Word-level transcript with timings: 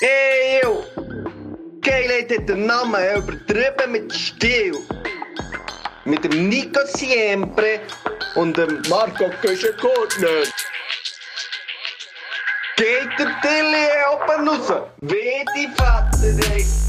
Eeuw! 0.00 0.84
Geilheid 1.80 2.30
hat 2.30 2.48
den 2.48 2.66
Namen 2.66 3.16
übertrieben 3.16 3.90
mit 3.90 4.12
Stil. 4.14 4.76
Mit 6.04 6.22
dem 6.22 6.48
Nico 6.48 6.80
Siempre 6.86 7.80
und 8.36 8.56
dem 8.56 8.80
Marco 8.88 9.28
Köschen-Gurtner. 9.42 10.44
Geht 12.76 13.18
der 13.18 13.40
Tilly 13.42 13.88
oben 14.12 14.48
raus? 14.48 14.82
Wie 15.00 15.44
die 15.56 15.68
Vater, 15.76 16.54
ey. 16.54 16.87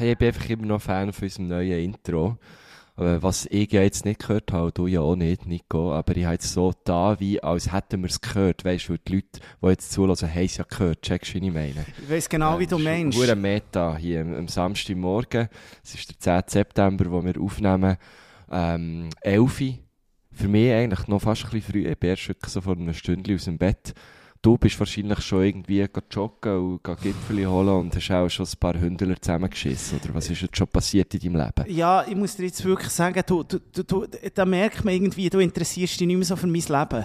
Ich 0.00 0.18
bin 0.18 0.28
einfach 0.28 0.48
immer 0.48 0.66
noch 0.66 0.82
Fan 0.82 1.12
von 1.12 1.24
unserem 1.24 1.48
neuen 1.48 1.84
Intro. 1.84 2.38
Was 2.96 3.46
ich 3.46 3.72
ja 3.72 3.80
jetzt 3.80 4.04
nicht 4.04 4.20
gehört 4.20 4.52
habe, 4.52 4.72
du 4.72 4.86
ja 4.86 5.00
auch 5.00 5.16
nicht, 5.16 5.46
Nico, 5.46 5.94
aber 5.94 6.14
ich 6.18 6.24
habe 6.24 6.34
jetzt 6.34 6.52
so 6.52 6.74
da, 6.84 7.18
wie 7.18 7.42
als 7.42 7.72
hätten 7.72 8.02
wir 8.02 8.10
es 8.10 8.20
gehört, 8.20 8.62
weißt 8.62 8.90
du, 8.90 8.98
die 8.98 9.14
Leute, 9.14 9.40
die 9.62 9.66
jetzt 9.68 9.90
zulassen, 9.92 10.28
haben 10.28 10.44
es 10.44 10.58
ja 10.58 10.64
gehört, 10.68 11.00
checkst 11.00 11.32
du, 11.32 11.40
wie 11.40 11.46
ich 11.46 11.54
meine? 11.54 11.86
Ich 12.02 12.10
weiss 12.10 12.28
genau, 12.28 12.58
wie 12.58 12.66
du 12.66 12.78
meinst. 12.78 13.16
Hure 13.16 13.36
Meta 13.36 13.96
hier 13.96 14.20
am, 14.20 14.34
am 14.34 14.48
Samstagmorgen. 14.48 15.48
Es 15.82 15.94
ist 15.94 16.10
der 16.10 16.44
10. 16.46 16.50
September, 16.60 17.10
wo 17.10 17.24
wir 17.24 17.40
aufnehmen. 17.40 17.96
Ähm, 18.50 19.08
11 19.22 19.60
Uhr. 19.60 19.74
Für 20.32 20.48
mich 20.48 20.70
eigentlich 20.70 21.08
noch 21.08 21.22
fast 21.22 21.44
ein 21.44 21.50
bisschen 21.52 21.72
früh. 21.72 21.88
Ich 21.88 21.98
bin 21.98 22.10
erst 22.10 22.30
so 22.46 22.60
vor 22.60 22.76
einer 22.76 22.92
Stunde 22.92 23.34
aus 23.34 23.44
dem 23.44 23.56
Bett. 23.56 23.94
Du 24.42 24.56
bist 24.56 24.78
wahrscheinlich 24.78 25.20
schon 25.20 25.42
irgendwie 25.44 25.86
joggen 26.10 26.56
und 26.56 26.82
go 26.82 26.96
Gipfeli 26.96 27.44
holen 27.44 27.68
und 27.68 27.94
hast 27.94 28.10
auch 28.10 28.26
schon 28.30 28.46
ein 28.46 28.58
paar 28.58 28.80
Hündler 28.80 29.20
zusammengeschissen. 29.20 30.00
Oder 30.02 30.14
was 30.14 30.30
ist 30.30 30.40
jetzt 30.40 30.56
schon 30.56 30.66
passiert 30.66 31.12
in 31.12 31.20
deinem 31.20 31.44
Leben? 31.44 31.76
Ja, 31.76 32.06
ich 32.08 32.16
muss 32.16 32.36
dir 32.36 32.46
jetzt 32.46 32.64
wirklich 32.64 32.88
sagen, 32.88 33.22
du, 33.26 33.42
du, 33.42 33.58
du, 33.58 33.82
du, 33.82 34.06
da 34.34 34.46
merkt 34.46 34.82
man 34.82 34.94
irgendwie, 34.94 35.28
du 35.28 35.40
interessierst 35.40 36.00
dich 36.00 36.06
nicht 36.06 36.16
mehr 36.16 36.24
so 36.24 36.36
für 36.36 36.46
mein 36.46 36.54
Leben. 36.54 37.04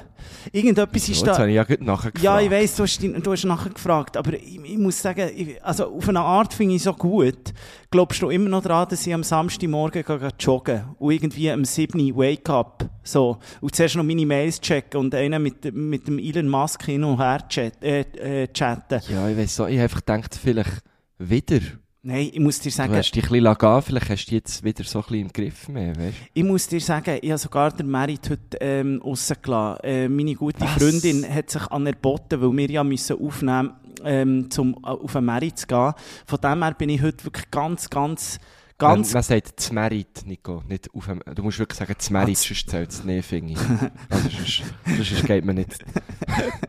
Irgendetwas 0.53 1.05
So, 1.07 1.11
ist 1.11 1.17
jetzt 1.17 1.27
da... 1.27 1.39
habe 1.39 1.49
ich 1.49 1.55
ja 1.55 1.65
nachher 1.81 2.11
gefragt. 2.11 2.23
Ja, 2.23 2.39
ich 2.39 2.49
weiss, 2.49 2.73
du 2.77 2.83
hast, 2.83 3.03
du 3.03 3.31
hast 3.33 3.43
nachher 3.43 3.71
gefragt, 3.71 4.15
aber 4.15 4.35
ich, 4.35 4.55
ich 4.63 4.77
muss 4.77 5.01
sagen, 5.01 5.29
ich, 5.35 5.61
also 5.61 5.93
auf 5.93 6.07
eine 6.07 6.21
Art 6.21 6.53
finde 6.53 6.75
ich 6.75 6.77
es 6.79 6.83
so 6.85 6.93
gut. 6.93 7.53
Glaubst 7.91 8.21
du 8.21 8.29
immer 8.29 8.49
noch 8.49 8.63
daran, 8.63 8.87
dass 8.89 9.05
ich 9.05 9.13
am 9.13 9.23
Samstagmorgen 9.23 10.03
joggen 10.39 10.83
und 10.97 11.11
irgendwie 11.11 11.51
am 11.51 11.65
7. 11.65 11.99
Uhr 12.11 12.17
Wake 12.17 12.49
up, 12.49 12.89
so, 13.03 13.37
und 13.61 13.75
zuerst 13.75 13.95
noch 13.95 14.03
meine 14.03 14.25
Mails 14.25 14.59
checken 14.59 14.99
und 14.99 15.15
einen 15.15 15.41
mit, 15.41 15.73
mit 15.73 16.07
dem 16.07 16.19
Elon 16.19 16.49
Musk 16.49 16.83
hin 16.83 17.03
und 17.03 17.19
her 17.19 17.47
chat, 17.47 17.81
äh, 17.83 18.01
äh, 18.43 18.47
chatten. 18.47 19.01
Ja, 19.09 19.29
ich 19.29 19.37
weiss 19.37 19.55
so, 19.55 19.67
ich 19.67 19.75
habe 19.75 19.83
einfach 19.83 19.99
gedacht, 20.05 20.39
vielleicht 20.41 20.81
wieder. 21.17 21.59
Nein, 22.07 22.29
ich 22.33 22.39
muss 22.39 22.59
dir 22.59 22.69
Du 22.69 22.75
sagen, 22.75 22.95
hast 22.95 23.11
dich 23.11 23.23
ein 23.23 23.29
bisschen 23.31 23.57
gehen, 23.57 23.81
vielleicht 23.81 24.09
hast 24.09 24.25
du 24.25 24.29
dich 24.29 24.33
jetzt 24.33 24.63
wieder 24.63 24.83
so 24.83 24.99
ein 24.99 25.03
bisschen 25.03 25.21
im 25.21 25.33
Griff 25.33 25.67
mehr, 25.69 25.95
weißt 25.95 26.17
Ich 26.35 26.43
muss 26.43 26.67
dir 26.67 26.79
sagen, 26.79 27.17
ich 27.19 27.31
habe 27.31 27.39
sogar 27.39 27.71
den 27.71 27.89
Merit 27.89 28.29
heute 28.29 28.57
ähm, 28.61 29.01
rausgelassen. 29.03 29.83
Äh, 29.83 30.07
meine 30.07 30.35
gute 30.35 30.61
Was? 30.61 30.73
Freundin 30.73 31.25
hat 31.27 31.49
sich 31.49 31.65
anerboten, 31.71 32.39
weil 32.41 32.55
wir 32.55 32.69
ja 32.69 32.83
müssen 32.83 33.19
aufnehmen 33.19 33.73
ähm, 34.05 34.49
zum 34.49 34.75
äh, 34.83 34.87
auf 34.87 35.13
den 35.13 35.25
Merit 35.25 35.57
zu 35.57 35.67
gehen. 35.67 35.93
Von 36.25 36.39
dem 36.41 36.63
her 36.63 36.73
bin 36.73 36.89
ich 36.89 37.01
heute 37.01 37.25
wirklich 37.25 37.49
ganz, 37.51 37.89
ganz, 37.89 38.39
ganz... 38.77 39.07
Man, 39.09 39.13
man 39.13 39.23
sagt 39.23 39.59
Zmerit, 39.59 40.23
Nico, 40.25 40.63
nicht 40.67 40.89
auf 40.93 41.05
dem, 41.05 41.21
du 41.33 41.43
musst 41.43 41.59
wirklich 41.59 41.77
sagen 41.79 41.95
Zmerit, 41.97 42.37
Ah, 42.37 42.41
sonst 42.41 42.69
zählt 42.69 42.89
es 42.89 43.03
nicht, 43.03 43.25
finde 43.25 43.53
ich. 43.53 43.59
Also 44.09 44.29
sonst, 44.29 44.63
sonst 44.97 45.25
geht 45.25 45.45
man 45.45 45.55
nicht. 45.55 45.83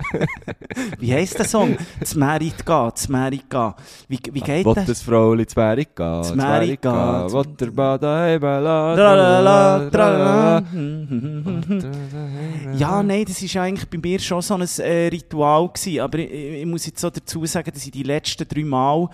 Wie 0.99 1.13
heisst 1.13 1.39
der 1.39 1.47
Song? 1.47 1.77
«Zum 2.05 2.21
Merit 2.21 2.65
gehen, 2.65 2.91
zum 2.95 3.13
Merit 3.13 3.49
gehen». 3.51 3.75
Wie, 4.09 4.19
wie 4.33 4.41
geht 4.41 4.65
Wollt 4.65 4.79
das? 4.79 4.87
das 4.87 5.03
Frauli 5.03 5.47
Zmerit 5.47 5.95
gehen, 5.97 6.25
Zmerit 6.25 6.83
gehen. 6.83 6.93
Wollt 6.93 7.61
der 7.61 7.71
Bad 7.71 8.03
daheim 8.03 8.41
lassen, 8.43 8.97
Tralala, 8.97 9.91
tralala. 9.91 10.61
tralala. 10.61 10.63
Ja, 12.77 13.03
nein, 13.03 13.25
das 13.27 13.43
ist 13.43 13.57
eigentlich 13.57 13.89
bei 13.89 13.99
mir 13.99 14.19
schon 14.21 14.43
so 14.43 14.55
ein 14.55 14.63
äh, 14.79 15.09
Ritual 15.09 15.69
gewesen. 15.69 16.01
Aber 16.01 16.19
ich, 16.19 16.31
ich 16.31 16.67
muss 16.67 16.87
jetzt 16.87 17.01
so 17.01 17.11
dazu 17.11 17.45
sagen, 17.47 17.71
dass 17.73 17.85
ich 17.85 17.91
die 17.91 18.03
letzten 18.03 18.47
drei 18.47 18.65
Mal, 18.65 19.09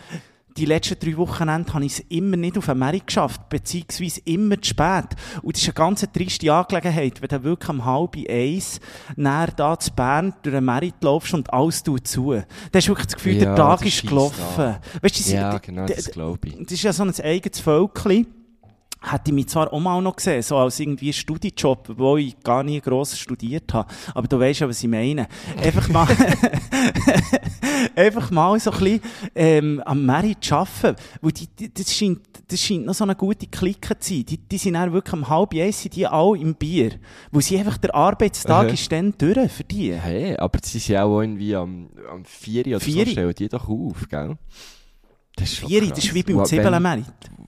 die 0.56 0.64
letzten 0.66 0.98
drei 0.98 1.16
Wochenende 1.16 1.72
habe 1.72 1.84
ich 1.84 1.92
es 1.92 2.00
immer 2.08 2.36
nicht 2.36 2.58
auf 2.58 2.68
Amerika 2.68 3.06
geschafft, 3.06 3.48
beziehungsweise 3.48 4.20
immer 4.24 4.60
zu 4.60 4.70
spät. 4.70 5.06
Und 5.42 5.56
das 5.56 5.62
ist 5.62 5.68
eine 5.68 5.74
ganz 5.74 6.06
triste 6.12 6.52
Angelegenheit, 6.52 7.22
wenn 7.22 7.28
du 7.28 7.42
wirklich 7.44 7.70
um 7.70 7.84
halb 7.84 8.16
eins 8.28 8.78
näher 9.16 9.48
da 9.56 9.78
zu 9.78 9.90
Bern 9.92 10.34
durch 10.42 10.54
den 10.54 10.64
Merit 10.64 10.94
laufst 11.02 11.32
und 11.34 11.52
alles 11.52 11.82
tut 11.82 12.06
zu. 12.06 12.32
Dann 12.32 12.44
hast 12.74 12.86
du 12.86 12.90
wirklich 12.92 13.06
das 13.06 13.14
Gefühl, 13.16 13.34
der 13.38 13.48
Ja, 13.50 13.54
Tag 13.56 13.78
das 13.80 13.88
ist 13.88 14.06
gelaufen. 14.06 14.42
an. 14.58 14.76
Weißt 15.00 15.18
du, 15.18 15.22
das- 15.22 15.32
Ja, 15.32 15.58
genau, 15.58 15.86
das 15.86 16.10
glaube 16.10 16.48
ich. 16.48 16.54
das 16.62 16.72
ist 16.72 16.82
ja 16.82 16.92
so 16.92 17.02
ein 17.04 17.12
eigenes 17.20 17.60
Völkchen. 17.60 18.26
Hätte 19.04 19.22
ich 19.26 19.32
mich 19.32 19.48
zwar 19.48 19.72
auch 19.72 19.80
mal 19.80 20.00
noch 20.00 20.14
gesehen, 20.14 20.42
so 20.42 20.56
als 20.58 20.78
irgendwie 20.78 21.12
Studijob, 21.12 21.88
wo 21.96 22.16
ich 22.18 22.38
gar 22.40 22.62
nie 22.62 22.80
gross 22.80 23.18
studiert 23.18 23.74
habe. 23.74 23.92
Aber 24.14 24.28
du 24.28 24.38
weißt 24.38 24.60
ja, 24.60 24.68
was 24.68 24.80
ich 24.80 24.88
meine. 24.88 25.26
Einfach 25.60 25.88
mal, 25.88 26.06
einfach 27.94 28.30
mal 28.30 28.58
so 28.58 28.70
ein 28.70 28.78
bisschen, 28.78 29.00
ähm, 29.34 29.82
am 29.84 30.04
Merit 30.04 30.52
arbeiten. 30.52 30.96
Weil 31.20 31.32
die, 31.32 31.46
die, 31.46 31.72
das 31.72 31.94
scheint, 31.94 32.20
das 32.48 32.60
scheint 32.60 32.86
noch 32.86 32.94
so 32.94 33.04
eine 33.04 33.14
gute 33.14 33.46
Clique 33.46 33.98
zu 33.98 34.14
sein. 34.14 34.24
Die, 34.26 34.38
die 34.38 34.58
sind 34.58 34.74
dann 34.74 34.92
wirklich 34.92 35.12
am 35.12 35.28
halb 35.28 35.54
eins, 35.54 35.82
sind 35.82 35.96
die 35.96 36.06
alle 36.06 36.38
im 36.38 36.54
Bier. 36.54 36.92
Weil 37.30 37.42
sie 37.42 37.58
einfach, 37.58 37.78
der 37.78 37.94
Arbeitstag 37.94 38.66
Aha. 38.66 38.72
ist 38.72 38.90
dann 38.90 39.14
durch 39.16 39.52
für 39.52 39.64
die. 39.64 39.94
Hey, 39.94 40.36
aber 40.36 40.58
sie 40.62 40.78
sind 40.78 40.96
auch 40.96 41.20
irgendwie 41.20 41.54
am, 41.54 41.88
am 42.10 42.24
4 42.24 42.66
oder 42.66 42.80
Vieri? 42.80 43.06
so, 43.06 43.12
stellen 43.12 43.34
die 43.34 43.48
doch 43.48 43.68
auf, 43.68 44.08
gell? 44.08 44.36
Das 45.36 45.52
ist 45.52 45.60
krass. 45.60 45.70
das 45.90 46.04
ist 46.04 46.14
wie 46.14 46.22
beim 46.22 46.36
Wa- 46.36 46.44
Zwiebelmerit. 46.44 47.04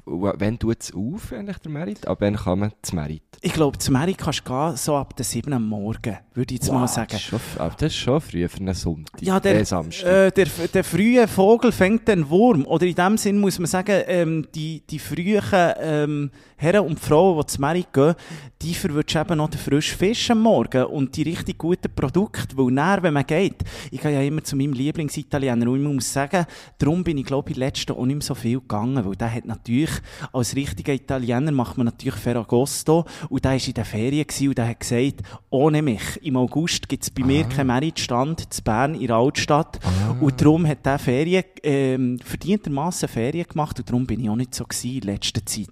Wenn, 0.06 0.32
wenn 0.38 0.58
tut 0.58 0.76
es 0.80 0.92
auf, 0.92 1.32
eigentlich, 1.32 1.56
der 1.58 1.70
Merit? 1.70 2.06
Ab 2.06 2.18
wann 2.20 2.36
kann 2.36 2.58
man 2.58 2.72
das 2.82 2.92
Merit? 2.92 3.22
Ich 3.40 3.52
glaube, 3.54 3.78
zum 3.78 3.94
Merit 3.94 4.18
kannst 4.18 4.40
du 4.40 4.52
gehen, 4.52 4.76
so 4.76 4.96
ab 4.96 5.16
der 5.16 5.24
7 5.24 5.50
am 5.52 5.66
Morgen, 5.66 6.18
würde 6.34 6.54
ich 6.54 6.60
jetzt 6.60 6.70
mal 6.72 6.82
Das 6.82 6.94
sagen. 6.94 7.14
ist 7.14 7.22
schon, 7.22 7.40
aber 7.58 7.74
das 7.78 7.86
ist 7.92 7.96
schon 7.96 8.20
früh 8.20 8.46
für 8.48 8.58
einen 8.60 8.74
Sonntag. 8.74 9.22
Ja, 9.22 9.40
der, 9.40 9.60
Äh, 9.60 9.64
Samstag. 9.64 10.06
äh, 10.06 10.30
der, 10.30 10.46
der 10.72 10.84
frühe 10.84 11.26
Vogel 11.26 11.72
fängt 11.72 12.06
den 12.08 12.28
Wurm. 12.28 12.66
Oder 12.66 12.86
in 12.86 12.94
dem 12.94 13.16
Sinn 13.16 13.38
muss 13.38 13.58
man 13.58 13.66
sagen, 13.66 14.02
ähm, 14.06 14.46
die, 14.54 14.82
die 14.88 14.98
frühen 14.98 15.42
ähm, 15.80 16.30
Herren 16.56 16.86
und 16.86 17.00
Frauen, 17.00 17.40
die 17.40 17.46
zu 17.46 17.60
Merit 17.60 17.92
gehen, 17.92 18.14
die 18.62 18.74
verwünschen 18.74 19.20
eben 19.22 19.36
noch 19.38 19.50
den 19.50 19.58
frischen 19.60 19.98
Fisch 19.98 20.30
am 20.30 20.40
Morgen 20.40 20.84
und 20.84 21.16
die 21.16 21.22
richtig 21.22 21.58
guten 21.58 21.94
Produkte. 21.94 22.56
Weil 22.56 22.70
näher, 22.72 22.98
wenn 23.02 23.14
man 23.14 23.26
geht, 23.26 23.56
ich 23.90 24.00
gehe 24.00 24.12
ja 24.12 24.22
immer 24.22 24.42
zu 24.44 24.54
meinem 24.56 24.72
Lieblingsitaliener 24.74 25.68
und 25.70 25.80
ich 25.82 25.92
muss 25.94 26.12
sagen, 26.12 26.46
darum 26.78 27.02
bin 27.04 27.18
ich 27.18 27.24
glaube 27.26 27.50
ich 27.50 27.56
letzten 27.74 27.92
auch 27.92 28.06
nicht 28.06 28.16
mehr 28.16 28.22
so 28.22 28.34
viel 28.34 28.60
gegangen, 28.60 29.04
weil 29.04 29.16
der 29.16 29.32
hat 29.32 29.44
natürlich, 29.44 29.90
als 30.32 30.54
richtiger 30.54 30.92
Italiener 30.92 31.50
macht 31.50 31.76
man 31.76 31.86
natürlich 31.86 32.14
Ferragosto 32.14 33.04
und 33.28 33.44
der 33.44 33.52
war 33.52 33.66
in 33.66 33.74
der 33.74 33.84
Ferien 33.84 34.26
und 34.48 34.58
der 34.58 34.68
hat 34.68 34.80
gesagt, 34.80 35.22
ohne 35.50 35.82
mich, 35.82 36.22
im 36.22 36.36
August 36.36 36.88
gibt 36.88 37.02
es 37.02 37.10
bei 37.10 37.24
mir 37.24 37.44
keinen 37.44 37.66
Meritstand 37.68 38.52
zu 38.52 38.62
Bern 38.62 38.94
in 38.94 39.08
der 39.08 39.16
Altstadt 39.16 39.80
und 40.20 40.40
darum 40.40 40.66
hat 40.66 40.86
der 40.86 40.98
Ferien, 40.98 41.44
ähm, 41.62 42.18
verdientermassen 42.24 43.08
Ferien 43.08 43.46
gemacht 43.48 43.78
und 43.78 43.88
darum 43.88 44.06
bin 44.06 44.20
ich 44.20 44.30
auch 44.30 44.36
nicht 44.36 44.54
so 44.54 44.64
gewesen 44.64 44.96
in 44.96 45.02
letzter 45.02 45.44
Zeit. 45.44 45.68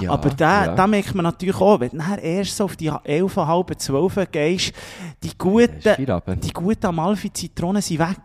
Ja, 0.00 0.10
Aber 0.10 0.30
da, 0.30 0.66
ja. 0.66 0.74
da 0.74 0.86
merkt 0.86 1.14
man 1.14 1.24
natürlich 1.24 1.60
auch, 1.60 1.80
wenn 1.80 1.90
du 1.90 2.14
erst 2.22 2.56
so 2.56 2.64
auf 2.64 2.76
die 2.76 2.90
11, 3.04 3.36
halb 3.36 3.78
12 3.78 4.30
gehst, 4.30 4.72
die 5.22 5.36
guten, 5.36 5.80
die 6.42 6.52
guten 6.52 6.86
Amalfi-Zitronen 6.86 7.82
sind 7.82 7.98
weg. 7.98 8.16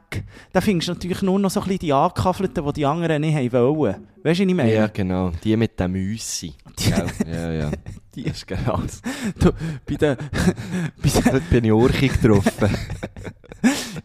Da 0.53 0.61
findest 0.61 0.87
du 0.87 0.93
natürlich 0.93 1.21
nur 1.21 1.39
noch 1.39 1.49
so 1.49 1.59
ein 1.59 1.65
bisschen 1.65 1.79
die 1.79 1.93
angekaffelten, 1.93 2.65
die 2.65 2.73
die 2.73 2.85
anderen 2.85 3.21
nicht 3.21 3.35
haben 3.35 3.51
wollen. 3.51 4.07
Weißt 4.23 4.39
du, 4.39 4.43
was 4.43 4.49
ich 4.49 4.55
meine? 4.55 4.73
Ja, 4.73 4.87
genau. 4.87 5.31
Die 5.43 5.55
mit 5.57 5.79
dem 5.79 5.91
Müssi. 5.91 6.53
Gell? 6.75 7.05
ja, 7.31 7.51
ja. 7.51 7.71
Die- 8.17 8.23
Das 8.23 8.37
ist 8.37 8.47
genau 8.47 8.77
das. 8.77 9.01
Du, 9.39 9.51
bei 9.85 9.95
den, 9.95 10.17
bei 11.03 11.09
den, 11.09 11.23
Dort 11.31 11.49
bin 11.49 11.63
ich 11.65 11.71
urchig 11.71 12.19
getroffen. 12.21 12.75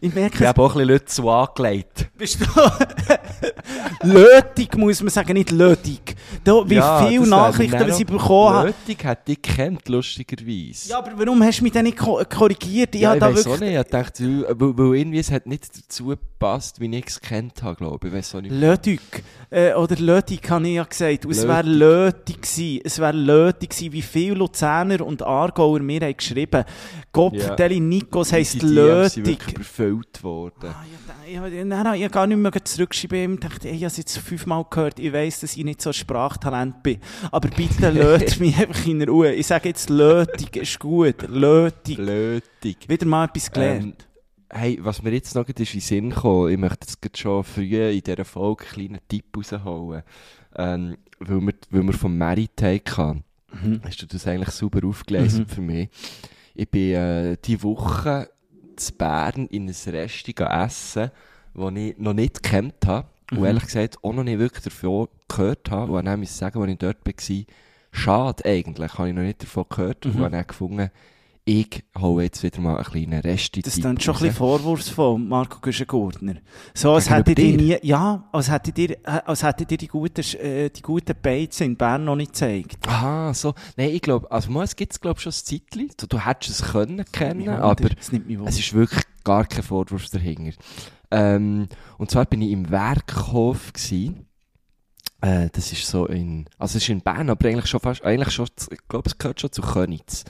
ich 0.01 0.09
Ich 0.09 0.13
merke, 0.13 0.47
habe 0.47 0.61
auch 0.61 0.71
ein 0.71 0.73
bisschen 0.79 0.87
Leute 0.89 1.05
zu 1.05 1.29
angelegt. 1.29 2.09
bist 2.17 2.39
du 2.41 2.45
Lötig, 4.03 4.75
muss 4.77 5.01
man 5.01 5.09
sagen, 5.09 5.33
nicht 5.33 5.51
lötig. 5.51 6.15
Da, 6.43 6.61
wie 6.69 6.75
Ja, 6.75 7.05
viele 7.07 7.27
Nachrichten 7.27 7.87
ich 7.87 7.93
auch- 7.93 7.99
bekommen 7.99 8.53
habe. 8.55 8.67
Lötig 8.67 9.03
hätte 9.03 9.31
ich 9.31 9.41
gekannt, 9.41 9.87
lustigerweise. 9.87 10.89
Ja, 10.89 10.97
aber 10.99 11.11
warum 11.17 11.41
hast 11.43 11.59
du 11.59 11.63
mich 11.63 11.71
denn 11.71 11.85
nicht 11.85 11.97
ko 11.97 12.21
korrigiert? 12.29 12.93
Ich 12.95 13.01
Ja, 13.01 13.09
habe 13.11 13.17
ich 13.17 13.21
da 13.21 13.33
weiss 13.33 13.47
auch 13.47 13.51
wirklich... 13.51 13.69
nicht. 13.71 13.81
Ich 13.85 13.91
dachte, 13.91 14.45
weil, 14.59 14.77
weil 14.77 14.95
irgendwie 14.99 15.19
es 15.19 15.31
hat 15.31 15.45
nicht 15.47 15.69
dazu 15.77 16.05
gepasst, 16.07 16.79
wie 16.79 16.93
ich 16.95 17.05
es 17.07 17.19
kennt 17.21 17.63
habe, 17.63 17.75
glaube 17.75 18.07
ich. 18.07 18.13
Ich 18.13 18.17
weiss 18.17 18.35
auch 18.35 18.41
nicht. 18.41 18.51
Lötig. 18.53 18.99
Äh, 19.49 19.73
oder 19.73 19.95
Lötig, 19.95 20.49
habe 20.49 20.67
ich 20.67 20.75
ja 20.75 20.83
gesagt. 20.83 21.25
Und 21.25 21.31
es 21.31 21.47
wäre 21.47 21.61
Lötig. 21.63 21.83
Lötig 22.03 22.41
gewesen. 22.41 22.81
Es 22.83 22.99
wäre 22.99 23.13
Lötig 23.15 23.69
gewesen, 23.69 23.93
wie 23.93 24.01
viele 24.03 24.35
Luzerner 24.35 25.05
und 25.05 25.21
Aargauer 25.23 25.79
mir 25.79 26.01
haben 26.01 26.15
geschrieben. 26.17 26.63
Gott, 27.11 27.33
Ja. 27.35 27.45
vertelle 27.47 27.79
Nikos 27.79 28.29
Die 28.29 28.35
heisst 28.35 28.61
Lötig. 28.61 29.25
wirklich 29.25 29.55
überfüllt 29.55 30.23
worden. 30.23 30.69
Ah, 30.69 30.83
ja, 31.27 31.41
da- 31.41 31.49
ja, 31.49 31.63
nein, 31.65 31.83
nein, 31.83 31.95
ich 31.95 32.03
habe 32.03 32.13
gar 32.13 32.27
nicht 32.27 32.37
mehr 32.37 32.51
zurückgeschrieben. 32.65 33.33
Ich 33.35 33.39
dachte, 33.39 33.67
ey, 33.69 33.75
ich 33.75 33.81
habe 33.81 33.87
es 33.87 33.97
jetzt 33.97 34.17
fünfmal 34.17 34.65
gehört. 34.69 34.99
Ich 34.99 35.11
weiss, 35.13 35.39
dass 35.41 35.55
ich 35.57 35.63
nicht 35.63 35.81
so 35.81 35.89
ein 35.91 35.93
Sprachtalent 35.93 36.83
bin. 36.83 36.99
Aber 37.31 37.49
bitte 37.49 37.89
löt 37.91 38.39
mich 38.39 38.57
einfach 38.57 38.85
in 38.85 39.01
Ruhe. 39.03 39.33
Ich 39.33 39.47
sage 39.47 39.69
jetzt 39.69 39.89
Lötig, 39.89 40.55
ist 40.55 40.79
gut. 40.79 41.27
Lötig. 41.27 41.97
Lötig. 41.97 42.77
Wieder 42.87 43.05
mal 43.05 43.25
etwas 43.25 43.51
gelernt. 43.51 44.07
hey, 44.55 44.77
was 44.81 45.01
mir 45.01 45.11
jetzt 45.11 45.33
noch 45.33 45.47
ist 45.47 45.57
in 45.59 45.65
den 45.65 45.79
Sinn 45.81 46.09
gekommen, 46.11 46.51
ich 46.51 46.57
möchte 46.59 46.85
jetzt 47.03 47.17
schon 47.17 47.43
früh 47.43 47.75
in 47.91 48.01
dieser 48.01 48.23
Folge 48.23 48.65
einen 48.65 48.73
kleinen 48.73 48.99
Tipp 49.07 49.25
rausholen, 49.35 50.03
ähm, 50.55 50.97
weil, 51.19 51.41
wir, 51.41 51.53
weil 51.71 51.83
wir 51.83 51.93
vom 51.93 52.15
Meritake 52.15 52.97
haben. 52.97 53.23
Mhm. 53.61 53.81
Hast 53.83 54.01
du 54.01 54.05
das 54.05 54.27
eigentlich 54.27 54.49
super 54.49 54.85
aufgelesen 54.87 55.45
für 55.45 55.61
mich? 55.61 55.89
Ich 56.55 56.69
bin 56.69 56.93
äh, 56.93 57.37
diese 57.43 57.63
Woche 57.63 58.29
zu 58.75 58.93
Bern 58.93 59.47
in 59.47 59.67
ein 59.67 59.69
Restaurant 59.69 60.71
essen, 60.71 61.11
das 61.53 61.73
ich 61.75 61.97
noch 61.97 62.13
nicht 62.13 62.43
gekannt 62.43 62.85
habe 62.85 63.07
und 63.31 63.45
ehrlich 63.45 63.65
gesagt 63.65 63.97
auch 64.03 64.13
noch 64.13 64.23
nicht 64.23 64.39
wirklich 64.39 64.63
davon 64.63 65.07
gehört 65.27 65.69
habe. 65.71 65.93
Und 65.93 66.05
dann 66.05 66.19
muss 66.19 66.29
ich 66.29 66.35
sagen, 66.35 66.61
als 66.61 66.71
ich 66.71 66.77
dort 66.77 67.05
war, 67.05 67.43
schade 67.91 68.45
eigentlich, 68.45 68.93
habe 68.97 69.09
ich 69.09 69.15
noch 69.15 69.21
nicht 69.21 69.43
davon 69.43 69.65
gehört 69.69 70.05
und 70.05 70.15
habe 70.15 70.29
dann 70.29 70.47
gefunden, 70.47 70.89
ich 71.45 71.83
hole 71.97 72.23
jetzt 72.23 72.41
wieder 72.41 72.61
mal 72.61 72.77
einen 72.77 72.85
kleinen 72.85 73.19
Rest 73.19 73.57
Das 73.65 73.75
ist 73.75 73.83
dann 73.83 73.99
schon 73.99 74.15
ein 74.15 74.19
bisschen 74.21 74.35
vorwurfsvoll, 74.35 75.19
Marco 75.19 75.59
Güschen-Gurtner. 75.59 76.35
So, 76.73 76.93
als 76.93 77.09
hättet 77.09 77.37
ihr 77.37 77.57
nie, 77.57 77.77
ja, 77.81 78.29
als 78.31 78.49
hättet 78.49 78.77
ihr, 78.77 78.91
äh, 78.91 79.21
als 79.25 79.43
hättet 79.43 79.71
ihr 79.73 79.77
die 79.77 79.87
guten, 79.87 80.23
äh, 80.37 80.69
die 80.69 80.81
guten 80.81 81.13
Beizen 81.21 81.63
in 81.63 81.75
Bern 81.75 82.05
noch 82.05 82.15
nicht 82.15 82.31
gezeigt. 82.31 82.87
Aha, 82.87 83.33
so. 83.33 83.53
Nein, 83.75 83.89
ich 83.89 84.01
glaube, 84.01 84.31
also 84.31 84.51
mal, 84.51 84.63
es 84.63 84.75
gibt 84.75 84.93
es 84.93 85.01
glaube 85.01 85.19
schon 85.19 85.31
ein 85.31 85.33
Zeitchen. 85.33 85.91
Du, 85.97 86.07
du 86.07 86.25
hättest 86.25 86.61
es 86.61 86.71
können 86.71 87.03
kennen, 87.11 87.49
aber 87.49 87.89
es 87.97 88.59
ist 88.59 88.73
wirklich 88.73 89.03
gar 89.25 89.45
kein 89.45 89.63
Vorwurf 89.63 90.09
dahinter. 90.09 90.57
Ähm, 91.11 91.67
und 91.97 92.09
zwar 92.09 92.25
bin 92.25 92.41
ich 92.41 92.51
im 92.51 92.71
Werkhof 92.71 93.73
gsi. 93.73 94.13
Äh, 95.19 95.49
das 95.51 95.73
ist 95.73 95.87
so 95.87 96.05
in, 96.05 96.45
also 96.57 96.77
es 96.77 96.83
ist 96.83 96.89
in 96.89 97.01
Bern, 97.01 97.29
aber 97.29 97.49
eigentlich 97.49 97.67
schon 97.67 97.81
fast, 97.81 98.03
eigentlich 98.03 98.33
schon, 98.33 98.47
ich 98.71 98.79
glaube, 98.87 99.09
es 99.09 99.17
gehört 99.17 99.41
schon 99.41 99.51
zu 99.51 99.61
Königs. 99.61 100.23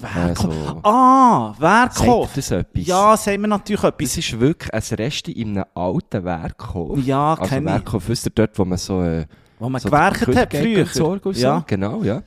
Werkhof. 0.00 0.54
so. 0.54 0.80
Ah, 0.82 1.54
Werkhof. 1.58 2.30
Das 2.34 2.50
etwas? 2.50 2.86
Ja, 2.86 3.16
sagen 3.16 3.42
wir 3.42 3.48
natürlich 3.48 3.84
etwas. 3.84 4.08
Das 4.08 4.18
ist 4.18 4.40
wirklich 4.40 4.72
ein 4.72 4.96
Rest 4.96 5.28
in 5.28 5.50
einem 5.58 5.64
alten 5.74 6.24
Werkhof. 6.24 6.98
Ja, 7.04 7.34
also 7.34 7.42
kenn 7.48 7.64
ich. 7.64 7.70
Werkhof, 7.72 8.08
wisst 8.08 8.26
ihr, 8.26 8.32
dort, 8.34 8.58
wo 8.58 8.64
man 8.64 8.78
so, 8.78 9.02
äh, 9.02 9.26
Wo 9.58 9.68
man 9.68 9.80
so 9.80 9.88
gewerkt 9.90 10.26
hat 10.34 10.52
früher. 10.54 10.78
entsorgen 10.80 11.28
und 11.28 11.34
so. 11.36 11.42
Ja. 11.42 11.64
Genau, 11.66 12.02
ja. 12.02 12.22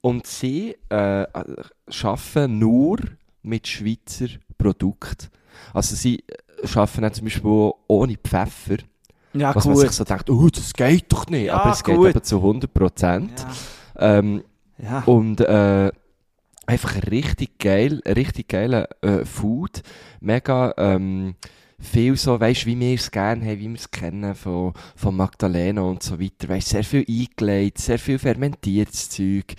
Und 0.00 0.26
sie 0.26 0.76
äh, 0.90 1.26
arbeiten 2.02 2.58
nur 2.58 2.98
mit 3.42 3.66
Schweizer 3.66 4.26
Produkten. 4.58 5.28
Also 5.72 5.94
sie 5.96 6.18
äh, 6.62 6.66
arbeiten 6.78 7.04
auch 7.04 7.10
zum 7.12 7.24
Beispiel 7.24 7.70
ohne 7.86 8.16
Pfeffer. 8.16 8.76
Ja, 9.32 9.54
was 9.54 9.64
man 9.64 9.74
gut. 9.74 9.82
sich 9.82 9.90
so 9.92 10.04
denkt, 10.04 10.30
oh, 10.30 10.48
das 10.48 10.72
geht 10.72 11.12
doch 11.12 11.26
nicht. 11.26 11.46
Ja, 11.46 11.54
Aber 11.56 11.72
es 11.72 11.82
geht 11.82 11.96
gut. 11.96 12.08
eben 12.10 12.22
zu 12.22 12.36
100 12.36 12.72
Prozent. 12.72 13.46
Ähm, 13.96 14.44
Ja. 14.78 15.02
und 15.06 15.40
äh, 15.40 15.90
einfach 16.66 16.94
richtig 17.10 17.58
geil, 17.58 18.00
richtig 18.06 18.48
geile 18.48 18.88
äh, 19.02 19.24
Food. 19.24 19.82
Mega 20.20 20.74
ähm, 20.76 21.34
viel 21.78 22.16
so, 22.16 22.38
weißt 22.38 22.66
wie 22.66 22.78
wir 22.78 22.94
es 22.94 23.10
gerne 23.10 23.44
haben, 23.44 23.60
wie 23.60 23.68
wir 23.68 23.76
es 23.76 23.90
kennen 23.90 24.34
von, 24.34 24.72
von 24.96 25.16
Magdalena 25.16 25.82
und 25.82 26.02
so 26.02 26.20
weiter. 26.20 26.48
Weißt 26.48 26.70
sehr 26.70 26.84
viel 26.84 27.04
eingelegt, 27.08 27.78
sehr 27.78 27.98
viel 27.98 28.18
fermentiertes 28.18 29.10
Zeug. 29.10 29.54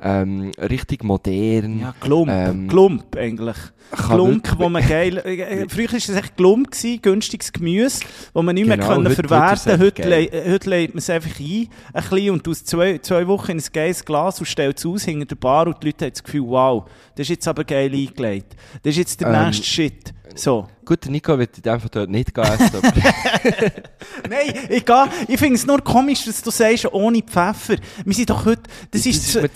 Ähm, 0.00 0.52
richtig 0.58 1.02
modern. 1.02 1.80
Ja, 1.80 1.94
Glump. 2.00 2.30
Ähm, 2.30 2.68
Glump, 2.68 3.16
eigentlich. 3.16 3.56
wirklich- 3.90 4.58
wo 4.58 4.68
man 4.68 4.82
geil, 4.88 5.16
äh, 5.24 5.34
äh, 5.62 5.66
früher 5.68 5.88
war 5.90 5.96
es 5.96 6.08
echt 6.08 6.36
Glump 6.36 6.70
gewesen, 6.70 7.02
günstiges 7.02 7.52
Gemüse, 7.52 8.00
wo 8.34 8.42
man 8.42 8.54
nicht 8.54 8.68
mehr 8.68 8.76
Genau, 8.76 8.88
können 8.90 9.06
heute 9.06 9.14
verwerten 9.28 9.72
es 9.72 9.78
Heute, 9.80 10.02
äh, 10.02 10.52
heute 10.52 10.70
legt 10.70 10.94
man 10.94 10.98
es 10.98 11.10
einfach 11.10 11.40
ein, 11.40 11.68
ein 11.94 12.02
bisschen, 12.04 12.30
und 12.30 12.46
aus 12.48 12.64
zwei, 12.64 12.98
zwei 12.98 13.26
Wochen 13.26 13.52
in 13.52 13.58
ein 13.58 13.64
geiles 13.72 14.04
Glas 14.04 14.38
und 14.40 14.46
stellt 14.46 14.78
es 14.78 14.86
aus 14.86 15.04
hinter 15.04 15.26
der 15.26 15.36
Bar 15.36 15.66
und 15.66 15.82
die 15.82 15.86
Leute 15.86 16.04
haben 16.04 16.12
das 16.12 16.22
Gefühl, 16.22 16.44
wow, 16.46 16.84
das 17.16 17.24
ist 17.24 17.30
jetzt 17.30 17.48
aber 17.48 17.64
geil 17.64 17.90
eingelegt. 17.92 18.54
Das 18.82 18.90
ist 18.92 18.98
jetzt 18.98 19.20
der 19.20 19.28
Ähm, 19.34 19.46
nächste 19.46 19.64
Shit. 19.66 20.12
So. 20.34 20.68
Gut, 20.84 21.04
der 21.04 21.10
Nico 21.10 21.38
wird 21.38 21.66
einfach 21.68 21.88
dort 21.90 22.08
nicht 22.08 22.32
gehen 22.34 22.44
essen. 22.44 22.80
Nein, 24.30 24.54
ich, 24.70 24.84
geh- 24.86 25.04
ich 25.28 25.38
finde 25.38 25.56
es 25.56 25.66
nur 25.66 25.80
komisch, 25.82 26.24
dass 26.24 26.40
du 26.42 26.50
sagst, 26.50 26.90
ohne 26.92 27.22
Pfeffer. 27.22 27.76
Wir 28.04 28.14
sind 28.14 28.30
doch 28.30 28.44
heute, 28.46 28.62
das, 28.90 29.02
Das 29.02 29.06
ist, 29.06 29.16
ist 29.26 29.32
so- 29.32 29.40
mir 29.40 29.48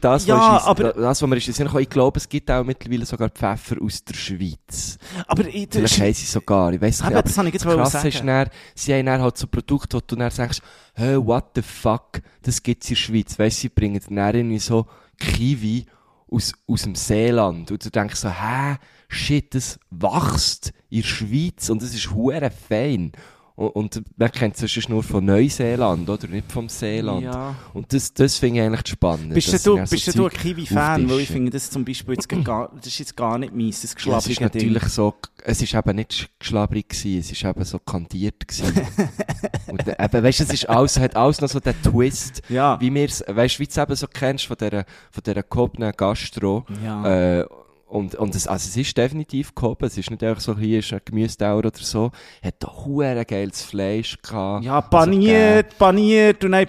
das, 0.00 0.26
Ja, 0.26 0.36
was, 0.56 0.64
aber- 0.64 0.92
das, 0.92 1.22
was 1.22 1.28
mir 1.28 1.36
ist. 1.36 1.48
Ich 1.60 1.88
glaube, 1.90 2.18
es 2.18 2.28
gibt 2.28 2.50
auch 2.50 2.64
mittlerweile 2.64 3.06
sogar 3.06 3.28
Pfeffer 3.28 3.76
aus 3.82 4.02
der 4.04 4.14
Schweiz. 4.14 4.98
aber 5.28 5.46
ich, 5.46 5.68
Vielleicht 5.70 6.00
haben 6.00 6.14
sie 6.14 6.26
sogar, 6.26 6.72
ich 6.72 6.80
weiss 6.80 7.00
nicht. 7.00 7.12
Aber 7.12 7.22
das 7.22 7.38
habe 7.38 7.48
ich 7.48 7.54
jetzt 7.54 7.64
das 7.64 7.72
wollen 7.72 7.82
Krasse 7.84 8.08
ist 8.08 8.14
sagen. 8.14 8.26
dann, 8.26 8.48
sie 8.74 8.94
haben 8.94 9.06
dann 9.06 9.22
halt 9.22 9.38
so 9.38 9.46
Produkte, 9.46 9.96
wo 9.96 10.00
du 10.04 10.16
dann 10.16 10.30
sagst, 10.30 10.60
hey, 10.94 11.16
what 11.24 11.50
the 11.54 11.62
fuck, 11.62 12.20
das 12.42 12.62
gibt's 12.62 12.88
in 12.88 12.94
der 12.94 13.00
Schweiz. 13.00 13.38
Weißt 13.38 13.58
du, 13.58 13.60
sie 13.62 13.68
bringen 13.68 14.00
dann 14.08 14.34
irgendwie 14.34 14.58
so 14.58 14.86
Kiwi 15.18 15.86
aus, 16.30 16.52
aus 16.66 16.82
dem 16.82 16.94
Seeland. 16.94 17.70
Und 17.70 17.84
du 17.84 17.90
denkst 17.90 18.16
so, 18.16 18.30
hä, 18.30 18.76
shit, 19.08 19.54
das 19.54 19.78
wächst 19.90 20.72
in 20.88 21.02
der 21.02 21.08
Schweiz 21.08 21.68
und 21.70 21.82
das 21.82 21.94
ist 21.94 22.12
hure 22.12 22.50
fein. 22.50 23.12
Und, 23.60 24.02
man 24.16 24.32
kennt 24.32 24.62
es 24.62 24.88
nur 24.88 25.02
von 25.02 25.22
Neuseeland, 25.22 26.08
oder? 26.08 26.26
Nicht 26.28 26.50
vom 26.50 26.70
Seeland. 26.70 27.24
Ja. 27.24 27.54
Und 27.74 27.92
das, 27.92 28.14
das 28.14 28.38
finde 28.38 28.60
ich 28.60 28.66
eigentlich 28.66 28.86
spannend. 28.88 29.34
Bist 29.34 29.48
du, 29.48 29.76
dann 29.76 29.86
so 29.86 29.90
bist 29.94 30.16
du 30.18 30.24
ein 30.24 30.30
Kiwi-Fan? 30.30 31.10
Weil 31.10 31.20
ich 31.20 31.28
finde 31.28 31.50
das 31.50 31.70
zum 31.70 31.84
Beispiel 31.84 32.14
jetzt 32.14 32.26
gar, 32.42 32.70
das 32.74 32.86
ist 32.86 32.98
jetzt 33.00 33.14
gar 33.18 33.36
nicht 33.36 33.54
meins, 33.54 33.82
das 33.82 33.94
Ja, 34.02 34.16
es 34.16 34.24
ist 34.24 34.28
geschlabrige 34.38 34.58
Ding. 34.60 34.72
natürlich 34.72 34.92
so, 34.94 35.14
es 35.44 35.60
ist 35.60 35.74
eben 35.74 35.96
nicht 35.96 36.10
sch- 36.12 36.28
geschlabbrig 36.38 36.88
gewesen, 36.88 37.18
es 37.20 37.30
ist 37.32 37.44
eben 37.44 37.64
so 37.64 37.78
kandiert 37.80 38.48
gewesen. 38.48 38.72
und 39.66 39.86
eben, 39.86 40.22
weißt 40.24 40.40
du, 40.40 40.44
es 40.44 40.52
ist 40.54 40.66
alles, 40.68 40.98
hat 40.98 41.14
alles 41.14 41.42
noch 41.42 41.48
so 41.50 41.60
den 41.60 41.74
Twist, 41.82 42.40
Ja. 42.48 42.80
wie 42.80 42.90
mir's, 42.90 43.22
weißt 43.28 43.56
du, 43.56 43.58
wie 43.58 43.66
du 43.66 43.70
es 43.72 43.76
eben 43.76 43.94
so 43.94 44.06
kennst 44.06 44.46
von 44.46 44.56
dieser, 44.56 44.84
von 45.10 45.22
dieser 45.22 45.42
gehobenen 45.42 45.92
Gastro. 45.94 46.64
Ja. 46.82 47.40
Äh, 47.40 47.46
und, 47.90 48.14
und 48.14 48.34
es, 48.34 48.46
also 48.46 48.68
es 48.68 48.76
ist 48.76 48.96
definitiv 48.96 49.54
gehoben, 49.54 49.84
es 49.86 49.98
ist 49.98 50.10
nicht 50.10 50.22
einfach 50.22 50.40
so, 50.40 50.56
hier 50.56 50.78
ist 50.78 50.92
ein 50.92 51.00
Gemüsedauer 51.04 51.58
oder 51.58 51.70
so, 51.74 52.10
hat 52.42 52.54
da 52.60 52.68
hure 52.84 53.24
geiles 53.24 53.62
Fleisch 53.62 54.16
gehabt. 54.22 54.64
Ja, 54.64 54.76
Also 54.76 54.88
paniert, 54.90 55.76
paniert 55.78 56.44
und 56.44 56.52
dann 56.52 56.66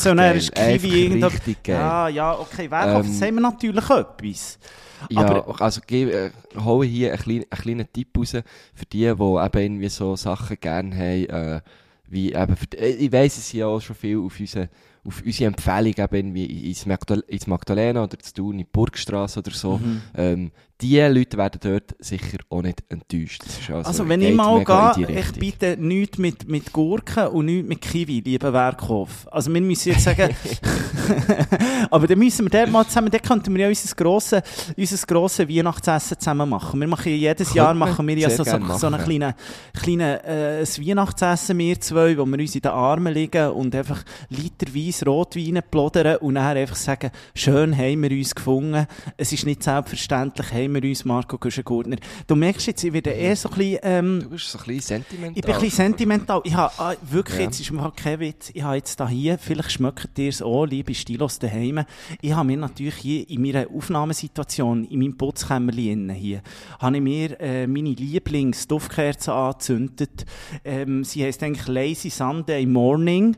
Einfach 0.00 0.10
und 0.10 0.16
dann 0.16 0.36
ist 0.36 0.54
Kiwi 0.54 0.88
irgendwo- 1.06 1.26
richtig 1.26 1.62
geil. 1.62 1.76
Ja, 1.76 2.08
ja, 2.08 2.38
okay, 2.38 2.70
Werkhof, 2.70 3.06
Ähm, 3.06 3.12
haben 3.22 3.34
wir 3.34 3.40
natürlich 3.42 3.90
etwas. 3.90 4.58
Ja, 5.08 5.20
Aber- 5.20 5.60
also 5.60 5.80
äh, 6.10 6.30
hole 6.58 6.86
hier 6.86 7.12
einen 7.12 7.22
kleinen, 7.22 7.44
einen 7.50 7.62
kleinen 7.62 7.92
Tipp 7.92 8.08
raus 8.18 8.30
für 8.32 8.86
die, 8.92 8.98
die 8.98 9.04
eben 9.06 9.18
irgendwie 9.58 9.88
so 9.88 10.16
Sachen 10.16 10.56
gerne 10.60 10.94
haben, 10.94 11.26
äh, 11.26 11.60
wie 12.08 12.32
eben, 12.34 12.56
für, 12.56 12.78
äh, 12.78 12.90
ich 12.90 13.12
weiss, 13.12 13.38
es 13.38 13.48
sind 13.50 13.60
ja 13.60 13.66
auch 13.66 13.80
schon 13.80 13.96
viel 13.96 14.18
auf 14.18 14.38
unsere, 14.38 14.68
auf 15.04 15.22
unsere 15.24 15.48
Empfehlung 15.48 15.94
eben 15.96 16.14
irgendwie 16.14 16.68
ins, 16.68 16.86
Magdal 16.86 17.24
ins 17.26 17.46
Magdalena 17.46 18.04
oder 18.04 18.18
zu 18.18 18.34
tun, 18.34 18.52
in 18.52 18.58
die 18.58 18.64
Burgstrasse 18.64 19.40
oder 19.40 19.50
so. 19.52 19.78
Mhm. 19.78 20.02
Ähm, 20.14 20.52
die 20.80 21.00
Leute 21.00 21.36
werden 21.36 21.60
dort 21.62 21.94
sicher 21.98 22.38
auch 22.48 22.62
nicht 22.62 22.82
enttäuscht. 22.88 23.42
Also, 23.68 23.88
Also, 23.88 24.08
wenn 24.08 24.22
ich 24.22 24.34
mal 24.34 24.64
gehe, 24.64 25.20
ich 25.20 25.32
biete 25.32 25.76
nichts 25.78 26.18
mit, 26.18 26.48
mit 26.48 26.72
Gurken 26.72 27.28
und 27.28 27.46
nichts 27.46 27.68
mit 27.68 27.80
Kiwi, 27.80 28.20
lieber 28.20 28.52
Werkhof. 28.52 29.28
Also, 29.30 29.52
wir 29.52 29.60
müssen 29.60 29.90
jetzt 29.90 30.04
sagen, 30.04 30.34
aber 31.90 32.06
dann 32.06 32.18
müssen 32.18 32.46
wir 32.46 32.50
dort 32.50 32.70
mal 32.70 32.86
zusammen, 32.86 33.10
dann 33.10 33.20
könnten 33.20 33.54
wir 33.54 33.62
ja 33.62 33.68
unser 33.68 33.94
grosses, 33.94 34.42
unser 34.76 35.06
grosses 35.06 35.48
Weihnachtsessen 35.48 36.18
zusammen 36.18 36.48
machen. 36.48 36.80
Wir 36.80 36.88
machen 36.88 37.12
jedes 37.12 37.48
Könnte 37.48 37.58
Jahr, 37.58 37.74
machen 37.74 38.06
wir 38.06 38.16
ja 38.16 38.30
so, 38.30 38.44
so, 38.44 38.58
so 38.76 38.86
einen 38.86 39.02
kleinen, 39.02 39.34
kleinen, 39.74 40.20
äh, 40.24 40.64
Weihnachtsessen, 40.64 41.58
wir 41.58 41.80
zwei, 41.80 42.16
wo 42.16 42.24
wir 42.24 42.38
uns 42.38 42.54
in 42.54 42.62
den 42.62 42.70
Armen 42.70 43.12
liegen 43.12 43.50
und 43.50 43.74
einfach 43.74 44.02
literweise 44.28 45.04
Rotwein 45.04 45.60
plodern 45.70 46.16
und 46.18 46.36
dann 46.36 46.56
einfach 46.56 46.76
sagen, 46.76 47.10
schön 47.34 47.76
haben 47.76 48.02
wir 48.02 48.10
uns 48.10 48.34
gefunden. 48.34 48.86
Es 49.16 49.32
ist 49.32 49.46
nicht 49.46 49.62
selbstverständlich, 49.62 50.52
haben 50.52 50.69
wir 50.74 50.82
uns, 50.84 51.04
Marco 51.04 51.38
Güschen-Gurtner. 51.38 51.96
Du 52.26 52.34
merkst 52.36 52.66
jetzt, 52.66 52.84
ich 52.84 52.92
werde 52.92 53.10
eher 53.10 53.36
so 53.36 53.48
ein 53.50 53.54
bisschen, 53.56 53.78
ähm, 53.82 54.20
Du 54.22 54.30
bist 54.30 54.50
so 54.50 54.58
ein 54.58 54.64
bisschen 54.64 54.80
sentimental. 55.04 55.32
ich 55.38 55.42
bin 55.44 55.54
ein 55.54 55.60
bisschen 55.60 55.76
sentimental. 55.86 56.40
Ich 56.44 56.54
habe, 56.54 56.72
ah, 56.78 56.94
wirklich, 57.10 57.38
Ja. 57.38 57.44
jetzt 57.44 57.60
ist 57.60 57.70
mal 57.72 57.90
kein 57.94 58.20
Witz. 58.20 58.50
Ich 58.54 58.62
habe 58.62 58.76
jetzt 58.76 58.98
da 59.00 59.08
hier, 59.08 59.38
vielleicht 59.38 59.72
schmeckt 59.72 60.18
ihr 60.18 60.28
es 60.28 60.42
auch, 60.42 60.64
liebe 60.66 60.94
Stilos 60.94 61.38
daheim. 61.38 61.84
Ich 62.20 62.32
habe 62.32 62.46
mir 62.46 62.56
natürlich 62.56 62.96
hier 62.96 63.28
in 63.28 63.42
meiner 63.42 63.66
Aufnahmesituation, 63.74 64.84
in 64.84 64.98
meinem 65.00 65.16
Putzkämmerli 65.16 65.92
innen 65.92 66.10
hier, 66.10 66.42
habe 66.78 66.96
ich 66.96 67.02
mir 67.02 67.40
äh, 67.40 67.66
meine 67.66 67.90
Lieblings-Duftkerze 67.90 69.32
angezündet. 69.32 70.24
Ähm, 70.64 71.04
sie 71.04 71.24
heisst 71.24 71.42
eigentlich 71.42 71.66
Lazy 71.68 72.10
Sunday 72.10 72.66
Morning. 72.66 73.36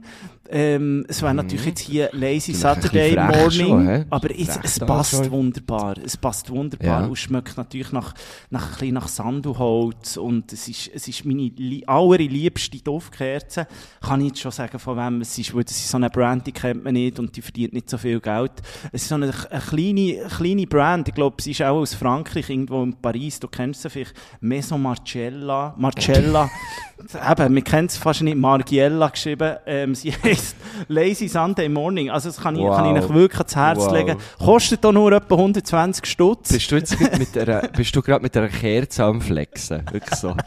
Ähm, 0.50 1.06
es 1.08 1.22
wäre 1.22 1.32
natürlich 1.34 1.64
jetzt 1.66 1.80
hier 1.80 2.10
Lazy 2.12 2.52
Mhm. 2.52 2.56
Saturday 2.56 3.14
Morning, 3.16 3.50
schon, 3.68 4.04
aber 4.10 4.30
es, 4.38 4.58
es 4.62 4.78
passt 4.80 5.30
wunderbar. 5.30 5.94
Es 6.04 6.16
passt 6.16 6.50
wunderbar 6.50 7.02
Ja. 7.02 7.06
und 7.06 7.16
schmeckt 7.16 7.56
natürlich 7.56 7.90
nach, 7.92 8.12
nach, 8.50 8.66
ein 8.72 8.78
bisschen 8.78 8.94
nach 8.94 9.08
Sandelholz 9.08 10.16
und 10.16 10.52
es 10.52 10.68
ist, 10.68 10.90
es 10.94 11.08
ist 11.08 11.24
meine 11.24 11.50
li 11.56 11.84
allerliebste 11.86 12.78
Duftkerze. 12.80 13.66
Kann 14.00 14.20
ich 14.20 14.28
jetzt 14.28 14.40
schon 14.40 14.50
sagen, 14.52 14.78
von 14.78 14.96
wem 14.96 15.20
es 15.22 15.38
ist, 15.38 15.54
weil 15.54 15.64
das 15.64 15.76
ist 15.76 15.88
so 15.88 15.96
eine 15.96 16.10
Brand, 16.10 16.46
die 16.46 16.52
kennt 16.52 16.84
man 16.84 16.94
nicht 16.94 17.18
und 17.18 17.34
die 17.36 17.40
verdient 17.42 17.72
nicht 17.72 17.88
so 17.88 17.96
viel 17.96 18.20
Geld. 18.20 18.52
Es 18.92 19.02
ist 19.02 19.08
so 19.08 19.14
eine, 19.14 19.32
eine 19.50 19.60
kleine, 19.60 20.28
kleine 20.28 20.66
Brand, 20.66 21.08
ich 21.08 21.14
glaube, 21.14 21.40
sie 21.40 21.52
ist 21.52 21.62
auch 21.62 21.76
aus 21.76 21.94
Frankreich, 21.94 22.50
irgendwo 22.50 22.82
in 22.82 22.94
Paris, 22.94 23.40
du 23.40 23.48
kennst 23.48 23.82
sie 23.82 23.90
vielleicht, 23.90 24.14
Maison 24.40 24.82
Marcella, 24.82 25.74
Marcella. 25.78 26.50
Eben, 27.30 27.54
wir 27.56 27.62
kennen 27.62 27.86
es 27.88 27.96
fast 27.96 28.22
nicht, 28.22 28.36
Margiela 28.36 29.08
geschrieben. 29.08 29.56
Ähm, 29.66 29.94
sie 29.94 30.12
heisst 30.32 30.56
Lazy 30.88 31.28
Sunday 31.28 31.68
Morning. 31.68 32.10
Also 32.10 32.28
das 32.28 32.40
kann 32.40 32.56
ich, 32.56 32.62
Wow. 32.62 32.76
kann 32.76 32.96
ich 32.96 33.02
euch 33.02 33.08
wirklich 33.14 33.38
ans 33.40 33.56
Herz 33.56 33.78
Wow. 33.78 33.92
legen. 33.92 34.16
Kostet 34.38 34.84
auch 34.86 34.92
nur 34.92 35.12
etwa 35.12 35.36
120 35.36 36.06
Stutz. 36.06 36.52
Bist 36.52 36.70
du 36.70 36.76
jetzt 36.76 36.98
mit 37.18 37.36
einer, 37.38 37.68
bist 37.68 37.94
du 37.94 38.02
gerade 38.02 38.22
mit 38.22 38.36
einer 38.36 38.48
Kerze 38.48 39.04
am 39.04 39.20
Flexen? 39.20 39.82
Wirklich 39.90 40.18
so. 40.18 40.34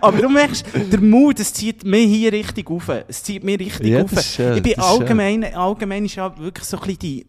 Aber 0.00 0.18
du 0.18 0.28
merkst, 0.28 0.64
der 0.92 1.00
Mut, 1.00 1.40
es 1.40 1.52
zieht 1.52 1.84
mich 1.84 2.06
hier 2.06 2.32
richtig 2.32 2.70
auf. 2.70 2.88
Es 3.08 3.22
zieht 3.22 3.44
mich 3.44 3.58
richtig 3.60 3.88
Ja, 3.88 4.02
auf. 4.02 4.10
schön, 4.22 4.56
ich 4.56 4.62
bin 4.62 4.72
ist 4.72 4.84
schön. 4.84 5.00
allgemein, 5.00 5.54
allgemein 5.54 6.04
ist 6.04 6.14
ja 6.16 6.36
wirklich 6.38 6.64
so 6.66 6.76
ein 6.78 6.82
bisschen 6.82 6.98
die, 7.00 7.26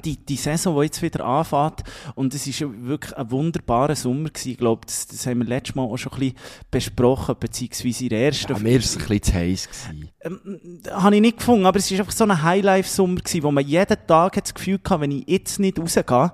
die, 0.00 0.16
die 0.16 0.36
Saison, 0.36 0.76
die 0.76 0.84
jetzt 0.86 1.02
wieder 1.02 1.24
anfängt. 1.24 1.82
Und 2.14 2.34
es 2.34 2.46
ist 2.46 2.60
wirklich 2.60 3.16
ein 3.16 3.30
wunderbarer 3.30 3.94
Sommer 3.94 4.30
gewesen. 4.30 4.50
Ich 4.50 4.58
glaube, 4.58 4.86
das, 4.86 5.06
das 5.06 5.26
haben 5.26 5.40
wir 5.40 5.46
letztes 5.46 5.74
Mal 5.74 5.82
auch 5.82 5.96
schon 5.96 6.12
ein 6.12 6.18
bisschen 6.18 6.36
besprochen, 6.70 7.36
beziehungsweise 7.38 8.04
in 8.04 8.10
der 8.10 8.24
ersten 8.26 8.52
Ja, 8.52 8.58
mir 8.58 8.72
war 8.72 8.78
es 8.78 8.96
ein 8.96 8.98
bisschen 8.98 9.22
zu 9.22 9.34
heiß. 9.34 9.68
Gewesen. 9.68 10.08
ähm, 10.22 10.80
habe 10.90 11.14
ich 11.16 11.20
nicht 11.20 11.38
gefunden, 11.38 11.66
aber 11.66 11.78
es 11.78 11.90
war 11.90 11.98
einfach 11.98 12.12
so 12.12 12.24
ein 12.24 12.42
Highlife-Sommer, 12.42 13.20
gewesen, 13.20 13.42
wo 13.42 13.50
man 13.50 13.66
jeden 13.66 13.96
Tag 14.06 14.42
das 14.42 14.54
Gefühl 14.54 14.80
hatte, 14.84 15.00
wenn 15.00 15.12
ich 15.12 15.28
jetzt 15.28 15.58
nicht 15.58 15.78
rausgehe, 15.78 16.32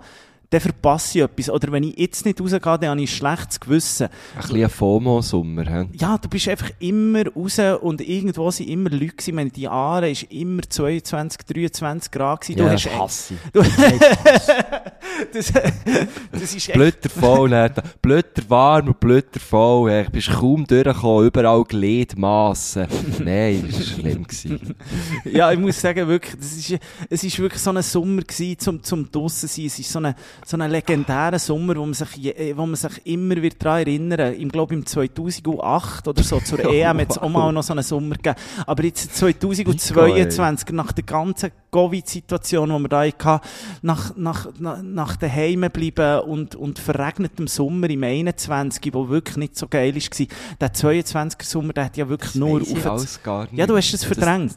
dann 0.51 0.61
verpasse 0.61 1.19
ich 1.19 1.25
etwas. 1.25 1.51
Oder 1.51 1.71
wenn 1.73 1.83
ich 1.83 1.99
jetzt 1.99 2.25
nicht 2.25 2.41
rausgehe, 2.41 2.61
dann 2.61 2.87
habe 2.89 3.03
ich 3.03 3.11
ein 3.11 3.17
schlechtes 3.17 3.61
Gewissen. 3.61 4.09
Ein 4.35 4.41
bisschen 4.41 4.63
ein 4.65 4.71
FOMO-Sommer. 4.71 5.89
Ja, 5.93 6.17
du 6.17 6.29
bist 6.29 6.49
einfach 6.49 6.71
immer 6.79 7.25
raus 7.27 7.59
und 7.83 8.01
irgendwo 8.01 8.51
sind 8.51 8.69
immer 8.69 8.89
Leute 8.91 9.09
gewesen. 9.09 9.29
Ich 9.29 9.35
meine, 9.35 9.51
die 9.51 9.69
Aare 9.69 10.09
war 10.11 10.31
immer 10.31 10.63
22, 10.63 11.41
23 11.47 12.11
Grad 12.11 12.41
gewesen. 12.41 12.59
Du 12.59 12.65
Ja, 12.65 12.71
hast, 12.73 12.87
das 12.87 12.99
hasse 12.99 13.35
ich. 13.45 13.51
du, 13.53 13.63
das, 15.33 15.53
das 16.33 16.43
ist 16.43 16.55
echt, 16.55 16.73
Blöder 16.73 17.09
voll, 17.11 17.71
blöder 18.01 18.43
warm 18.49 18.89
und 18.89 19.01
blöder 19.01 19.41
voll. 19.41 20.05
Du 20.05 20.11
bist 20.11 20.31
kaum 20.31 20.67
durchgekommen, 20.67 21.27
überall 21.27 21.65
Gliedmassen. 21.65 22.87
Nein, 23.23 23.65
das 23.67 23.77
war 23.81 23.87
schlimm. 23.87 24.25
Gewesen. 24.25 24.75
ja, 25.25 25.53
ich 25.53 25.59
muss 25.59 25.81
sagen, 25.81 26.07
wirklich, 26.09 26.37
das 26.37 26.53
ist, 26.53 26.79
es 27.11 27.25
ist 27.25 27.39
wirklich 27.39 27.61
so 27.63 27.71
ein 27.71 27.83
Sommer 27.83 28.23
gewesen, 28.23 28.59
zum, 28.59 28.83
zum 28.83 29.11
draussen 29.11 29.49
sein. 29.49 29.67
Es 29.67 29.79
ist 29.79 29.91
so 29.91 29.99
ein, 29.99 30.15
so 30.45 30.57
ein 30.57 30.71
legendärer 30.71 31.39
Sommer, 31.39 31.77
wo 31.77 31.85
man 31.85 31.95
sich, 31.95 32.15
je, 32.17 32.57
wo 32.57 32.67
man 32.67 32.77
sich 32.77 33.07
immer 33.07 33.37
wird 33.37 33.63
daran 33.65 33.81
erinnern. 33.81 34.35
Ich 34.39 34.49
glaube, 34.49 34.75
im 34.75 34.85
2008 34.87 36.09
oder 36.09 36.23
so, 36.23 36.41
zur 36.41 36.59
EM 36.73 37.01
hat 37.01 37.11
es 37.11 37.19
auch 37.19 37.29
mal 37.29 37.53
noch 37.53 37.63
so 37.63 37.73
einen 37.73 37.83
Sommer 37.83 38.17
gegeben. 38.17 38.37
Aber 38.67 38.85
jetzt 38.85 39.15
2022, 39.17 40.71
nach 40.73 40.93
der 40.93 41.05
ganzen 41.05 41.51
Covid-Situation, 41.71 42.69
die 42.71 42.79
wir 42.79 42.89
da 42.89 43.03
hatten, 43.05 43.47
nach, 43.83 44.17
nach, 44.17 44.49
nach, 44.59 44.83
nach 44.83 45.17
daheim 45.17 45.67
bleiben 45.73 46.21
und, 46.29 46.55
und 46.55 46.79
verregnetem 46.79 47.47
Sommer 47.47 47.91
im 47.91 48.03
21, 48.03 48.93
wo 48.95 49.09
wirklich 49.09 49.37
nicht 49.37 49.57
so 49.57 49.69
geil 49.69 49.95
war, 49.95 50.27
der 50.61 50.75
22er 50.75 51.45
Sommer, 51.45 51.73
der 51.73 51.85
hat 51.87 51.97
ja 51.97 52.09
wirklich 52.09 52.35
nur 52.35 52.61
Weiss 52.61 52.71
ich 52.71 52.87
auf... 52.87 53.49
Ja, 53.53 53.67
du 53.67 53.77
hast 53.77 53.93
es 53.93 54.01
Das- 54.01 54.05
verdrängt. 54.09 54.57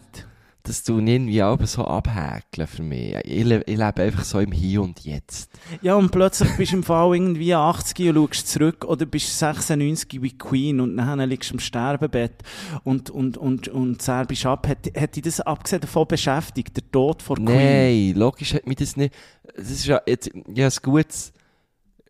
Das 0.63 0.83
tun 0.83 1.07
irgendwie 1.07 1.41
auch 1.41 1.59
so 1.65 1.85
abhäkeln 1.85 2.67
für 2.67 2.83
mich. 2.83 3.15
Ich, 3.23 3.43
le 3.43 3.63
ich 3.65 3.77
lebe 3.77 4.03
einfach 4.03 4.23
so 4.23 4.39
im 4.39 4.51
Hier 4.51 4.83
und 4.83 4.99
Jetzt. 5.03 5.49
Ja, 5.81 5.95
und 5.95 6.11
plötzlich 6.11 6.55
bist 6.55 6.71
du 6.71 6.77
im 6.77 6.83
Fall 6.83 7.15
irgendwie 7.15 7.55
80 7.55 8.09
und 8.09 8.15
schaust 8.15 8.47
zurück 8.47 8.85
oder 8.85 9.07
bist 9.07 9.39
96 9.39 10.21
wie 10.21 10.37
Queen 10.37 10.79
und 10.79 10.97
dann 10.97 11.19
liegst 11.27 11.49
du 11.49 11.55
im 11.55 11.59
Sterbebett 11.59 12.43
und, 12.83 13.09
und, 13.09 13.37
und, 13.37 13.69
und 13.69 14.01
zerbisch 14.01 14.45
ab. 14.45 14.67
Hat, 14.67 14.89
hat 14.95 15.15
dich 15.15 15.23
das 15.23 15.41
abgesehen 15.41 15.81
davon 15.81 16.07
beschäftigt, 16.07 16.77
der 16.77 16.91
Tod 16.91 17.23
vor 17.23 17.37
Queen? 17.37 17.45
Nein, 17.45 18.13
logisch 18.15 18.53
hat 18.53 18.67
mich 18.67 18.77
das 18.77 18.95
nicht. 18.95 19.15
Das 19.55 19.71
ist 19.71 19.85
ja 19.87 19.99
jetzt, 20.05 20.29
ja, 20.53 20.67
ein 20.67 20.73
gutes, 20.83 21.33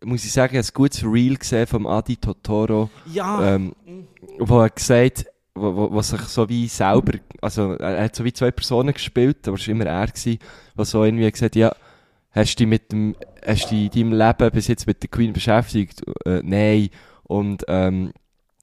muss 0.02 0.24
ich 0.24 0.32
sagen, 0.32 0.58
ein 0.58 0.66
gutes 0.74 1.02
Reel 1.02 1.36
gesehen 1.36 1.66
vom 1.66 1.86
Adi 1.86 2.16
Totoro, 2.16 2.90
Ja, 3.12 3.54
ähm, 3.54 3.74
wo 4.38 4.60
er 4.60 4.70
gesagt, 4.70 5.26
wo, 5.54 5.76
wo, 5.76 5.92
wo 5.92 6.02
sich 6.02 6.20
so 6.22 6.48
wie 6.48 6.66
selber, 6.68 7.18
also 7.40 7.74
er 7.74 8.04
hat 8.04 8.16
so 8.16 8.24
wie 8.24 8.32
zwei 8.32 8.50
Personen 8.50 8.94
gespielt, 8.94 9.46
aber 9.46 9.56
es 9.56 9.66
war 9.66 9.72
immer 9.72 9.86
er 9.86 10.06
gewesen, 10.06 10.38
der 10.76 10.84
so 10.84 11.04
irgendwie 11.04 11.30
gesagt, 11.30 11.56
ja, 11.56 11.74
hast 12.30 12.54
du 12.54 12.56
dich 12.58 12.66
mit 12.66 12.92
dem, 12.92 13.14
hast 13.44 13.66
du 13.66 13.74
dich 13.74 13.94
in 13.94 14.10
deinem 14.10 14.18
Leben 14.18 14.50
bis 14.52 14.68
jetzt 14.68 14.86
mit 14.86 15.02
der 15.02 15.10
Queen 15.10 15.32
beschäftigt? 15.32 16.02
Äh, 16.24 16.40
nein. 16.42 16.88
Und, 17.24 17.64
ähm, 17.68 18.12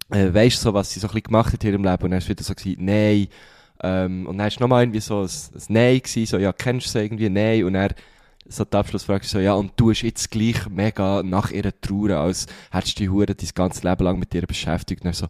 äh, 0.10 0.34
weißt 0.34 0.58
du 0.58 0.62
so, 0.62 0.74
was 0.74 0.92
sie 0.92 1.00
so 1.00 1.08
ein 1.08 1.12
bisschen 1.12 1.24
gemacht 1.24 1.54
hat 1.54 1.64
in 1.64 1.72
ihrem 1.72 1.84
Leben? 1.84 2.04
Und 2.04 2.12
dann 2.12 2.20
ist 2.20 2.30
wieder 2.30 2.44
so 2.44 2.54
gesagt, 2.54 2.78
nein. 2.80 3.28
Ähm, 3.82 4.28
und 4.28 4.38
dann 4.38 4.48
ist 4.48 4.60
nochmal 4.60 4.84
irgendwie 4.84 5.00
so 5.00 5.22
ein, 5.22 5.30
ein 5.30 5.62
Nein 5.70 6.00
gewesen, 6.00 6.26
so, 6.26 6.38
ja, 6.38 6.52
kennst 6.52 6.88
du 6.88 6.92
sie 6.92 7.00
irgendwie? 7.00 7.30
Nein. 7.30 7.64
Und 7.64 7.76
er, 7.76 7.94
so 8.48 8.66
die 8.66 8.76
Abschlussfrage 8.76 9.26
so, 9.26 9.40
ja, 9.40 9.54
und 9.54 9.74
du 9.76 9.92
hast 9.92 10.02
jetzt 10.02 10.32
gleich 10.32 10.68
mega 10.68 11.22
nach 11.24 11.52
ihrer 11.52 11.80
Trauer, 11.80 12.12
als 12.18 12.48
hättest 12.72 13.00
du 13.00 13.04
die 13.04 13.10
Hure 13.10 13.28
dein 13.28 13.50
ganzes 13.54 13.84
Leben 13.84 14.04
lang 14.04 14.20
mit 14.20 14.34
ihr 14.34 14.46
beschäftigt. 14.48 15.04
Und 15.04 15.12
er 15.12 15.14
so, 15.14 15.28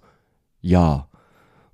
ja. 0.62 1.09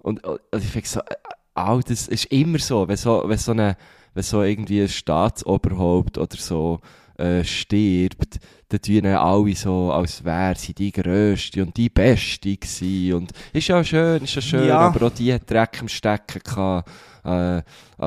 Und, 0.05 0.23
und 0.23 0.39
ich 0.57 0.69
finde 0.69 0.87
so, 0.87 0.99
äh, 0.99 1.15
auch 1.55 1.81
das 1.81 2.07
ist 2.07 2.25
immer 2.25 2.59
so, 2.59 2.87
wenn 2.87 2.95
so, 2.97 3.23
wenn 3.25 3.37
so 3.39 3.53
eine, 3.53 3.75
wenn 4.13 4.23
so 4.23 4.43
irgendwie 4.43 4.81
ein 4.81 4.87
Staatsoberhaupt 4.89 6.17
oder 6.19 6.37
so, 6.37 6.79
äh, 7.17 7.43
stirbt, 7.43 8.39
dann 8.69 8.81
tun 8.81 9.05
alle 9.05 9.55
so, 9.55 9.91
als 9.91 10.23
wäre 10.23 10.55
sie 10.57 10.73
die 10.73 10.91
Grösste 10.91 11.63
und 11.63 11.75
die 11.77 11.89
Beste 11.89 12.55
gewesen. 12.55 13.13
Und 13.15 13.31
ist 13.53 13.67
ja 13.67 13.83
schön, 13.83 14.23
ist 14.23 14.35
ja 14.35 14.41
schön, 14.41 14.67
Ja. 14.67 14.79
aber 14.79 15.07
auch 15.07 15.11
die 15.11 15.33
hat 15.33 15.49
Dreck 15.49 15.79
im 15.81 15.87
Stecken 15.87 16.41
gehabt. 16.43 16.89
Äh, 17.25 17.57
äh, 17.57 17.61
äh, 18.01 18.05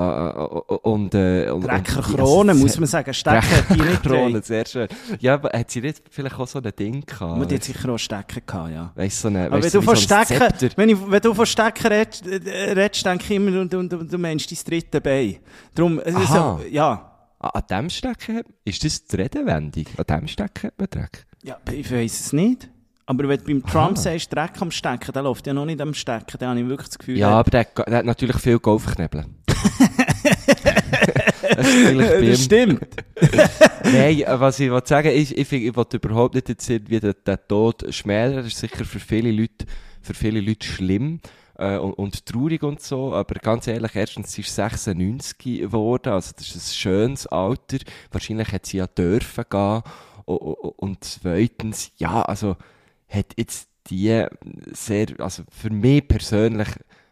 und, 0.83 1.15
äh, 1.15 1.51
und, 1.51 1.63
Drecker 1.63 1.99
und- 1.99 2.17
Krone, 2.17 2.53
also, 2.53 2.63
muss 2.63 2.79
man 2.79 2.87
sagen. 2.87 3.13
Stecken 3.13 3.65
die 3.75 3.81
nicht 3.81 4.03
Krone, 4.03 4.43
sehr 4.43 4.65
schön. 4.67 4.89
Ja, 5.19 5.35
aber 5.35 5.51
hat 5.59 5.71
sie 5.71 5.81
nicht 5.81 6.03
vielleicht 6.11 6.39
auch 6.39 6.47
so 6.47 6.61
ein 6.61 6.73
Ding 6.79 7.05
gehabt? 7.05 7.39
Man 7.39 7.51
hat 7.51 7.65
sicher 7.65 7.89
auch 7.89 7.99
Stecken 7.99 8.43
gehabt, 8.47 8.71
ja. 8.71 8.93
Weißt 8.95 9.21
so 9.21 9.29
eine, 9.29 9.47
Aber 9.47 9.57
wenn 9.57 9.63
weißt 9.65 9.75
du, 9.75 9.83
so 9.83 9.95
Stecken, 9.95 10.73
wenn, 10.77 10.89
ich, 10.91 11.11
wenn 11.11 11.21
du 11.21 11.35
von 11.35 11.47
Stecken 11.47 11.87
redest, 11.89 12.27
äh, 12.27 12.73
redest 12.73 13.05
denke 13.05 13.25
ich 13.25 13.31
immer, 13.33 13.65
du, 13.65 13.85
du, 13.85 14.05
du 14.05 14.19
meinst 14.19 14.51
dein 14.51 14.59
dritte 14.65 15.01
Bein. 15.01 15.37
Ist 16.05 16.15
Aha. 16.15 16.59
so, 16.61 16.65
ja. 16.69 17.05
An 17.41 17.63
dem 17.71 17.91
Stecken 17.91 18.43
ist 18.65 18.85
das 18.85 19.05
die 19.05 19.17
Redewendung? 19.17 19.87
An 19.97 20.05
dem 20.09 20.29
Stecken 20.29 20.69
hat 20.69 20.79
man 20.79 20.89
Dreck? 20.91 21.27
Ja, 21.43 21.57
ich 21.73 21.91
weiss 21.91 22.21
es 22.21 22.33
nicht. 22.33 22.69
Aber 23.11 23.27
wenn 23.27 23.39
du 23.39 23.45
beim 23.47 23.65
Trump 23.65 23.97
sagst, 23.97 24.31
Dreck 24.35 24.61
am 24.61 24.71
Stecken, 24.71 25.13
der 25.13 25.23
läuft 25.23 25.47
ja 25.47 25.55
noch 25.55 25.65
nicht 25.65 25.81
am 25.81 25.95
Stecken, 25.95 26.37
dann 26.39 26.51
habe 26.51 26.61
ich 26.61 26.69
wirklich 26.69 26.89
das 26.89 26.99
Gefühl, 26.99 27.17
Ja, 27.17 27.31
er- 27.31 27.37
aber 27.37 27.51
der, 27.51 27.61
hat- 27.61 27.89
der 27.89 27.97
hat 27.99 28.05
natürlich 28.05 28.37
viel 28.37 28.59
Golfknebeln. 28.59 29.35
das 31.57 31.67
das 32.21 32.45
stimmt. 32.45 32.81
Nein, 33.85 34.21
äh, 34.21 34.41
was 34.41 34.61
ich 34.61 34.71
wollte 34.71 34.89
sagen 34.89 35.09
ist, 35.11 35.33
ich, 35.33 35.49
find- 35.49 35.65
ich 35.65 35.75
wollte 35.77 35.97
überhaupt 35.97 36.35
nicht 36.35 36.49
jetzt 36.49 36.69
irgendwie 36.69 37.01
den, 37.01 37.15
den 37.27 37.39
Tod 37.49 37.85
schmälern. 37.95 38.37
Das 38.39 38.47
ist 38.49 38.59
sicher 38.59 38.85
für 38.85 39.01
viele 39.01 39.31
Leute, 39.33 39.67
für 40.03 40.15
viele 40.15 40.41
Leute 40.41 40.67
schlimm. 40.67 41.21
Äh, 41.57 41.77
und, 41.79 41.93
und 41.95 42.27
traurig 42.27 42.63
und 42.63 42.81
so, 42.81 43.15
aber 43.15 43.35
ganz 43.37 43.67
ehrlich, 43.67 43.91
erstens, 43.95 44.33
sie 44.33 44.43
ist 44.43 44.55
96 44.55 45.39
geworden, 45.39 46.13
also 46.13 46.31
das 46.37 46.55
ist 46.55 46.57
ein 46.71 46.75
schönes 46.75 47.27
Alter. 47.27 47.79
Wahrscheinlich 48.13 48.53
hat 48.53 48.67
sie 48.67 48.77
ja 48.77 48.87
dürfen 48.87 49.45
gehen. 49.51 49.83
O- 50.27 50.35
o- 50.35 50.75
Und 50.77 51.03
zweitens, 51.03 51.91
ja, 51.97 52.23
also, 52.23 52.55
hat 53.09 53.35
jetzt 53.37 53.69
die 53.89 54.25
sehr, 54.73 55.09
also 55.19 55.45
für 55.51 55.71
mich 55.71 56.07
persönlich, 56.07 56.69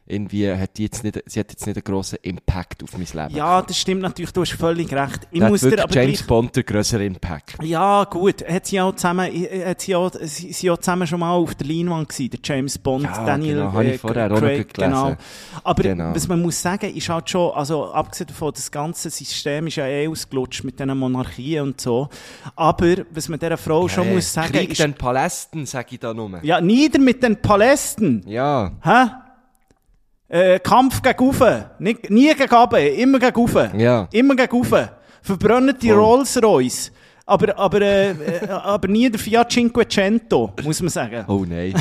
irgendwie 0.06 0.50
hat 0.52 0.76
die 0.78 0.84
jetzt 0.84 1.02
nicht, 1.04 1.20
sie 1.26 1.40
hat 1.40 1.50
jetzt 1.50 1.66
nicht 1.66 1.76
einen 1.76 1.84
grossen 1.84 2.18
Impact 2.22 2.82
auf 2.84 2.92
mein 2.96 3.06
Leben. 3.12 3.36
Ja, 3.36 3.60
das 3.62 3.76
stimmt 3.78 4.02
natürlich, 4.02 4.32
du 4.32 4.42
hast 4.42 4.52
völlig 4.52 4.92
recht. 4.92 5.26
Ich 5.30 5.40
Da 5.40 5.48
muss 5.48 5.60
dir 5.62 5.82
aber 5.82 5.92
James 5.92 6.18
gleich... 6.18 6.26
Bond 6.26 6.54
den 6.56 6.64
grösseren 6.64 7.06
Impact. 7.06 7.56
Ja, 7.62 8.04
gut. 8.04 8.44
Hat 8.48 8.66
sie 8.66 8.80
auch 8.80 8.94
zusammen, 8.94 9.32
äh, 9.32 9.64
hat 9.70 9.80
sie 9.80 9.94
auch, 9.96 10.10
sie, 10.20 10.52
sie 10.52 10.70
auch 10.70 10.78
zusammen 10.78 11.06
schon 11.06 11.20
mal 11.20 11.32
auf 11.32 11.54
der 11.56 11.66
Leinwand 11.66 12.08
gewesen, 12.08 12.30
der 12.30 12.40
James 12.42 12.78
Bond, 12.78 13.04
Ja, 13.04 13.24
Daniel 13.26 13.56
genau, 13.56 13.72
habe 13.72 13.84
ich 13.84 13.94
äh, 13.94 13.98
vorher 13.98 14.32
auch 14.32 14.38
Craig, 14.38 14.72
gelesen. 14.74 14.92
genau. 14.94 15.16
Aber 15.64 15.82
Genau. 15.82 16.14
was 16.14 16.28
man 16.28 16.40
muss 16.42 16.60
sagen, 16.62 16.94
ist 16.94 17.08
halt 17.08 17.28
schon, 17.30 17.52
also 17.54 17.92
abgesehen 17.92 18.28
davon, 18.28 18.52
das 18.54 18.70
ganze 18.70 19.10
System 19.10 19.66
ist 19.66 19.76
ja 19.76 19.86
eh 19.86 20.06
ausgelutscht 20.08 20.62
mit 20.64 20.78
diesen 20.78 20.96
Monarchien 20.96 21.62
und 21.64 21.80
so. 21.80 22.08
Aber, 22.54 22.94
was 23.10 23.28
man 23.28 23.38
dieser 23.38 23.56
Frau 23.56 23.88
schon 23.88 24.04
Hey, 24.04 24.14
muss 24.14 24.32
sagen, 24.32 24.52
Krieg 24.52 24.70
ist, 24.70 24.80
den 24.80 24.94
Palästen, 24.94 25.66
sag 25.66 25.92
ich 25.92 25.98
da 25.98 26.14
nur. 26.14 26.38
ja, 26.44 26.60
nieder 26.60 26.98
mit 27.00 27.22
den 27.22 27.36
Palästen. 27.42 28.22
Ja. 28.26 28.72
Hä? 28.82 29.06
Äh, 30.28 30.58
Kampf 30.58 31.02
gegen 31.02 31.22
Ufe. 31.22 31.70
Nie 31.78 31.94
gegen 31.94 32.50
Abe, 32.52 32.80
immer 32.88 33.18
gegen 33.18 33.38
Ufe. 33.38 33.70
Ja. 33.76 34.08
Immer 34.12 34.34
gegen 34.34 34.54
Ufe. 34.56 34.90
Verbrennen 35.22 35.76
die 35.80 35.88
Voll. 35.90 35.98
Rolls-Royce. 35.98 36.92
Aber, 37.28 37.58
aber, 37.58 37.80
äh, 37.80 38.10
äh, 38.12 38.48
aber 38.48 38.86
nie 38.86 39.10
der 39.10 39.18
Fiat 39.18 39.50
Cinquecento, 39.50 40.52
muss 40.62 40.80
man 40.80 40.90
sagen. 40.90 41.24
Oh 41.26 41.44
nein. 41.44 41.74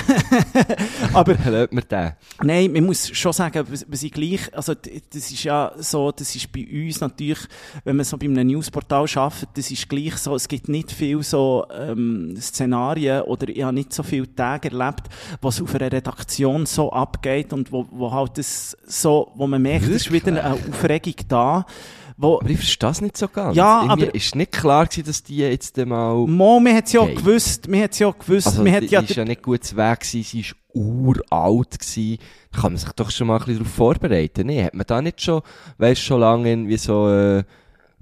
Aber 1.14 1.38
Hört 1.38 1.72
mir 1.72 1.84
den. 1.84 2.14
Nein, 2.42 2.74
man 2.74 2.86
muss 2.86 3.16
schon 3.16 3.32
sagen, 3.32 3.64
was 3.70 4.04
ich 4.04 4.12
gleich, 4.12 4.52
also 4.56 4.74
das 4.74 5.32
ist 5.32 5.44
ja 5.44 5.72
so, 5.78 6.12
das 6.12 6.36
ist 6.36 6.52
bei 6.52 6.66
uns 6.68 7.00
natürlich, 7.00 7.42
wenn 7.84 7.96
man 7.96 8.06
so 8.06 8.18
bei 8.18 8.26
einem 8.26 8.48
Newsportal 8.48 9.06
arbeitet, 9.14 9.50
das 9.54 9.70
ist 9.70 9.88
gleich 9.88 10.18
so, 10.18 10.34
es 10.34 10.48
gibt 10.48 10.68
nicht 10.68 10.92
viel 10.92 11.22
so 11.22 11.68
ähm, 11.72 12.36
Szenarien 12.40 13.22
oder 13.22 13.48
ich 13.48 13.62
habe 13.62 13.76
nicht 13.76 13.94
so 13.94 14.02
viele 14.02 14.34
Tage 14.34 14.72
erlebt, 14.72 15.10
was 15.42 15.62
auf 15.62 15.76
einer 15.76 15.92
Redaktion 15.92 16.66
so 16.66 16.92
abgeht 16.92 17.54
und 17.54 17.72
wo, 17.72 17.86
wo 17.92 18.12
halt 18.12 18.40
das 18.40 18.76
so, 18.88 19.32
wo 19.36 19.46
man 19.46 19.62
merkt, 19.62 19.86
es 19.86 20.08
ist 20.08 20.12
wieder 20.12 20.30
eine 20.30 20.54
Aufregung 20.54 21.16
da, 21.28 21.68
wo, 22.18 22.40
Aber 22.40 22.50
ich 22.50 22.58
verstehe 22.58 22.90
das 22.90 23.02
nicht 23.02 23.18
so 23.18 23.28
ganz. 23.28 23.56
Ja, 23.56 23.82
Irgendwie 23.84 24.06
aber- 24.08 24.16
ist 24.16 24.36
nicht 24.36 24.52
klar 24.52 24.86
gewesen, 24.86 25.06
dass 25.06 25.24
die 25.24 25.38
jetzt 25.38 25.78
einmal... 25.78 26.16
Mo, 26.28 26.60
man 26.60 26.76
hat 26.76 26.86
es 26.86 26.94
ja 26.94 27.02
auch 27.02 27.14
gewusst, 27.14 27.68
man 27.68 27.82
hat 27.82 27.92
es 27.92 28.00
ja 28.00 28.08
auch 28.08 28.18
gewusst, 28.18 28.48
Also, 28.48 28.64
man 28.64 28.74
hat 28.74 28.84
ja, 28.84 29.02
ist 29.02 29.16
ja 29.16 29.26
nicht 29.26 29.44
gut 29.44 29.64
zu 29.64 29.76
Weg 29.76 30.00
gewesen, 30.00 30.24
sie 30.24 30.40
ist 30.42 30.56
uralt 30.74 31.80
gewesen. 31.80 32.18
Da 32.52 32.62
kann 32.62 32.72
man 32.74 32.78
sich 32.78 32.92
doch 32.94 33.12
schon 33.12 33.28
mal 33.28 33.36
ein 33.36 33.40
bisschen 33.40 33.60
darauf 33.60 33.74
vorbereiten. 33.74 34.48
Nee, 34.48 34.64
hat 34.64 34.74
man 34.74 34.86
da 34.88 35.02
nicht 35.02 35.22
schon, 35.22 35.42
weißt 35.78 36.02
schon 36.02 36.20
lange 36.22 36.52
in, 36.52 36.68
wie 36.68 36.78
so, 36.78 37.10
äh, 37.10 37.44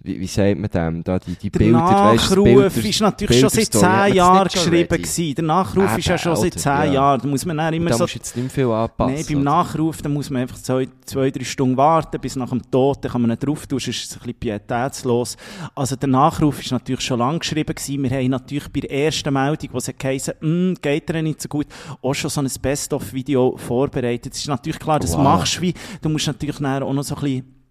wie, 0.04 0.20
wie 0.20 0.28
sagt 0.28 0.60
man 0.60 0.70
dem, 0.70 1.04
da 1.04 1.18
die, 1.18 1.36
die 1.36 1.50
der 1.50 1.60
Bilder, 1.60 1.80
du, 1.80 1.86
das 2.18 2.30
Nachruf 2.30 2.44
Bilder- 2.44 2.90
ist 2.90 3.02
natürlich 3.02 3.40
schon 3.40 3.50
seit 3.50 3.72
zehn 3.74 4.14
Jahren 4.16 4.48
geschrieben 4.50 4.98
gewesen. 4.98 5.36
Der 5.36 5.44
Nachruf 5.46 5.98
ist 5.98 6.06
ja 6.08 6.16
Eben, 6.16 6.22
schon 6.24 6.36
seit 6.36 6.54
zehn 6.60 6.72
ja. 6.72 6.86
Jahren. 6.86 7.22
Da 7.22 7.28
muss 7.28 7.46
man 7.46 7.58
dann 7.58 7.74
immer 7.74 7.90
da 7.90 7.96
so 7.96 8.04
musst 8.04 8.16
du 8.16 8.20
jetzt 8.20 8.36
nicht 8.38 8.52
viel 8.52 8.66
anpassen. 8.66 9.14
Nein, 9.16 9.26
beim 9.28 9.36
oder? 9.38 9.44
Nachruf, 9.46 10.02
da 10.02 10.10
muss 10.10 10.30
man 10.30 10.42
einfach 10.42 10.58
zwei, 10.62 10.88
zwei, 11.06 11.32
drei 11.32 11.44
Stunden 11.46 11.78
warten, 11.78 12.20
bis 12.20 12.36
nach 12.36 12.50
dem 12.50 12.62
Tod, 12.70 12.98
dann 13.02 13.12
kann 13.14 13.22
man 13.22 13.30
nicht 13.30 13.48
drauf 13.48 13.66
tun, 13.66 13.78
ist 13.78 13.88
es 13.88 14.14
ein 14.14 14.20
bisschen 14.20 14.34
pietätslos. 14.40 15.38
Also 15.74 15.96
der 15.96 16.10
Nachruf 16.10 16.60
ist 16.62 16.72
natürlich 16.72 17.02
schon 17.02 17.20
lange 17.20 17.40
geschrieben 17.40 17.74
gewesen. 17.74 18.04
Wir 18.04 18.12
haben 18.12 18.28
natürlich 18.30 18.68
bei 18.72 18.82
der 18.82 18.92
ersten 18.92 19.34
Meldung, 19.34 19.70
wo 19.72 19.78
es 19.78 19.90
geheißen, 19.98 20.34
«Hm, 20.42 20.76
geht 20.82 21.08
dir 21.08 21.22
nicht 21.24 21.42
so 21.42 21.48
gut, 21.48 21.68
auch 22.02 22.14
schon 22.14 22.30
so 22.30 22.42
ein 22.42 22.50
Best-of-Video 22.62 23.56
vorbereitet. 23.58 24.34
Es 24.34 24.40
ist 24.40 24.48
natürlich 24.48 24.80
klar, 24.80 25.00
das 25.00 25.14
Wow. 25.16 25.24
machst 25.24 25.58
du 25.58 25.62
wie, 25.62 25.74
du 26.02 26.10
musst 26.10 26.28
natürlich 26.28 26.60
nachher 26.60 26.86
auch 26.86 26.94
noch 26.94 27.04
so 27.04 27.16
ein 27.16 27.22
bisschen 27.22 27.63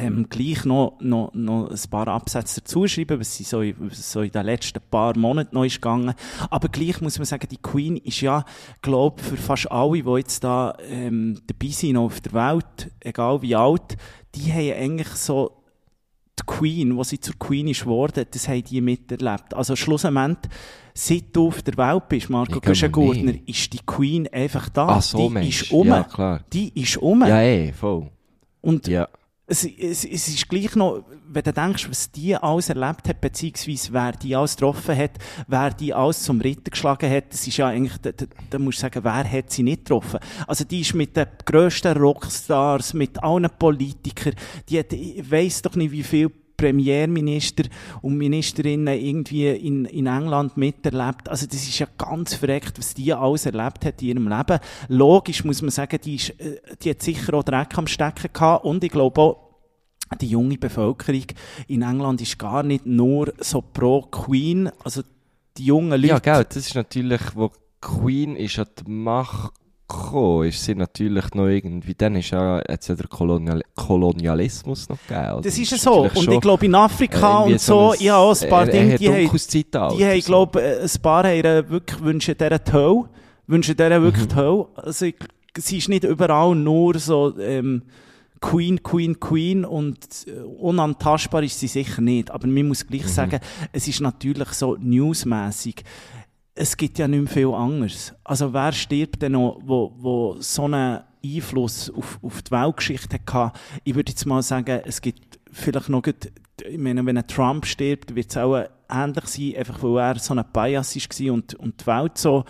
ähm, 0.00 0.26
gleich 0.28 0.64
noch, 0.64 0.96
noch, 1.00 1.32
noch 1.34 1.70
ein 1.70 1.90
paar 1.90 2.08
Absätze 2.08 2.60
dazu 2.60 2.86
schreiben, 2.86 3.20
was 3.20 3.36
sie 3.36 3.44
so, 3.44 3.62
so 3.90 4.22
in 4.22 4.30
den 4.30 4.46
letzten 4.46 4.80
paar 4.90 5.16
Monaten 5.16 5.54
noch 5.54 5.64
ist 5.64 5.76
gegangen. 5.76 6.14
Aber 6.50 6.68
gleich 6.68 7.00
muss 7.00 7.18
man 7.18 7.26
sagen, 7.26 7.48
die 7.50 7.58
Queen 7.58 7.96
ist 7.98 8.20
ja, 8.20 8.44
glaub, 8.82 9.20
für 9.20 9.36
fast 9.36 9.70
alle, 9.70 10.02
die 10.02 10.10
jetzt 10.10 10.44
da 10.44 10.76
ähm, 10.88 11.40
dabei 11.46 11.72
sind 11.72 11.96
auf 11.96 12.20
der 12.20 12.32
Welt, 12.32 12.90
egal 13.00 13.42
wie 13.42 13.56
alt, 13.56 13.96
die 14.34 14.52
haben 14.52 14.72
eigentlich 14.82 15.08
so 15.08 15.64
die 16.38 16.44
Queen, 16.46 16.96
wo 16.96 17.04
sie 17.04 17.20
zur 17.20 17.38
Queen 17.38 17.68
ist 17.68 17.82
geworden, 17.82 18.24
das 18.30 18.48
haben 18.48 18.64
die 18.64 18.80
miterlebt. 18.80 19.54
Also 19.54 19.76
schlussendlich, 19.76 20.50
seit 20.92 21.24
du 21.32 21.48
auf 21.48 21.62
der 21.62 21.76
Welt 21.76 22.08
bist, 22.08 22.30
Marco 22.30 22.60
glaube 22.60 23.16
nicht. 23.16 23.48
ist 23.48 23.72
die 23.72 23.80
Queen 23.84 24.26
einfach 24.28 24.68
da. 24.68 24.88
Ah, 24.88 25.00
so 25.00 25.18
die 25.18 25.28
Mensch. 25.28 25.62
ist 25.62 25.72
um. 25.72 25.86
Ja, 25.86 26.02
klar. 26.02 26.40
Die 26.52 26.80
ist 26.80 26.96
um. 26.96 27.20
Ja, 27.20 27.40
eh, 27.40 27.72
voll. 27.72 28.10
Und 28.60 28.86
Ja. 28.86 29.08
Es, 29.46 29.64
es, 29.64 30.04
es 30.04 30.28
ist 30.28 30.48
gleich 30.48 30.74
noch, 30.74 31.04
wenn 31.28 31.42
du 31.42 31.52
denkst, 31.52 31.88
was 31.90 32.10
die 32.10 32.34
alles 32.34 32.70
erlebt 32.70 33.06
hat, 33.08 33.20
beziehungsweise 33.20 33.92
wer 33.92 34.12
die 34.12 34.34
alles 34.34 34.56
getroffen 34.56 34.96
hat, 34.96 35.12
wer 35.46 35.70
die 35.70 35.92
alles 35.92 36.22
zum 36.22 36.40
Ritter 36.40 36.70
geschlagen 36.70 37.10
hat, 37.10 37.32
das 37.32 37.46
ist 37.46 37.58
ja 37.58 37.68
eigentlich, 37.68 37.98
da, 37.98 38.12
da, 38.12 38.24
da 38.48 38.58
musst 38.58 38.78
du 38.78 38.82
sagen, 38.82 39.04
wer 39.04 39.30
hat 39.30 39.50
sie 39.50 39.62
nicht 39.62 39.84
getroffen? 39.84 40.18
Also 40.46 40.64
die 40.64 40.80
ist 40.80 40.94
mit 40.94 41.16
den 41.16 41.26
grössten 41.44 41.96
Rockstars, 41.96 42.94
mit 42.94 43.22
allen 43.22 43.50
Politikern, 43.58 44.34
die 44.68 44.78
hat, 44.78 44.92
ich 44.94 45.30
weiss 45.30 45.60
doch 45.60 45.74
nicht, 45.74 45.92
wie 45.92 46.02
viel 46.02 46.30
Premierminister 46.56 47.64
und 48.02 48.16
Ministerinnen 48.16 48.98
irgendwie 48.98 49.48
in, 49.48 49.84
in 49.86 50.06
England 50.06 50.56
miterlebt. 50.56 51.28
Also 51.28 51.46
das 51.46 51.62
ist 51.62 51.78
ja 51.78 51.86
ganz 51.98 52.34
verreckt, 52.34 52.78
was 52.78 52.94
die 52.94 53.12
alles 53.12 53.46
erlebt 53.46 53.84
hat 53.84 54.02
in 54.02 54.08
ihrem 54.08 54.28
Leben. 54.28 54.58
Logisch 54.88 55.44
muss 55.44 55.62
man 55.62 55.70
sagen, 55.70 55.98
die, 56.04 56.16
ist, 56.16 56.30
äh, 56.40 56.60
die 56.82 56.90
hat 56.90 57.02
sicher 57.02 57.34
auch 57.34 57.42
Dreck 57.42 57.76
am 57.76 57.86
Stecken 57.86 58.30
gehabt 58.32 58.64
und 58.64 58.84
ich 58.84 58.90
glaube 58.90 59.20
auch, 59.20 59.44
die 60.20 60.28
junge 60.28 60.58
Bevölkerung 60.58 61.24
in 61.66 61.82
England 61.82 62.20
ist 62.20 62.38
gar 62.38 62.62
nicht 62.62 62.86
nur 62.86 63.32
so 63.38 63.62
pro 63.62 64.02
Queen, 64.02 64.70
also 64.84 65.02
die 65.56 65.66
jungen 65.66 66.00
Leute. 66.00 66.06
Ja, 66.06 66.18
gell, 66.18 66.44
das 66.44 66.56
ist 66.56 66.74
natürlich, 66.74 67.20
wo 67.34 67.50
Queen 67.80 68.36
ist 68.36 68.58
an 68.58 68.66
die 68.78 68.90
Macht 68.90 69.52
gekommen, 69.88 70.48
ist 70.48 70.64
sie 70.64 70.74
natürlich 70.74 71.24
noch 71.34 71.46
irgendwie, 71.46 71.94
dann 71.94 72.16
ist 72.16 72.30
ja, 72.30 72.62
jetzt 72.68 72.88
ja 72.88 72.94
der 72.94 73.06
Kolonial 73.08 73.62
Kolonialismus 73.74 74.88
noch 74.88 74.98
gegeben. 75.06 75.32
oder? 75.32 75.42
das 75.42 75.58
ist 75.58 75.70
ja 75.72 75.76
so. 75.78 76.02
Und 76.02 76.28
ich 76.28 76.40
glaube, 76.40 76.66
in 76.66 76.74
Afrika 76.74 77.46
äh, 77.46 77.52
und 77.52 77.60
so, 77.60 77.92
ein- 77.92 78.00
ja, 78.00 78.16
auch 78.16 78.40
ein 78.40 78.48
paar 78.48 78.68
äh, 78.68 78.70
Dinge, 78.72 78.92
eher 78.92 78.98
die 78.98 79.08
haben, 79.08 79.14
die 79.96 80.04
haben, 80.04 80.20
so. 80.20 80.26
glaube 80.26 80.60
ein 80.62 81.02
paar 81.02 81.24
haben 81.24 81.68
wirklich 81.70 82.00
wünschen 82.00 82.34
dieser 82.38 82.58
die 82.58 82.72
Hölle. 82.72 83.04
Wünschen 83.46 83.76
dieser 83.76 84.02
wirklich 84.02 84.28
Mhm. 84.28 84.36
Hölle. 84.36 84.66
Also, 84.76 85.04
ich, 85.06 85.16
sie 85.58 85.78
ist 85.78 85.88
nicht 85.88 86.04
überall 86.04 86.54
nur 86.54 86.98
so, 86.98 87.38
ähm, 87.38 87.82
Queen, 88.40 88.82
Queen, 88.82 89.18
Queen 89.20 89.64
und 89.64 89.98
äh, 90.26 90.32
unantastbar 90.40 91.42
ist 91.42 91.58
sie 91.58 91.66
sicher 91.66 92.02
nicht. 92.02 92.30
Aber 92.30 92.46
man 92.46 92.68
muss 92.68 92.84
Mhm. 92.84 92.88
gleich 92.88 93.08
sagen, 93.08 93.38
es 93.72 93.88
ist 93.88 94.00
natürlich 94.00 94.48
so 94.48 94.76
newsmäßig. 94.78 95.82
Es 96.54 96.76
gibt 96.76 96.98
ja 96.98 97.08
nicht 97.08 97.24
mehr 97.24 97.32
viel 97.32 97.52
anderes. 97.52 98.14
Also 98.22 98.52
wer 98.52 98.72
stirbt 98.72 99.22
denn 99.22 99.32
noch, 99.32 99.58
wo, 99.64 99.92
wo 99.96 100.36
so 100.38 100.64
einen 100.64 101.00
Einfluss 101.24 101.90
auf, 101.90 102.18
auf 102.22 102.42
die 102.42 102.50
Weltgeschichte 102.52 103.18
hatte? 103.32 103.58
Ich 103.82 103.94
würde 103.94 104.12
jetzt 104.12 104.24
mal 104.26 104.42
sagen, 104.42 104.80
es 104.84 105.00
gibt 105.00 105.38
vielleicht 105.50 105.88
noch, 105.88 106.02
gut- 106.02 106.30
ich 106.64 106.78
meine, 106.78 107.04
wenn 107.04 107.18
ein 107.18 107.26
Trump 107.26 107.66
stirbt, 107.66 108.14
wird 108.14 108.30
es 108.30 108.36
auch 108.36 108.62
ähnlich 108.88 109.24
sein, 109.26 109.54
einfach 109.56 109.82
weil 109.82 109.98
er 109.98 110.18
so 110.20 110.34
ein 110.34 110.44
Bias 110.52 110.94
war 110.96 111.32
und, 111.34 111.54
und 111.54 111.80
die 111.80 111.86
Welt 111.86 112.18
so, 112.18 112.44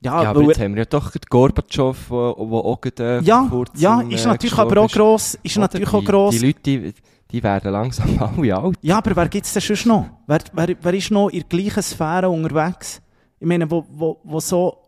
ja, 0.00 0.22
Ja, 0.22 0.30
aber 0.30 0.42
jetzt 0.42 0.60
haben 0.60 0.74
wir 0.74 0.82
ja 0.82 0.84
doch 0.88 1.10
Gorbatschow, 1.30 1.96
wo, 2.10 2.34
wo 2.38 2.58
auch 2.58 2.80
gerade, 2.80 3.18
äh, 3.18 3.22
ja, 3.22 3.40
vor 3.44 3.64
kurzem, 3.64 3.80
ja, 3.80 4.00
ist 4.02 4.24
äh, 4.26 4.28
natürlich 4.28 4.58
aber 4.58 4.80
auch 4.82 4.90
gross, 4.92 5.38
ist 5.42 5.56
natürlich 5.56 5.92
auch 5.92 5.98
die, 6.00 6.04
gross. 6.04 6.38
Die 6.38 6.46
Leute, 6.46 6.60
die, 6.60 6.94
die 7.32 7.42
werden 7.42 7.72
langsam 7.72 8.16
alle 8.36 8.56
alt. 8.56 8.76
Ja, 8.82 8.98
aber 8.98 9.16
wer 9.16 9.28
gibt's 9.28 9.54
denn 9.54 9.62
sonst 9.62 9.86
noch? 9.86 10.06
Wer, 10.26 10.40
wer, 10.52 10.76
wer 10.80 10.94
ist 10.94 11.10
noch 11.10 11.30
in 11.30 11.40
der 11.40 11.48
gleichen 11.48 11.82
Sphäre 11.82 12.28
unterwegs? 12.28 13.00
Ich 13.40 13.46
meine, 13.46 13.70
wo, 13.70 13.84
wo, 13.90 14.20
wo 14.24 14.40
so 14.40 14.78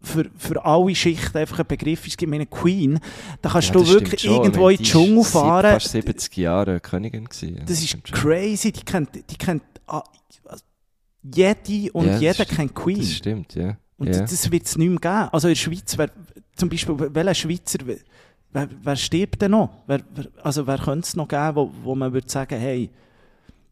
für, 0.00 0.30
für 0.36 0.64
alle 0.64 0.94
Schichten 0.94 1.38
einfach 1.38 1.60
ein 1.60 1.66
Begriff 1.66 2.06
ist. 2.06 2.20
Ich 2.20 2.28
meine, 2.28 2.46
Queen, 2.46 2.98
da 3.40 3.50
kannst 3.50 3.68
Ja, 3.68 3.74
du 3.74 3.86
wirklich 3.88 4.20
schon. 4.20 4.32
irgendwo 4.34 4.68
in 4.68 4.76
den 4.76 4.84
Dschungel 4.84 5.24
fahren. 5.24 5.72
fast 5.72 5.88
70 5.90 6.36
Jahre 6.36 6.80
Königin 6.80 7.24
gewesen. 7.24 7.62
Das 7.66 7.82
ist 7.82 8.02
crazy. 8.04 8.72
Die 8.72 8.82
kennt, 8.84 9.14
die 9.14 9.36
kennt, 9.36 9.62
ah, 9.86 10.02
jede 11.22 11.92
und 11.92 12.06
Ja, 12.06 12.18
jeder 12.18 12.44
kennt 12.44 12.74
Queen. 12.74 12.98
Das 12.98 13.12
stimmt, 13.12 13.54
ja. 13.54 13.76
Und 13.96 14.08
ja. 14.08 14.20
das, 14.20 14.30
das 14.30 14.50
wird 14.50 14.66
es 14.66 14.76
nicht 14.76 14.88
mehr 14.88 14.98
geben. 14.98 15.28
Also 15.32 15.48
in 15.48 15.54
der 15.54 15.60
Schweiz, 15.60 15.96
wer, 15.96 16.10
zum 16.56 16.68
Beispiel, 16.68 16.96
welcher 17.14 17.34
Schweizer, 17.34 17.78
wer, 18.52 18.68
wer 18.82 18.96
stirbt 18.96 19.40
denn 19.40 19.52
noch? 19.52 19.70
Wer, 19.86 20.00
wer, 20.14 20.26
also 20.42 20.66
wer 20.66 20.78
könnte 20.78 21.06
es 21.06 21.16
noch 21.16 21.28
geben, 21.28 21.54
wo, 21.54 21.70
wo 21.82 21.94
man 21.94 22.12
würde 22.12 22.28
sagen, 22.30 22.58
hey, 22.58 22.90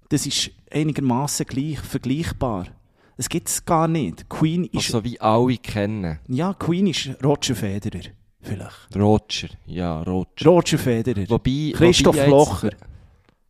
das 0.09 0.27
ist 0.27 0.51
einigermaßen 0.71 1.47
gleich, 1.47 1.79
vergleichbar. 1.81 2.69
Es 3.17 3.29
gibt 3.29 3.49
es 3.49 3.65
gar 3.65 3.89
nicht. 3.89 4.29
Queen 4.29 4.65
ist, 4.65 4.75
Also 4.87 5.05
wie 5.05 5.21
alle 5.21 5.57
kennen. 5.59 6.19
ja, 6.29 6.55
Queen 6.55 6.87
ist 6.89 7.11
Roger 7.23 7.55
Federer. 7.55 8.01
Vielleicht. 8.41 8.97
Roger, 8.97 9.49
ja, 9.67 10.03
Roger. 10.03 10.47
Roger 10.47 10.79
Federer. 10.79 11.29
Wobei, 11.29 11.73
Christoph 11.75 12.17
wobei 12.17 12.27
Locher. 12.27 12.71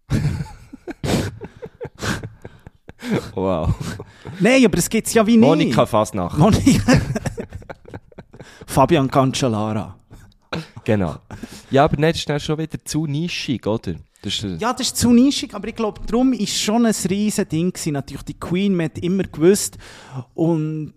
Wow. 3.34 3.74
Nein, 4.38 4.64
aber 4.64 4.78
es 4.78 4.88
gibt 4.88 5.08
es 5.08 5.14
ja 5.14 5.26
wie 5.26 5.36
nicht. 5.36 5.46
Monika 5.46 5.84
Fasnacht. 5.86 6.38
Monika. 6.38 7.00
Fabian 8.66 9.10
Cancellara. 9.10 9.96
Genau. 10.84 11.16
Ja, 11.70 11.84
aber 11.84 11.96
nicht 11.96 12.20
schnell 12.20 12.38
schon 12.38 12.58
wieder 12.58 12.78
zu 12.84 13.06
nischig, 13.06 13.66
oder? 13.66 13.94
Das 14.22 14.34
ist, 14.34 14.44
äh, 14.44 14.56
Ja, 14.56 14.72
das 14.72 14.88
ist 14.88 14.96
zu 14.96 15.12
nischig, 15.12 15.54
aber 15.54 15.68
ich 15.68 15.74
glaube, 15.74 16.00
darum 16.06 16.32
ist 16.32 16.58
schon 16.58 16.86
ein 16.86 16.94
riesen 17.10 17.48
Ding 17.48 17.72
gewesen. 17.72 17.92
Natürlich, 17.92 18.22
die 18.22 18.38
Queen, 18.38 18.74
man 18.74 18.86
hat 18.86 18.98
immer 18.98 19.24
gewusst. 19.24 19.76
Und 20.34 20.94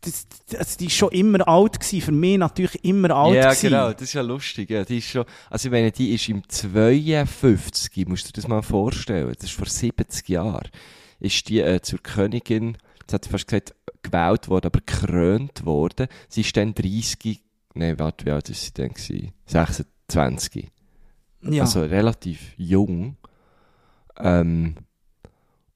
das, 0.00 0.26
das, 0.50 0.76
die 0.76 0.86
ist 0.86 0.94
schon 0.94 1.10
immer 1.12 1.46
alt 1.46 1.78
gewesen. 1.78 2.00
Für 2.00 2.12
mich 2.12 2.38
natürlich 2.38 2.84
immer 2.84 3.10
alt 3.10 3.34
ja, 3.34 3.50
gewesen. 3.50 3.68
genau, 3.68 3.92
das 3.92 4.02
ist 4.02 4.12
ja 4.14 4.22
lustig. 4.22 4.70
Ja. 4.70 4.84
Die 4.84 4.98
ist 4.98 5.08
schon, 5.08 5.24
also 5.50 5.68
ich 5.68 5.72
meine, 5.72 5.92
die 5.92 6.14
ist 6.14 6.28
im 6.28 6.48
52, 6.48 8.06
musst 8.06 8.24
du 8.24 8.32
dir 8.32 8.40
das 8.40 8.48
mal 8.48 8.62
vorstellen, 8.62 9.32
das 9.34 9.50
ist 9.50 9.56
vor 9.56 9.66
70 9.66 10.28
Jahren, 10.28 10.68
ist 11.20 11.48
die 11.48 11.60
äh, 11.60 11.80
zur 11.82 11.98
Königin, 12.02 12.78
jetzt 13.00 13.12
hat 13.12 13.24
sie 13.24 13.30
fast 13.30 13.48
gesagt, 13.48 13.74
gewählt 14.02 14.48
worden, 14.48 14.66
aber 14.66 14.80
gekrönt 14.80 15.64
worden. 15.64 16.06
Sie 16.28 16.42
ist 16.42 16.56
dann 16.56 16.74
30, 16.74 17.42
nein, 17.74 17.98
warte, 17.98 18.24
wie 18.24 18.30
alt 18.30 18.48
ist 18.48 18.64
sie 18.64 18.72
denn 18.72 18.94
gewesen? 18.94 19.32
26. 19.46 20.68
Ja. 21.52 21.62
Also 21.64 21.82
relativ 21.82 22.52
jung. 22.56 23.16
Ähm, 24.18 24.76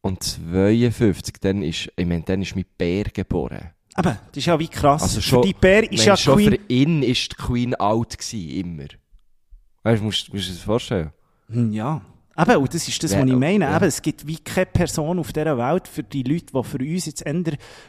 und 0.02 0.22
52, 0.22 1.34
dann 1.40 1.62
ist, 1.62 1.90
ich 1.96 2.06
meine, 2.06 2.22
dann 2.22 2.40
ist 2.42 2.54
mein 2.56 2.64
Bär 2.78 3.04
geboren. 3.04 3.70
aber 3.94 4.12
das 4.28 4.36
ist 4.38 4.46
ja 4.46 4.58
wie 4.58 4.68
krass. 4.68 5.02
Also 5.02 5.20
schon, 5.20 5.42
für 5.42 5.48
die 5.48 5.54
Bär 5.54 5.92
ist 5.92 6.04
ja 6.04 6.16
schon 6.16 6.36
Queen... 6.36 6.50
für 6.52 6.58
ihn 6.68 7.02
ist 7.02 7.32
die 7.32 7.36
Queen 7.36 7.74
alt 7.74 8.16
gewesen, 8.16 8.50
immer. 8.50 8.88
Weißt 9.82 10.00
du, 10.00 10.04
musst, 10.06 10.32
musst 10.32 10.46
du 10.46 10.50
dir 10.52 10.56
das 10.56 10.64
vorstellen? 10.64 11.12
Hm, 11.50 11.72
Ja. 11.72 12.00
Eben, 12.40 12.56
und 12.56 12.72
das 12.74 12.86
ist 12.88 13.02
das, 13.02 13.12
Ja, 13.12 13.20
was 13.20 13.26
ich 13.28 13.36
meine. 13.36 13.64
ja. 13.64 13.76
Eben, 13.76 13.84
es 13.86 14.00
gibt 14.02 14.26
wie 14.26 14.36
keine 14.38 14.66
Person 14.66 15.18
auf 15.18 15.32
dieser 15.32 15.58
Welt, 15.58 15.88
für 15.88 16.02
die 16.02 16.22
Leute, 16.22 16.46
die 16.54 16.62
für 16.64 16.78
uns 16.78 17.06
jetzt 17.06 17.26
eher 17.26 17.42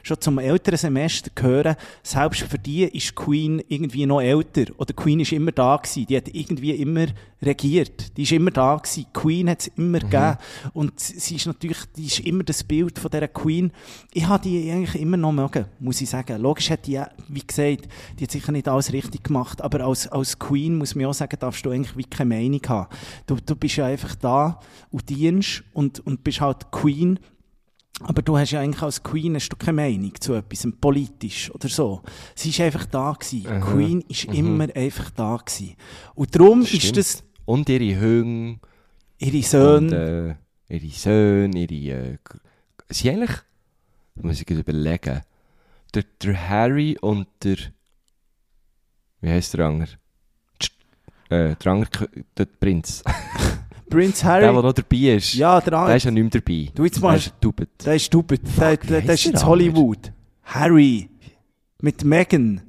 schon 0.04 0.20
zum 0.22 0.40
älteren 0.40 0.78
Semester 0.78 1.30
gehören, 1.34 1.76
selbst 2.04 2.42
für 2.44 2.58
die 2.60 2.84
ist 2.84 3.16
Queen 3.16 3.62
irgendwie 3.68 4.06
noch 4.06 4.22
älter. 4.22 4.66
Oder 4.78 4.94
Queen 4.94 5.20
ist 5.20 5.32
immer 5.32 5.52
da 5.52 5.78
gewesen. 5.78 6.06
Die 6.08 6.18
hat 6.18 6.28
irgendwie 6.28 6.72
immer 6.72 7.06
regiert. 7.44 8.16
Die 8.18 8.24
ist 8.24 8.32
immer 8.32 8.52
da 8.52 8.76
gewesen. 8.76 9.06
Queen 9.14 9.50
hat 9.50 9.62
es 9.62 9.68
immer 9.76 9.98
Mhm. 10.00 10.10
gegeben. 10.10 10.38
Und 10.74 11.00
sie 11.00 11.36
ist 11.36 11.48
natürlich, 11.48 11.80
die 11.96 12.06
ist 12.06 12.20
immer 12.20 12.44
das 12.44 12.64
Bild 12.64 13.00
von 13.00 13.10
dieser 13.10 13.28
Queen. 13.28 13.72
Ich 14.14 14.28
habe 14.28 14.44
die 14.44 14.72
eigentlich 14.72 15.02
immer 15.02 15.18
noch 15.18 15.32
mögen, 15.32 15.66
muss 15.80 16.02
ich 16.02 16.10
sagen. 16.10 16.40
Logisch 16.42 16.70
hat 16.70 16.86
die, 16.88 17.02
wie 17.30 17.42
gesagt, 17.46 17.88
die 18.20 18.24
hat 18.26 18.32
sicher 18.32 18.52
nicht 18.52 18.68
alles 18.68 18.94
richtig 18.94 19.24
gemacht, 19.24 19.62
aber 19.62 19.82
als, 19.86 20.08
als 20.08 20.38
Queen 20.38 20.78
muss 20.78 20.94
man 20.96 21.06
auch 21.08 21.14
sagen, 21.14 21.36
darfst 21.40 21.66
du 21.66 21.72
eigentlich 21.72 21.96
wie 21.98 22.04
keine 22.04 22.36
Meinung 22.36 22.62
haben. 22.68 22.88
Du, 23.26 23.38
du 23.44 23.56
bist 23.56 23.76
ja 23.76 23.86
einfach 23.86 24.14
da 24.16 24.40
und 24.89 25.10
dienst 25.10 25.63
und, 25.73 25.99
und 26.01 26.23
bist 26.23 26.41
halt 26.41 26.71
Queen. 26.71 27.19
Aber 28.04 28.21
du 28.23 28.36
hast 28.38 28.51
ja 28.51 28.62
eigentlich 28.62 28.82
als 28.82 29.04
Queen 29.04 29.36
hast 29.36 29.49
du 29.49 29.56
keine 29.58 29.73
Meinung 29.73 30.13
zu 30.19 30.34
etwas, 30.34 30.67
politisch 30.80 31.51
oder 31.54 31.67
so. 31.69 32.01
Sie 32.36 32.49
ist 32.49 32.60
einfach 32.60 32.86
da 32.86 33.13
gewesen. 33.13 33.47
Aha. 33.47 33.60
Queen 33.73 34.01
ist 34.08 34.27
Mhm. 34.27 34.34
immer 34.34 34.67
einfach 34.75 35.12
da 35.12 35.38
gewesen. 35.38 35.75
Und 36.15 36.34
darum 36.36 36.62
ist 36.62 36.71
Stimmt. 36.82 36.97
das 36.97 37.23
Und 37.45 37.69
ihre 37.69 37.99
Hünge. 37.99 38.60
ihre 39.19 39.38
Und, 39.38 39.43
Söhne. 39.45 40.38
äh, 40.69 40.75
ihre 40.75 40.89
Söhne, 40.93 41.60
ihre. 41.65 42.13
Äh, 42.13 42.17
sie 42.89 43.12
eigentlich. 43.12 43.38
Muss 44.15 44.41
ich 44.41 44.49
überlegen. 44.49 45.21
Der, 45.93 46.04
der 46.23 46.49
Harry 46.49 46.97
und 47.01 47.27
der. 47.43 47.58
Wie 49.21 49.30
heisst 49.30 49.54
der 49.54 49.65
andere? 49.67 49.89
Tsch- 50.60 50.71
Äh, 51.30 51.56
der 51.56 51.71
andere, 51.71 51.89
K- 51.91 52.08
der 52.38 52.45
Prinz. 52.45 53.04
Prince 53.91 54.23
Der, 54.25 54.39
der 54.39 54.47
Harry. 54.54 54.63
noch 54.63 54.73
dabei 54.73 54.97
ist. 54.97 55.34
ja, 55.36 55.62
der 55.62 55.69
Der 55.71 55.80
andere. 55.80 55.97
ist 55.97 56.04
ja 56.06 56.12
nicht 56.12 56.34
mehr 56.34 56.41
dabei. 56.41 56.69
Du, 56.73 56.84
jetzt 56.86 56.95
Der 56.95 57.01
mal- 57.04 57.17
ist 57.17 57.34
getaubt. 57.39 57.67
Der 57.86 57.95
ist 57.95 58.06
stupid. 58.06 58.41
Der, 58.60 58.77
der, 58.77 59.01
der 59.01 59.13
ist 59.13 59.23
jetzt 59.25 59.41
der 59.41 59.47
Hollywood. 59.47 60.12
Harry. 60.43 61.10
Mit 61.82 62.04
Megan. 62.04 62.62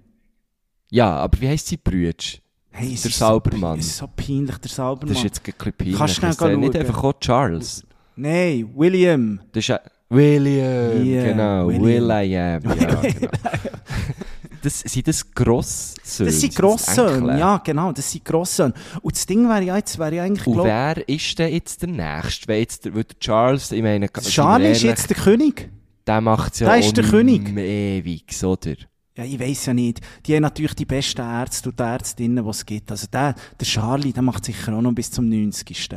Ja, 0.91 1.17
aber 1.17 1.41
wie 1.41 1.49
heisst 1.49 1.69
sie 1.69 1.77
Brütsch? 1.79 2.39
Hey, 2.71 2.97
Der 3.03 3.11
Saubermann. 3.11 3.81
So, 3.81 3.87
ist 3.89 3.97
so 3.99 4.09
peinlich, 4.15 4.57
der 4.59 4.71
Saubermann. 4.71 5.09
Das 5.15 5.19
ist 5.19 5.25
jetzt 5.25 5.41
ein 5.47 5.53
bisschen 5.57 5.73
peinlich. 5.75 5.97
Kannst 5.99 6.17
du 6.19 6.21
der 6.21 6.57
Nicht 6.57 6.73
schauen? 6.75 6.77
einfach 6.77 7.05
auch 7.05 7.13
Charles. 7.21 7.83
Nein, 8.17 8.71
William. 8.75 9.41
Das 9.53 9.69
ist 9.69 9.81
William, 10.11 11.03
Yeah, 11.07 11.25
genau. 11.25 11.69
William. 11.69 11.83
William, 11.85 12.31
ja, 12.31 12.59
genau. 12.59 13.03
Das, 14.63 14.81
sind 14.81 15.09
das 15.09 15.31
Grosssöhne? 15.33 16.31
Das 16.31 16.41
sind 16.41 16.51
Enkel? 16.51 16.61
Grossöhne, 16.63 17.39
ja 17.39 17.59
genau, 17.59 17.93
das 17.93 18.11
sind 18.11 18.25
Grossöhne. 18.25 18.73
Und 19.03 19.15
das 19.17 19.27
Ding 19.27 19.49
wäre 19.49 19.63
ja 19.63 19.77
jetzt, 19.77 19.99
wäre 19.99 20.15
ja 20.15 20.23
eigentlich, 20.25 20.47
Und 20.47 20.55
glaub, 20.55 20.67
wer 20.67 21.09
ist 21.09 21.39
denn 21.39 21.53
jetzt 21.53 21.83
der 21.83 21.89
Nächste? 21.89 22.49
Wenn 22.49 22.61
jetzt 22.61 22.85
der, 22.85 22.95
weil 22.95 23.05
der 23.05 23.19
Charles, 23.19 23.73
ich 23.73 23.83
meine, 23.83 24.09
sind 24.15 24.33
Charlie 24.33 24.71
ist 24.71 24.83
jetzt 24.83 25.11
der 25.11 25.17
König. 25.17 25.71
der 26.07 26.21
macht 26.21 26.59
ja 26.61 26.69
Der 26.69 26.79
ist 26.79 26.97
der 26.97 27.05
König. 27.05 27.49
ewig, 27.57 28.45
oder? 28.45 28.75
Ja, 29.17 29.25
ich 29.25 29.39
weiß 29.39 29.67
ja 29.67 29.75
nicht. 29.75 30.01
Die 30.25 30.35
haben 30.35 30.43
natürlich 30.43 30.75
die 30.75 30.87
besten 30.87 31.21
Ärzte 31.21 31.69
und 31.69 31.79
Ärztinnen, 31.79 32.43
die 32.43 32.51
es 32.51 32.65
gibt. 32.65 32.91
Also 32.91 33.07
der, 33.13 33.35
der 33.61 33.67
Charlie, 33.67 34.13
der 34.13 34.23
macht 34.23 34.45
sicher 34.45 34.73
auch 34.75 34.81
noch 34.81 34.93
bis 34.93 35.11
zum 35.11 35.29
90. 35.29 35.89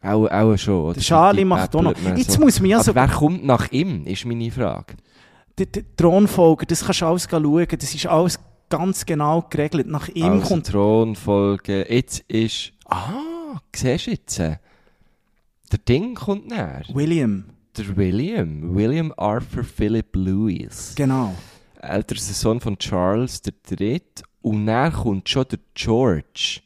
Auch, 0.00 0.26
auch 0.26 0.56
schon, 0.56 0.74
oder? 0.84 0.94
Der 0.94 1.02
Charlie 1.02 1.44
macht 1.44 1.74
auch 1.74 1.82
noch. 1.82 1.94
Jetzt 2.16 2.32
so. 2.32 2.40
muss 2.40 2.60
man 2.60 2.70
ja 2.70 2.76
Aber 2.76 2.84
so... 2.84 2.94
wer 2.94 3.08
kommt 3.08 3.44
nach 3.44 3.70
ihm, 3.72 4.06
ist 4.06 4.24
meine 4.24 4.50
Frage. 4.50 4.94
Der, 5.58 5.66
der 5.66 5.96
Thronfolger, 5.96 6.66
das 6.66 6.84
kannst 6.84 7.00
du 7.00 7.06
alles 7.06 7.28
schauen. 7.30 7.66
Das 7.68 7.94
ist 7.94 8.06
alles 8.06 8.38
ganz 8.68 9.04
genau 9.04 9.42
geregelt. 9.50 9.86
Nach 9.86 10.08
ihm 10.08 10.24
also 10.24 10.48
kommt... 10.48 10.66
Thronfolge, 10.66 11.86
jetzt 11.92 12.20
ist... 12.28 12.72
Ah, 12.86 13.58
siehst 13.74 14.06
du 14.06 14.10
jetzt? 14.12 14.38
äh, 14.38 14.56
Der 15.72 15.78
Ding 15.80 16.14
kommt 16.14 16.48
näher. 16.48 16.82
William. 16.92 17.44
Der 17.76 17.96
William. 17.96 18.74
William 18.74 19.12
Arthur 19.16 19.64
Philip 19.64 20.14
Lewis. 20.14 20.94
Genau. 20.96 21.34
älterster 21.80 22.34
Sohn 22.34 22.60
von 22.60 22.78
Charles 22.78 23.42
III. 23.70 24.02
Und 24.42 24.66
dann 24.66 24.92
kommt 24.92 25.28
schon 25.28 25.46
der 25.50 25.58
George. 25.74 26.60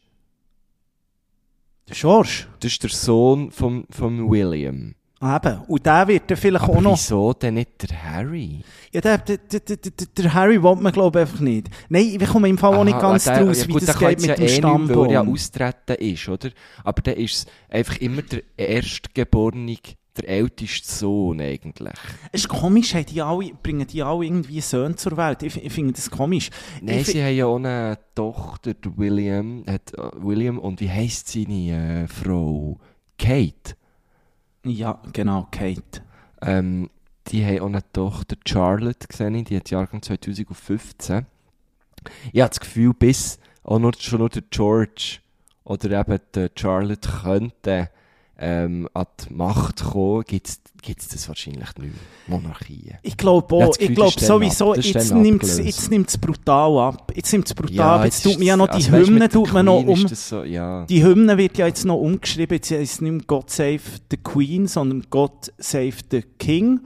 Der 1.89 1.95
George. 1.95 2.45
Das 2.59 2.71
ist 2.71 2.83
der 2.83 2.89
Sohn 2.89 3.51
von, 3.51 3.85
von 3.89 4.29
William. 4.29 4.95
Eben. 5.23 5.61
Und 5.67 5.85
der 5.85 6.07
wird 6.07 6.29
dann 6.29 6.37
vielleicht 6.37 6.63
Aber 6.65 6.77
auch 6.77 6.81
noch... 6.81 6.93
wieso 6.97 7.33
denn 7.33 7.53
nicht 7.55 7.89
der 7.89 8.03
Harry? 8.03 8.59
Ja, 8.91 9.01
der, 9.01 9.17
der, 9.19 9.37
der, 9.37 9.59
der, 9.61 9.77
der, 9.77 9.91
der 10.17 10.33
Harry 10.33 10.61
will 10.61 10.75
man, 10.75 10.91
glaube 10.91 11.19
ich, 11.19 11.27
einfach 11.27 11.39
nicht. 11.39 11.69
Nein, 11.89 12.15
wir 12.19 12.27
kommen 12.27 12.45
im 12.49 12.57
Fall 12.57 12.75
auch 12.75 12.83
nicht 12.83 12.95
Aha, 12.95 13.01
ganz 13.11 13.23
der- 13.23 13.43
draus, 13.45 13.61
ja 13.61 13.67
wie 13.67 13.71
gut, 13.73 13.81
das 13.87 13.97
der 13.97 14.09
geht 14.09 14.21
mit 14.21 14.29
ja 14.29 14.35
dem 14.35 14.43
eh 14.43 14.45
nicht 14.47 14.61
mehr, 14.61 14.71
Weil 14.71 14.79
er 14.79 14.87
ja 14.87 15.19
Stammbaum. 15.19 15.33
austreten 15.33 15.95
ist, 15.99 16.29
oder? 16.29 16.49
Aber 16.83 17.01
dann 17.01 17.15
ist 17.15 17.33
es 17.35 17.45
einfach 17.69 17.97
immer 17.97 18.21
der 18.23 18.41
Erstgeborene, 18.57 19.77
der 20.15 20.29
älteste 20.29 20.91
Sohn 20.91 21.41
eigentlich. 21.41 21.93
Es 22.31 22.41
ist 22.41 22.47
komisch, 22.47 22.93
haben 22.93 23.05
die 23.07 23.21
alle, 23.21 23.51
bringen 23.63 23.87
die 23.87 24.03
alle 24.03 24.25
irgendwie 24.25 24.61
Söhne 24.61 24.95
zur 24.95 25.17
Welt. 25.17 25.41
Ich, 25.41 25.63
ich 25.63 25.73
finde 25.73 25.93
das 25.93 26.11
komisch. 26.11 26.51
Nein, 26.81 26.99
ich, 26.99 27.07
sie 27.07 27.23
haben 27.23 27.35
ja 27.35 27.45
auch 27.47 27.55
eine 27.55 27.97
Tochter, 28.13 28.75
der 28.75 28.95
William, 28.97 29.63
hat, 29.67 29.91
äh, 29.95 30.11
William 30.17 30.59
und 30.59 30.81
wie 30.81 30.89
heisst 30.91 31.29
seine 31.29 32.03
äh, 32.03 32.07
Frau? 32.07 32.77
Kate. 33.17 33.75
Ja, 34.65 35.01
genau, 35.11 35.47
Kate. 35.51 36.03
Ähm, 36.41 36.89
die 37.27 37.45
haben 37.45 37.59
auch 37.59 37.67
eine 37.67 37.91
Tochter, 37.93 38.35
Charlotte, 38.45 39.07
gesehen, 39.07 39.43
die 39.45 39.55
hat 39.57 39.69
Jahrgang 39.69 40.01
2015. 40.01 41.25
Ich 42.31 42.41
habe 42.41 42.49
das 42.49 42.59
Gefühl, 42.59 42.93
bis 42.93 43.39
auch 43.63 43.79
nur, 43.79 43.93
schon 43.97 44.19
nur 44.19 44.29
der 44.29 44.43
George 44.49 45.19
oder 45.63 45.99
eben 45.99 46.19
der 46.33 46.51
Charlotte 46.55 47.09
könnte 47.23 47.89
ähm, 48.37 48.89
an 48.93 49.05
die 49.27 49.33
Macht 49.33 49.83
kommen, 49.83 50.23
gibt 50.25 50.47
es 50.47 51.07
das 51.07 51.27
wahrscheinlich 51.29 51.61
nicht 51.61 51.79
mehr. 51.79 51.89
Monarchien. 52.27 52.97
Ich 53.01 53.15
glaube 53.17 53.53
auch, 53.55 53.67
das 53.67 53.77
ich 53.79 53.93
glaube 53.95 54.13
das 54.15 54.25
sowieso, 54.27 54.73
das 54.73 54.85
jetzt 54.89 55.13
nimmt 55.13 55.43
es 55.43 55.57
jetzt 55.59 55.91
nimmt's 55.91 56.17
brutal 56.17 56.77
ab. 56.79 57.11
Jetzt 57.15 57.31
nimmt 57.31 57.47
es 57.47 57.53
brutal 57.53 57.99
ab. 57.99 58.05
Jetzt, 58.05 58.23
tut 58.23 58.33
ist 58.33 58.37
man 58.39 58.47
ja 58.47 58.57
noch 58.57 58.67
die 58.67 58.73
also 58.73 58.91
weisst, 58.93 59.07
Hymne, 59.09 59.29
tut 59.29 59.53
man 59.53 59.65
noch 59.65 59.83
um. 59.85 60.07
das 60.07 60.29
So, 60.29 60.43
ja. 60.43 60.85
Die 60.85 61.03
Hymne 61.03 61.37
wird 61.37 61.57
ja 61.57 61.67
jetzt 61.67 61.85
noch 61.85 61.97
umgeschrieben. 61.97 62.55
Jetzt 62.55 62.71
ist 62.71 63.01
nicht 63.01 63.11
mehr 63.11 63.21
God 63.27 63.49
Save 63.49 63.79
the 64.09 64.17
Queen, 64.17 64.67
sondern 64.67 65.03
God 65.09 65.53
Save 65.57 65.93
the 66.11 66.23
King. 66.39 66.79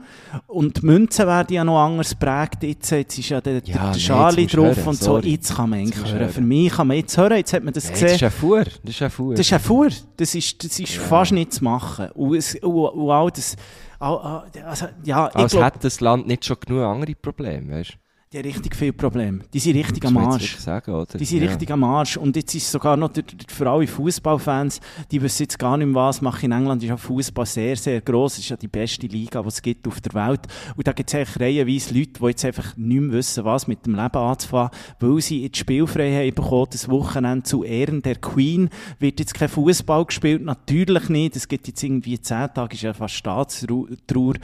Und 0.48 0.82
die 0.82 0.86
Münzen 0.86 1.26
werden 1.26 1.54
ja 1.54 1.64
noch 1.64 1.78
anders 1.80 2.10
geprägt. 2.10 2.62
Jetzt, 2.62 2.90
jetzt 2.90 3.16
ist 3.18 3.28
ja 3.28 3.40
der, 3.40 3.62
Ja, 3.64 3.90
der 3.90 3.92
nee, 3.92 3.98
Charlie 3.98 4.42
jetzt 4.42 4.56
drauf 4.56 4.76
hören, 4.76 4.88
und 4.88 4.94
so. 4.98 5.04
sorry. 5.04 5.30
Jetzt 5.30 5.54
kann 5.54 5.70
man 5.70 5.80
Jetzt 5.80 5.92
eigentlich 5.96 6.10
hören. 6.12 6.20
hören. 6.20 6.32
Für 6.32 6.40
mich 6.40 6.72
kann 6.72 6.86
man 6.88 6.96
jetzt 6.96 7.16
hören. 7.16 7.36
Jetzt 7.36 7.52
hat 7.52 7.64
man 7.64 7.72
das 7.72 7.84
das 7.84 7.92
gesehen. 7.92 8.08
ist 8.16 8.22
ein 8.24 8.30
Fuhr. 8.30 8.64
Das 8.64 8.74
ist 8.94 9.02
ein 9.02 9.10
Fuhr. 9.10 9.34
Das 9.34 9.46
ist 9.46 9.52
ein 9.52 9.60
Fuhr. 9.60 9.88
Das 10.16 10.34
ist, 10.34 10.64
das 10.64 10.78
ist 10.80 10.94
Ja. 10.96 11.02
fast 11.02 11.32
nicht 11.32 11.37
zu 11.46 11.64
machen. 11.64 12.10
Und, 12.12 12.34
es, 12.36 12.54
und, 12.56 12.74
und 12.74 13.10
auch 13.10 13.30
das, 13.30 13.56
auch- 13.98 14.44
also, 14.64 14.86
ja, 15.04 15.28
ich 15.28 15.36
Als 15.36 15.52
glaube, 15.52 15.66
hätte 15.66 15.78
das 15.80 16.00
Land 16.00 16.26
nicht 16.26 16.44
schon 16.44 16.56
genug 16.60 16.82
andere 16.82 17.14
Probleme, 17.14 17.76
weißt? 17.76 17.98
Die 18.32 18.38
haben 18.38 18.44
richtig 18.44 18.76
viele 18.76 18.92
Probleme. 18.92 19.40
Die 19.54 19.58
sind 19.58 19.74
richtig 19.76 20.02
Das 20.02 20.10
am 20.10 20.18
Arsch. 20.18 20.56
sagen, 20.58 20.92
oder? 20.92 21.16
Die 21.18 21.24
sind 21.24 21.42
Ja. 21.42 21.48
richtig 21.48 21.70
am 21.70 21.82
Arsch. 21.82 22.18
Und 22.18 22.36
jetzt 22.36 22.54
ist 22.54 22.70
sogar 22.70 22.94
noch 22.96 23.10
für 23.48 23.70
alle 23.70 23.86
Fußballfans, 23.86 24.80
die 25.10 25.22
wissen 25.22 25.44
jetzt 25.44 25.58
gar 25.58 25.78
nicht 25.78 25.86
mehr, 25.86 25.94
was 25.94 26.20
machen. 26.20 26.44
In 26.46 26.52
England 26.52 26.82
ist 26.82 26.90
ja 26.90 26.96
Fußball 26.98 27.46
sehr, 27.46 27.74
sehr 27.76 28.02
gross. 28.02 28.34
Es 28.34 28.40
ist 28.40 28.48
ja 28.50 28.56
die 28.58 28.68
beste 28.68 29.06
Liga, 29.06 29.40
die 29.40 29.48
es 29.48 29.62
gibt 29.62 29.88
auf 29.88 30.00
der 30.02 30.12
Welt. 30.12 30.40
Und 30.76 30.86
da 30.86 30.92
gibt 30.92 31.08
es 31.08 31.14
eigentlich 31.14 31.40
reihenweise 31.40 31.94
Leute, 31.94 32.20
die 32.20 32.26
jetzt 32.26 32.44
einfach 32.44 32.76
nicht 32.76 33.00
mehr 33.00 33.12
wissen, 33.12 33.44
was 33.46 33.66
mit 33.66 33.86
dem 33.86 33.94
Leben 33.94 34.16
anzufangen, 34.18 34.70
weil 35.00 35.20
sie 35.22 35.42
jetzt 35.44 35.56
Spielfreiheit 35.56 36.34
bekommen. 36.34 36.66
Das 36.70 36.88
Wochenende 36.90 37.44
zu 37.44 37.64
Ehren 37.64 38.02
der 38.02 38.16
Queen 38.16 38.68
wird 38.98 39.20
jetzt 39.20 39.32
kein 39.32 39.48
Fußball 39.48 40.04
gespielt. 40.04 40.42
Natürlich 40.44 41.08
nicht. 41.08 41.34
Es 41.34 41.48
gibt 41.48 41.66
jetzt 41.66 41.82
irgendwie 41.82 42.20
zehn 42.20 42.48
Tage, 42.54 42.74
ist 42.74 42.82
ja 42.82 42.92
fast 42.92 43.14
Staatstrauer 43.14 44.34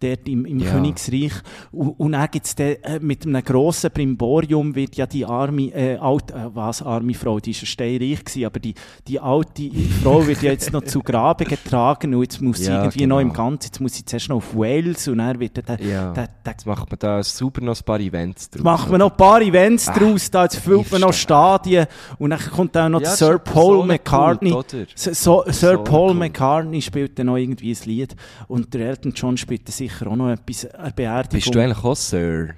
dort 0.00 0.28
im, 0.28 0.44
im 0.46 0.60
Ja. 0.60 0.70
Königsreich. 0.70 1.32
Und, 1.72 1.88
und 1.98 2.12
dann 2.12 2.28
gibt's 2.30 2.54
dann, 2.54 2.76
äh, 2.82 3.00
mit 3.00 3.31
einem 3.34 3.44
grossen 3.44 3.90
Brimborium 3.90 4.74
wird 4.74 4.96
ja 4.96 5.06
die 5.06 5.24
arme, 5.24 5.72
äh, 5.74 5.96
alte, 5.96 6.34
äh, 6.34 6.48
was, 6.54 6.82
arme 6.82 7.14
Frau, 7.14 7.40
die 7.40 7.50
ist 7.52 7.60
ja 7.62 7.66
steinreich 7.66 8.24
gewesen, 8.24 8.44
aber 8.46 8.60
die, 8.60 8.74
die 9.08 9.18
alte 9.20 9.70
Frau 10.02 10.26
wird 10.26 10.42
ja 10.42 10.52
jetzt 10.52 10.72
noch 10.72 10.82
zu 10.84 11.00
Grabe 11.00 11.44
getragen 11.44 12.14
und 12.14 12.22
jetzt 12.22 12.40
muss 12.40 12.58
sie 12.58 12.66
Ja, 12.66 12.84
irgendwie 12.84 13.06
noch 13.06 13.20
im 13.20 13.28
genau. 13.32 13.44
Ganzen, 13.50 13.66
jetzt 13.68 13.80
muss 13.80 13.94
sie 13.94 14.04
zuerst 14.04 14.28
noch 14.28 14.36
auf 14.36 14.54
Wales 14.56 15.08
und 15.08 15.18
dann 15.18 15.38
wird 15.40 15.56
dann, 15.68 15.78
Ja. 15.80 16.12
der, 16.12 16.28
der, 16.44 16.52
Jetzt 16.52 16.66
macht 16.66 16.90
man 16.90 16.98
da 16.98 17.22
super 17.22 17.60
noch 17.62 17.76
ein 17.78 17.84
paar 17.84 17.98
Events 18.00 18.50
draus. 18.50 18.62
Macht 18.62 18.90
man 18.90 18.98
noch 19.00 19.10
ein 19.10 19.16
paar 19.16 19.40
Events 19.40 19.88
Ah, 19.88 19.98
draus, 19.98 20.30
da 20.30 20.44
jetzt 20.44 20.56
füllt 20.56 20.90
man 20.92 21.00
noch? 21.00 21.12
Stadien 21.12 21.86
und 22.18 22.30
dann 22.30 22.38
kommt 22.40 22.76
auch 22.76 22.88
noch 22.88 23.00
Ja, 23.00 23.10
Sir 23.16 23.38
Paul 23.38 23.78
so 23.78 23.82
McCartney. 23.84 24.50
Kult, 24.50 24.74
oder? 24.74 24.86
So, 24.94 25.12
so, 25.12 25.42
Sir 25.50 25.76
So 25.78 25.84
Paul. 25.84 26.14
McCartney 26.14 26.82
spielt 26.82 27.18
dann 27.18 27.26
noch 27.26 27.36
irgendwie 27.36 27.72
ein 27.72 27.78
Lied 27.86 28.14
und 28.48 28.72
der 28.74 28.88
Elton 28.88 29.12
John 29.14 29.36
spielt 29.36 29.66
dann 29.66 29.72
sicher 29.72 30.06
auch 30.08 30.16
noch 30.16 30.30
etwas, 30.30 30.66
eine 30.66 30.92
Beerdigung. 30.92 31.40
Bist 31.40 31.54
du 31.54 31.58
eigentlich 31.62 31.82
auch 31.84 31.96
Sir? 31.96 32.50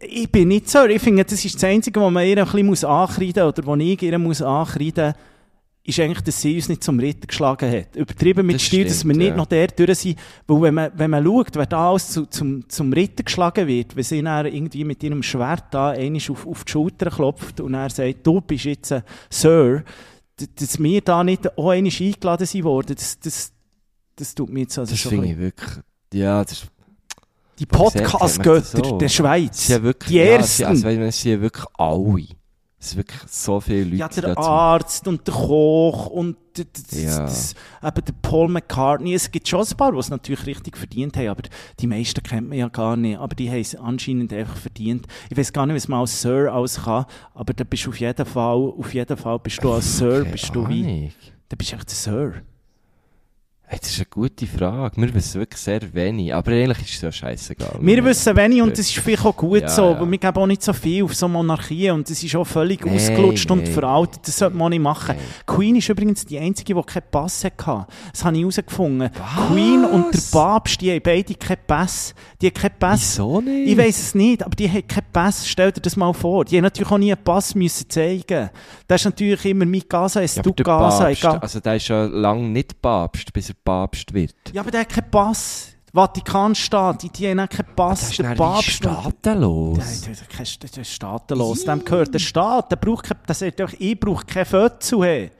Ich 0.00 0.30
bin 0.30 0.48
nicht 0.48 0.68
so. 0.68 0.84
Ich 0.84 1.02
finde, 1.02 1.24
das 1.24 1.44
ist 1.44 1.56
das 1.56 1.64
Einzige, 1.64 2.00
was 2.00 2.12
man 2.12 2.26
ihr 2.26 2.38
ein 2.38 2.44
bisschen 2.44 2.66
muss 2.66 2.84
ankreiden 2.84 3.44
muss, 3.44 3.58
oder 3.58 3.66
was 3.66 3.80
ich 3.80 4.02
ihr 4.02 4.18
muss 4.18 4.42
ankreiden 4.42 5.14
ist 5.88 5.98
eigentlich, 6.00 6.20
dass 6.20 6.42
sie 6.42 6.54
uns 6.54 6.68
nicht 6.68 6.84
zum 6.84 7.00
Ritter 7.00 7.26
geschlagen 7.26 7.72
hat. 7.72 7.96
Übertrieben 7.96 8.44
mit 8.44 8.56
Das 8.56 8.62
Stil, 8.62 8.84
dass 8.84 9.06
wir 9.06 9.16
nicht 9.16 9.28
ja. 9.28 9.36
noch 9.36 9.46
der 9.46 9.68
durch 9.68 9.98
sind. 9.98 10.18
Weil 10.46 10.62
wenn 10.62 10.74
man, 10.74 10.90
wenn 10.94 11.10
man 11.10 11.24
schaut, 11.24 11.54
wer 11.54 11.64
da 11.64 11.90
alles 11.90 12.10
zu, 12.10 12.26
zum, 12.26 12.68
zum 12.68 12.92
Ritter 12.92 13.22
geschlagen 13.22 13.66
wird, 13.66 13.96
wenn 13.96 14.04
sie 14.04 14.22
dann 14.22 14.44
irgendwie 14.44 14.84
mit 14.84 15.02
ihrem 15.02 15.22
Schwert 15.22 15.64
da 15.70 15.90
einmal 15.90 16.20
auf, 16.28 16.46
auf 16.46 16.64
die 16.64 16.72
Schulter 16.72 17.10
klopft 17.10 17.60
und 17.60 17.72
er 17.72 17.88
sagt, 17.88 18.26
du 18.26 18.42
bist 18.42 18.64
jetzt 18.64 18.92
ein 18.92 19.02
Sir, 19.30 19.82
dass 20.36 20.78
wir 20.78 21.00
da 21.00 21.24
nicht 21.24 21.56
auch 21.56 21.70
einmal 21.70 21.92
eingeladen 21.98 22.46
sind 22.46 22.64
worden, 22.64 22.94
das, 22.94 23.18
das, 23.20 23.52
das 24.14 24.34
tut 24.34 24.50
mir 24.50 24.60
jetzt 24.60 24.78
also 24.78 24.90
Das 24.90 25.00
schon 25.00 25.10
finde 25.10 25.28
ein 25.28 25.32
ich 25.32 25.38
wirklich... 25.38 25.70
Ja, 26.12 26.44
das 26.44 26.52
ist... 26.52 26.66
Die 27.58 27.66
Podcast-Götter 27.66 28.84
so? 28.84 28.98
der 28.98 29.08
Schweiz. 29.08 29.68
Ja 29.68 29.82
wirklich... 29.82 30.08
die 30.10 30.16
ja, 30.16 30.24
ersten. 30.24 30.44
es 30.44 30.56
sind- 30.80 30.86
also, 30.86 31.00
es 31.00 31.20
sind 31.22 31.32
ja 31.32 31.40
wirklich 31.40 31.66
alle. 31.76 32.24
Es 32.80 32.90
sind 32.90 32.98
wirklich 32.98 33.20
so 33.28 33.58
viele 33.60 33.82
Leute 33.84 33.96
Ja, 33.96 34.08
der 34.08 34.22
dazu. 34.34 34.40
Arzt 34.48 35.08
und 35.08 35.26
der 35.26 35.34
Koch 35.34 36.06
und 36.06 36.36
das, 36.54 36.66
Ja. 37.02 37.18
das, 37.22 37.54
eben 37.82 38.04
der 38.04 38.12
Paul 38.22 38.48
McCartney. 38.48 39.14
Es 39.14 39.28
gibt 39.32 39.48
schon 39.48 39.62
ein 39.66 39.76
paar, 39.76 39.90
die 39.90 39.98
es 39.98 40.10
natürlich 40.10 40.46
richtig 40.46 40.76
verdient 40.76 41.16
haben, 41.16 41.26
aber 41.28 41.42
die 41.80 41.86
meisten 41.88 42.22
kennt 42.22 42.48
man 42.48 42.56
ja 42.58 42.68
gar 42.68 42.96
nicht. 42.96 43.18
Aber 43.18 43.34
die 43.34 43.50
haben 43.50 43.58
es 43.60 43.74
anscheinend 43.74 44.32
einfach 44.32 44.56
verdient. 44.56 45.08
Ich 45.28 45.36
weiß 45.36 45.52
gar 45.52 45.66
nicht, 45.66 45.74
was 45.74 45.88
man 45.88 46.00
als 46.00 46.22
Sir 46.22 46.52
alles 46.52 46.80
kann, 46.84 47.06
aber 47.34 47.52
da 47.52 47.64
bist 47.64 47.84
du 47.86 47.90
auf 47.90 47.98
jeden 47.98 48.24
Fall, 48.26 48.56
auf 48.78 48.94
jeden 48.94 49.16
Fall 49.16 49.38
bist 49.40 49.62
du 49.64 49.72
als 49.72 49.98
Sir, 49.98 50.24
bist 50.24 50.54
du 50.54 50.68
wie, 50.68 51.10
da 51.48 51.56
bist 51.56 51.72
du 51.72 51.76
echt 51.76 51.88
der 51.90 51.96
Sir. 51.96 52.34
Hey, 53.70 53.78
Das 53.82 53.90
ist 53.90 53.98
eine 53.98 54.06
gute 54.06 54.46
Frage. 54.46 54.96
Wir 55.00 55.12
wissen 55.12 55.40
wirklich 55.40 55.60
sehr 55.60 55.80
wenig. 55.92 56.34
Aber 56.34 56.50
eigentlich 56.52 56.80
ist 56.88 56.94
es 56.96 57.00
ja 57.02 57.12
scheißegal. 57.12 57.76
Wir 57.82 58.02
wissen 58.02 58.34
wenig 58.34 58.62
und 58.62 58.72
das 58.72 58.80
ist 58.80 58.96
vielleicht 58.98 59.26
auch 59.26 59.36
gut 59.36 59.60
Ja, 59.60 59.68
so, 59.68 59.90
ja. 59.90 60.00
weil 60.00 60.10
wir 60.10 60.16
geben 60.18 60.38
auch 60.38 60.46
nicht 60.46 60.62
so 60.62 60.72
viel 60.72 61.04
auf 61.04 61.14
so 61.14 61.28
Monarchien 61.28 61.94
und 61.94 62.08
das 62.08 62.22
ist 62.22 62.34
auch 62.34 62.46
völlig 62.46 62.82
Nein, 62.86 62.94
ausgelutscht 62.94 63.50
und 63.50 63.64
nein. 63.64 63.72
veraltet. 63.72 64.20
Das 64.26 64.38
sollte 64.38 64.56
man 64.56 64.66
auch 64.66 64.70
nicht 64.70 64.80
machen. 64.80 65.16
Queen 65.46 65.76
ist 65.76 65.88
übrigens 65.90 66.24
die 66.24 66.38
einzige, 66.38 66.74
die 66.74 66.82
keinen 66.82 67.02
Pass 67.10 67.44
hatte. 67.44 67.86
Das 68.10 68.24
habe 68.24 68.36
ich 68.36 68.40
herausgefunden. 68.42 69.10
Queen 69.50 69.84
und 69.84 70.14
der 70.14 70.20
Papst, 70.32 70.80
die 70.80 70.90
haben 70.92 71.02
beide 71.04 71.34
keinen 71.34 71.58
Pass. 71.66 72.14
Die 72.40 72.46
haben 72.46 72.54
keinen 72.54 72.78
Pass. 72.78 73.00
Wieso 73.18 73.40
nicht? 73.42 73.68
Ich 73.70 73.76
weiß 73.76 73.98
es 73.98 74.14
nicht, 74.14 74.42
aber 74.44 74.56
die 74.56 74.70
haben 74.70 74.88
keinen 74.88 75.12
Pass. 75.12 75.46
Stell 75.46 75.72
dir 75.72 75.82
das 75.82 75.94
mal 75.94 76.14
vor. 76.14 76.46
Die 76.46 76.56
haben 76.56 76.64
natürlich 76.64 76.90
auch 76.90 76.96
nie 76.96 77.12
einen 77.12 77.22
Pass 77.22 77.54
müssen 77.54 77.90
zeigen. 77.90 78.48
Das 78.86 79.02
ist 79.02 79.04
natürlich 79.04 79.44
immer 79.44 79.66
mit 79.66 79.90
Gaza, 79.90 80.22
es 80.22 80.36
Ja, 80.36 80.40
aber 80.42 80.52
du 80.52 80.62
Gaza, 80.64 81.04
Papst, 81.04 81.18
egal. 81.22 81.38
also 81.40 81.60
der 81.60 81.76
ist 81.76 81.88
ja 81.88 82.04
lange 82.06 82.48
nicht 82.48 82.80
Papst, 82.80 83.30
bis 83.34 83.50
er 83.50 83.56
Papst 83.68 84.14
wird. 84.14 84.34
Ja, 84.52 84.62
aber 84.62 84.70
der 84.70 84.80
hat 84.80 84.88
keinen 84.88 85.10
Pass. 85.10 85.68
Vatikanstaat, 85.92 87.02
die, 87.02 87.10
die 87.10 87.28
haben 87.28 87.40
auch 87.40 87.48
keinen 87.48 87.74
Pass. 87.74 88.10
Der 88.16 88.34
Papst. 88.34 88.70
staatenlos. 88.70 89.78
Nein, 89.78 89.86
das 90.08 90.20
ist 90.22 90.28
kein- 90.30 90.46
das 90.60 90.76
ist 90.78 90.90
staatenlos. 90.92 91.64
Dem 91.64 91.84
gehört 91.84 92.14
der 92.14 92.18
Staat. 92.18 92.70
Der 92.70 92.76
braucht 92.76 93.04
kein, 93.04 93.18
das 93.26 93.38
sagt 93.40 93.60
doch, 93.60 93.72
ich 93.78 93.98
brauche 93.98 94.24
kein 94.24 94.46
Fötzel. 94.46 95.02
Hey. 95.02 95.30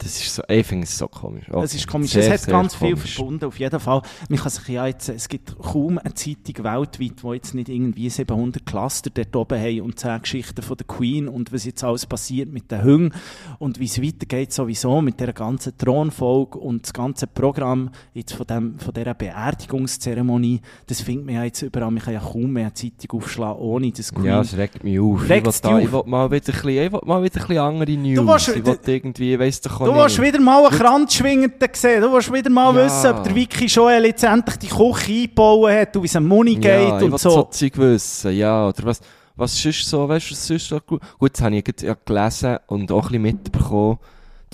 Das 0.00 0.16
ist 0.20 0.32
so, 0.34 0.42
ich 0.48 0.64
finde 0.64 0.84
es 0.84 0.96
so 0.96 1.08
komisch. 1.08 1.46
Das 1.48 1.56
Okay. 1.56 1.76
ist 1.76 1.86
komisch. 1.88 2.10
Sehr, 2.12 2.32
es 2.32 2.42
hat 2.42 2.48
ganz 2.50 2.74
viel 2.76 2.94
komisch. 2.94 3.16
verbunden, 3.16 3.44
auf 3.46 3.58
jeden 3.58 3.80
Fall. 3.80 4.00
Man 4.28 4.38
kann 4.38 4.50
sich 4.50 4.68
ja 4.68 4.86
jetzt, 4.86 5.08
es 5.08 5.28
gibt 5.28 5.58
kaum 5.58 5.98
eine 5.98 6.14
Zeitung 6.14 6.64
weltweit, 6.64 7.22
die 7.22 7.28
jetzt 7.34 7.54
nicht 7.54 7.68
irgendwie 7.68 8.08
700 8.08 8.64
Cluster 8.64 9.10
dort 9.10 9.34
oben 9.34 9.60
haben 9.60 9.80
und 9.80 9.98
10 9.98 10.22
Geschichten 10.22 10.62
von 10.62 10.76
der 10.76 10.86
Queen 10.86 11.26
und 11.26 11.52
was 11.52 11.64
jetzt 11.64 11.82
alles 11.82 12.06
passiert 12.06 12.52
mit 12.52 12.70
den 12.70 12.84
Hüngen 12.84 13.12
und 13.58 13.80
wie 13.80 13.86
es 13.86 14.00
weitergeht 14.00 14.52
sowieso 14.52 15.00
mit 15.02 15.18
der 15.18 15.32
ganzen 15.32 15.76
Thronfolge 15.76 16.58
und 16.58 16.84
das 16.84 16.92
ganze 16.92 17.26
Programm 17.26 17.90
jetzt 18.14 18.34
von, 18.34 18.46
dem, 18.46 18.78
von 18.78 18.94
dieser 18.94 19.14
Beerdigungszeremonie, 19.14 20.60
das 20.86 21.00
findet 21.00 21.26
man 21.26 21.34
ja 21.34 21.44
jetzt 21.44 21.62
überall. 21.62 21.90
Man 21.90 22.02
kann 22.02 22.14
ja 22.14 22.20
kaum 22.20 22.52
mehr 22.52 22.66
eine 22.66 22.74
Zeitung 22.74 23.18
aufschlagen, 23.20 23.60
ohne 23.60 23.90
das 23.92 24.12
Queen... 24.12 24.26
Ja, 24.26 24.40
es 24.40 24.56
regt 24.56 24.84
mich 24.84 24.98
auf. 25.00 25.28
Regt's 25.28 25.58
ich 25.58 25.64
will, 25.64 25.70
da, 25.70 25.76
dich 25.78 25.86
ich 25.86 25.92
will 25.92 26.02
mal 26.06 26.30
wieder 26.30 26.36
ein 26.48 26.52
bisschen, 26.52 26.68
ich 26.70 26.92
will 26.92 27.00
mal 27.04 27.22
wieder 27.22 27.40
ein 27.40 27.46
bisschen 27.46 27.58
andere 27.58 27.92
News. 27.96 28.26
willst- 28.26 28.48
ich 28.56 28.64
will 28.64 28.78
irgendwie, 28.86 29.36
doch 29.64 29.80
auch 29.80 29.87
Du 29.88 29.94
willst 29.94 30.20
wieder 30.20 30.40
mal 30.40 30.66
einen 30.66 30.78
Kranzschwingenden 30.78 31.68
sehen. 31.72 32.02
Du 32.02 32.12
willst 32.12 32.32
wieder 32.32 32.50
mal 32.50 32.74
Ja. 32.76 32.84
wissen, 32.84 33.10
ob 33.10 33.24
der 33.24 33.34
Vicky 33.34 33.66
Joel 33.66 34.04
jetzt 34.06 34.22
endlich 34.24 34.56
die 34.56 34.68
Küche 34.68 35.12
eingebaut 35.12 35.70
hat 35.70 35.96
und 35.96 36.02
wie 36.02 36.06
es 36.06 36.16
am 36.16 36.26
Muni 36.26 36.54
geht 36.56 36.64
ja, 36.64 36.98
ich 36.98 37.04
und 37.04 37.18
so. 37.18 37.30
so 37.30 37.42
Zeug 37.44 37.76
wissen, 37.78 38.36
ja. 38.36 38.68
Oder 38.68 38.84
was, 38.84 39.00
was 39.36 39.64
ist 39.64 39.88
so, 39.88 40.08
weißt 40.08 40.30
du, 40.30 40.34
was 40.34 40.50
ist 40.50 40.68
so 40.68 40.80
gut? 40.80 41.00
Gut, 41.18 41.32
das 41.34 41.42
habe 41.42 41.56
ich 41.56 41.64
ja 41.82 41.96
gelesen 42.04 42.58
und 42.66 42.92
auch 42.92 43.04
ein 43.04 43.08
bisschen 43.08 43.22
mitbekommen. 43.22 43.98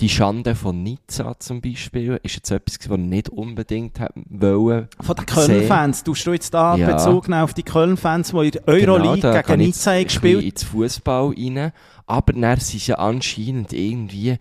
Die 0.01 0.09
Schande 0.09 0.55
von 0.55 0.83
Nizza 0.83 1.39
zum 1.39 1.61
Beispiel 1.61 2.19
ist 2.21 2.35
jetzt 2.35 2.51
etwas, 2.51 2.77
was 2.89 2.97
ich 2.97 3.03
nicht 3.05 3.29
unbedingt 3.29 3.97
wollen. 4.29 4.89
Von 4.99 5.15
den 5.15 5.25
Köln-Fans. 5.25 6.03
Du 6.03 6.13
jetzt 6.13 6.53
da 6.53 6.75
Ja. 6.75 6.91
Bezug 6.91 7.29
auf 7.31 7.53
die 7.53 7.63
Köln-Fans, 7.63 8.31
die 8.31 8.37
in 8.45 8.51
der 8.51 8.67
Euroleague 8.67 9.21
Genau, 9.21 9.41
gegen 9.41 9.61
ich 9.61 9.67
Nizza 9.67 9.93
haben 9.93 10.03
gespielt 10.03 10.39
bisschen 10.39 10.51
ins 10.51 10.63
Fußball 10.63 11.33
rein. 11.37 11.71
Aber 12.07 12.33
dann 12.33 12.59
sind 12.59 12.87
ja 12.87 12.95
anscheinend 12.95 13.71
irgendwie 13.71 14.37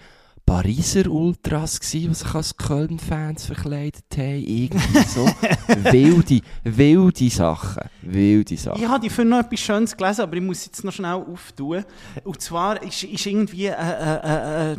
Pariser 0.46 1.10
Ultras 1.10 1.80
gewesen, 1.80 2.08
die 2.08 2.14
sich 2.14 2.34
als 2.34 2.56
Köln-Fans 2.56 3.46
verkleidet 3.46 4.04
haben. 4.16 4.44
Irgendwie 4.46 4.98
so. 5.08 5.26
wilde, 5.90 6.40
wilde 6.64 7.30
Sachen. 7.30 7.84
Wilde 8.02 8.56
Sachen. 8.56 8.82
Ich 8.82 8.88
habe 8.88 9.08
für 9.08 9.24
noch 9.24 9.40
etwas 9.40 9.60
Schönes 9.60 9.96
gelesen, 9.96 10.20
aber 10.20 10.36
ich 10.36 10.42
muss 10.42 10.66
jetzt 10.66 10.84
noch 10.84 10.92
schnell 10.92 11.14
auftun. 11.14 11.84
Und 12.24 12.40
zwar 12.42 12.82
ist, 12.82 13.04
ist 13.04 13.26
irgendwie, 13.26 13.66
äh, 13.66 13.72
äh, 13.72 14.72
äh, 14.72 14.76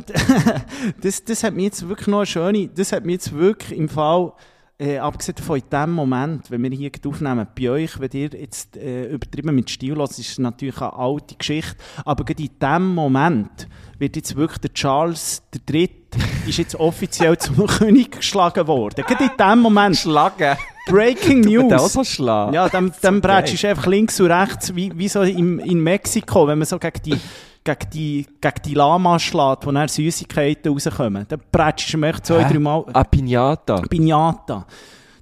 das, 1.02 1.24
das 1.24 1.44
hat 1.44 1.54
mir 1.56 1.64
jetzt 1.64 1.88
wirklich 1.88 2.08
noch 2.08 2.20
eine 2.20 2.26
schöne, 2.28 2.68
das 2.68 2.92
hat 2.92 3.04
mir 3.04 3.14
jetzt 3.14 3.34
wirklich 3.34 3.78
im 3.78 3.90
Fall, 3.90 4.34
äh, 4.78 4.98
abgesehen 4.98 5.38
von 5.38 5.58
in 5.58 5.70
dem 5.72 5.92
Moment, 5.92 6.52
wenn 6.52 6.64
wir 6.64 6.70
hier 6.72 6.92
aufnehmen, 7.08 7.48
bei 7.58 7.70
euch, 7.70 8.00
wenn 8.00 8.10
ihr 8.14 8.30
jetzt 8.30 8.76
äh, 8.76 9.06
übertrieben 9.06 9.56
mit 9.56 9.70
Stil 9.70 9.96
hört, 9.96 10.12
ist 10.12 10.20
es 10.20 10.38
natürlich 10.38 10.82
eine 10.82 10.94
alte 10.94 11.36
Geschichte, 11.36 11.76
aber 12.04 12.26
gerade 12.26 12.44
in 12.44 12.50
dem 12.62 12.94
Moment 12.94 13.68
wird 14.00 14.16
jetzt 14.18 14.36
wirklich 14.36 14.60
der 14.60 14.74
Charles 14.74 15.44
Dritte 15.66 16.18
ist 16.48 16.58
jetzt 16.58 16.76
offiziell 16.76 17.38
zum 17.40 17.68
König 17.68 18.18
geschlagen 18.18 18.68
worden. 18.68 19.04
Gerade 19.08 19.24
in 19.26 19.38
dem 19.38 19.60
Moment. 19.60 19.98
Schlagen. 19.98 20.58
Breaking 20.88 21.42
News. 21.46 21.70
Der 21.70 21.82
auch 21.82 21.90
so 21.90 22.04
schlagen. 22.04 22.54
Ja, 22.54 22.70
dann, 22.70 22.94
dann 23.02 23.22
brätschst 23.22 23.64
du 23.64 23.70
einfach 23.70 23.88
links 23.88 24.20
und 24.20 24.32
rechts, 24.32 24.76
wie, 24.76 24.92
wie 24.98 25.08
so 25.08 25.22
in, 25.22 25.60
in 25.60 25.80
Mexiko, 25.80 26.48
wenn 26.48 26.60
man 26.60 26.68
so 26.68 26.78
gegen 26.80 27.02
die, 27.04 27.18
gegen 27.66 27.90
die, 27.92 28.26
gegen 28.40 28.62
die 28.64 28.74
Lama 28.76 29.20
schlägt, 29.20 29.66
wo 29.66 29.72
dann 29.72 29.88
Süßigkeiten 29.90 30.72
rauskommen. 30.72 31.26
Dann 31.28 31.42
brätschst 31.52 31.94
du 31.94 32.02
echt 32.04 32.26
zwei, 32.26 32.44
drei 32.44 32.60
Mal 32.60 32.86
Ah, 32.94 33.04
Pinata. 33.04 33.82
Pinata. 33.82 34.66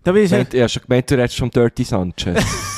Da 0.04 0.14
will 0.14 0.24
ich 0.24 0.32
Ich 0.32 0.60
habe 0.60 0.70
schon 0.70 0.84
gemeint, 0.88 1.10
du 1.10 1.16
redest 1.16 1.38
vom 1.38 1.50
Dirty 1.50 1.84
Sanchez. 1.84 2.44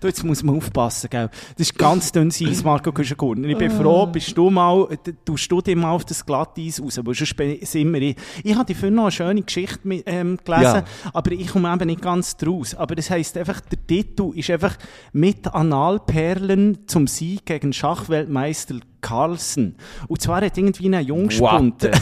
Du, 0.00 0.06
jetzt 0.06 0.24
muss 0.24 0.42
man 0.42 0.56
aufpassen, 0.56 1.08
gell? 1.10 1.28
Das 1.56 1.68
ist 1.68 1.78
ganz 1.78 2.12
dünnes 2.12 2.40
Eis, 2.42 2.62
Marco 2.64 2.92
Kuschengurner. 2.92 3.48
Ich 3.48 3.58
bin 3.58 3.70
froh, 3.70 4.06
bist 4.06 4.36
du 4.36 4.50
mal, 4.50 4.88
tust 5.24 5.50
du 5.50 5.60
dich 5.60 5.76
mal 5.76 5.90
auf 5.92 6.04
das 6.04 6.24
Glatteis 6.24 6.80
raus, 6.82 7.00
weil 7.02 7.14
sonst 7.14 7.34
sind 7.70 7.92
wir... 7.94 8.14
Ich 8.44 8.54
habe 8.54 8.74
vorhin 8.74 8.94
noch 8.94 9.04
eine 9.04 9.12
schöne 9.12 9.42
Geschichte 9.42 9.80
mit, 9.86 10.04
ähm, 10.06 10.38
gelesen, 10.44 10.62
Ja. 10.64 10.84
aber 11.12 11.32
ich 11.32 11.48
komme 11.48 11.72
eben 11.72 11.86
nicht 11.86 12.02
ganz 12.02 12.36
draus. 12.36 12.74
Aber 12.74 12.94
das 12.94 13.10
heisst 13.10 13.36
einfach, 13.36 13.60
der 13.60 13.86
Titel 13.86 14.32
ist 14.34 14.50
einfach 14.50 14.76
«Mit 15.12 15.46
Analperlen 15.52 16.86
zum 16.86 17.06
Sieg 17.06 17.46
gegen 17.46 17.72
Schachweltmeister 17.72 18.76
Carlsen». 19.00 19.76
Und 20.08 20.20
zwar 20.20 20.40
hat 20.42 20.56
irgendwie 20.58 20.94
ein 20.94 21.06
Jungspund... 21.06 21.88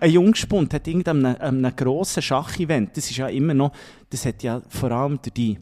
Ein 0.00 0.10
Jungspund 0.10 0.72
hat 0.72 0.86
irgendein 0.86 1.26
einem, 1.26 1.62
einem 1.62 1.76
grossen 1.76 2.22
Schachevent, 2.22 2.96
das 2.96 3.10
ist 3.10 3.16
ja 3.16 3.26
immer 3.28 3.54
noch, 3.54 3.72
das 4.08 4.24
hat 4.24 4.42
ja 4.42 4.62
vor 4.68 4.90
allem 4.90 5.20
der 5.22 5.32
die, 5.32 5.58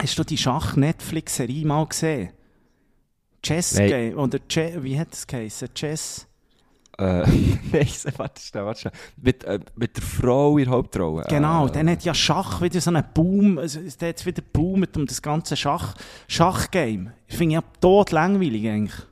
hast 0.00 0.18
du 0.18 0.24
die 0.24 0.38
Schach-Netflix-Serie 0.38 1.66
mal 1.66 1.86
gesehen? 1.86 2.30
Chess 3.42 3.74
Nein. 3.74 3.88
Game, 3.88 4.18
oder 4.18 4.38
che, 4.48 4.82
wie 4.82 4.98
hat 4.98 5.12
das 5.12 5.26
geheißen? 5.26 5.72
Chess? 5.74 6.26
Äh, 6.98 7.04
nein, 7.72 7.86
warte 8.16 8.42
schnell, 8.42 8.64
warte 8.64 8.80
schnell. 8.80 8.92
Mit, 9.22 9.44
äh, 9.44 9.60
mit 9.76 9.96
der 9.96 10.02
Frau 10.02 10.58
in 10.58 10.64
der 10.64 10.74
Hauptrolle. 10.74 11.24
Genau, 11.28 11.68
Äh, 11.68 11.70
dann 11.70 11.88
hat 11.90 12.04
ja 12.04 12.12
Schach 12.12 12.60
wieder 12.60 12.80
so 12.80 12.90
einen 12.90 13.04
Boom, 13.14 13.58
also 13.58 13.78
es 13.80 13.94
hat 13.94 14.02
jetzt 14.02 14.26
wieder 14.26 14.42
boomt 14.52 14.96
um 14.96 15.06
das 15.06 15.22
ganze 15.22 15.56
Schach, 15.56 15.94
Schachgame. 16.26 17.12
Ich 17.28 17.36
finde 17.36 17.54
ja 17.54 17.62
tot 17.80 18.10
langweilig 18.10 18.68
eigentlich. 18.68 19.06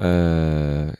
Äh, 0.00 0.92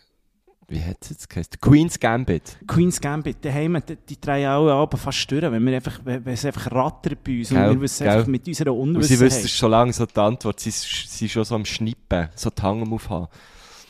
wie 0.70 0.82
hat 0.82 0.96
es 1.02 1.10
jetzt 1.10 1.28
geheißen? 1.28 1.52
Queen's 1.60 1.98
Gambit. 1.98 2.56
Queen's 2.66 3.00
Gambit, 3.00 3.44
daheim, 3.44 3.82
die, 3.86 3.96
die 3.96 4.20
drehen 4.20 4.46
alle 4.48 4.72
Abend 4.72 4.98
fast 5.00 5.30
durch, 5.30 5.42
wenn, 5.42 5.64
wir 5.66 5.74
einfach, 5.74 6.00
wenn 6.04 6.26
es 6.26 6.44
einfach 6.44 6.70
rattert 6.72 7.22
bei 7.24 7.38
uns 7.40 7.48
Gell, 7.50 7.68
und 7.68 7.74
wir 7.74 7.80
wissen 7.82 8.06
einfach 8.08 8.26
mit 8.28 8.46
unserer 8.46 8.72
Und 8.72 8.92
sie 8.92 9.14
Unwissenheit. 9.14 9.20
wissen 9.32 9.48
schon 9.48 9.70
lange 9.72 9.92
so 9.92 10.06
die 10.06 10.16
Antwort. 10.20 10.60
Sie 10.60 10.70
sie 10.70 10.86
sind 11.06 11.30
schon 11.30 11.44
so 11.44 11.54
am 11.56 11.64
Schnippen, 11.64 12.28
so 12.36 12.50
die 12.50 12.62
Hang 12.62 12.82
am 12.82 12.92
Aufhaben. 12.92 13.26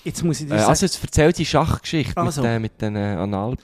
Jetzt 0.04 0.24
muss 0.24 0.40
ich 0.40 0.48
dir 0.48 0.54
Äh, 0.54 0.58
sagen, 0.58 0.70
also 0.70 0.86
jetzt 0.86 1.04
erzähl 1.04 1.32
die 1.32 1.44
Schachgeschichte 1.46 2.16
Also. 2.16 2.40
mit, 2.42 2.50
den, 2.50 2.62
mit 2.62 2.80
den 2.82 2.96
äh, 2.96 3.16
Anal... 3.16 3.56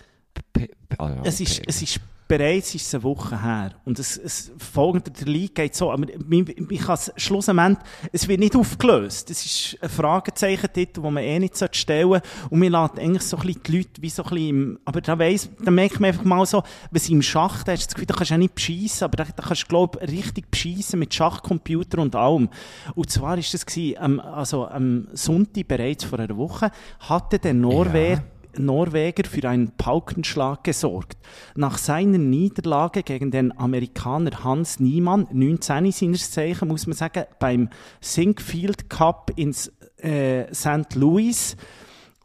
Ah, 0.98 1.08
ja, 1.10 1.16
Es 1.24 1.40
ist, 1.40 1.62
es 1.66 1.80
ist 1.82 1.98
bereits 2.28 2.74
ist 2.74 2.86
es 2.86 2.94
eine 2.94 3.04
Woche 3.04 3.40
her. 3.40 3.72
Und 3.84 3.98
es, 3.98 4.16
es 4.16 4.52
folgende, 4.58 5.10
der 5.10 5.26
League 5.26 5.54
geht 5.54 5.74
so, 5.74 5.92
aber 5.92 6.08
ich, 6.08 6.70
ich 6.70 6.80
kann 6.80 6.94
es 6.94 7.12
schlussendlich, 7.16 7.78
es 8.12 8.26
wird 8.26 8.40
nicht 8.40 8.56
aufgelöst. 8.56 9.30
Es 9.30 9.44
ist 9.44 9.78
ein 9.80 9.88
Fragezeichen 9.88 10.68
dort, 10.74 11.02
wo 11.02 11.10
man 11.10 11.22
eh 11.22 11.38
nicht 11.38 11.56
stellen 11.76 12.08
sollte. 12.08 12.28
Und 12.50 12.60
wir 12.62 12.70
lassen 12.70 12.98
eigentlich 12.98 13.22
so 13.22 13.36
ein 13.36 13.46
bisschen 13.46 13.62
die 13.62 13.76
Leute 13.76 14.02
wie 14.02 14.10
so 14.10 14.24
ein 14.24 14.30
bisschen 14.30 14.48
im, 14.48 14.78
aber 14.84 15.00
da 15.00 15.18
weiss, 15.18 15.48
da 15.64 15.70
merkt 15.70 16.00
man 16.00 16.08
einfach 16.08 16.24
mal 16.24 16.46
so, 16.46 16.62
sie 16.92 17.12
im 17.12 17.22
Schach, 17.22 17.62
da 17.62 17.72
hast 17.72 17.82
du 17.82 17.86
das 17.86 17.94
Gefühl, 17.94 18.06
da 18.06 18.14
kannst 18.14 18.30
du 18.30 18.34
auch 18.34 18.38
nicht 18.38 18.54
beschissen, 18.54 19.04
aber 19.04 19.16
da, 19.16 19.24
da 19.24 19.42
kannst 19.42 19.62
du, 19.62 19.66
glaub 19.66 20.00
richtig 20.00 20.50
beschissen 20.50 20.98
mit 20.98 21.14
Schachcomputer 21.14 21.98
und 21.98 22.16
allem. 22.16 22.48
Und 22.94 23.10
zwar 23.10 23.38
ist 23.38 23.54
das 23.54 23.66
gewesen, 23.66 23.98
ähm, 24.02 24.20
also 24.20 24.66
am 24.66 25.08
Sonntag 25.12 25.68
bereits 25.68 26.04
vor 26.04 26.18
einer 26.18 26.36
Woche, 26.36 26.70
hatte 27.00 27.38
der 27.38 27.54
Norweger 27.54 28.24
Norweger 28.58 29.28
für 29.28 29.48
einen 29.48 29.72
Paukenschlag 29.76 30.64
gesorgt. 30.64 31.18
Nach 31.54 31.78
seiner 31.78 32.18
Niederlage 32.18 33.02
gegen 33.02 33.30
den 33.30 33.56
Amerikaner 33.58 34.44
Hans 34.44 34.80
Niemann, 34.80 35.28
19 35.32 35.92
seines 35.92 36.30
Zeichen, 36.30 36.68
muss 36.68 36.86
man 36.86 36.96
sagen, 36.96 37.24
beim 37.38 37.68
Sinkfield 38.00 38.90
Cup 38.90 39.32
ins 39.36 39.72
äh, 39.98 40.52
St. 40.54 40.94
Louis, 40.94 41.56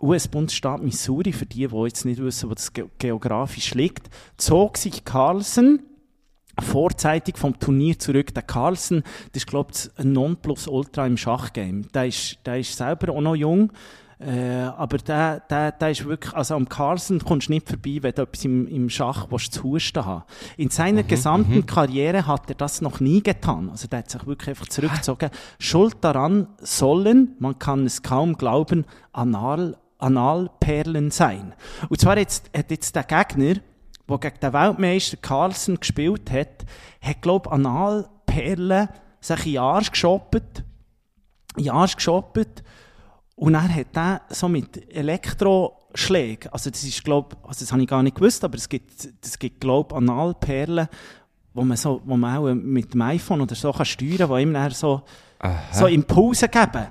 US-Bundesstaat 0.02 0.82
Missouri, 0.82 1.32
für 1.32 1.46
die, 1.46 1.67
die 1.67 1.84
jetzt 1.84 2.06
nicht 2.06 2.22
wissen, 2.22 2.50
wo 2.50 2.54
das 2.54 2.74
ge 2.74 2.86
geografisch 2.98 3.74
liegt, 3.76 4.10
zog 4.38 4.78
sich 4.78 5.06
Carlsen 5.06 5.84
vorzeitig 6.60 7.38
vom 7.38 7.58
Turnier 7.60 7.98
zurück. 7.98 8.34
Der 8.34 8.44
Carlsen, 8.44 9.04
das 9.32 9.44
ist, 9.44 9.48
glaube 9.48 9.72
ich, 9.74 9.89
ein 9.98 10.12
Nonplusultra 10.13 11.06
im 11.06 11.17
Schachgame. 11.17 11.84
Der 11.94 12.08
ist, 12.08 12.39
der 12.46 12.60
ist 12.60 12.76
selber 12.76 13.13
auch 13.13 13.22
noch 13.22 13.36
jung. 13.36 13.72
Äh, 14.21 14.69
aber 14.77 14.99
der, 14.99 15.39
der, 15.39 15.71
der 15.71 15.91
ist 15.91 16.05
wirklich, 16.05 16.34
also 16.36 16.53
am 16.55 16.69
Carlsen 16.69 17.19
kommst 17.23 17.47
du 17.47 17.53
nicht 17.53 17.67
vorbei, 17.67 17.97
wenn 18.01 18.13
du 18.13 18.21
etwas 18.21 18.45
im, 18.45 18.67
im 18.67 18.89
Schach 18.89 19.27
willst, 19.31 19.53
zu 19.53 19.63
husten 19.63 20.05
haben. 20.05 20.23
In 20.57 20.69
seiner 20.69 21.01
gesamten 21.01 21.65
Karriere 21.65 22.27
hat 22.27 22.47
er 22.49 22.55
das 22.55 22.81
noch 22.81 22.99
nie 22.99 23.23
getan. 23.23 23.69
Also 23.71 23.88
der 23.88 23.99
hat 23.99 24.12
sich 24.12 24.25
wirklich 24.27 24.49
einfach 24.49 24.67
zurückgezogen. 24.67 25.31
Schuld 25.57 25.97
daran 26.01 26.47
sollen, 26.60 27.36
man 27.39 27.57
kann 27.57 27.86
es 27.86 28.03
kaum 28.03 28.38
glauben, 28.38 28.86
Anal 29.12 29.77
Analperlen 29.97 31.12
sein. 31.12 31.53
Und 31.89 32.01
zwar 32.01 32.17
jetzt, 32.17 32.49
hat 32.57 32.71
jetzt 32.71 32.95
der 32.95 33.03
Gegner, 33.03 33.55
der 34.10 34.17
gegen 34.17 34.39
den 34.39 34.53
Weltmeister 34.53 35.17
Carlsen 35.17 35.79
gespielt 35.79 36.31
hat, 36.31 36.65
hat, 37.01 37.21
glaube 37.21 37.49
ich, 37.49 37.53
Analperlen 37.53 38.89
sich 39.19 39.45
in 39.45 39.51
den 39.53 39.62
Arsch 39.62 39.91
geshoppt, 39.91 40.63
in 41.55 41.63
den 41.63 41.71
Arsch 41.71 41.95
geshoppt 41.95 42.63
und 43.41 43.54
dann 43.54 43.73
hat 43.73 43.97
er 43.97 44.21
so 44.30 44.47
mit 44.47 44.95
Elektroschlägen, 44.95 46.54
also 46.54 46.69
das 46.69 46.84
ist, 46.84 47.04
glaube 47.04 47.36
also 47.41 47.62
das 47.62 47.71
habe 47.71 47.82
ich 47.82 47.88
gar 47.88 48.04
nicht 48.04 48.15
gewusst, 48.15 48.43
aber 48.43 48.56
es 48.56 48.69
gibt, 48.69 48.91
es 49.19 49.39
gibt 49.39 49.60
glaube 49.60 49.95
Analperlen, 49.95 50.88
wo 51.56 51.63
man, 51.63 51.75
so, 51.75 52.04
wo 52.06 52.15
man 52.17 52.38
auch 52.38 52.54
mit 52.54 52.93
dem 52.93 53.01
iPhone 53.01 53.41
oder 53.41 53.56
so 53.56 53.71
kann 53.71 53.88
steuern 53.88 54.30
kann, 54.30 54.36
die 54.36 54.43
ihm 54.43 54.54
dann 54.54 54.69
so, 54.69 55.01
so 55.71 55.88
Impulse 55.88 56.49
geben. 56.49 56.86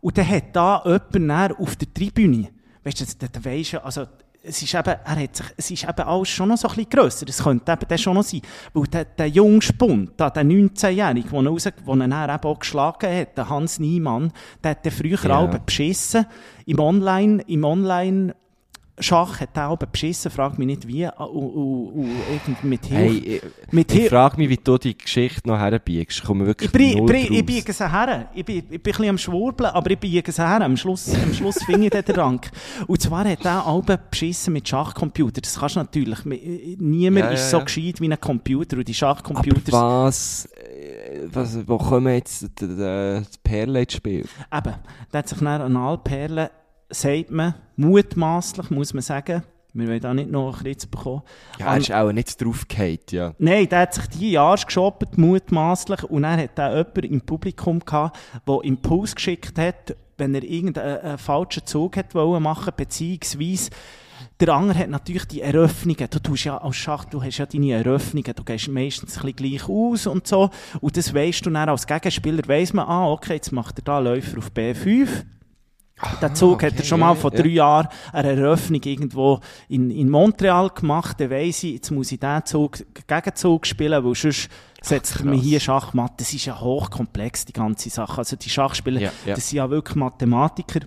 Und 0.00 0.16
dann 0.16 0.26
hat 0.30 0.56
da 0.56 0.82
jemand 1.12 1.60
auf 1.60 1.76
der 1.76 1.92
Tribüne, 1.92 2.48
weißt 2.84 3.00
du, 3.20 3.28
da 3.30 3.44
weisst 3.44 3.74
du, 3.74 3.84
also, 3.84 4.06
es 4.44 4.62
ist 4.62 4.74
eben, 4.74 4.94
er 5.04 5.16
hat 5.22 5.36
sich, 5.36 5.46
es 5.56 5.70
ist 5.70 5.84
eben 5.84 6.00
alles 6.02 6.28
schon 6.28 6.48
noch 6.48 6.56
so 6.56 6.68
ein 6.68 6.74
bisschen 6.74 6.90
grösser. 6.90 7.26
Es 7.28 7.42
könnte 7.42 7.70
eben 7.72 7.86
dann 7.88 7.98
schon 7.98 8.14
noch 8.14 8.22
sein. 8.24 8.42
Weil 8.74 8.84
der, 8.84 9.04
der 9.04 9.28
junge 9.28 9.62
Spund, 9.62 10.18
der 10.18 10.32
19-Jährige, 10.34 11.28
den 11.28 11.46
er, 11.46 11.50
raus, 11.52 11.62
den 11.64 12.00
er 12.00 12.08
dann 12.08 12.30
eben 12.36 12.44
auch 12.44 12.58
geschlagen 12.58 13.14
hat, 13.18 13.36
der 13.38 13.48
Hans 13.48 13.78
Niemann, 13.78 14.32
der 14.62 14.72
hat 14.72 14.84
dann 14.84 14.92
früher 14.92 15.18
Ja. 15.28 15.46
beschissen. 15.46 16.26
Im 16.66 16.80
Online, 16.80 17.42
im 17.46 17.64
Online, 17.64 18.34
Schach 19.02 19.40
hat 19.40 19.56
auch 19.58 19.76
beschissen, 19.76 20.30
frag 20.30 20.58
mich 20.58 20.66
nicht 20.66 20.86
wie, 20.88 21.04
und, 21.06 21.12
und, 21.18 21.86
und 21.94 22.10
irgendwie 22.30 22.66
mit 22.66 22.86
Hilfe. 22.86 23.02
Hey, 23.02 23.18
ich, 23.36 23.72
mit 23.72 23.94
ich 23.94 24.08
frage 24.08 24.36
mich, 24.36 24.48
wie 24.48 24.56
du 24.56 24.78
die 24.78 24.96
Geschichte 24.96 25.48
noch 25.48 25.58
herbiegst. 25.58 26.18
Ich 26.18 26.24
komme 26.24 26.46
wirklich 26.46 26.68
Ich, 26.68 26.72
bring, 26.72 26.98
null 26.98 27.06
bring, 27.06 27.32
ich 27.32 27.44
biege 27.46 27.72
sie 27.72 27.90
her. 27.90 28.28
Ich 28.34 28.44
bin, 28.44 28.56
ich 28.58 28.64
bin 28.68 28.76
ein 28.78 28.82
bisschen 28.82 29.08
am 29.08 29.18
Schwurbeln, 29.18 29.70
aber 29.70 29.90
ich 29.90 29.98
biege 29.98 30.30
sie 30.32 30.42
her. 30.46 30.60
Am 30.62 30.76
Schluss, 30.76 31.12
am 31.14 31.32
Schluss 31.34 31.62
finde 31.64 31.84
ich 31.86 31.90
dann 31.90 32.04
den 32.04 32.14
Rank. 32.16 32.50
Und 32.86 33.00
zwar 33.02 33.24
hat 33.28 33.44
er 33.44 33.66
auch 33.66 33.82
beschissen 33.82 34.52
mit 34.52 34.68
Schachcomputer. 34.68 35.40
Das 35.40 35.58
kannst 35.58 35.76
du 35.76 35.80
natürlich. 35.80 36.24
Niemand 36.24 37.26
Ja, 37.26 37.30
ist 37.32 37.50
so 37.50 37.58
ja. 37.58 37.64
gescheit 37.64 38.00
wie 38.00 38.10
ein 38.12 38.20
Computer. 38.20 38.76
Und 38.76 38.88
die 38.88 38.92
Aber 38.92 38.96
Schachcomputer. 38.98 39.72
was, 39.72 40.46
äh, 40.56 41.20
was, 41.32 41.58
wo 41.66 41.78
kommen 41.78 42.12
jetzt 42.14 42.42
die, 42.42 42.66
die, 42.66 43.22
die 43.22 43.38
Perle 43.42 43.82
ins 43.82 43.92
Spiel? 43.94 44.26
Eben, 44.52 44.74
der 45.12 45.18
hat 45.18 45.28
sich 45.28 45.40
nach 45.40 45.60
Analperlen, 45.60 46.48
sagt 46.92 47.30
man, 47.30 47.54
mutmaßlich, 47.76 48.70
muss 48.70 48.94
man 48.94 49.02
sagen. 49.02 49.42
Wir 49.74 49.88
wollen 49.88 50.00
da 50.00 50.12
nicht 50.12 50.30
noch 50.30 50.58
ein 50.58 50.62
Kritz 50.64 50.84
bekommen. 50.84 51.22
Ja, 51.58 51.72
er 51.72 51.78
ist 51.78 51.92
auch 51.92 52.12
nicht 52.12 52.42
draufgefallen, 52.42 52.98
ja. 53.10 53.34
Nein, 53.38 53.68
der 53.70 53.80
hat 53.80 53.94
sich 53.94 54.06
die 54.08 54.32
Jahre 54.32 54.62
geshoppt, 54.62 55.16
mutmaßlich. 55.16 56.04
Und 56.04 56.22
dann 56.22 56.38
hat 56.38 56.58
er 56.58 56.76
jemanden 56.76 57.04
im 57.04 57.20
Publikum 57.22 57.80
gehabt, 57.80 58.18
der 58.46 58.64
Impuls 58.64 59.14
geschickt 59.14 59.58
hat, 59.58 59.96
wenn 60.18 60.34
er 60.34 60.42
irgendeinen 60.42 60.98
einen 60.98 61.18
falschen 61.18 61.64
Zug 61.64 61.96
hat 61.96 62.14
wollen 62.14 62.42
machen, 62.42 62.72
beziehungsweise 62.76 63.70
der 64.40 64.50
andere 64.50 64.78
hat 64.78 64.90
natürlich 64.90 65.24
die 65.26 65.40
Eröffnungen. 65.40 66.08
Du 66.10 66.18
tust 66.18 66.44
ja 66.44 66.58
als 66.58 66.76
Schach, 66.76 67.04
du 67.06 67.22
hast 67.22 67.38
ja 67.38 67.46
deine 67.46 67.72
Eröffnungen, 67.72 68.34
du 68.34 68.44
gehst 68.44 68.68
meistens 68.68 69.16
ein 69.16 69.32
bisschen 69.32 69.58
gleich 69.58 69.68
aus 69.68 70.06
und 70.06 70.26
so. 70.26 70.50
Und 70.80 70.96
das 70.96 71.14
weisst 71.14 71.46
du 71.46 71.50
dann 71.50 71.68
als 71.68 71.86
Gegenspieler, 71.86 72.42
weiss 72.46 72.72
man, 72.72 72.86
ah, 72.86 73.10
okay, 73.10 73.34
jetzt 73.34 73.52
macht 73.52 73.78
er 73.78 73.84
da 73.84 73.98
Läufer 73.98 74.38
auf 74.38 74.50
B5. 74.50 75.08
Der 76.20 76.34
Zug 76.34 76.62
hat 76.62 76.72
er 76.72 76.78
okay, 76.78 76.84
schon 76.86 77.00
mal 77.00 77.14
vor 77.14 77.30
drei 77.30 77.48
Jahren 77.48 77.88
eine 78.12 78.30
Eröffnung 78.30 78.82
irgendwo 78.82 79.40
in, 79.68 79.90
in 79.90 80.10
Montreal 80.10 80.70
gemacht. 80.70 81.20
Dann 81.20 81.30
weiss 81.30 81.62
ich, 81.62 81.74
jetzt 81.74 81.90
muss 81.90 82.10
ich 82.10 82.18
diesen 82.18 82.44
Zug, 82.44 82.78
Gegenzug 83.06 83.66
spielen, 83.66 84.04
weil 84.04 84.14
sonst 84.14 84.48
setzt 84.80 85.24
mir 85.24 85.32
krass. 85.32 85.42
hier 85.42 85.60
Schachmatt. 85.60 86.20
Das 86.20 86.32
ist 86.32 86.44
ja 86.44 86.60
hochkomplex, 86.60 87.44
die 87.44 87.52
ganze 87.52 87.88
Sache. 87.90 88.18
Also 88.18 88.36
die 88.36 88.50
Schachspieler, 88.50 89.00
Ja, 89.00 89.12
ja. 89.24 89.34
das 89.34 89.48
sind 89.48 89.58
ja 89.58 89.70
wirklich 89.70 89.94
Mathematiker. 89.94 90.80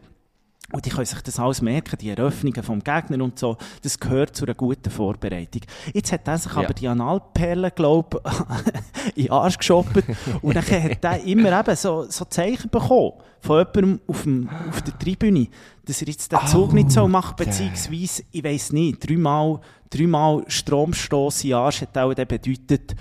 Und 0.72 0.84
die 0.86 0.90
können 0.90 1.06
sich 1.06 1.22
das 1.22 1.40
alles 1.40 1.62
merken, 1.62 1.98
die 2.00 2.10
Eröffnungen 2.10 2.64
vom 2.64 2.84
Gegner 2.84 3.24
und 3.24 3.38
so. 3.38 3.56
Das 3.84 4.00
gehört 4.00 4.36
zu 4.36 4.46
einer 4.46 4.56
guten 4.56 4.90
Vorbereitung. 4.90 5.62
Jetzt 5.94 6.12
hat 6.12 6.28
er 6.28 6.38
sich 6.40 6.52
Ja. 6.54 6.64
aber 6.64 6.74
die 6.74 6.88
Analperlen, 6.88 7.72
glaube 7.76 8.20
ich, 8.26 9.16
in 9.16 9.24
den 9.26 9.32
Arsch 9.32 9.58
geshoppt. 9.60 10.04
und 10.42 10.56
dann 10.56 10.64
hat 10.66 11.04
er 11.04 11.24
immer 11.24 11.60
eben 11.60 11.76
so, 11.76 12.06
so 12.10 12.26
Zeichen 12.26 12.70
bekommen 12.70 13.14
von 13.42 13.60
jemandem 13.60 14.00
auf, 14.08 14.24
dem, 14.24 14.50
auf 14.70 14.82
der 14.82 14.98
Tribüne, 14.98 15.48
dass 15.86 16.02
er 16.02 16.08
jetzt 16.08 16.32
den 16.32 16.48
Zug 16.48 16.74
nicht 16.74 16.92
so 16.92 17.08
macht, 17.08 17.38
beziehungsweise, 17.38 18.24
ich 18.32 18.44
weiss 18.44 18.72
nicht, 18.74 19.08
dreimal, 19.08 19.60
dreimal 19.92 20.44
Stromstoß 20.48 21.44
in 21.44 21.50
den 21.52 21.58
Arsch 21.58 21.82
hat 21.82 21.96
auch 21.96 22.14
dann 22.16 22.28
bedeutet, 22.28 22.96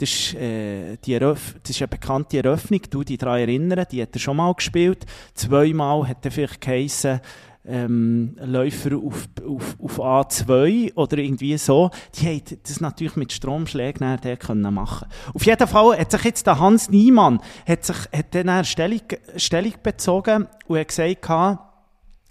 das 0.00 0.10
ist, 0.10 0.34
äh, 0.34 0.96
die 1.04 1.18
das 1.18 1.38
ist 1.68 1.80
eine 1.80 1.88
bekannte 1.88 2.38
Eröffnung, 2.38 2.80
du 2.88 3.04
dich 3.04 3.18
daran 3.18 3.40
erinnern, 3.40 3.84
die 3.90 4.00
hat 4.00 4.14
er 4.14 4.18
schon 4.18 4.38
mal 4.38 4.52
gespielt. 4.54 5.04
Zweimal 5.34 6.08
hat 6.08 6.24
er 6.24 6.30
vielleicht 6.30 6.60
geheissen, 6.60 7.20
ähm, 7.66 8.36
Läufer 8.42 8.96
auf, 8.96 9.28
auf, 9.46 9.76
auf 9.78 10.00
A2 10.00 10.94
oder 10.94 11.18
irgendwie 11.18 11.56
so. 11.58 11.90
Die 12.14 12.26
haben 12.26 12.42
das 12.62 12.80
natürlich 12.80 13.16
mit 13.16 13.32
Stromschlägen 13.32 14.18
der 14.22 14.36
können 14.36 14.72
machen. 14.72 15.08
Auf 15.34 15.44
jeden 15.44 15.68
Fall 15.68 15.98
hat 15.98 16.10
sich 16.10 16.24
jetzt 16.24 16.46
der 16.46 16.58
Hans 16.58 16.88
Niemann 16.88 17.40
hat 17.66 17.84
sich, 17.84 17.96
hat 18.14 18.34
dann 18.34 18.64
Stellung, 18.64 19.02
Stellung 19.36 19.74
bezogen 19.82 20.48
und 20.66 20.78
hat 20.78 20.88
gesagt, 20.88 21.28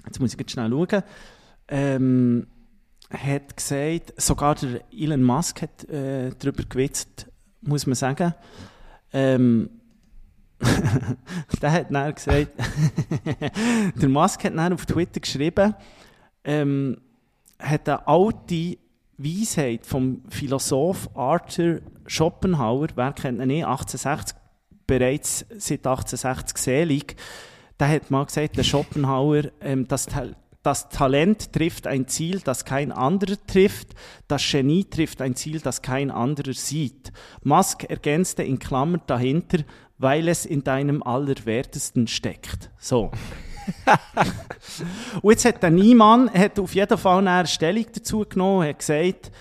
jetzt 0.07 0.19
muss 0.19 0.33
ich 0.33 0.39
jetzt 0.39 0.51
schnell 0.51 0.71
schauen, 0.71 1.03
ähm, 1.67 2.47
hat 3.11 3.55
gesagt, 3.55 4.13
sogar 4.17 4.55
der 4.55 4.81
Elon 4.91 5.23
Musk 5.23 5.61
hat 5.61 5.87
äh, 5.89 6.31
darüber 6.39 6.63
gewitzt, 6.63 7.28
muss 7.61 7.85
man 7.85 7.95
sagen. 7.95 8.33
Ähm, 9.13 9.69
der 11.61 11.71
hat 11.71 11.87
dann 11.89 12.13
gesagt, 12.13 12.49
der 14.01 14.09
Musk 14.09 14.43
hat 14.43 14.57
dann 14.57 14.73
auf 14.73 14.85
Twitter 14.85 15.19
geschrieben, 15.19 15.73
ähm, 16.43 16.97
hat 17.59 17.87
eine 17.87 18.07
alte 18.07 18.77
Weisheit 19.17 19.85
vom 19.85 20.21
Philosoph 20.29 21.09
Arthur 21.15 21.79
Schopenhauer, 22.07 22.87
wer 22.95 23.13
kennt 23.13 23.41
ihn 23.41 23.47
nicht, 23.47 23.65
1860, 23.65 24.35
bereits 24.87 25.45
seit 25.57 25.85
1860 25.85 26.57
selig, 26.57 27.15
der 27.79 27.89
hat 27.89 28.11
mal 28.11 28.25
gesagt, 28.25 28.57
der 28.57 28.63
Schopenhauer, 28.63 29.43
ähm, 29.61 29.87
das, 29.87 30.05
Ta- 30.07 30.35
das 30.63 30.89
Talent 30.89 31.53
trifft 31.53 31.87
ein 31.87 32.07
Ziel, 32.07 32.41
das 32.41 32.65
kein 32.65 32.91
anderer 32.91 33.37
trifft. 33.47 33.95
Das 34.27 34.43
Genie 34.49 34.83
trifft 34.83 35.21
ein 35.21 35.35
Ziel, 35.35 35.61
das 35.61 35.81
kein 35.81 36.11
anderer 36.11 36.53
sieht. 36.53 37.13
Musk 37.43 37.85
ergänzte 37.85 38.43
in 38.43 38.59
Klammern 38.59 39.01
dahinter, 39.07 39.59
weil 39.97 40.27
es 40.27 40.45
in 40.45 40.63
deinem 40.63 41.01
Allerwertesten 41.01 42.07
steckt. 42.07 42.71
So. 42.77 43.11
Und 45.21 45.31
jetzt 45.31 45.45
hat 45.45 45.63
der 45.63 45.69
Niemann 45.69 46.29
hat 46.33 46.59
auf 46.59 46.75
jeden 46.75 46.97
Fall 46.97 47.25
eine 47.27 47.47
Stellung 47.47 47.85
dazu 47.93 48.25
genommen, 48.27 48.67
hat 48.67 48.79
gesagt, 48.79 49.31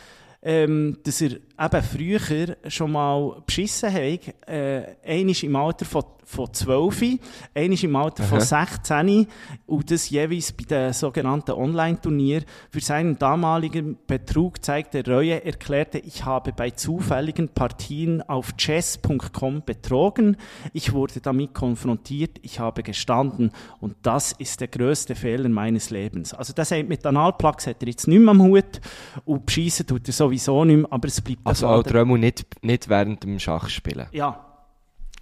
ähm, 0.43 0.99
dass 1.03 1.21
er 1.21 1.39
eben 1.59 1.83
früher 1.83 2.57
schon 2.69 2.93
mal 2.93 3.43
beschissen 3.45 3.93
hat, 3.93 4.49
äh, 4.49 4.97
einmal 5.05 5.35
im 5.43 5.57
Alter 5.57 5.85
von, 5.85 6.05
von 6.25 6.53
12, 6.53 7.19
einmal 7.55 7.85
im 7.85 7.97
Alter 7.97 8.23
von 8.23 8.39
Aha. 8.39 8.67
16 8.67 9.27
und 9.67 9.91
das 9.91 10.11
jeweils 10.11 10.53
bei 10.53 10.65
den 10.65 10.93
sogenannten 10.93 11.53
Online-Turnier. 11.53 12.43
Für 12.71 12.81
seinen 12.81 13.19
damaligen 13.19 13.97
Betrug 14.07 14.65
zeigte 14.65 15.05
Reue, 15.05 15.45
erklärte, 15.45 15.99
ich 15.99 16.25
habe 16.25 16.53
bei 16.53 16.71
zufälligen 16.71 17.49
Partien 17.49 18.23
auf 18.23 18.57
chess.com 18.57 19.63
betrogen. 19.65 20.37
Ich 20.73 20.93
wurde 20.93 21.21
damit 21.21 21.55
konfrontiert, 21.55 22.39
ich 22.43 22.61
habe 22.61 22.83
gestanden 22.85 23.51
und 23.81 23.97
das 24.03 24.33
ist 24.33 24.61
der 24.61 24.69
größte 24.69 25.17
Fehler 25.17 25.49
meines 25.49 25.91
Lebens. 25.91 26.35
Also 26.35 26.53
das 26.53 26.71
hat 26.71 26.89
mit 26.89 27.05
Analplugs 27.05 27.67
hat 27.67 27.83
er 27.83 27.89
jetzt 27.89 28.07
nicht 28.07 28.21
mehr 28.21 28.31
am 28.31 28.43
Hut 28.43 28.81
und 29.25 29.45
beschissen 29.45 29.87
tut 29.87 30.07
er 30.07 30.13
sowieso 30.13 30.65
nicht 30.65 30.77
mehr, 30.77 30.93
aber 30.93 31.09
es 31.09 31.21
bleibt 31.21 31.48
Also 31.49 31.67
auch 31.69 31.83
Drömmel 31.83 32.19
nicht, 32.19 32.45
nicht 32.63 32.89
während 32.89 33.23
dem 33.25 33.39
Schachspielen. 33.39 34.07
Ja. 34.13 34.45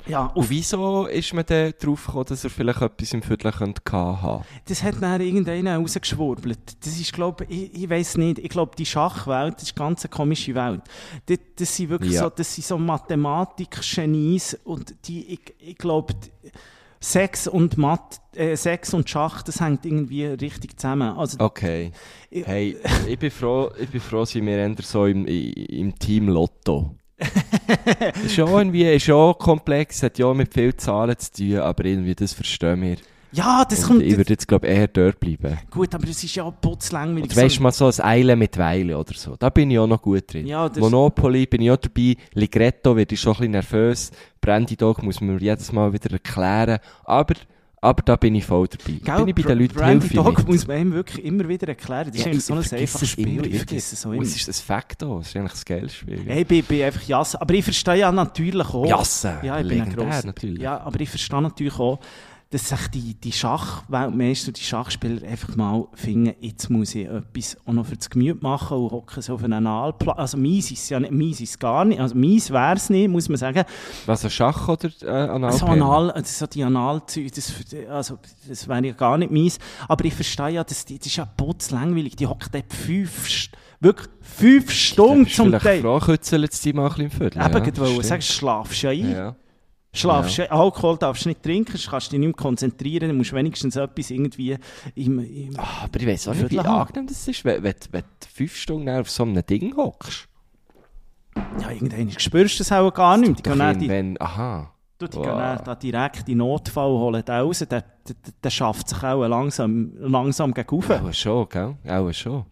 Ja, 0.07 0.27
Und 0.35 0.51
wieso 0.51 1.07
ist 1.07 1.35
man 1.35 1.45
dann 1.47 1.73
drauf 1.81 2.07
gekommen, 2.07 2.27
dass 2.29 2.45
er 2.45 2.51
vielleicht 2.51 2.81
etwas 2.81 3.13
im 3.13 3.23
Viertel 3.23 3.51
könnte 3.51 3.83
haben? 3.91 4.45
Das 4.67 4.81
hat 4.85 5.03
dann 5.03 5.21
irgendeiner 5.21 5.79
rausgeschwurbelt. 5.79 6.77
Das 6.85 7.01
ist, 7.01 7.13
glaube 7.13 7.45
ich, 7.49 7.75
ich 7.75 7.91
weiß 7.91 8.17
nicht, 8.19 8.39
ich 8.39 8.49
glaube, 8.51 8.77
die 8.77 8.87
Schachwelt, 8.87 9.61
ist 9.63 9.77
eine 9.77 9.89
ganz 9.89 10.09
komische 10.09 10.55
Welt. 10.55 10.83
Das, 11.27 11.39
das 11.57 11.75
sind 11.75 11.89
wirklich 11.89 12.13
Ja. 12.13 12.21
so, 12.25 12.31
das 12.31 12.55
sind 12.55 12.65
so 12.65 12.79
Mathematik-Genies 12.79 14.59
und 14.65 14.95
die, 15.09 15.33
ich, 15.35 15.41
ich 15.59 15.77
glaube, 15.79 16.15
die- 16.15 16.51
Sex 17.13 17.47
und 17.47 17.79
Math, 17.79 18.21
äh, 18.35 18.57
Sex 18.57 18.93
und 18.93 19.09
Schach, 19.09 19.43
das 19.43 19.61
hängt 19.61 19.87
irgendwie 19.87 20.25
richtig 20.27 20.77
zusammen. 20.79 21.17
Also, 21.17 21.39
Okay. 21.39 21.93
Ich- 22.31 22.47
Hey, 22.47 22.77
ich 23.07 23.19
bin 23.19 23.31
froh, 23.31 23.71
ich 23.81 23.89
bin 23.89 24.01
froh, 24.01 24.25
sind 24.25 24.47
wir 24.47 24.57
eher 24.59 24.75
so 24.83 25.07
im, 25.07 25.25
im 25.27 25.97
Team 25.99 26.29
Lotto. 26.29 26.97
ist 28.25 28.37
ja 28.37 28.47
irgendwie 28.47 28.93
ist 28.93 29.09
auch 29.11 29.35
komplex, 29.39 30.03
hat 30.03 30.19
ja 30.19 30.35
mit 30.35 30.53
vielen 30.53 30.77
Zahlen 30.77 31.17
zu 31.19 31.33
tun, 31.33 31.59
aber 31.59 31.85
irgendwie 31.85 32.15
das 32.15 32.33
verstehen 32.33 32.83
wir. 32.83 32.97
Ja, 33.33 33.65
das 33.69 33.81
Und 33.83 33.87
kommt, 33.89 34.03
ich 34.03 34.17
würde 34.17 34.33
jetzt, 34.33 34.49
glaube 34.49 34.67
ich, 34.67 34.75
eher 34.77 34.89
dort 34.89 35.21
bleiben. 35.21 35.59
gut, 35.71 35.95
aber 35.95 36.09
es 36.09 36.23
ist 36.25 36.35
ja 36.35 36.45
auch 36.45 36.55
putzlangweilig. 36.61 37.25
Und 37.31 37.37
weißt 37.37 37.59
du 37.59 37.63
mal 37.63 37.73
so 37.73 37.87
ein 37.87 38.01
Eilen 38.01 38.39
mit 38.39 38.57
Weile 38.59 38.99
oder 38.99 39.15
so, 39.15 39.37
da 39.37 39.51
bin 39.51 39.71
ich 39.71 39.79
auch 39.79 39.87
noch 39.87 40.01
gut 40.03 40.33
drin. 40.33 40.47
Ja, 40.47 40.69
das- 40.69 40.79
Monopoly 40.79 41.47
bin 41.47 41.63
ich 41.63 41.71
auch 41.71 41.77
dabei, 41.77 42.17
Ligretto 42.35 42.97
werde 42.97 43.15
ich 43.15 43.21
schon 43.21 43.33
ein 43.33 43.37
bisschen 43.39 43.51
nervös, 43.53 44.11
Brandy 44.41 44.77
Dog 44.77 45.03
muss 45.03 45.21
man 45.21 45.35
mir 45.35 45.41
jedes 45.41 45.73
Mal 45.73 45.93
wieder 45.93 46.11
erklären, 46.13 46.79
aber 47.05 47.35
Aber 47.83 48.03
da 48.03 48.17
bin 48.17 48.35
ich 48.35 48.45
voll 48.45 48.67
dabei. 48.67 48.99
Gell, 49.05 49.17
bin 49.19 49.29
ich 49.29 49.35
bei 49.35 49.43
den 49.43 49.59
Leuten 49.61 49.75
Brandy 49.75 50.09
Hilfe 50.09 50.15
Dog 50.17 50.39
nicht. 50.39 50.49
muss 50.49 50.67
man 50.67 50.79
ihm 50.81 50.93
wirklich 50.95 51.25
immer 51.25 51.47
wieder 51.47 51.69
erklären. 51.69 52.07
Das 52.09 52.17
ist 52.17 52.21
Ja, 52.25 52.27
eigentlich 52.33 52.45
so 52.45 52.55
ein 52.55 52.59
einfaches 52.59 53.03
es 53.03 53.15
immer 53.15 53.29
Spiel. 53.29 53.47
Ich 53.47 53.57
vergesse 53.59 53.95
es 53.95 54.01
so 54.01 54.09
Und 54.09 54.15
immer. 54.17 54.25
es 54.25 54.35
ist 54.35 54.49
ein 54.49 54.55
Faktor, 54.67 55.21
es 55.21 55.29
ist 55.29 55.37
eigentlich 55.37 55.53
ein 55.53 55.63
geiles 55.67 55.95
Spiel. 55.95 56.21
Hey, 56.27 56.41
ich 56.41 56.49
bin, 56.49 56.65
bin 56.65 56.83
einfach 56.83 57.03
Jasse. 57.03 57.41
Aber 57.41 57.55
ich 57.55 57.63
verstehe 57.63 57.97
ja 57.97 58.11
natürlich 58.11 58.67
auch. 58.75 58.87
Jasse, 58.87 59.39
Ja, 59.43 59.61
ich 59.61 59.69
bin 59.69 59.81
ein 59.83 59.87
legendär 59.91 60.07
grosser. 60.07 60.27
natürlich. 60.27 60.63
Ja, 60.63 60.81
aber 60.81 60.99
ich 61.01 61.11
verstehe 61.11 61.43
natürlich 61.43 61.79
auch, 61.79 62.01
dass 62.51 62.69
sich 62.69 62.89
die, 62.89 63.15
die 63.15 63.33
Schachweltmeister, 63.33 64.53
die 64.53 64.63
Schachspieler 64.63 65.27
einfach 65.27 65.57
mal 65.57 65.89
finden, 65.95 66.33
jetzt 66.41 66.71
muss 66.71 66.95
ich 66.95 67.07
etwas 67.07 67.57
auch 67.67 67.73
noch 67.73 67.87
für 67.87 67.97
das 67.97 68.09
Gemüt 68.09 68.41
machen 68.41 68.79
und 68.79 68.93
hocken 68.93 69.21
so 69.21 69.35
auf 69.35 69.43
einen 69.43 69.55
Analplatz. 69.55 70.17
Also 70.17 70.37
mies 70.37 70.71
ist 70.71 70.89
ja 70.89 71.01
nicht, 71.01 71.11
mies 71.13 71.41
ist 71.41 71.59
gar 71.59 71.85
nicht. 71.85 72.01
Also 72.01 72.15
mies 72.15 72.51
wäre 72.53 72.77
es 72.77 72.89
nicht, 72.89 73.09
muss 73.09 73.29
man 73.29 73.37
sagen. 73.37 73.65
Was, 74.07 74.25
ein 74.25 74.31
Schach 74.31 74.69
oder 74.69 74.91
äh, 75.03 75.29
Anal? 75.29 75.53
So 75.53 75.67
Anal, 75.67 76.13
also 76.13 76.33
so 76.33 76.47
die 76.47 76.63
Analzüge, 76.63 77.33
das, 77.33 77.53
also, 77.91 78.19
das 78.49 78.69
wäre 78.69 78.87
ja 78.87 78.93
gar 78.93 79.19
nicht 79.19 79.33
mies. 79.33 79.59
Aber 79.89 80.05
ich 80.05 80.15
verstehe 80.15 80.51
ja, 80.51 80.63
die, 80.63 80.75
das 80.75 80.85
ist 80.85 81.17
ja 81.17 81.25
putzlangweilig. 81.25 82.15
Die 82.15 82.29
hocken 82.29 82.49
dort 82.53 82.73
fünf, 82.73 83.51
wirklich 83.81 84.09
fünf 84.21 84.71
Stunden 84.71 85.27
zum 85.27 85.51
Teil. 85.51 85.81
froh, 85.81 85.99
kützeln 85.99 86.47
sie 86.53 86.73
mal 86.73 86.85
ein 86.85 86.89
bisschen 86.91 87.05
im 87.07 87.11
Viertel. 87.11 87.43
Eben, 87.43 87.65
ja, 87.65 87.87
stimmt. 87.89 88.05
sagen, 88.05 88.23
schlafst 88.23 88.83
ja 88.83 88.91
ein. 88.91 89.11
Ja. 89.11 89.37
Schlafst 89.97 90.37
ja. 90.39 90.47
Alkohol 90.47 90.99
darfst 90.99 91.25
du 91.25 91.31
nicht 91.31 91.43
trinken, 91.43 91.79
kannst 91.89 92.09
du 92.09 92.11
dich 92.11 92.21
nicht 92.21 92.29
mehr 92.29 92.33
konzentrieren, 92.35 93.17
musst 93.17 93.33
wenigstens 93.33 93.77
etwas 93.77 94.11
irgendwie 94.11 94.57
im, 94.95 95.19
im 95.19 95.55
Ah, 95.57 95.85
aber 95.85 96.01
ich 96.01 96.07
weiß 96.07 96.29
auch 96.29 96.35
nicht, 96.35 96.51
wie 96.51 96.59
angenehm 96.59 97.07
das 97.07 97.27
ist, 97.27 97.45
wenn, 97.45 97.63
wenn, 97.63 97.75
wenn 97.91 98.03
du 98.03 98.27
fünf 98.33 98.57
Stunden 98.57 98.89
auf 98.89 99.11
so 99.11 99.23
einem 99.23 99.45
Ding 99.47 99.77
hockst. 99.77 100.29
ja, 101.61 101.71
irgendwann 101.71 102.11
spürst 102.19 102.55
du 102.55 102.65
das 102.65 102.73
auch 102.73 102.93
gar 102.93 103.17
nicht. 103.17 103.45
Die 103.45 103.79
die, 103.79 103.89
wenn, 103.89 104.21
aha. 104.21 104.73
du, 104.99 105.07
die 105.07 105.19
gehen 105.19 105.61
da 105.65 105.75
direkt 105.75 106.29
in 106.29 106.39
Notfall, 106.39 106.91
holen 106.91 107.25
den 107.25 107.35
raus, 107.35 107.59
der, 107.59 107.67
der, 107.67 107.85
der, 108.43 108.51
schafft 108.51 108.89
sich 108.89 109.03
auch 109.03 109.27
langsam, 109.27 109.93
langsam 109.99 110.55
gegen. 110.55 110.83
Auch 110.85 111.13
schon, 111.13 111.49
gell? 111.49 111.77
Auch 111.89 112.13
schon. 112.13 112.45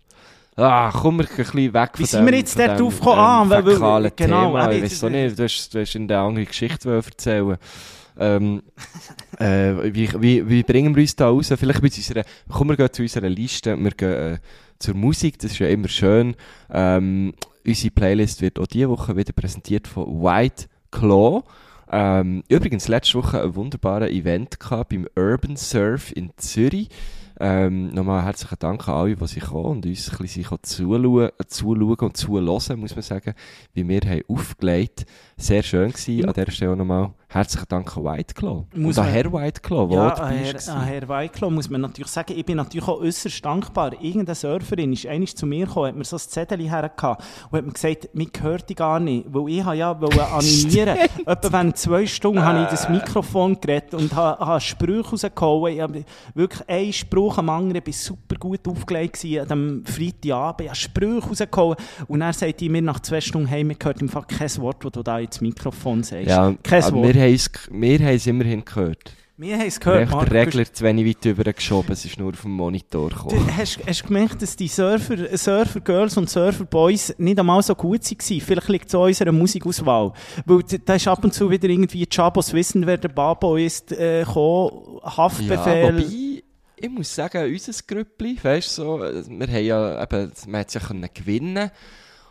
Ah, 0.57 0.91
komm 0.93 1.19
wir 1.19 1.29
ein 1.29 1.37
bisschen 1.37 1.75
weg 1.75 1.91
Wie 1.97 2.05
sind 2.05 2.21
dem, 2.21 2.27
wir 2.33 2.39
jetzt 2.39 2.59
dort 2.59 2.81
aufgekommen? 2.81 3.19
Ah, 3.19 3.45
weil- 3.49 3.81
weil- 3.81 4.13
genau, 4.15 4.47
Thema. 4.49 4.73
eben, 4.73 4.85
Ich 4.85 4.93
weiß 4.93 5.05
auch 5.05 5.09
nicht, 5.11 5.39
du 5.39 5.43
hast, 5.43 5.75
du 5.75 5.81
hast 5.81 5.95
in 5.97 6.07
der 6.09 6.21
andere 6.21 6.45
Geschichte 6.45 6.95
erzählen 6.95 7.57
ähm, 8.17 8.63
äh, 9.41 9.73
wie, 9.93 10.09
wie, 10.21 10.49
wie 10.49 10.63
bringen 10.63 10.95
wir 10.95 11.03
uns 11.03 11.17
da 11.17 11.29
raus? 11.29 11.53
Vielleicht 11.57 11.83
mit 11.83 11.97
unserer, 11.97 12.23
kommen 12.49 12.71
wir 12.71 12.77
gehen 12.77 12.93
zu 12.93 13.03
unserer 13.03 13.29
Liste, 13.29 13.77
wir 13.77 13.91
gehen 13.91 14.35
äh, 14.35 14.39
zur 14.79 14.95
Musik, 14.95 15.39
das 15.41 15.51
ist 15.53 15.59
ja 15.59 15.67
immer 15.69 15.89
schön. 15.89 16.37
Ähm, 16.71 17.35
unsere 17.67 17.91
Playlist 17.91 18.41
wird 18.43 18.61
auch 18.61 18.69
diese 18.69 18.89
Woche 18.89 19.17
wieder 19.17 19.33
präsentiert 19.33 19.89
von 19.89 20.23
White 20.23 20.67
Claw. 20.93 21.43
Ähm, 21.91 22.45
übrigens, 22.49 22.87
letzte 22.89 23.19
Woche 23.19 23.43
ein 23.43 23.55
wunderbares 23.57 24.11
Event 24.11 24.61
gehabt 24.61 24.91
beim 24.91 25.07
Urban 25.17 25.57
Surf 25.57 26.13
in 26.13 26.31
Zürich. 26.37 26.89
Ähm, 27.41 27.89
nochmal 27.89 28.25
herzlichen 28.25 28.59
Dank 28.61 28.89
an 28.89 28.95
alle, 28.95 29.17
die 29.17 29.27
sich 29.27 29.43
kommen 29.45 29.65
und 29.65 29.87
uns 29.87 30.11
ein 30.11 30.19
bisschen 30.19 30.45
zuschauen, 30.63 31.31
zuschauen 31.49 31.99
und 31.99 32.17
zuhören, 32.17 32.81
muss 32.81 32.95
man 32.95 33.03
sagen, 33.03 33.35
wie 33.73 33.89
wir 33.89 34.01
haben 34.03 34.23
aufgelegt. 34.29 35.05
Sehr 35.37 35.63
schön 35.63 35.91
gewesen. 35.91 36.29
An 36.29 36.35
dieser 36.35 36.51
Stelle 36.51 36.77
nochmal 36.77 37.13
herzlichen 37.35 37.67
Dank 37.69 37.97
an 37.97 38.05
White 38.05 38.35
Claw. 38.35 38.65
Muss 38.75 38.97
und 38.97 39.05
an 39.05 39.11
Herr 39.11 39.33
White 39.33 39.61
Claw, 39.61 39.89
der 39.89 39.97
Ja, 39.97 40.07
auch 40.07 40.15
dabei 40.15 40.29
an 40.29 40.57
ist. 40.57 40.69
Herr, 40.69 40.77
an 40.77 40.85
Herr 40.85 41.09
Weiklo 41.09 41.51
muss 41.51 41.69
man 41.69 41.81
natürlich 41.81 42.11
sagen, 42.11 42.33
ich 42.37 42.45
bin 42.45 42.57
natürlich 42.57 42.87
auch 42.87 43.01
äußerst 43.01 43.45
dankbar. 43.45 43.93
Irgendeine 44.01 44.35
Surferin 44.37 44.93
ist 44.93 45.07
einmal 45.07 45.27
zu 45.27 45.47
mir 45.47 45.67
gekommen, 45.67 45.89
hat 45.89 45.97
mir 45.97 46.05
so 46.05 46.17
ein 46.17 46.21
Zettel 46.21 46.61
hergehabt 46.61 47.25
und 47.51 47.59
hat 47.59 47.67
mir 47.67 47.73
gesagt, 47.73 48.15
mich 48.15 48.31
hört 48.41 48.69
die 48.69 48.75
gar 48.75 49.01
nicht, 49.01 49.27
weil 49.29 49.49
ich 49.49 49.65
ja 49.65 50.01
wollte 50.01 50.27
animieren. 50.27 50.97
Etwa 51.27 51.53
während 51.53 51.77
zwei 51.77 52.07
Stunden 52.07 52.43
habe 52.43 52.63
ich 52.63 52.69
das 52.69 52.89
Mikrofon 52.89 53.61
geredet 53.61 53.95
und 53.95 54.15
habe, 54.15 54.45
habe 54.45 54.61
Sprüche 54.61 55.11
rausgehauen. 55.11 55.73
Ich 55.73 55.81
habe 55.81 56.05
wirklich 56.35 56.69
einen 56.69 56.93
Spruch 56.93 57.39
am 57.39 57.51
anderen, 57.51 57.83
ich 57.85 57.87
war 57.87 57.93
super 57.93 58.37
gut 58.37 58.67
aufgelegt 58.69 59.25
an 59.25 59.31
diesem 59.31 59.85
Freitagabend. 59.85 60.61
Ich 60.61 60.69
habe 60.69 60.77
Sprüche 60.77 61.29
rausgehauen 61.29 61.77
und 62.07 62.21
er 62.21 62.33
sagt 62.33 62.61
mir 62.61 62.83
nach 62.83 63.01
zwei 63.01 63.21
Stunden, 63.21 63.49
hey, 63.49 63.65
mir 63.65 63.75
gehört 63.75 64.01
im 64.01 64.09
Fall 64.09 64.25
kein 64.25 64.57
Wort, 64.59 64.85
das 64.85 64.93
du 64.93 65.03
da 65.03 65.19
ins 65.19 65.41
Mikrofon 65.41 66.05
sagst. 66.05 66.29
Ja, 66.29 66.55
kein 66.63 66.83
Wort. 66.93 67.24
Wir 67.71 67.99
haben 67.99 68.15
es 68.15 68.27
immerhin 68.27 68.65
gehört. 68.65 69.13
Wir 69.37 69.59
haben 69.59 69.67
es 69.67 69.81
gehört, 69.81 70.11
Marc. 70.11 70.31
Regler 70.31 70.73
zu 70.73 70.85
wenig 70.85 71.07
weit 71.09 71.25
übergeschoben, 71.25 71.93
es 71.93 72.05
ist 72.05 72.21
nur 72.21 72.31
auf 72.33 72.43
dem 72.43 72.53
Monitor 72.53 73.11
Du, 73.11 73.17
gekommen. 73.17 73.57
hast, 73.57 73.81
hast 73.85 74.03
du 74.03 74.07
gemerkt, 74.07 74.41
dass 74.41 74.55
die 74.55 74.69
Surfer, 74.69 75.37
Surfer 75.37 75.81
Girls 75.81 76.17
und 76.17 76.31
Surfer 76.31 76.65
Boys 76.65 77.13
nicht 77.19 77.39
einmal 77.41 77.61
so 77.61 77.75
gut 77.75 78.03
waren? 78.05 78.41
Vielleicht 78.41 78.69
liegt 78.69 78.89
es 78.89 78.95
an 78.95 79.01
unserer 79.01 79.33
Musikauswahl. 79.33 80.13
Weil 80.47 80.63
da 80.85 80.95
ist 80.95 81.09
ab 81.09 81.25
und 81.25 81.35
zu 81.35 81.51
wieder 81.51 81.69
irgendwie 81.69 82.07
Chabos 82.07 82.53
wissen, 82.53 82.87
wer 82.87 82.97
der 82.97 83.09
Babo 83.09 83.57
ist, 83.57 83.91
äh, 83.91 84.21
gekommen, 84.25 85.01
Ja, 85.03 85.17
Haftbefehl. 85.17 85.95
wobei, 85.97 86.43
ich 86.77 86.91
muss 86.91 87.13
sagen, 87.13 87.51
unser 87.53 87.73
Grüppli, 87.87 88.39
weißt 88.41 88.79
du, 88.79 88.83
so, 88.83 88.99
wir 89.01 89.47
haben 89.49 89.65
ja, 89.65 90.01
eben, 90.03 90.33
man 90.47 90.61
hat 90.61 90.69
es 90.69 90.75
ja 90.75 90.81
können 90.81 91.09
gewinnen 91.13 91.71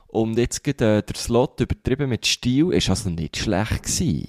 und 0.07 0.37
jetzt 0.37 0.63
geht 0.63 0.79
äh, 0.79 1.01
der 1.03 1.15
Slot 1.17 1.59
übertrieben 1.59 2.07
mit 2.07 2.25
Stil, 2.25 2.71
ist 2.71 2.89
also 2.89 3.09
nicht 3.09 3.35
schlecht 3.35 3.83
gewesen. 3.83 4.27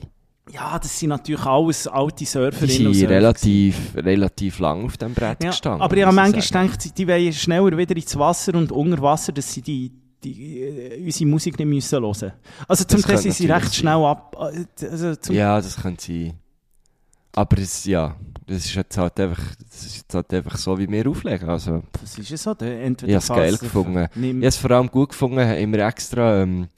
Ja, 0.51 0.79
das 0.79 0.99
sind 0.99 1.09
natürlich 1.09 1.45
alles 1.47 1.87
alte 1.87 2.17
Die 2.17 2.25
Surferinnen 2.27 2.89
und 2.89 2.95
sind 2.95 3.09
relativ, 3.09 3.95
relativ 3.97 4.59
lang 4.59 4.85
auf 4.85 4.97
dem 4.97 5.15
Brett 5.15 5.43
Ja, 5.43 5.51
gestanden. 5.51 5.81
aber 5.83 5.97
ich 5.97 6.03
habe 6.05 6.15
manchmal 6.15 6.43
sagen. 6.43 6.69
gedacht, 6.71 6.99
die 6.99 7.09
wollen 7.09 7.33
schneller 7.33 7.77
wieder 7.79 7.97
ins 7.97 8.17
Wasser 8.19 8.55
und 8.55 8.71
unter 8.71 9.01
Wasser, 9.01 9.33
dass 9.33 9.53
sie 9.53 9.63
die, 9.63 9.91
die, 10.23 10.61
äh, 10.61 11.05
unsere 11.05 11.31
Musik 11.31 11.59
nicht 11.59 11.67
müssen 11.69 12.01
hören 12.03 12.33
Also 12.69 12.85
zum 12.85 13.01
Das 13.01 13.09
Teil 13.11 13.19
sind 13.19 13.35
sie 13.35 13.47
recht 13.47 13.65
sein. 13.67 13.73
schnell 13.75 14.05
ab. 14.05 14.37
äh, 14.39 14.87
Also 14.87 15.17
zum 15.17 15.35
Ja, 15.35 15.57
das 15.61 15.77
könnte 15.81 16.05
sein. 16.05 16.35
Aber 17.37 17.59
es, 17.59 17.85
ja, 17.85 18.15
das 18.47 18.59
ist 18.59 18.75
jetzt 18.75 18.97
halt 18.97 19.19
einfach, 19.19 19.43
das 19.69 19.83
ist 19.87 19.97
jetzt 19.97 20.15
halt 20.15 20.33
einfach 20.33 20.57
so, 20.57 20.79
wie 20.79 20.89
wir 20.89 21.09
auflegen. 21.09 21.49
Also, 21.49 21.83
Was 22.01 22.17
ist 22.19 22.31
es 22.31 22.43
so? 22.45 22.55
Der- 22.55 22.83
Entweder 22.85 23.11
Ich 23.11 23.17
hab's 23.17 23.27
fällt's 23.27 23.59
geil 23.61 23.69
gefunden. 23.69 24.07
Ich 24.15 24.29
habe 24.37 24.47
es 24.47 24.57
vor 24.57 24.71
allem 24.71 24.89
gut 24.89 25.09
gefunden, 25.09 25.41
haben 25.41 25.73
wir 25.73 25.85
extra, 25.85 26.43
ähm, 26.43 26.69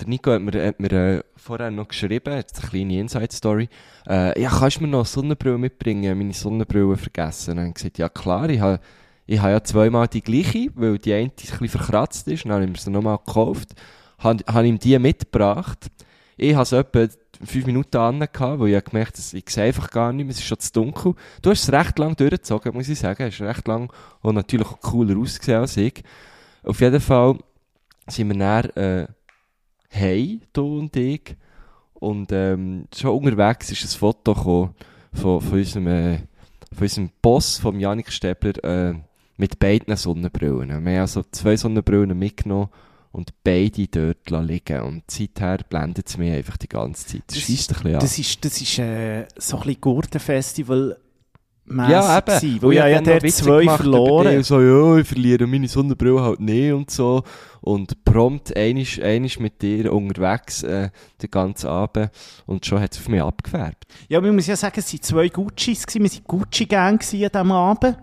der 0.00 0.08
Nico 0.08 0.32
hat 0.32 0.42
mir, 0.42 0.66
hat 0.66 0.80
mir 0.80 0.92
äh, 0.92 1.22
vorher 1.36 1.70
noch 1.70 1.88
geschrieben, 1.88 2.34
jetzt 2.34 2.58
eine 2.60 2.70
kleine 2.70 3.00
Inside-Story, 3.00 3.68
äh, 4.08 4.40
ja, 4.40 4.50
kannst 4.50 4.78
du 4.78 4.82
mir 4.82 4.88
noch 4.88 5.06
Sonnenbrille 5.06 5.58
mitbringen? 5.58 6.04
Habe 6.04 6.16
meine 6.16 6.32
Sonnenbrille 6.32 6.96
vergessen. 6.96 7.50
Und 7.50 7.56
dann 7.56 7.64
habe 7.66 7.74
gesagt, 7.74 7.98
ja 7.98 8.08
klar, 8.08 8.48
ich 8.48 8.60
habe, 8.60 8.80
ich 9.26 9.40
habe 9.40 9.52
ja 9.52 9.62
zweimal 9.62 10.08
die 10.08 10.22
gleiche, 10.22 10.68
weil 10.74 10.98
die 10.98 11.12
eine 11.12 11.26
ein 11.26 11.30
bisschen 11.30 11.68
verkratzt 11.68 12.26
ist, 12.28 12.44
dann 12.44 12.52
habe 12.52 12.64
ich 12.64 12.70
mir 12.70 12.78
sie 12.78 12.90
nochmal 12.90 13.18
gekauft, 13.18 13.70
habe, 14.18 14.42
habe 14.46 14.66
ihm 14.66 14.78
die 14.78 14.98
mitgebracht. 14.98 15.90
Ich 16.36 16.54
habe 16.54 16.62
es 16.62 16.72
etwa 16.72 17.06
fünf 17.44 17.66
Minuten 17.66 17.96
an, 17.96 18.20
weil 18.20 18.68
ich 18.68 18.74
habe 18.76 18.90
gemerkt, 18.90 19.18
dass 19.18 19.34
ich 19.34 19.48
sehe 19.48 19.64
einfach 19.64 19.90
gar 19.90 20.12
nicht 20.12 20.24
mehr, 20.24 20.32
es 20.32 20.38
ist 20.38 20.46
schon 20.46 20.58
zu 20.58 20.72
dunkel. 20.72 21.14
Du 21.42 21.50
hast 21.50 21.62
es 21.62 21.72
recht 21.72 21.98
lang 21.98 22.16
durchgezogen, 22.16 22.74
muss 22.74 22.88
ich 22.88 22.98
sagen, 22.98 23.22
es 23.24 23.34
ist 23.34 23.40
recht 23.40 23.66
lang 23.68 23.92
und 24.22 24.34
natürlich 24.34 24.66
auch 24.66 24.80
cooler 24.80 25.18
ausgesehen 25.18 25.60
als 25.60 25.76
ich. 25.76 26.02
Auf 26.62 26.80
jeden 26.80 27.00
Fall 27.00 27.38
sind 28.06 28.28
wir 28.28 28.38
dann, 28.38 28.70
äh, 28.70 29.06
hey, 29.90 30.40
du 30.52 30.78
und 30.78 30.96
ich. 30.96 31.36
Und, 31.94 32.32
ähm, 32.32 32.86
schon 32.96 33.10
unterwegs 33.10 33.70
ist 33.70 33.84
ein 33.84 33.98
Foto 33.98 34.34
gekommen 34.34 34.74
von, 35.12 35.40
von 35.40 35.58
unserem, 35.58 35.86
äh, 35.88 36.18
von 36.72 36.82
unserem 36.82 37.10
Boss, 37.20 37.58
vom 37.58 37.78
Janik 37.78 38.10
Stäbler, 38.10 38.64
äh, 38.64 38.94
mit 39.36 39.58
beiden 39.58 39.94
Sonnenbrillen. 39.96 40.68
Wir 40.68 40.76
haben 40.76 41.00
also 41.00 41.24
zwei 41.30 41.56
Sonnenbrillen 41.56 42.18
mitgenommen 42.18 42.70
und 43.12 43.32
beide 43.42 43.86
dort 43.88 44.30
liegen. 44.30 44.80
Und 44.82 45.10
seither 45.10 45.58
blendet 45.68 46.08
es 46.08 46.16
mich 46.16 46.32
einfach 46.32 46.56
die 46.56 46.68
ganze 46.68 47.06
Zeit. 47.06 47.22
Das 47.26 47.36
Das 47.36 47.42
scheisst 47.44 47.70
ein 47.70 47.74
bisschen 47.74 47.94
an. 47.94 48.00
Das 48.00 48.18
ist, 48.18 48.44
das 48.44 48.60
ist 48.60 48.78
äh, 48.78 49.26
so 49.36 49.56
ein 49.56 49.62
bisschen 49.64 49.80
Gurtenfestival 49.80 50.98
Ja, 51.70 52.18
eben. 52.18 52.26
gewesen, 52.26 52.62
weil 52.62 52.72
ich 52.72 52.78
ja 52.78 53.00
dort 53.00 53.30
zwei 53.30 53.64
verloren. 53.64 54.36
Und 54.36 54.44
so, 54.44 54.60
ja, 54.60 54.98
ich 54.98 55.06
verliere 55.06 55.46
meine 55.46 55.68
Sonnenbrille 55.68 56.22
halt 56.22 56.40
nicht 56.40 56.72
und 56.72 56.90
so. 56.90 57.22
Und 57.60 58.04
prompt 58.04 58.56
einisch, 58.56 59.00
einisch 59.00 59.38
mit 59.38 59.60
dir 59.60 59.92
unterwegs, 59.92 60.62
äh, 60.62 60.90
den 61.22 61.30
ganzen 61.30 61.68
Abend. 61.68 62.10
Und 62.46 62.64
schon 62.64 62.80
hat 62.80 62.92
es 62.92 62.98
auf 62.98 63.08
mich 63.08 63.22
abgefärbt. 63.22 63.84
Ja, 64.08 64.18
aber 64.18 64.28
ich 64.28 64.34
muss 64.34 64.46
ja 64.46 64.56
sagen, 64.56 64.78
es 64.78 64.92
waren 64.92 65.02
zwei 65.02 65.28
Guccis, 65.28 65.86
gewesen. 65.86 66.04
wir 66.04 66.10
waren 66.10 66.24
Gucci-Gang 66.26 66.92
an 66.94 66.98
diesem 66.98 67.52
Abend. 67.52 67.96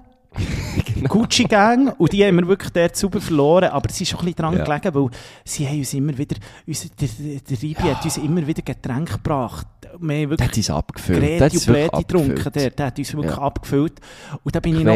Genau. 0.94 1.10
Gucci-Gang, 1.10 1.94
und 1.98 2.12
die 2.12 2.26
haben 2.26 2.38
wir 2.38 2.48
wirklich 2.48 2.72
dort 2.72 2.96
sauber 2.96 3.22
verloren, 3.22 3.70
aber 3.70 3.90
es 3.90 4.02
ist 4.02 4.10
schon 4.10 4.20
ein 4.20 4.26
bisschen 4.26 4.36
dran 4.38 4.58
Ja. 4.58 4.64
gelegen, 4.64 4.96
weil 4.96 5.10
sie 5.44 5.68
haben 5.68 5.78
uns 5.80 5.94
immer 5.94 6.18
wieder, 6.18 6.36
uns, 6.66 6.90
der, 6.92 7.08
der, 7.50 7.62
Ribi 7.62 7.82
hat 7.84 8.04
uns 8.04 8.18
immer 8.18 8.46
wieder 8.48 8.62
Getränke 8.62 9.14
gebracht. 9.14 9.68
Wir 9.82 9.98
haben 10.00 10.08
Der 10.08 10.30
wirklich 10.30 10.50
hat 10.50 10.58
uns 10.58 10.70
abgefüllt. 10.70 11.22
Der 11.24 11.32
hat 11.34 11.40
Greti 11.52 11.56
uns 11.58 11.68
und 11.68 11.74
getrunken, 12.08 12.32
abgefüllt. 12.32 12.56
der, 12.56 12.70
der 12.72 12.86
hat 12.88 13.00
uns 13.00 13.14
wirklich 13.14 13.36
Ja. 13.36 13.42
abgefüllt. 13.42 14.00
Und 14.44 14.56
da 14.56 14.60
bin 14.60 14.78
ich 14.78 14.84
noch 14.84 14.94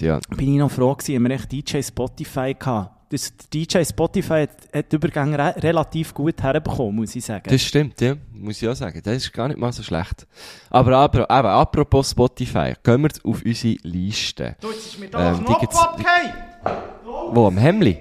ja. 0.00 0.20
bin 0.36 0.52
ich 0.52 0.58
noch 0.58 0.70
froh 0.70 0.94
gewesen, 0.94 1.16
haben 1.16 1.22
wir 1.28 1.30
echt 1.34 1.52
DJ 1.52 1.80
Spotify 1.82 2.54
gehabt. 2.58 2.90
Das, 3.12 3.30
der 3.36 3.46
DJ 3.50 3.84
Spotify 3.84 4.46
hat, 4.48 4.50
hat 4.74 4.90
die 4.90 4.96
Übergänge 4.96 5.36
re 5.38 5.54
relativ 5.62 6.14
gut 6.14 6.42
herbekommen, 6.42 6.96
muss 6.96 7.14
ich 7.14 7.22
sagen. 7.22 7.44
Das 7.46 7.60
stimmt, 7.62 8.00
ja. 8.00 8.14
Muss 8.32 8.62
ich 8.62 8.66
auch 8.66 8.74
sagen. 8.74 9.02
Das 9.04 9.16
ist 9.18 9.30
gar 9.34 9.48
nicht 9.48 9.58
mal 9.60 9.70
so 9.70 9.82
schlecht. 9.82 10.26
Aber, 10.70 10.96
aber 10.96 11.18
eben, 11.24 11.46
apropos 11.46 12.10
Spotify, 12.12 12.72
gehen 12.82 13.02
wir 13.02 13.10
auf 13.24 13.42
unsere 13.44 13.76
Liste. 13.82 14.56
du, 14.60 14.70
jetzt 14.70 14.86
ist 14.86 14.98
mir 14.98 15.10
da 15.10 15.32
ein 15.34 15.44
Knopf 15.44 15.76
abgefallen. 15.76 16.32
Wo? 17.34 17.46
Am 17.48 17.58
Hemli? 17.58 17.98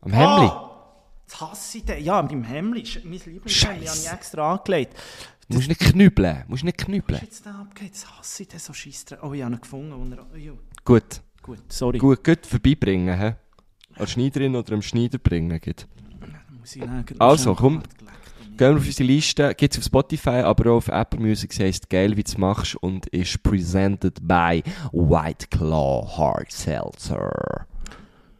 Am 0.00 0.12
Hemli? 0.12 0.46
Ah, 0.46 0.70
das 1.26 1.40
hasse 1.42 1.78
ich 1.78 1.84
den. 1.84 2.02
Ja, 2.02 2.22
beim 2.22 2.42
Hemli. 2.42 2.80
ist 2.80 3.04
Mein 3.04 3.12
Lieblingshemli 3.12 3.84
habe 3.86 3.98
ich 3.98 4.10
extra 4.10 4.52
angelegt. 4.54 4.96
Du 5.50 5.56
musst 5.56 5.68
nicht 5.68 5.80
knüppeln. 5.80 6.44
Du 6.46 6.50
musst 6.52 6.64
nicht 6.64 6.78
Was 6.78 6.86
knüppeln. 6.86 7.18
ist 7.18 7.24
jetzt 7.26 7.44
da 7.46 7.50
abgeht? 7.60 7.92
Das 7.92 8.06
hasse 8.18 8.42
ich, 8.44 8.48
den 8.48 8.60
so 8.60 8.72
scheisse. 8.72 9.18
Oh, 9.22 9.34
ich 9.34 9.42
habe 9.42 9.54
ihn 9.54 9.60
gefunden. 9.60 9.92
wo 9.94 10.16
er- 10.16 10.52
oh. 10.52 10.58
Gut. 10.84 11.20
Gut, 11.42 11.58
sorry. 11.70 11.98
Gut, 11.98 12.24
gut 12.24 12.46
vorbeibringen, 12.46 13.18
hä? 13.18 13.34
An 13.98 14.04
der 14.04 14.06
Schneiderin 14.06 14.54
oder 14.56 14.74
am 14.74 14.82
Schneider 14.82 15.18
bringen, 15.18 15.60
geht. 15.60 15.86
Ich 16.64 16.82
Also, 17.18 17.54
komm. 17.54 17.82
Gehen 18.56 18.70
wir 18.74 18.76
auf 18.78 18.86
unsere 18.86 19.06
Liste. 19.06 19.54
Gibt's 19.54 19.78
auf 19.78 19.84
Spotify, 19.84 20.40
aber 20.42 20.72
auch 20.72 20.76
auf 20.78 20.88
Apple 20.88 21.20
Music. 21.20 21.52
Sie 21.52 21.62
heisst 21.64 21.88
«Geil, 21.88 22.16
wie 22.16 22.24
du 22.24 22.38
machst» 22.38 22.74
und 22.76 23.06
ist 23.06 23.40
presented 23.42 24.18
by 24.26 24.62
White 24.92 25.46
Claw 25.50 26.06
Hard 26.16 26.50
Seltzer. 26.50 27.66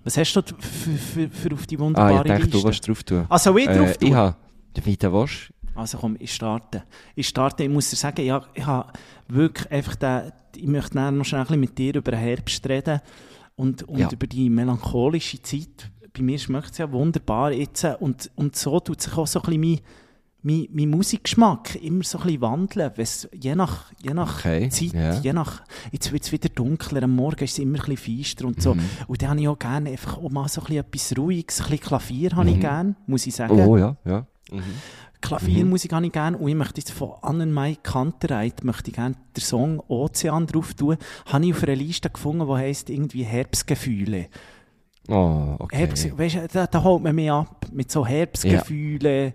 Was 0.04 0.16
hast 0.16 0.32
du 0.34 0.42
für, 0.59 0.90
für, 0.96 1.28
für 1.28 1.54
auf 1.54 1.66
die 1.66 1.76
Ah, 1.76 1.80
wunderbare 1.80 2.14
ich 2.22 2.22
dachte, 2.28 2.42
Liste? 2.42 2.59
du 2.59 2.64
willst 2.64 2.88
drauf 2.88 3.02
tun. 3.04 3.26
Also, 3.28 3.56
ich 3.56 3.66
drauf 3.66 3.90
Äh, 3.92 3.94
tun? 3.94 4.09
ich 4.09 4.14
habe... 4.14 4.36
Wie 4.84 4.96
du 4.96 5.12
willst. 5.12 5.52
Also 5.74 5.98
komm, 5.98 6.16
ich 6.18 6.34
starte. 6.34 6.82
Ich 7.14 7.28
starte, 7.28 7.62
ich 7.64 7.68
muss 7.70 7.88
dir 7.90 7.96
sagen, 7.96 8.24
ja, 8.24 8.42
ich 8.54 8.66
habe 8.66 8.92
wirklich 9.28 9.70
einfach 9.70 9.94
den, 9.94 10.32
ich 10.56 10.66
möchte 10.66 10.98
noch 11.12 11.24
schnell 11.24 11.40
ein 11.42 11.46
bisschen 11.46 11.61
mit 11.61 11.78
dir 11.78 11.94
über 11.94 12.11
den 12.11 12.20
Herbst 12.20 12.68
reden 12.68 13.00
und, 13.59 13.82
und 13.82 13.98
Ja. 13.98 14.09
über 14.11 14.26
die 14.26 14.48
melancholische 14.48 15.42
Zeit. 15.42 15.90
Bei 16.16 16.22
mir 16.22 16.38
schmeckt 16.38 16.70
es 16.72 16.78
ja 16.78 16.90
wunderbar 16.90 17.52
jetzt 17.52 17.84
und, 18.00 18.30
und 18.36 18.56
so 18.56 18.80
tut 18.80 19.00
sich 19.02 19.12
auch 19.16 19.26
so 19.26 19.42
ein 19.42 19.50
bisschen 19.61 19.61
mein, 19.61 19.80
mein, 20.42 20.68
mein 20.72 20.90
Musikgeschmack 20.90 21.74
immer 21.82 22.04
so 22.04 22.18
ein 22.18 22.24
bisschen 22.24 22.40
wandeln, 22.40 22.92
je 23.34 23.54
nach, 23.54 23.92
je 24.00 24.14
nach 24.14 24.38
Okay, 24.38 24.68
Zeit, 24.68 24.92
ja. 24.94 25.20
je 25.20 25.32
nach, 25.32 25.62
jetzt 25.92 26.12
wird 26.12 26.22
es 26.22 26.32
wieder 26.32 26.48
dunkler, 26.48 27.02
am 27.02 27.14
Morgen 27.16 27.44
ist 27.44 27.52
es 27.52 27.59
immer 27.59 27.78
ein 27.84 27.94
bisschen 27.94 28.18
feister 28.18 28.46
und 28.46 28.62
so. 28.62 28.74
Mhm. 28.74 28.80
Und 29.09 29.20
dann 29.22 29.30
habe 29.30 29.40
ich 29.40 29.48
auch 29.48 29.59
gerne 29.59 29.90
einfach 29.90 30.16
auch 30.18 30.30
mal 30.30 30.48
so 30.48 30.61
ein 30.62 30.66
bisschen 30.66 30.78
etwas 30.86 31.18
Ruhiges, 31.18 31.61
ein 31.61 31.64
bisschen 31.70 31.80
Klavier 31.80 32.30
habe 32.36 32.48
ich 32.50 32.56
Mhm. 32.56 32.61
gerne, 32.61 32.94
muss 33.06 33.26
ich 33.26 33.34
sagen. 33.34 33.61
Oh, 33.61 33.76
ja, 33.76 33.96
ja. 34.04 34.26
Mhm. 34.50 34.62
Klaviermusik 35.20 35.92
habe 35.92 36.06
ich 36.06 36.12
gerne 36.12 36.38
und 36.38 36.48
ich 36.48 36.54
möchte 36.54 36.80
jetzt 36.80 36.92
von 36.92 37.12
Annenmai 37.22 37.76
Kantereit 37.82 38.64
möchte 38.64 38.90
ich 38.90 38.96
gerne 38.96 39.16
den 39.36 39.40
Song 39.42 39.80
Ozean 39.88 40.46
drauf 40.46 40.74
tun. 40.74 40.96
Habe 41.26 41.46
ich 41.46 41.54
auf 41.54 41.62
einer 41.64 41.76
Liste 41.76 42.10
gefunden, 42.10 42.46
die 42.46 42.54
heisst 42.54 42.90
irgendwie 42.90 43.24
Herbstgefühle. 43.24 44.28
Oh, 45.08 45.56
okay. 45.58 45.76
Herbst, 45.76 46.18
weißt 46.18 46.38
da, 46.52 46.66
da 46.66 46.82
holt 46.82 47.02
man 47.02 47.14
mich 47.14 47.30
ab 47.30 47.66
mit 47.72 47.90
so 47.90 48.06
Herbstgefühle, 48.06 49.34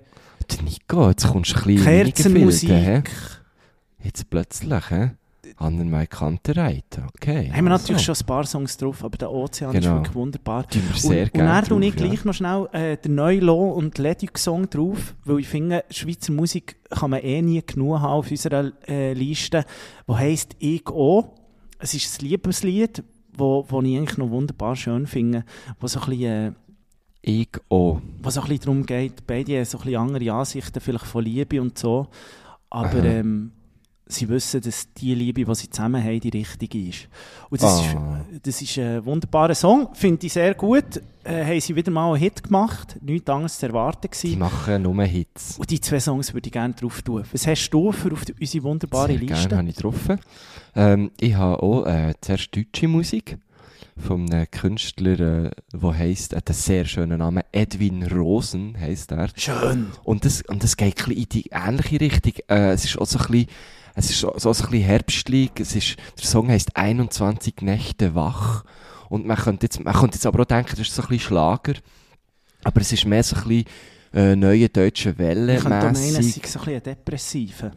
Der 0.52 0.64
Nico, 0.64 1.10
jetzt 1.10 1.28
kommst 1.28 1.54
du 1.54 1.60
ein 1.60 1.66
bisschen 1.66 1.86
Kerzenmusik. 1.86 2.70
Hä? 2.70 3.04
Jetzt 4.04 4.30
plötzlich, 4.30 4.90
hä? 4.90 5.12
Anderen 5.58 5.90
mal 5.90 6.08
Kante 6.08 6.56
reiten, 6.56 7.06
okay. 7.16 7.50
Haben 7.52 7.66
wir 7.66 7.70
natürlich 7.70 8.08
also. 8.08 8.16
schon 8.16 8.24
ein 8.24 8.28
paar 8.28 8.46
Songs 8.46 8.78
drauf, 8.78 9.04
aber 9.04 9.18
der 9.18 9.32
Ozean 9.32 9.74
ist 9.76 9.84
Genau. 9.84 9.96
wirklich 9.98 10.16
wunderbar. 10.16 10.68
Tun 10.68 10.82
wir 10.92 11.00
sehr 11.00 11.24
und, 11.26 11.34
und 11.34 11.40
dann 11.40 11.64
tue 11.66 11.86
ich 11.86 11.96
ja. 11.96 12.06
gleich 12.06 12.26
noch 12.26 12.34
schnell 12.34 12.68
äh, 12.72 12.98
den 12.98 13.16
neuen 13.16 13.42
Lo 13.42 13.70
und 13.72 13.98
Leduc-Song 13.98 14.70
drauf, 14.70 15.16
weil 15.26 15.40
ich 15.40 15.48
finde, 15.48 15.84
Schweizer 15.90 16.34
Musik 16.34 16.78
kann 16.90 17.12
man 17.12 17.22
eh 17.22 17.42
nie 17.42 17.62
genug 17.66 18.00
haben 18.00 18.14
auf 18.14 18.30
unserer 18.32 18.72
äh, 18.88 19.14
Liste, 19.14 19.66
wo 20.08 20.18
heisst 20.18 20.56
«Ich 20.60 20.88
auch». 20.88 21.34
Es 21.80 21.94
ist 21.94 22.22
ein 22.22 22.28
Liebeslied, 22.28 23.04
wo, 23.36 23.66
wo 23.68 23.82
ich 23.82 23.98
eigentlich 23.98 24.18
noch 24.18 24.30
wunderbar 24.30 24.76
schön 24.76 25.06
finde, 25.08 25.44
wo 25.80 25.88
so 25.88 26.00
ein 26.02 26.10
bisschen... 26.10 26.24
Äh, 26.48 26.52
Ich 27.22 27.50
auch. 27.70 28.02
wo 28.22 28.30
so 28.30 28.42
ein 28.42 28.48
bisschen 28.48 28.64
darum 28.64 28.86
geht, 28.86 29.26
beide 29.28 29.58
haben 29.58 29.66
so 29.66 29.78
ein 29.78 29.84
bisschen 29.86 30.00
andere 30.00 30.32
Ansichten 30.34 30.80
vielleicht 30.82 31.06
von 31.06 31.24
Liebe 31.24 31.62
und 31.62 31.78
so, 31.78 32.08
aber 32.70 33.04
ähm, 33.04 33.52
sie 34.14 34.30
wissen, 34.30 34.62
dass 34.62 34.92
die 34.94 35.14
Liebe, 35.16 35.44
die 35.46 35.56
sie 35.56 35.70
zusammen 35.70 36.04
haben, 36.04 36.20
die 36.20 36.30
richtige 36.30 36.80
ist. 36.90 37.08
Und 37.50 37.62
das, 37.62 37.80
Ah. 37.82 38.22
ist, 38.32 38.48
das 38.48 38.62
ist 38.62 38.78
ein 38.78 39.06
wunderbarer 39.06 39.56
Song, 39.56 39.90
finde 39.94 40.26
ich 40.28 40.34
sehr 40.34 40.54
gut. 40.54 41.02
Äh, 41.26 41.46
haben 41.46 41.60
sie 41.62 41.76
wieder 41.76 41.92
mal 41.92 42.10
einen 42.12 42.18
Hit 42.22 42.44
gemacht, 42.44 42.98
nichts 43.02 43.30
anderes 43.30 43.58
zu 43.58 43.66
erwarten 43.68 44.10
Die 44.12 44.18
gewesen. 44.18 44.40
machen 44.40 44.82
nur 44.84 45.04
Hits. 45.04 45.58
Und 45.58 45.70
die 45.70 45.80
zwei 45.80 46.00
Songs 46.00 46.34
würde 46.34 46.48
ich 46.48 46.52
gerne 46.54 46.74
drauf 46.74 47.02
tun. 47.02 47.24
Was 47.32 47.48
hast 47.48 47.70
du 47.70 47.92
für 47.92 48.12
auf 48.12 48.26
die, 48.26 48.34
unsere 48.40 48.64
wunderbare 48.64 49.08
Sehr 49.10 49.18
gerne 49.20 49.34
Liste? 49.42 49.58
habe 49.58 49.70
ich 49.70 49.76
getroffen. 49.76 50.20
Ähm, 50.76 51.12
ich 51.20 51.34
habe 51.36 51.62
auch 51.64 51.86
äh, 51.86 52.14
zuerst 52.22 52.56
deutsche 52.56 52.88
Musik 52.88 53.38
von 53.96 54.30
einem 54.34 54.50
Künstler, 54.50 55.20
äh, 55.46 55.52
der 55.72 55.98
heisst, 55.98 56.36
hat 56.36 56.50
einen 56.50 56.56
sehr 56.56 56.84
schönen 56.86 57.20
Namen, 57.20 57.44
Edwin 57.52 58.04
Rosen 58.08 58.76
heisst 58.80 59.12
er. 59.12 59.30
Schön. 59.36 59.92
Und 60.04 60.26
das, 60.26 60.42
und 60.42 60.64
das 60.64 60.76
geht 60.76 61.00
ein 61.00 61.06
bisschen 61.10 61.24
in 61.24 61.30
die 61.30 61.50
ähnliche 61.52 62.02
Richtung. 62.02 62.34
Äh, 62.50 62.72
es 62.72 62.86
ist 62.86 62.98
auch 62.98 63.06
so 63.06 63.20
ein 63.20 63.28
bisschen, 63.28 63.48
es 63.96 64.10
ist 64.10 64.20
so, 64.20 64.34
so 64.38 64.50
ein 64.50 64.56
bisschen 64.56 64.84
herbstlich. 64.84 65.52
Es 65.60 65.76
ist, 65.76 65.98
der 66.18 66.26
Song 66.26 66.50
heisst 66.50 66.76
21 66.76 67.62
Nächte 67.62 68.16
wach. 68.16 68.64
Und 69.10 69.26
man 69.26 69.38
könnte 69.38 69.66
jetzt, 69.66 69.84
man 69.84 69.94
könnte 69.94 70.16
jetzt 70.16 70.26
aber 70.26 70.42
auch 70.42 70.48
denken, 70.48 70.72
das 70.72 70.88
ist 70.88 70.96
so 70.96 71.04
ein 71.04 71.10
bisschen 71.10 71.28
Schlager. 71.28 71.74
Aber 72.64 72.82
es 72.82 72.92
ist 72.92 73.06
mehr 73.06 73.24
so 73.24 73.36
ein 73.36 73.44
bisschen, 73.44 73.66
äh, 74.14 74.36
neue 74.36 74.70
deutsche 74.70 75.18
Welle 75.18 75.56
Ich 75.56 75.62
könnte 75.62 75.78
meinen, 75.78 75.96
es 75.96 76.14
sei 76.14 76.22
so 76.22 76.30
ein 76.30 76.42
bisschen 76.42 76.74
ein 76.76 76.84
Depressiver. 76.84 77.72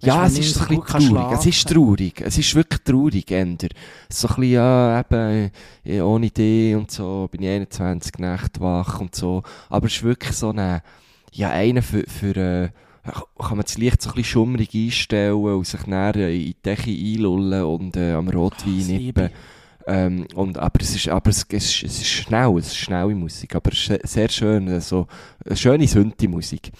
Ja, 0.00 0.26
es 0.26 0.38
ist 0.38 0.54
so 0.54 0.60
ein 0.60 0.80
bisschen 0.80 1.12
traurig. 1.12 1.38
Es 1.38 1.46
ist 1.46 1.68
traurig. 1.68 2.20
Es 2.20 2.38
ist 2.38 2.54
wirklich 2.54 2.82
traurig, 2.82 3.30
Ender. 3.30 3.68
So 4.08 4.28
ein 4.28 4.34
bisschen, 4.36 4.52
ja, 4.52 5.00
eben, 5.00 5.50
ohne 6.02 6.26
Idee 6.26 6.76
und 6.76 6.90
so, 6.90 7.28
bin 7.30 7.42
ich 7.42 7.48
21 7.48 8.18
Nächte 8.18 8.60
wach 8.60 9.00
und 9.00 9.14
so. 9.14 9.42
Aber 9.68 9.86
es 9.86 9.96
ist 9.96 10.02
wirklich 10.04 10.36
so 10.36 10.50
eine, 10.50 10.82
ja, 11.32 11.50
einer 11.50 11.82
für, 11.82 12.04
für, 12.08 12.36
äh, 12.36 12.68
kann 13.12 13.56
man 13.56 13.64
das 13.64 13.78
Licht 13.78 14.02
so 14.02 14.10
ein 14.10 14.14
bisschen 14.14 14.30
schummrig 14.32 14.74
einstellen 14.74 15.34
und 15.34 15.66
sich 15.66 15.86
äh, 15.86 16.36
in 16.36 16.44
die 16.44 16.62
Decke 16.62 16.90
einlullen 16.90 17.64
und 17.64 17.96
äh, 17.96 18.12
am 18.12 18.28
Rotwein 18.28 18.74
liebe 18.74 19.22
nippen. 19.22 19.30
Ähm, 19.86 20.26
und, 20.34 20.58
aber 20.58 20.80
es 20.82 20.94
ist, 20.94 21.08
aber 21.08 21.30
es, 21.30 21.46
es, 21.48 21.82
es 21.82 21.82
ist 21.82 22.06
schnell, 22.06 22.58
es 22.58 22.66
ist 22.66 22.76
schnelle 22.76 23.14
Musik, 23.14 23.54
aber 23.54 23.72
es 23.72 23.88
ist 23.88 24.08
sehr 24.08 24.28
schön, 24.28 24.68
äh, 24.68 24.80
so, 24.80 25.06
eine 25.46 25.56
schöne 25.56 25.86
Sünti-Musik. 25.86 26.70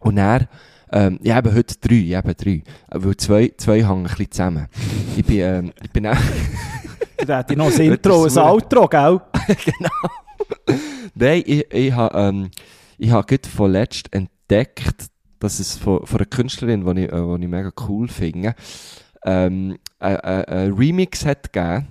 Und 0.00 0.16
dann, 0.16 0.48
ähm, 0.90 1.20
ich 1.22 1.30
habe 1.30 1.54
heute 1.54 1.76
drei, 1.80 1.94
ich 1.94 2.14
habe 2.16 2.34
drei, 2.34 2.50
Äh, 2.50 2.62
weil 2.90 3.16
zwei, 3.16 3.52
zwei 3.56 3.84
hängen 3.84 4.06
ein 4.06 4.08
bisschen 4.08 4.30
zusammen. 4.32 4.66
Ich 5.16 5.24
bin, 5.24 5.38
ähm, 5.38 5.72
ich 5.82 5.90
bin 5.92 6.06
auch, 6.06 6.16
Da 7.26 7.38
hätte 7.38 7.54
ich 7.54 7.58
noch 7.58 7.72
ein 7.72 7.80
Intro, 7.92 8.24
ein 8.24 8.38
Outro, 8.38 8.88
gell? 8.88 9.20
Nein, 11.14 11.42
ich, 11.46 11.72
ich 11.72 11.92
habe, 11.92 12.18
ähm, 12.18 12.50
ich 12.98 13.10
habe 13.10 13.26
gerade 13.26 13.48
vorletzt 13.48 14.12
entdeckt, 14.12 15.06
dass 15.40 15.60
es 15.60 15.76
von, 15.76 16.06
von 16.06 16.18
einer 16.18 16.26
Künstlerin, 16.26 16.84
die 16.84 17.04
ich, 17.04 17.12
äh, 17.12 17.34
ich 17.34 17.48
mega 17.48 17.72
cool 17.88 18.08
finde, 18.08 18.54
ähm, 19.24 19.78
ein, 19.98 20.16
ein, 20.20 20.44
ein 20.44 20.72
Remix 20.72 21.24
hat 21.24 21.52
gegeben, 21.52 21.88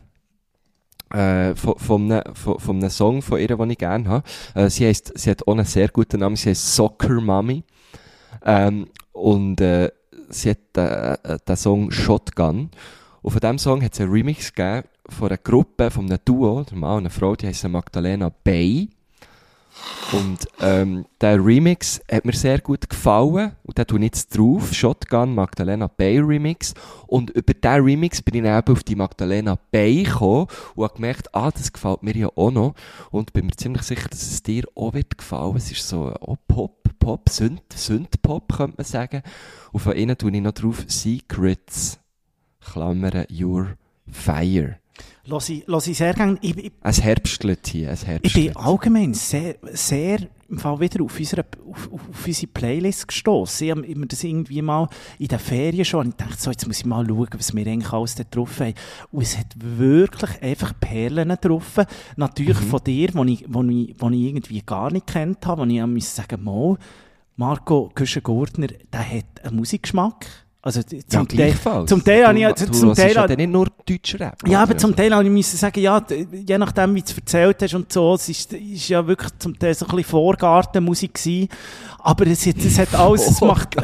äh, 1.14 1.56
von, 1.56 1.78
von, 1.78 2.12
einem, 2.12 2.36
von, 2.36 2.78
einem 2.78 2.90
Song 2.90 3.22
von 3.22 3.40
ihr, 3.40 3.48
den 3.48 3.70
ich 3.70 3.78
gerne 3.78 4.10
habe. 4.10 4.28
Äh, 4.54 4.70
sie, 4.70 4.86
heisst, 4.86 5.12
sie 5.16 5.30
hat 5.30 5.48
auch 5.48 5.54
einen 5.54 5.66
sehr 5.66 5.90
guten 5.90 6.20
Namen, 6.20 6.36
sie 6.36 6.50
heißt 6.50 6.76
Soccer 6.76 7.22
Mommy. 7.22 7.64
Ähm, 8.44 8.88
und 9.12 9.62
äh, 9.62 9.92
sie 10.30 10.52
hat 10.52 10.78
äh, 10.78 11.14
äh, 11.14 11.38
den 11.48 11.56
Song 11.56 11.92
Shotgun. 11.92 12.70
Und 13.22 13.32
von 13.32 13.40
diesem 13.40 13.58
Song 13.60 13.84
hat 13.84 13.94
es 13.94 14.02
einen 14.02 14.12
Remix 14.12 14.54
gegeben 14.54 14.88
von 15.10 15.30
einer 15.30 15.38
Gruppe, 15.38 15.92
von 15.92 16.06
einem 16.06 16.20
Duo, 16.26 16.64
der 16.64 16.78
Mann 16.78 16.92
und 16.92 16.98
eine 17.00 17.10
Frau, 17.10 17.36
die 17.36 17.48
heißen 17.48 17.72
Magdalena 17.72 18.32
Bay. 18.44 18.90
Und 20.12 20.48
ähm, 20.62 21.06
der 21.20 21.44
Remix 21.44 22.00
hat 22.12 22.26
mir 22.26 22.34
sehr 22.34 22.60
gut 22.60 22.90
gefallen. 22.90 23.54
Und 23.64 23.78
da 23.78 23.84
tue 23.84 24.00
ich 24.00 24.06
jetzt 24.06 24.38
drauf. 24.38 24.74
Shotgun 24.74 25.36
Magdalena 25.36 25.88
Bay 25.88 26.20
Remix. 26.20 26.74
Und 27.08 27.32
über 27.32 27.54
diesen 27.54 27.84
Remix 27.84 28.22
bin 28.22 28.36
ich 28.36 28.50
eben 28.50 28.74
auf 28.74 28.84
die 28.84 28.96
Magdalena 28.96 29.58
Bay 29.72 30.04
gekommen 30.04 30.48
und 30.76 30.84
habe 30.84 30.96
gemerkt, 30.96 31.34
ah, 31.34 31.52
das 31.52 31.74
gefällt 31.74 32.04
mir 32.04 32.16
ja 32.16 32.30
auch 32.36 32.52
noch. 32.52 32.76
Und 33.12 33.34
bin 33.34 33.48
mir 33.48 33.56
ziemlich 33.56 33.84
sicher, 33.84 34.08
dass 34.10 34.22
es 34.22 34.44
dir 34.44 34.64
auch 34.76 34.94
wird 34.94 35.18
gefallen. 35.18 35.58
Es 35.58 35.72
ist 35.72 35.88
so 35.88 36.12
auch 36.14 36.38
Pop, 36.48 36.84
Pop, 37.00 37.30
Synth, 37.30 37.74
Synth-Pop, 37.74 38.56
könnte 38.56 38.78
man 38.78 38.86
sagen. 38.86 39.22
Und 39.72 39.80
von 39.80 39.94
innen 39.94 40.18
tue 40.18 40.32
ich 40.32 40.42
noch 40.42 40.54
drauf 40.54 40.86
Secrets, 40.88 42.00
Klammern, 42.62 43.26
Your 43.32 43.76
Fire. 44.10 44.78
Lass 45.28 45.50
ich, 45.50 45.64
lass 45.66 45.88
ich 45.88 45.98
sehr 45.98 46.14
gerne. 46.14 46.38
Ich, 46.42 46.56
ich, 46.56 46.72
Ein 46.82 46.94
Herbstlet 46.94 47.68
hier, 47.68 47.90
ein 47.90 47.96
ich 47.96 48.08
Herbstlet. 48.08 48.34
bin 48.54 48.56
allgemein 48.58 49.14
sehr, 49.14 49.56
sehr 49.74 50.20
im 50.48 50.60
Fall 50.60 50.80
wieder 50.80 51.04
auf 51.04 51.18
unsere, 51.18 51.44
auf, 51.68 51.92
auf, 51.92 52.02
unsere 52.28 52.46
Playlist 52.48 53.08
gestossen. 53.08 53.64
Ich 53.64 53.72
habe 53.72 53.82
mir 53.82 54.06
das 54.06 54.24
irgendwie 54.24 54.62
mal 54.62 54.88
in 55.18 55.28
den 55.28 55.40
Ferien 55.40 55.84
schon, 55.84 56.02
und 56.02 56.10
ich 56.10 56.16
dachte 56.28 56.40
so, 56.40 56.52
jetzt 56.52 56.68
muss 56.68 56.78
ich 56.80 56.86
mal 56.86 57.04
schauen, 57.08 57.28
was 57.36 57.56
wir 57.56 57.66
eigentlich 57.66 57.92
alles 57.92 58.14
da 58.14 58.24
drauf 58.30 58.60
haben. 58.60 58.76
Und 59.12 59.24
es 59.24 59.36
hat 59.40 59.48
wirklich 59.58 60.42
einfach 60.44 60.74
Perlen 60.80 61.36
drauf. 61.42 61.80
Natürlich 62.16 62.62
Mhm. 62.62 62.66
von 62.68 62.84
dir, 62.84 63.08
die 63.08 63.34
ich, 63.34 63.46
wo 63.48 63.64
ich, 63.64 63.96
wo 63.98 64.10
ich 64.12 64.20
irgendwie 64.22 64.62
gar 64.64 64.92
nicht 64.94 65.08
kennt 65.08 65.44
habe, 65.48 65.64
wo 65.68 65.96
ich 65.96 66.06
sagen, 66.08 66.44
mal, 66.44 66.78
Marco 67.38 67.92
Güschen-Gurtner, 67.96 68.68
der 68.94 69.10
hat 69.18 69.44
einen 69.44 69.56
Musikgeschmack. 69.58 70.28
Also, 70.66 70.80
Ja, 70.92 70.98
zum 71.08 71.28
Teil, 71.28 71.38
gleichfalls. 71.38 71.90
zum 71.90 72.04
Teil 72.04 72.26
habe 72.28 72.40
ich, 72.40 72.46
also, 72.48 72.66
zum 72.66 72.94
Teil, 72.96 73.14
ja 73.14 73.28
nicht 73.28 73.52
nur 73.52 73.68
deutscher 73.86 74.20
Rap. 74.20 74.38
ja, 74.48 74.64
aber 74.64 74.76
zum 74.76 74.96
Teil 74.96 75.14
habe 75.14 75.24
ich 75.24 75.30
müssen 75.30 75.58
sagen, 75.58 75.80
ja, 75.80 76.02
je 76.32 76.58
nachdem, 76.58 76.96
wie 76.96 77.02
du 77.02 77.06
es 77.12 77.16
erzählt 77.18 77.62
hast 77.62 77.76
und 77.76 77.94
so, 77.94 78.16
es 78.16 78.28
ist, 78.30 78.52
ist 78.52 78.90
ja 78.90 79.06
wirklich 79.06 79.30
zum 79.38 79.58
Teil 79.60 79.76
so 79.76 79.86
ein 79.86 79.96
bisschen 79.96 80.10
Vorgartenmusik 80.10 81.14
gewesen. 81.14 81.50
Aber 82.00 82.26
es, 82.28 82.48
hat- 82.48 82.58
es 82.58 82.80
hat 82.80 82.96
alles, 83.00 83.28
es 83.30 83.42
macht, 83.42 83.76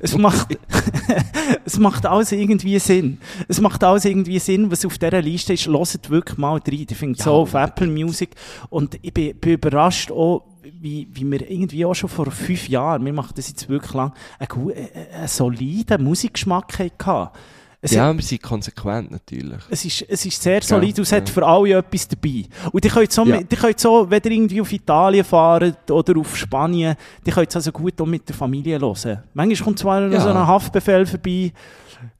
es 0.00 0.16
macht, 0.18 0.58
es 1.64 1.78
macht 1.78 2.04
alles 2.06 2.32
irgendwie 2.32 2.78
Sinn. 2.80 3.18
Es 3.48 3.60
macht 3.60 3.82
alles 3.84 4.04
irgendwie 4.04 4.38
Sinn, 4.40 4.70
was 4.70 4.84
auf 4.84 4.98
dieser 4.98 5.22
Liste 5.22 5.52
ist. 5.52 5.66
Hört 5.68 6.10
wirklich 6.10 6.38
mal 6.38 6.54
rein. 6.58 6.86
Ich 6.90 6.96
finde 6.96 7.18
Ja, 7.18 7.24
so 7.24 7.32
auf. 7.34 7.54
Apple 7.54 7.86
Music. 7.86 8.30
Und 8.68 8.98
ich 9.00 9.12
bin, 9.14 9.36
bin 9.38 9.52
überrascht 9.52 10.10
auch, 10.10 10.42
wie, 10.80 11.08
wie 11.12 11.30
wir 11.30 11.50
irgendwie 11.50 11.84
auch 11.84 11.94
schon 11.94 12.08
vor 12.08 12.30
fünf 12.30 12.68
Jahren, 12.68 13.04
wir 13.04 13.12
machen 13.12 13.32
das 13.36 13.48
jetzt 13.48 13.68
wirklich 13.68 13.94
lang, 13.94 14.12
einen, 14.38 14.70
äh, 14.70 14.84
äh, 14.84 15.14
einen 15.14 15.28
soliden 15.28 16.04
Musikgeschmack 16.04 16.78
hatten. 16.78 17.30
Es, 17.82 17.92
Ja, 17.92 18.12
wir 18.14 18.22
sind 18.22 18.42
konsequent 18.42 19.10
natürlich. 19.10 19.58
es, 19.70 19.84
ist, 19.84 20.02
es 20.08 20.24
ist 20.26 20.42
sehr 20.42 20.62
solid 20.62 20.96
und 20.98 21.02
es 21.02 21.12
hat 21.12 21.28
ja. 21.28 21.34
für 21.34 21.46
alle 21.46 21.74
etwas 21.78 22.08
dabei. 22.08 22.44
Und 22.72 22.82
die 22.82 22.88
könnt 22.88 23.12
so, 23.12 23.24
Ja. 23.24 23.40
die 23.42 23.56
könnt 23.56 23.78
so, 23.78 24.08
wenn 24.10 24.20
ihr 24.24 24.30
irgendwie 24.32 24.60
auf 24.60 24.72
Italien 24.72 25.24
fahrt 25.24 25.90
oder 25.90 26.18
auf 26.18 26.36
Spanien, 26.36 26.96
die 27.24 27.30
könnt 27.30 27.54
also 27.54 27.70
gut 27.72 28.00
auch 28.00 28.06
mit 28.06 28.28
der 28.28 28.34
Familie 28.34 28.80
hören. 28.80 29.22
Manchmal 29.34 29.64
kommt 29.64 29.78
zwar 29.78 30.00
noch 30.00 30.12
Ja. 30.12 30.20
so 30.20 30.30
ein 30.30 30.46
Haftbefehl 30.46 31.04
vorbei. 31.06 31.52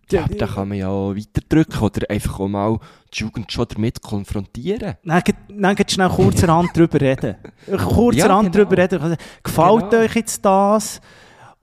Ja, 0.08 0.22
aber 0.24 0.34
da 0.36 0.46
kann 0.46 0.68
man 0.68 0.78
ja 0.78 0.88
auch 0.88 1.16
weiterdrücken 1.16 1.80
oder 1.80 2.08
einfach 2.08 2.38
auch 2.38 2.46
mal 2.46 2.78
die 3.12 3.18
Jugend 3.22 3.50
schon 3.50 3.66
damit 3.74 4.00
konfrontieren. 4.00 4.94
Dann, 5.04 5.22
dann 5.48 5.74
geht 5.74 5.90
schnell 5.90 6.08
kurzerhand 6.08 6.68
drüber 6.76 7.00
reden. 7.00 7.34
Kurzerhand 7.76 8.52
genau. 8.52 8.64
drüber 8.68 8.82
reden. 8.82 9.16
Gefällt 9.42 9.90
Genau. 9.90 10.02
euch 10.04 10.14
jetzt 10.14 10.44
das? 10.44 11.00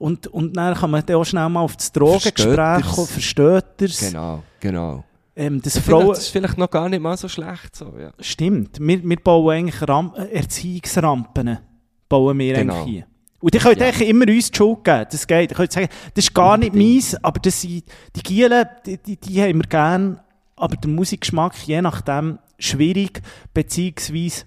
Und, 0.04 0.26
und 0.26 0.54
dann 0.54 0.74
kann 0.74 0.90
man 0.90 1.02
dann 1.06 1.16
auch 1.16 1.24
schnell 1.24 1.48
mal 1.48 1.62
auf 1.62 1.78
das 1.78 1.90
Drogengespräch 1.90 2.84
kommen. 2.94 3.06
Versteht 3.08 3.64
ihr 3.80 3.86
es? 3.86 4.00
Genau, 4.00 4.42
genau. 4.60 5.02
Ähm, 5.34 5.62
das 5.62 5.78
Frauen... 5.78 6.08
das 6.08 6.18
ist 6.18 6.28
vielleicht 6.28 6.58
noch 6.58 6.68
gar 6.68 6.90
nicht 6.90 7.00
mal 7.00 7.16
so 7.16 7.26
schlecht 7.26 7.74
so, 7.74 7.90
ja. 7.98 8.12
Stimmt. 8.20 8.78
Wir, 8.78 9.02
wir 9.02 9.16
bauen 9.16 9.50
eigentlich 9.50 9.88
Ram 9.88 10.12
äh, 10.14 10.26
Erziehungsrampen. 10.26 11.58
Bauen 12.06 12.38
wir 12.38 12.52
Genau. 12.52 12.74
eigentlich 12.82 12.94
hier. 12.94 13.06
Und 13.40 13.54
die 13.54 13.58
könnt 13.58 13.80
Ja. 13.80 13.86
eigentlich 13.86 14.06
immer 14.10 14.28
uns 14.28 14.50
die 14.50 14.56
Schuld 14.58 14.84
geben. 14.84 15.06
Das 15.10 15.26
geht. 15.26 15.50
Ihr 15.52 15.56
könnt 15.56 15.72
sagen, 15.72 15.88
das 16.14 16.24
ist 16.26 16.34
gar 16.34 16.58
nicht 16.58 16.74
meins, 16.74 17.16
aber 17.24 17.40
das 17.40 17.62
sind, 17.62 17.84
die 18.14 18.22
Gielen, 18.22 18.66
die, 18.84 18.98
die, 18.98 19.16
die 19.16 19.40
haben 19.42 19.56
wir 19.56 19.66
gern. 19.66 20.20
Aber 20.54 20.76
der 20.76 20.90
Musikgeschmack, 20.90 21.54
je 21.66 21.80
nachdem, 21.80 22.38
schwierig, 22.58 23.22
beziehungsweise 23.54 24.44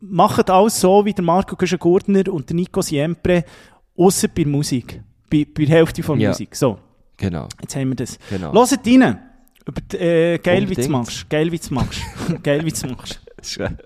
macht 0.00 0.50
alles 0.50 0.80
so 0.80 1.04
wie 1.04 1.14
der 1.14 1.24
Marco 1.24 1.56
Güschen-Gurtner 1.56 2.32
und 2.32 2.48
der 2.48 2.54
Nico 2.54 2.80
Siempre, 2.80 3.44
außer 3.98 4.28
bei 4.28 4.44
Musik. 4.46 5.02
Bei, 5.30 5.44
bei 5.52 5.64
der 5.66 5.76
Hälfte 5.76 6.02
von 6.02 6.18
Ja. 6.18 6.30
Musik. 6.30 6.54
So, 6.56 6.78
Genau, 7.18 7.48
jetzt 7.60 7.74
haben 7.76 7.88
wir 7.88 7.96
das. 7.96 8.16
genau. 8.30 8.52
Hört 8.54 8.70
rein. 8.86 9.18
Über 9.66 9.80
die, 9.82 9.96
äh, 9.98 10.38
geil, 10.38 10.70
wie 10.70 10.74
du 10.76 10.88
machst. 10.88 11.28
Geil, 11.28 11.52
wie 11.52 11.58
du 11.58 11.74
machst. 11.74 12.00
geil, 12.42 12.64
wie 12.64 12.70
du 12.70 12.86
machst. 12.88 13.20
Schön, 13.42 13.76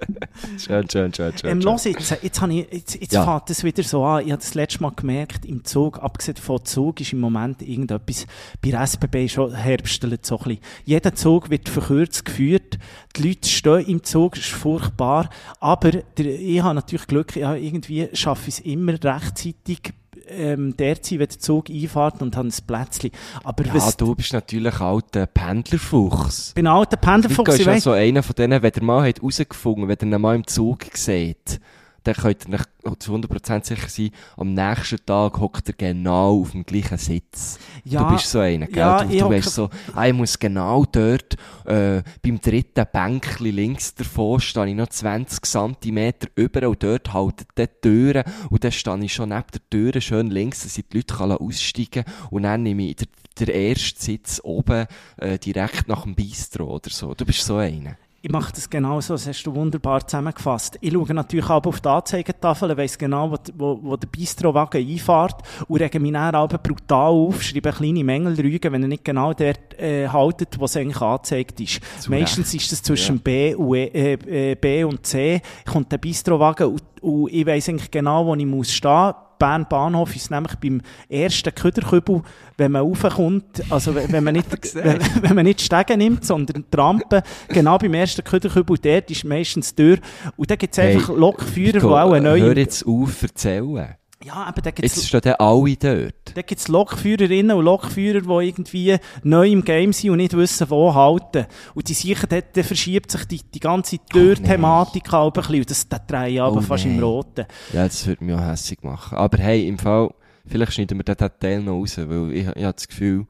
schön, 0.58 0.88
schön, 0.88 1.12
schön. 1.12 1.32
schön, 1.36 1.50
Ähm, 1.50 1.60
los 1.60 1.84
jetzt, 1.84 2.16
jetzt, 2.22 2.40
habe 2.40 2.54
ich, 2.54 2.72
jetzt, 2.72 2.94
jetzt 3.00 3.12
Ja. 3.12 3.24
fängt 3.24 3.50
es 3.50 3.64
wieder 3.64 3.82
so 3.82 4.02
an. 4.04 4.24
Ich 4.24 4.32
habe 4.32 4.40
das 4.40 4.54
letzte 4.54 4.80
Mal 4.80 4.92
gemerkt, 4.92 5.44
im 5.44 5.62
Zug, 5.64 5.98
abgesehen 6.02 6.36
von 6.36 6.64
Zug, 6.64 7.00
ist 7.00 7.12
im 7.12 7.20
Moment 7.20 7.60
irgendetwas, 7.60 8.26
bei 8.62 8.70
SBB 8.70 9.28
schon 9.28 9.54
herbstelt 9.54 10.24
so 10.24 10.38
ein 10.38 10.44
bisschen. 10.44 10.60
Jeder 10.84 11.14
Zug 11.14 11.50
wird 11.50 11.68
verkürzt 11.68 12.24
geführt, 12.24 12.78
die 13.16 13.28
Leute 13.28 13.48
stehen 13.48 13.86
im 13.86 14.02
Zug, 14.04 14.36
ist 14.38 14.46
furchtbar, 14.50 15.28
aber 15.60 15.90
der, 15.90 16.26
ich 16.40 16.62
habe 16.62 16.74
natürlich 16.76 17.06
Glück, 17.06 17.36
ja, 17.36 17.54
irgendwie 17.54 18.08
schaffe 18.14 18.48
ich 18.48 18.54
es 18.58 18.60
immer 18.60 18.92
rechtzeitig, 19.04 19.92
ähm, 20.36 20.76
der 20.76 21.00
zu 21.02 21.10
sein, 21.10 21.18
wenn 21.20 21.28
der 21.28 21.38
Zug 21.38 21.70
einfahrt 21.70 22.22
und 22.22 22.36
habe 22.36 22.48
ein 22.48 22.54
Plätzchen. 22.66 23.10
Aber 23.44 23.64
Ja, 23.64 23.74
was, 23.74 23.96
du 23.96 24.14
bist 24.14 24.32
natürlich 24.32 24.80
alter 24.80 25.26
Pendlerfuchs. 25.26 26.48
ich 26.48 26.54
bin 26.54 26.66
alter 26.66 26.96
Pendlerfuchs, 26.96 27.54
ist 27.54 27.60
ich 27.60 27.66
ja 27.66 27.80
so 27.80 27.92
einer 27.92 28.22
von 28.22 28.34
denen, 28.34 28.62
wenn 28.62 28.72
ihr 28.76 28.82
mal 28.82 29.06
habt 29.06 29.18
herausgefunden 29.20 29.88
wenn 29.88 29.96
ihr 30.10 30.16
ihn 30.16 30.20
mal 30.20 30.34
im 30.34 30.46
Zug 30.46 30.84
seht, 30.94 31.60
dann 32.04 32.14
könnt 32.14 32.48
ihr 32.48 32.58
euch 32.84 32.98
zu 32.98 33.14
100% 33.14 33.64
sicher 33.64 33.88
sein, 33.88 34.10
am 34.36 34.54
nächsten 34.54 35.04
Tag 35.04 35.38
hockt 35.38 35.68
er 35.68 35.74
genau 35.74 36.40
auf 36.40 36.52
dem 36.52 36.64
gleichen 36.64 36.98
Sitz. 36.98 37.58
Ja, 37.84 38.04
du 38.04 38.14
bist 38.14 38.30
so 38.30 38.40
einer, 38.40 38.66
gell? 38.66 38.78
ja, 38.78 39.04
du 39.04 39.12
ich 39.12 39.20
du 39.20 39.30
weißt 39.30 39.54
so, 39.54 39.70
ah, 39.94 40.06
ich 40.06 40.12
muss 40.12 40.38
genau 40.38 40.84
dort, 40.84 41.36
äh, 41.64 42.02
beim 42.22 42.40
dritten 42.40 42.86
Bänkli 42.92 43.50
links 43.50 43.94
davor 43.94 44.40
stehe 44.40 44.68
ich 44.68 44.74
noch 44.74 44.88
20 44.88 45.44
cm 45.44 46.12
über 46.34 46.68
und 46.68 46.82
dort 46.82 47.12
halten 47.12 47.46
die 47.56 47.66
Türen 47.80 48.24
und 48.50 48.64
dann 48.64 48.72
stehe 48.72 49.04
ich 49.04 49.14
schon 49.14 49.28
neben 49.30 49.44
der 49.52 49.70
Türe 49.70 50.00
schön 50.00 50.30
links, 50.30 50.62
dass 50.62 50.78
ich 50.78 50.86
die 50.88 50.98
Leute 50.98 51.14
kann 51.14 51.32
aussteigen 51.32 52.04
kann 52.04 52.14
und 52.30 52.42
dann 52.42 52.62
nehme 52.62 52.82
ich 52.84 52.96
den, 52.96 53.08
den 53.38 53.48
ersten 53.48 54.00
Sitz 54.00 54.40
oben 54.42 54.86
äh, 55.18 55.38
direkt 55.38 55.88
nach 55.88 56.02
dem 56.02 56.14
Bistro 56.14 56.74
oder 56.74 56.90
so. 56.90 57.14
Du 57.14 57.24
bist 57.24 57.44
so 57.44 57.56
einer. 57.56 57.96
Ich 58.24 58.30
mache 58.30 58.52
das 58.52 58.70
genauso, 58.70 59.14
das 59.14 59.26
hast 59.26 59.42
du 59.42 59.52
wunderbar 59.52 60.06
zusammengefasst. 60.06 60.78
Ich 60.80 60.92
schaue 60.92 61.12
natürlich 61.12 61.50
auch 61.50 61.64
auf 61.64 61.80
die 61.80 61.88
Anzeigetafel, 61.88 62.76
weiss 62.76 62.96
genau, 62.96 63.32
wo, 63.32 63.36
wo, 63.56 63.80
wo 63.82 63.96
der 63.96 64.06
Bistrowagen 64.06 64.88
einfahrt 64.88 65.42
und 65.66 65.80
rege 65.80 65.98
mich 65.98 66.12
dann 66.12 66.32
aber 66.32 66.58
brutal 66.58 67.10
auf, 67.10 67.42
schreibe 67.42 67.72
kleine 67.72 68.04
Mängelrüge, 68.04 68.70
wenn 68.70 68.82
er 68.82 68.88
nicht 68.88 69.04
genau 69.04 69.34
dort 69.34 69.76
äh, 69.76 70.06
haltet, 70.06 70.56
wo 70.60 70.66
es 70.66 70.76
eigentlich 70.76 71.02
angezeigt 71.02 71.60
ist. 71.60 71.80
Zu 71.98 72.12
Meistens 72.12 72.52
Recht. 72.52 72.62
ist 72.62 72.70
das 72.70 72.82
zwischen 72.84 73.16
Ja. 73.16 73.22
B, 73.24 73.54
und 73.56 73.74
e, 73.74 74.12
äh, 74.12 74.54
B 74.54 74.84
und 74.84 75.04
C, 75.04 75.42
kommt 75.66 75.90
der 75.90 75.98
Bistrowagen 75.98 76.68
und, 76.68 77.02
und 77.02 77.28
ich 77.28 77.44
weiss 77.44 77.68
eigentlich 77.68 77.90
genau, 77.90 78.24
wo 78.24 78.36
ich 78.36 78.46
muss 78.46 78.72
stehen 78.72 79.14
Bern 79.42 79.66
Bahnhof 79.68 80.14
ist 80.14 80.30
nämlich 80.30 80.54
beim 80.54 80.82
ersten 81.08 81.52
Köderkübel, 81.52 82.22
wenn 82.58 82.70
man 82.70 82.82
raufkommt, 82.82 83.60
also 83.70 83.92
wenn 83.92 84.22
man 84.22 84.34
nicht, 84.34 84.46
wenn, 84.76 85.00
wenn 85.20 85.34
man 85.34 85.44
nicht 85.44 85.60
Stege 85.60 85.96
nimmt, 85.96 86.24
sondern 86.24 86.64
die 86.72 86.76
Rampe, 86.76 87.24
genau 87.48 87.76
beim 87.76 87.92
ersten 87.94 88.22
Köderkübel, 88.22 88.78
dort 88.78 89.10
ist 89.10 89.24
meistens 89.24 89.74
die 89.74 89.82
Tür. 89.82 89.98
Und 90.36 90.48
da 90.48 90.54
gibt 90.54 90.74
es 90.74 90.78
Hey, 90.78 90.94
einfach 90.94 91.16
Lokführer, 91.16 91.80
die 91.80 91.84
auch 91.84 92.12
eine 92.12 92.38
Hör 92.38 92.56
jetzt 92.56 92.86
auf, 92.86 93.20
erzählen. 93.20 93.96
Ja, 94.24 94.34
aber 94.44 94.62
da 94.62 94.70
gibt 94.70 94.82
Jetzt 94.84 94.98
es 94.98 95.08
stehen 95.08 95.34
alle 95.38 95.76
dort. 95.76 96.14
da 96.34 96.42
gibt's 96.42 96.68
Lokführerinnen 96.68 97.56
und 97.56 97.64
Lokführer, 97.64 98.20
die 98.20 98.48
irgendwie 98.48 98.96
neu 99.22 99.48
im 99.50 99.64
Game 99.64 99.92
sind 99.92 100.10
und 100.10 100.18
nicht 100.18 100.36
wissen, 100.36 100.70
wo 100.70 100.94
halten. 100.94 101.46
Und 101.74 101.88
die 101.88 101.94
sicher, 101.94 102.26
dort 102.26 102.64
verschiebt 102.64 103.10
sich 103.10 103.24
die, 103.24 103.42
die 103.42 103.60
ganze 103.60 103.98
Türthematik 104.10 105.12
auch 105.12 105.26
ein 105.26 105.32
bisschen. 105.32 105.56
Und 105.56 105.70
das, 105.70 105.88
das 105.88 106.06
drehe 106.06 106.28
ich 106.28 106.40
aber 106.40 106.58
Oh 106.58 106.60
fast 106.60 106.84
im 106.84 106.92
nein. 106.96 107.04
Roten. 107.04 107.46
Ja, 107.72 107.84
das 107.84 108.06
würde 108.06 108.24
mich 108.24 108.34
auch 108.34 108.40
hässlich 108.40 108.82
machen. 108.82 109.18
Aber 109.18 109.38
hey, 109.38 109.66
im 109.66 109.78
Fall, 109.78 110.10
vielleicht 110.46 110.72
schneiden 110.72 110.98
wir 110.98 111.04
den 111.14 111.30
Teil 111.40 111.62
noch 111.62 111.74
raus, 111.74 111.98
weil 111.98 112.32
ich, 112.32 112.42
ich 112.42 112.46
habe 112.46 112.74
das 112.74 112.86
Gefühl, 112.88 113.26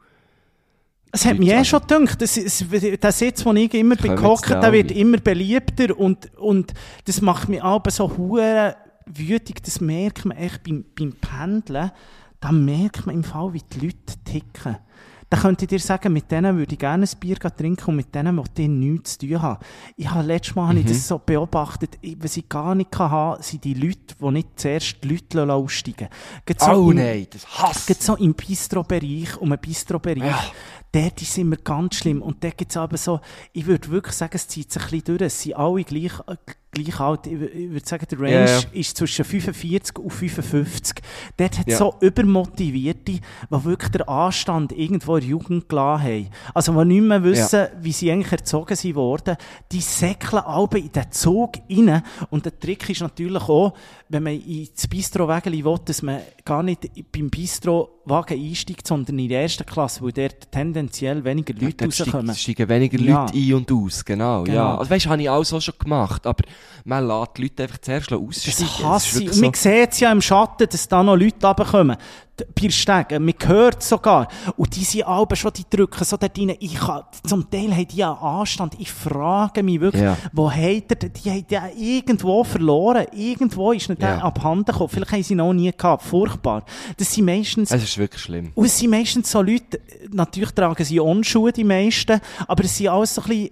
Es 1.11 1.25
hat 1.25 1.39
mich 1.39 1.51
eh 1.51 1.65
schon 1.65 1.81
gedacht, 1.81 2.21
das, 2.21 2.35
das, 2.35 2.65
der 2.71 3.13
Sitz, 3.13 3.45
wo 3.45 3.53
ich 3.53 3.73
immer 3.75 3.95
jetzt 3.95 4.51
der 4.51 4.73
wird 4.73 4.91
immer 4.91 5.19
beliebter 5.19 5.99
und, 5.99 6.35
und 6.39 6.73
das 7.05 7.21
macht 7.21 7.49
mich 7.49 7.63
aber 7.63 7.91
so 7.91 8.17
hure 8.17 8.77
wütig, 9.07 9.63
das 9.63 9.81
merkt 9.81 10.25
man 10.25 10.37
echt 10.37 10.63
beim, 10.65 10.85
beim 10.99 11.13
Pendeln, 11.13 11.91
da 12.41 12.53
merkt 12.53 13.07
man 13.07 13.15
im 13.17 13.25
Fall, 13.25 13.53
wie 13.53 13.63
die 13.73 13.87
Leute 13.87 14.19
ticken. 14.25 14.77
Da 15.31 15.39
könnte 15.39 15.65
ich 15.65 15.71
dir 15.71 15.79
sagen, 15.79 16.13
mit 16.13 16.31
denen 16.31 16.59
würde 16.59 16.75
ich 16.75 16.79
gerne 16.79 17.07
ein 17.07 17.19
Bier 17.19 17.37
trinken 17.39 17.87
und 17.89 17.97
mit 17.97 18.15
denen 18.15 18.35
möchte 18.35 18.61
ich 18.61 18.69
nichts 18.69 19.17
zu 19.17 19.27
tun 19.27 19.41
haben. 19.41 19.65
Ich 19.97 20.11
habe 20.11 20.27
letztes 20.27 20.55
Mal 20.55 20.69
habe 20.69 20.81
ich 20.81 20.85
Mhm. 20.85 20.89
das 20.91 21.09
so 21.09 21.19
beobachtet, 21.19 21.97
ich- 22.03 22.19
was 22.23 22.37
ich 22.37 22.47
gar 22.51 22.75
nicht 22.75 22.91
kann 22.91 23.11
haben, 23.11 23.43
sind 23.43 23.65
die 23.65 23.73
Leute, 23.73 24.15
die 24.21 24.31
nicht 24.31 24.61
zuerst 24.61 24.97
die 25.03 25.09
Leute 25.09 25.51
aussteigen 25.51 26.09
lassen. 26.11 26.43
Gerade 26.45 26.79
oh 26.79 26.91
im- 26.91 26.97
nein, 26.99 27.27
das 27.31 27.47
hasst 27.47 27.87
Gerade 27.87 28.03
so 28.03 28.17
im 28.17 28.35
Bistro-Bereich, 28.35 29.39
um 29.39 29.51
einen 29.53 29.61
Bistro-Bereich, 29.63 30.19
Ja. 30.23 30.45
dort 30.93 31.23
ist 31.23 31.39
immer 31.39 31.57
ganz 31.57 31.95
schlimm. 31.95 32.21
Und 32.21 32.45
dort 32.45 32.59
gibt 32.59 32.71
es 32.73 32.77
aber 32.77 32.99
so, 32.99 33.21
ich 33.55 33.65
würde 33.65 33.89
wirklich 33.89 34.15
sagen, 34.15 34.33
es 34.35 34.47
zieht 34.49 34.71
sich 34.71 34.83
ein 34.83 34.91
bisschen 34.91 35.17
durch. 35.17 35.23
Es 35.29 35.41
sind 35.41 35.57
alle 35.57 35.83
gleich, 35.85 36.13
äh, 36.27 36.37
gleich 36.73 36.99
alt. 37.01 37.27
Ich, 37.27 37.35
wür- 37.35 37.53
ich 37.53 37.71
würde 37.71 37.87
sagen, 37.87 38.07
der 38.11 38.19
Range 38.19 38.33
Ja, 38.33 38.47
ja. 38.47 38.61
ist 38.73 38.97
zwischen 38.97 39.25
45 39.25 39.99
und 39.99 40.11
55. 40.11 40.97
Dort 41.37 41.59
hat 41.59 41.69
es 41.69 41.73
Ja. 41.75 41.79
so 41.79 41.95
Übermotivierte, 42.01 43.13
die 43.13 43.21
wirklich 43.51 43.91
den 43.91 44.03
Anstand 44.09 44.73
irgendwo 44.73 45.17
in 45.17 45.21
der 45.21 45.31
Jugend 45.31 45.69
gelassen 45.69 46.03
haben. 46.05 46.29
Also, 46.55 46.73
die 46.83 46.89
nicht 46.89 47.03
mehr 47.03 47.23
wissen, 47.23 47.67
wie 47.81 47.93
sie 47.93 48.11
eigentlich 48.11 48.33
erzogen 48.33 48.75
sind 48.75 48.95
worden. 48.95 49.37
Die 49.71 49.81
säckeln 49.83 50.43
alle 50.43 50.79
in 50.79 50.91
den 50.93 51.13
Zug 51.13 51.53
rein. 51.71 52.03
Und 52.31 52.47
der 52.47 52.59
Trick 52.59 52.89
ist 52.89 53.03
natürlich 53.03 53.43
auch, 53.43 53.75
wenn 54.09 54.23
man 54.23 54.41
ins 54.41 54.89
Bistro-Wägeli 54.89 55.65
will, 55.65 55.77
dass 55.85 56.01
man 56.03 56.21
gar 56.45 56.63
nicht 56.63 56.89
beim 57.13 57.29
Bistro-Wagen 57.29 58.39
einsteigt, 58.41 58.87
sondern 58.87 59.19
in 59.19 59.29
der 59.29 59.43
ersten 59.43 59.67
Klasse, 59.67 60.03
weil 60.03 60.13
dort 60.13 60.51
tendenziell 60.51 61.23
weniger 61.25 61.53
Leute 61.55 61.91
steig- 61.91 62.07
rauskommen. 62.15 62.35
steigen 62.35 62.69
weniger 62.69 62.99
Ja. 62.99 63.23
Leute 63.27 63.37
ein 63.39 63.55
und 63.55 63.73
aus, 63.73 64.05
genau. 64.05 64.43
Genau. 64.45 64.57
Ja. 64.57 64.79
Also, 64.79 64.91
weißt 64.91 65.05
du, 65.07 65.11
habe 65.11 65.23
ich 65.23 65.29
auch 65.29 65.45
schon 65.45 65.75
gemacht, 65.79 66.27
aber 66.27 66.45
man 66.85 67.07
lässt 67.07 67.31
die 67.37 67.43
Leute 67.43 67.63
einfach 67.65 67.79
zuerst 67.79 68.13
aussteigen. 68.13 68.57
Das 68.59 68.85
hasse 68.85 69.23
ich. 69.23 69.31
Und 69.33 69.41
man 69.41 69.55
sieht 69.55 69.93
es 69.93 70.01
ja 70.01 70.11
im 70.13 70.21
Schatten, 70.21 70.67
dass 70.71 70.89
da 70.89 71.03
noch 71.03 71.17
Leute 71.17 71.47
runterkommen. 71.47 71.97
Bei 72.61 72.71
Stegen. 72.71 73.25
Man 73.25 73.35
hört 73.45 73.83
sogar. 73.83 74.27
Und 74.57 74.75
die 74.75 74.83
sind 74.85 75.07
alle 75.07 75.27
schon, 75.37 75.53
die 75.53 75.65
drücken 75.69 76.03
so 76.03 76.17
dort 76.17 76.37
rein. 76.37 76.57
Ich 76.59 76.75
kann, 76.75 77.03
zum 77.25 77.49
Teil 77.49 77.71
haben 77.73 77.87
die 77.87 78.03
einen 78.03 78.17
Anstand. 78.17 78.75
Ich 78.79 78.91
frage 78.91 79.63
mich 79.63 79.81
wirklich, 79.81 80.03
Ja. 80.03 80.17
wo 80.33 80.51
hat 80.51 80.59
er, 80.91 81.09
die 81.11 81.31
haben 81.31 81.45
ja 81.51 81.69
irgendwo 81.77 82.43
verloren. 82.43 83.07
Irgendwo 83.13 83.71
ist 83.73 83.89
nicht 83.91 84.03
Ja. 84.03 84.19
abhanden 84.19 84.65
gekommen. 84.65 84.89
Vielleicht 84.89 85.13
haben 85.13 85.23
sie 85.23 85.35
ihn 85.35 85.39
noch 85.39 85.53
nie 85.53 85.71
gehabt. 85.71 86.03
Furchtbar. 86.03 86.65
Das 86.97 87.13
sind 87.13 87.27
meistens, 87.27 87.71
Es 87.71 87.83
ist 87.85 87.99
wirklich 87.99 88.23
schlimm. 88.23 88.51
und 88.55 88.65
es 88.65 88.79
sind 88.79 88.91
meistens 88.91 89.31
so 89.31 89.41
Leute, 89.43 89.79
natürlich 90.11 90.53
tragen 90.53 90.85
sie 90.85 90.99
Onschuhe, 91.01 91.53
die 91.53 91.65
meisten, 91.65 92.19
aber 92.49 92.65
es 92.65 92.77
sind 92.77 92.89
alles 92.89 93.15
so 93.15 93.23
ein 93.23 93.29
bisschen 93.29 93.51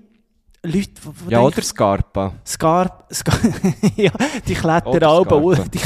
Leute, 0.62 0.90
wo 1.04 1.30
Ja, 1.30 1.40
oder 1.40 1.62
Scarpa. 1.62 2.34
Scar, 2.46 3.04
Scar 3.10 3.34
ja, 3.96 4.10
die 4.46 4.54
Scarpa. 4.54 4.92
die, 5.72 5.78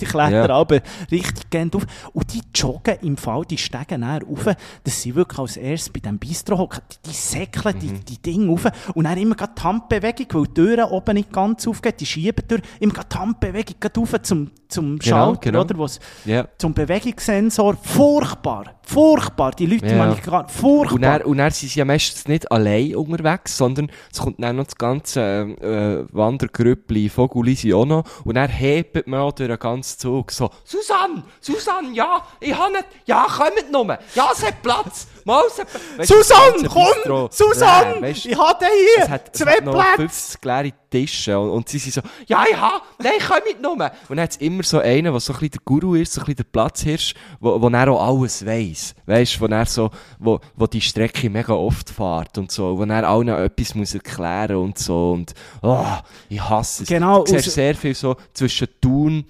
die 0.00 0.04
Kletteralben 0.04 0.80
richtig 1.12 1.48
gehen 1.48 1.70
auf. 1.72 1.86
Und 2.12 2.32
die 2.34 2.40
joggen 2.52 2.96
im 3.02 3.16
Fall, 3.16 3.44
die 3.44 3.56
steigen 3.56 4.00
dann 4.00 4.22
rauf, 4.22 4.46
dass 4.82 5.00
sie 5.02 5.14
wirklich 5.14 5.38
als 5.38 5.56
erstes 5.56 5.90
bei 5.92 6.00
diesem 6.00 6.18
Bistro 6.18 6.58
hocken, 6.58 6.80
die, 6.90 7.10
die 7.10 7.14
säckeln 7.14 7.78
die, 7.78 7.86
Mhm. 7.86 8.04
die 8.04 8.20
Dinge 8.20 8.48
rauf 8.50 8.64
und 8.94 9.04
dann 9.04 9.16
immer 9.16 9.36
die 9.36 9.62
Handbewegung, 9.62 10.26
weil 10.32 10.46
die 10.48 10.54
Türen 10.54 10.84
oben 10.90 11.14
nicht 11.14 11.32
ganz 11.32 11.68
aufgehen, 11.68 11.94
die 12.00 12.06
Schiebetür, 12.06 12.58
immer 12.80 12.94
die 12.94 13.16
Handbewegung 13.16 13.76
gerade 13.78 14.00
rauf 14.00 14.12
zum, 14.22 14.50
zum 14.66 14.98
Genau, 14.98 15.16
Schalter, 15.26 15.40
genau. 15.40 15.60
oder, 15.60 15.78
wo's, 15.78 16.00
Ja. 16.24 16.48
zum 16.58 16.74
Bewegungssensor. 16.74 17.76
Furchtbar, 17.80 18.74
furchtbar, 18.82 19.52
die 19.52 19.66
Leute, 19.66 19.86
die 19.86 19.92
Ja. 19.92 19.98
meine 19.98 20.14
ich 20.14 20.22
gar, 20.22 20.48
furchtbar. 20.48 20.94
Und 20.96 21.02
dann, 21.02 21.22
und 21.22 21.38
dann 21.38 21.50
sind 21.52 21.68
sie 21.70 21.78
ja 21.78 21.84
meistens 21.84 22.26
nicht 22.26 22.50
allein 22.50 22.96
unterwegs, 22.96 23.56
sondern 23.56 23.88
es 24.16 24.22
kommt 24.22 24.42
dann 24.42 24.56
noch 24.56 24.64
das 24.64 24.76
ganze 24.76 25.20
äh, 25.20 26.06
Wandergrüppli, 26.14 27.08
Vogulisi 27.08 27.72
auch 27.74 27.84
noch. 27.84 28.04
Und 28.24 28.36
dann 28.36 28.48
hebt 28.48 29.06
man 29.06 29.20
auch 29.20 29.32
durch 29.32 29.48
den 29.48 29.58
ganzen 29.58 29.98
Zug 29.98 30.32
so, 30.32 30.50
Susanne, 30.64 31.22
Susanne, 31.40 31.92
ja, 31.92 32.22
ich 32.40 32.56
habe 32.56 32.72
nicht, 32.72 32.86
ja, 33.04 33.26
kommt 33.28 33.70
nur, 33.70 33.98
ja, 34.14 34.30
es 34.32 34.44
hat 34.44 34.62
Platz, 34.62 35.06
es 35.26 35.56
du, 35.56 35.64
das 35.96 36.08
Susanne, 36.08 36.68
komm! 36.68 37.28
Susanne! 37.30 38.00
du, 38.00 38.06
ich 38.06 38.38
habe 38.38 38.64
es 38.64 38.70
hier 38.70 39.20
es 39.32 39.38
zwei 39.40 39.56
hat 39.56 39.64
noch 39.64 39.74
Plätze! 39.74 39.96
50 39.96 40.44
leere 40.44 40.72
Tische 40.90 41.38
und, 41.38 41.50
und 41.50 41.68
sie 41.68 41.78
sind 41.78 41.94
so, 41.94 42.00
ja, 42.26 42.44
ich 42.48 42.56
habe, 42.56 42.82
nein, 42.98 43.12
komm 43.26 43.38
mit 43.46 43.60
nur. 43.60 43.72
Und 43.72 43.80
dann 43.80 44.20
hat 44.20 44.30
es 44.30 44.36
immer 44.36 44.62
so 44.62 44.78
einen, 44.78 45.12
der 45.12 45.20
so 45.20 45.32
ein 45.32 45.38
bisschen 45.40 45.50
der 45.50 45.60
Guru 45.64 45.94
ist, 45.96 46.12
so 46.12 46.20
ein 46.20 46.26
bisschen 46.26 46.36
der 46.36 46.44
Platzhirsch, 46.44 47.14
wo, 47.40 47.60
wo 47.60 47.68
er 47.68 47.88
auch 47.90 48.08
alles 48.08 48.46
weiss. 48.46 48.94
Weisst, 49.04 49.40
wo 49.40 49.46
er 49.46 49.66
so, 49.66 49.90
wo, 50.18 50.40
wo 50.54 50.66
die 50.66 50.80
Strecke 50.80 51.28
mega 51.28 51.52
oft 51.52 51.90
fährt 51.90 52.38
und 52.38 52.50
so, 52.52 52.78
wo 52.78 52.84
er 52.84 53.08
allen 53.08 53.28
etwas 53.28 53.74
muss 53.74 53.94
erklären 53.94 54.56
und 54.56 54.78
so 54.78 55.12
und, 55.12 55.34
oh, 55.62 55.84
ich 56.28 56.40
hasse 56.40 56.84
es. 56.84 56.88
Genau, 56.88 57.24
Du 57.24 57.32
siehst 57.32 57.50
sehr 57.50 57.74
viel 57.74 57.94
so 57.94 58.16
zwischen 58.32 58.68
Thun, 58.80 59.24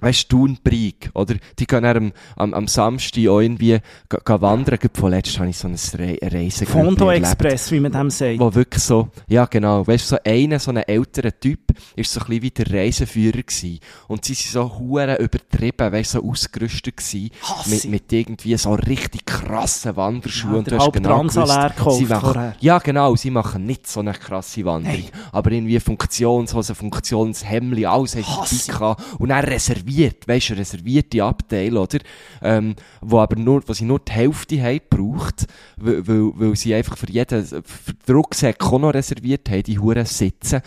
Weißt 0.00 0.28
Brieg, 0.62 1.10
oder? 1.14 1.34
Die 1.58 1.66
gehen 1.66 1.84
am, 1.84 2.12
am, 2.36 2.54
am 2.54 2.68
Samstag 2.68 3.28
auch 3.28 3.40
irgendwie 3.40 3.78
wandern. 4.08 4.78
Gerade 4.78 4.98
Vorletzt 4.98 5.38
habe 5.38 5.48
ich 5.50 5.56
so 5.56 5.68
ein 5.68 5.76
Re 5.94 6.18
Reise 6.22 6.66
Fondo 6.66 7.10
Express, 7.10 7.72
wie 7.72 7.80
man 7.80 7.92
dem 7.92 8.10
sagt. 8.10 8.38
wo 8.38 8.54
wirklich 8.54 8.82
so, 8.82 9.08
ja 9.26 9.44
genau, 9.46 9.86
weißt 9.86 10.04
du, 10.04 10.16
so 10.16 10.22
einer, 10.24 10.58
so 10.58 10.70
ein 10.70 10.78
älterer 10.78 11.38
Typ, 11.38 11.60
ist 11.96 12.12
so 12.12 12.20
ein 12.20 12.26
bisschen 12.26 12.42
wie 12.42 12.50
der 12.50 12.72
Reiseführer 12.72 13.42
gewesen. 13.42 13.80
Und 14.06 14.24
sie 14.24 14.34
sind 14.34 14.52
so 14.52 14.78
hure 14.78 15.16
übertrieben, 15.16 15.92
weißt 15.92 16.12
so 16.12 16.22
ausgerüstet 16.22 16.96
gewesen. 16.96 17.30
Mit, 17.66 17.84
mit 17.86 18.12
irgendwie 18.12 18.56
so 18.56 18.74
richtig 18.74 19.26
krassen 19.26 19.96
Wanderschuhen. 19.96 20.52
Ja, 20.52 20.58
und 20.58 20.70
du 20.70 20.78
hast 20.78 20.92
genau 20.92 21.22
gewusst, 21.22 21.98
sie 21.98 22.04
machen, 22.04 22.20
vorher. 22.20 22.56
Ja 22.60 22.78
genau, 22.78 23.16
sie 23.16 23.30
machen 23.30 23.66
nicht 23.66 23.86
so 23.86 24.00
eine 24.00 24.12
krasse 24.12 24.64
Wanderung. 24.64 25.00
Nein. 25.00 25.22
Aber 25.32 25.50
irgendwie 25.50 25.80
Funktionshose, 25.80 26.74
Funktionshemli, 26.74 27.86
alles 27.86 28.16
haben 28.16 28.46
sie. 28.46 28.72
Und 29.18 29.30
dann 29.30 29.44
reserviert, 29.44 29.87
weißt 29.88 30.50
du, 30.50 30.54
reservierte 30.54 31.22
Abteile, 31.22 31.80
oder? 31.80 31.98
Ähm, 32.42 32.74
wo 33.00 33.18
aber 33.20 33.36
nur, 33.36 33.62
wo 33.66 33.72
sie 33.72 33.84
nur 33.84 34.00
die 34.00 34.12
Hälfte 34.12 34.62
haben 34.62 34.80
gebraucht, 34.90 35.46
weil, 35.76 36.06
weil, 36.06 36.30
weil 36.34 36.56
sie 36.56 36.74
einfach 36.74 36.96
für 36.96 37.10
jeden, 37.10 37.44
für 37.44 37.94
den 38.06 38.14
Rucksack 38.14 38.64
auch 38.64 38.78
noch 38.78 38.94
reserviert 38.94 39.48
haben, 39.50 39.62
die 39.62 39.78
Huren 39.78 40.06
sitzen. 40.06 40.60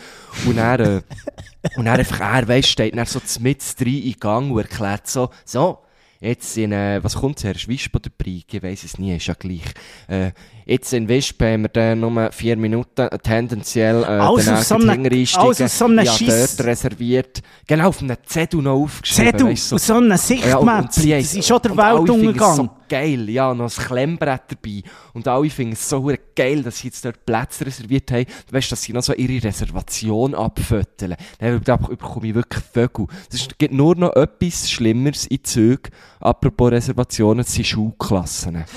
Und 0.45 0.57
dann, 0.57 0.79
äh, 0.79 1.01
und 1.77 1.85
dann 1.85 1.99
einfach, 1.99 2.19
er, 2.19 2.47
weisst, 2.47 2.69
steht 2.69 2.95
dann 2.95 3.05
so 3.05 3.19
mit 3.39 3.63
rein 3.79 3.87
in 3.87 4.15
Gang 4.19 4.51
und 4.51 4.59
erklärt 4.59 5.07
so, 5.07 5.29
so, 5.45 5.79
Jetzt 6.21 6.55
in, 6.55 6.71
äh, 6.71 7.03
was 7.03 7.15
kommt 7.15 7.39
zuerst? 7.39 7.67
Wisp 7.67 7.95
oder 7.95 8.11
Brieg? 8.15 8.53
Ich 8.53 8.61
weiss 8.61 8.83
es 8.83 8.99
nie, 8.99 9.15
ist 9.15 9.25
ja 9.25 9.33
gleich. 9.33 9.63
Äh, 10.07 10.33
jetzt 10.65 10.93
in 10.93 11.07
Wisp 11.07 11.41
haben 11.43 11.63
wir 11.63 11.69
dann 11.69 11.99
nur 11.99 12.31
vier 12.31 12.57
Minuten, 12.57 13.01
äh, 13.01 13.17
tendenziell, 13.19 14.03
äh, 14.03 14.05
Alles 14.05 14.47
auf 14.47 14.63
so 14.63 14.75
einem- 14.75 15.05
alles 15.35 15.61
auf 15.61 15.71
so 15.71 15.85
einem 15.85 16.05
ja, 16.05 16.15
dort 16.19 16.65
reserviert. 16.65 17.41
Genau, 17.67 17.89
auf 17.89 18.01
einem 18.01 18.17
Zettel 18.25 18.61
noch 18.61 18.73
aufgeschrieben. 18.83 19.31
Zettel, 19.31 19.47
weisst 19.47 19.71
du, 19.71 19.75
und 19.75 19.81
so 19.81 19.93
ein 19.95 20.03
ja, 20.07 20.11
und- 20.13 20.19
Sichtmap, 20.19 20.93
sie 20.93 21.11
das 21.11 21.35
ist 21.35 21.47
schon 21.47 21.61
der 21.61 21.71
es 21.71 21.77
Weltuntergang. 21.77 22.55
so 22.55 22.69
geil, 22.89 23.29
ja, 23.29 23.53
noch 23.53 23.71
ein 23.77 23.83
Klemmbrett 23.85 24.41
dabei. 24.49 24.81
Und 25.13 25.27
alle 25.27 25.49
finden 25.49 25.73
es 25.73 25.87
so 25.87 26.11
geil, 26.35 26.61
dass 26.63 26.79
sie 26.79 26.87
jetzt 26.87 27.05
dort 27.05 27.25
Plätze 27.25 27.65
reserviert 27.65 28.11
haben. 28.11 28.25
Du 28.47 28.53
weißt, 28.53 28.69
dass 28.71 28.81
sie 28.83 28.91
noch 28.91 29.01
so 29.03 29.13
ihre 29.13 29.41
Reservation 29.45 30.35
abföteln. 30.35 31.15
Dann 31.39 31.61
da 31.63 31.77
bekomme 31.77 32.27
ich 32.27 32.35
wirklich 32.35 32.63
Vögel. 32.73 33.07
Es 33.31 33.47
gibt 33.57 33.73
nur 33.73 33.95
noch 33.95 34.13
etwas 34.15 34.69
Schlimmeres 34.69 35.25
in 35.27 35.41
Zügen. 35.43 35.89
Apropos 36.19 36.71
Reservationen, 36.71 37.45
das 37.45 37.53
sind 37.53 37.65
Schulklassen. 37.65 38.65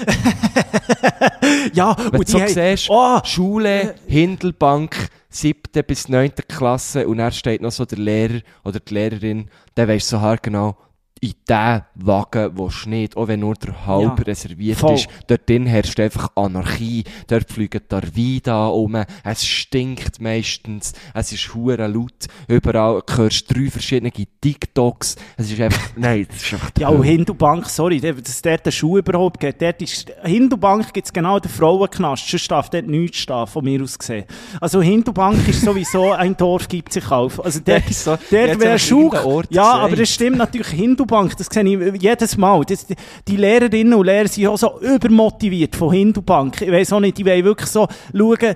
Ja, 1.75 1.97
Wenn 1.99 2.21
und 2.21 2.29
du 2.29 2.33
so 2.33 2.41
haben- 2.41 2.49
siehst, 2.49 2.87
Oh, 2.91 3.19
Schule, 3.25 3.95
Hindelbank, 4.07 5.09
siebte 5.29 5.83
bis 5.83 6.09
neunte 6.09 6.43
Klasse 6.43 7.07
und 7.09 7.19
dann 7.19 7.33
steht 7.33 7.61
noch 7.63 7.73
so 7.73 7.85
der 7.85 7.99
Lehrer 7.99 8.41
oder 8.65 8.81
die 8.81 8.95
Lehrerin, 8.95 9.49
dann 9.75 9.89
weisst 9.89 10.11
du 10.13 10.17
so 10.17 10.21
haargenau, 10.23 10.77
in 11.21 11.33
diesen 11.49 11.83
Wagen 11.95 12.59
willst 12.59 12.85
du 12.85 12.91
nicht, 12.91 13.17
auch 13.17 13.29
wenn 13.29 13.41
nur 13.41 13.55
der 13.55 13.87
halb 13.87 14.19
Ja, 14.19 14.25
reserviert 14.25 14.79
voll. 14.79 14.95
ist, 14.95 15.09
dort 15.27 15.49
drin 15.49 15.65
herrscht 15.65 15.99
einfach 15.99 16.31
Anarchie, 16.35 17.05
dort 17.29 17.51
fliegen 17.51 17.81
Tarvida 17.89 18.67
um, 18.67 18.97
es 19.23 19.47
stinkt 19.47 20.21
meistens, 20.21 20.93
es 21.15 21.33
ist 21.33 21.55
hure 21.55 21.87
laut, 21.87 22.27
überall 22.47 23.01
hörst 23.17 23.49
du 23.51 23.55
drei 23.55 23.71
verschiedene 23.71 24.11
TikToks, 24.13 25.17
es 25.39 25.51
ist 25.51 25.61
einfach, 25.61 25.91
nein, 25.97 26.27
das 26.29 26.43
ist 26.43 26.53
einfach 26.55 26.71
Ja, 26.79 26.89
und. 26.89 27.03
Hindubank, 27.05 27.71
sorry, 27.71 28.01
dass 28.01 28.43
dort 28.43 28.65
eine 28.67 28.73
Schuh 28.73 28.99
überhaupt 28.99 29.41
gibt. 29.41 29.63
Dort 29.63 29.81
ist, 29.81 30.13
Hindubank 30.25 30.93
gibt 30.93 31.07
es 31.07 31.13
genau 31.13 31.39
den 31.39 31.51
Frauenknast. 31.51 32.29
Sonst 32.29 32.51
darf 32.51 32.69
dort 32.71 32.87
nichts 32.87 33.19
stehen, 33.19 33.47
von 33.47 33.65
mir 33.65 33.83
aus 33.83 33.99
gesehen. 33.99 34.25
Also 34.61 34.83
Hindubank 34.83 35.49
ist 35.49 35.63
sowieso 35.63 36.13
ein 36.13 36.37
Dorf, 36.37 36.69
gibt 36.69 36.93
sich 36.93 37.11
auf. 37.11 37.43
Also 37.43 37.61
dort, 37.65 37.85
Ja, 37.87 37.93
so- 37.93 38.19
dort 38.31 38.61
wäre 38.61 38.79
Schuh. 38.79 39.11
Ja, 39.13 39.41
gesagt. 39.41 39.49
aber 39.85 39.97
das 39.97 40.11
stimmt 40.11 40.37
natürlich. 40.39 40.69
Hindubank, 41.05 41.37
das 41.37 41.49
sehe 41.53 41.93
ich 41.95 42.03
jedes 42.03 42.37
Mal. 42.37 42.65
Das, 42.65 42.87
die 43.29 43.37
Lehrerinnen 43.37 43.95
und 43.95 44.07
Lehrer 44.07 44.29
sind 44.29 44.47
auch 44.47 44.57
so 44.59 44.81
übermotiviert 44.81 45.77
von 45.77 45.93
Hindubank. 45.93 46.61
Ich 46.63 46.71
weiss 46.73 46.93
auch 46.93 47.01
nicht, 47.01 47.19
die 47.19 47.27
wollen 47.27 47.45
wirklich 47.45 47.69
so 47.69 47.87
schauen, 48.17 48.55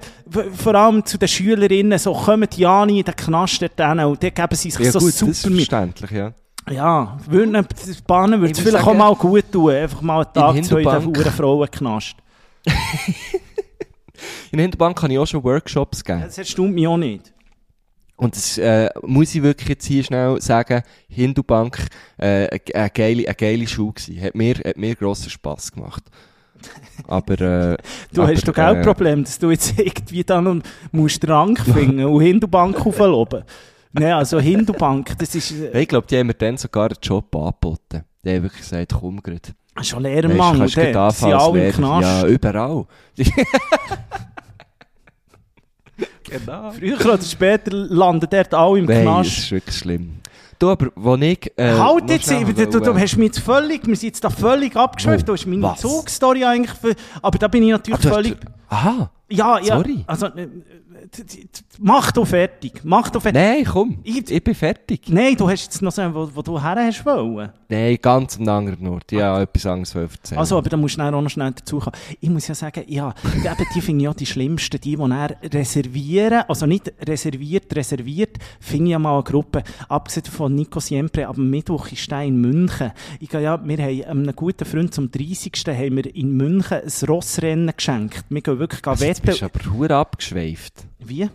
vor 0.57 0.75
allem 0.75 1.05
zu 1.05 1.19
den 1.19 1.29
Schülerinnen, 1.29 1.99
so 1.99 2.13
kommen 2.13 2.49
die 2.51 2.61
Jani 2.63 2.99
in 3.01 3.05
den 3.05 3.15
Knast 3.17 3.63
dort 3.63 3.77
hin 3.77 4.01
und 4.05 4.23
dort 4.23 4.35
geben 4.35 4.55
sie 4.55 4.71
sich 4.71 4.85
Ja 4.87 4.93
so 4.93 4.99
gut, 4.99 5.09
das 5.09 5.23
ist 5.23 5.43
super 5.43 5.55
mit. 5.55 5.69
verständlich, 5.69 6.11
ja. 6.11 6.33
Ja, 6.71 7.19
würde 7.27 7.45
ihnen- 7.51 7.67
das 7.87 8.03
Bahnen 8.03 8.41
würde 8.41 8.53
es 8.53 8.59
vielleicht 8.61 8.83
auch 8.83 8.87
sagen, 8.89 8.99
mal 8.99 9.15
gut 9.15 9.45
tun. 9.51 9.71
Einfach 9.73 10.03
mal 10.03 10.23
einen 10.23 10.33
Tag, 10.35 10.65
zwei 10.65 10.83
in 10.83 11.13
den 11.15 11.25
Frauenknast. 11.33 12.15
In 14.51 14.59
Hinterbank 14.59 15.01
habe 15.03 15.13
ich 15.13 15.19
auch 15.19 15.27
schon 15.27 15.45
Workshops 15.45 16.03
gegeben. 16.03 16.25
Das 16.27 16.39
erstaunt 16.39 16.75
mich 16.75 16.87
auch 16.87 16.97
nicht. 16.97 17.33
Und 18.19 18.35
das 18.35 18.59
äh, 18.59 18.91
muss 19.03 19.33
ich 19.33 19.43
wirklich 19.45 19.69
jetzt 19.69 19.87
hier 19.87 20.03
schnell 20.03 20.41
sagen, 20.41 20.83
Hindubank, 21.09 21.87
äh, 22.19 22.49
eine 22.75 22.91
geile, 22.91 23.25
eine 23.27 23.35
geile 23.37 23.67
Schule 23.69 23.93
gewesen. 23.93 24.21
Hat 24.21 24.35
mir, 24.35 24.57
hat 24.57 24.77
mir 24.77 24.97
grossen 24.97 25.31
Spass 25.31 25.71
gemacht. 25.71 26.03
Aber, 27.07 27.35
äh, 27.35 27.77
Du 28.13 28.23
aber, 28.23 28.33
hast 28.33 28.49
doch 28.49 28.57
äh, 28.59 28.73
Geldproblem, 28.75 29.23
dass 29.23 29.39
du 29.39 29.53
jetzt 29.53 29.79
irgendwie 29.79 30.25
dann 30.25 30.65
musst 30.91 31.27
Rang 31.29 31.57
finden 31.57 32.05
und 32.05 32.21
Hindubank 32.21 32.85
aufloben. 32.85 33.45
Nein, 33.93 34.13
also 34.13 34.41
Hindubank, 34.41 35.17
das 35.17 35.37
ist 35.37 35.53
äh, 35.53 35.81
Ich 35.81 35.89
glaube, 35.89 36.09
die 36.09 36.19
haben 36.19 36.27
mir 36.27 36.35
dann 36.35 36.57
sogar 36.57 36.87
einen 36.87 36.99
Job 37.01 37.35
angeboten. 37.37 38.03
Die 38.25 38.31
haben 38.31 38.43
wirklich 38.43 38.63
gesagt, 38.63 38.95
komm 38.99 39.23
grad. 39.23 39.55
schon 39.83 40.03
Weisst, 40.03 40.13
Lehrermangel. 40.13 40.59
kannst 40.59 40.75
sind 40.75 40.97
anfangen 40.97 41.33
als 41.35 41.43
alle 41.45 41.69
im. 41.69 41.73
Knast. 41.73 42.23
Ja, 42.23 42.27
überall. 42.27 42.87
genau. 46.31 46.71
Früher 46.73 47.01
oder 47.01 47.23
später 47.23 47.71
landen 47.73 48.27
dort 48.31 48.55
alle 48.55 48.79
im 48.79 48.85
Nein, 48.87 49.05
das 49.05 49.15
Knast. 49.27 49.39
ist 49.39 49.51
wirklich 49.53 49.77
schlimm. 49.77 50.11
Du, 50.59 50.71
aber, 50.71 50.89
wo 50.97 51.15
ich, 51.15 51.53
äh, 51.57 51.71
halt 51.73 52.11
jetzt, 52.11 52.29
du, 52.31 52.45
du, 52.67 52.81
du 52.81 52.95
hast 52.99 53.17
mich 53.17 53.27
jetzt 53.29 53.39
völlig, 53.39 53.87
wir 53.87 53.95
sind 53.95 54.09
jetzt 54.09 54.25
da 54.25 54.29
völlig 54.31 54.75
abgeschweift, 54.75 55.23
Wo? 55.23 55.27
du 55.27 55.33
hast 55.35 55.47
meine 55.47 55.63
Was? 55.63 55.81
Zugstory 55.81 56.45
eigentlich, 56.45 56.73
für, 56.77 56.95
aber 57.23 57.39
da 57.39 57.47
bin 57.47 57.63
ich 57.63 57.71
natürlich 57.71 58.01
hast- 58.05 58.13
völlig, 58.13 58.37
Aha. 58.69 59.09
ja, 59.31 59.59
ja, 59.61 59.77
Sorry. 59.77 60.05
also, 60.09 60.27
äh, 60.27 60.49
mach 61.79 62.13
du 62.13 62.25
fertig, 62.25 62.81
mach 62.85 63.11
du 63.11 63.21
fertig. 63.21 63.41
Nein, 63.41 63.65
komm. 63.65 63.99
Ich- 64.03 64.31
Ich 64.31 64.45
bin 64.45 64.55
fertig. 64.55 65.03
Nein, 65.09 65.37
du 65.37 65.49
hast 65.49 65.65
jetzt 65.65 65.83
noch 65.83 65.93
so, 65.93 66.03
wo, 66.15 66.31
wo 66.35 66.43
du 66.43 66.61
her 66.63 66.77
hast 66.77 67.05
wollen. 67.07 67.51
Nein, 67.69 67.99
ganz 68.01 68.39
am 68.39 68.49
anderen 68.49 68.87
Ort. 68.89 69.13
Ja, 69.13 69.41
etwas 69.41 69.67
anderes 69.67 69.95
erzählen. 69.95 70.39
Also, 70.39 70.59
aber 70.59 70.69
da 70.71 70.77
musst 70.77 70.97
du 70.99 71.03
auch 71.03 71.11
noch 71.11 71.29
schnell 71.29 71.53
dazu 71.53 71.79
kommen. 71.79 71.97
Ich 72.21 72.29
muss 72.31 72.47
ja 72.49 72.55
sagen, 72.55 72.85
ja, 72.89 73.15
eben, 73.35 73.67
die 73.75 73.81
finde 73.81 74.03
ich 74.05 74.09
auch 74.09 74.15
die 74.15 74.27
schlimmsten, 74.27 74.81
die, 74.81 74.97
die 74.97 75.57
reservieren, 75.57 76.43
also 76.49 76.67
nicht 76.67 76.93
reserviert, 77.07 77.75
reserviert, 77.75 78.39
finde 78.61 78.87
ich 78.87 78.91
ja 78.93 78.99
mal 78.99 79.15
eine 79.15 79.23
Gruppe, 79.23 79.63
abgesehen 79.89 80.27
von 80.27 80.55
Nico 80.55 80.81
Siempre, 80.81 81.27
am 81.27 81.51
Mittwoch 81.51 81.91
ist 81.93 82.11
der 82.11 82.23
in 82.23 82.41
München. 82.41 82.93
Ich 83.21 83.29
gehe 83.29 83.43
ja, 83.43 83.61
wir 83.63 83.79
haben 83.79 84.05
einem 84.05 84.37
guten 84.37 84.65
Freund 84.65 84.95
zum 84.95 85.11
30. 85.11 85.53
haben 85.67 85.97
wir 85.97 86.15
in 86.15 86.37
München 86.37 86.79
ein 86.83 87.09
Rossrennen 87.09 87.73
geschenkt. 87.77 88.25
Wir 88.29 88.41
gehen 88.41 88.59
wirklich 88.59 88.87
also, 88.87 89.05
wetten. 89.05 89.27
bist 89.27 89.43
du 89.43 89.45
aber 89.47 89.73
hure 89.73 89.95
abgeschweift. 89.97 90.85
Wie? 91.09 91.29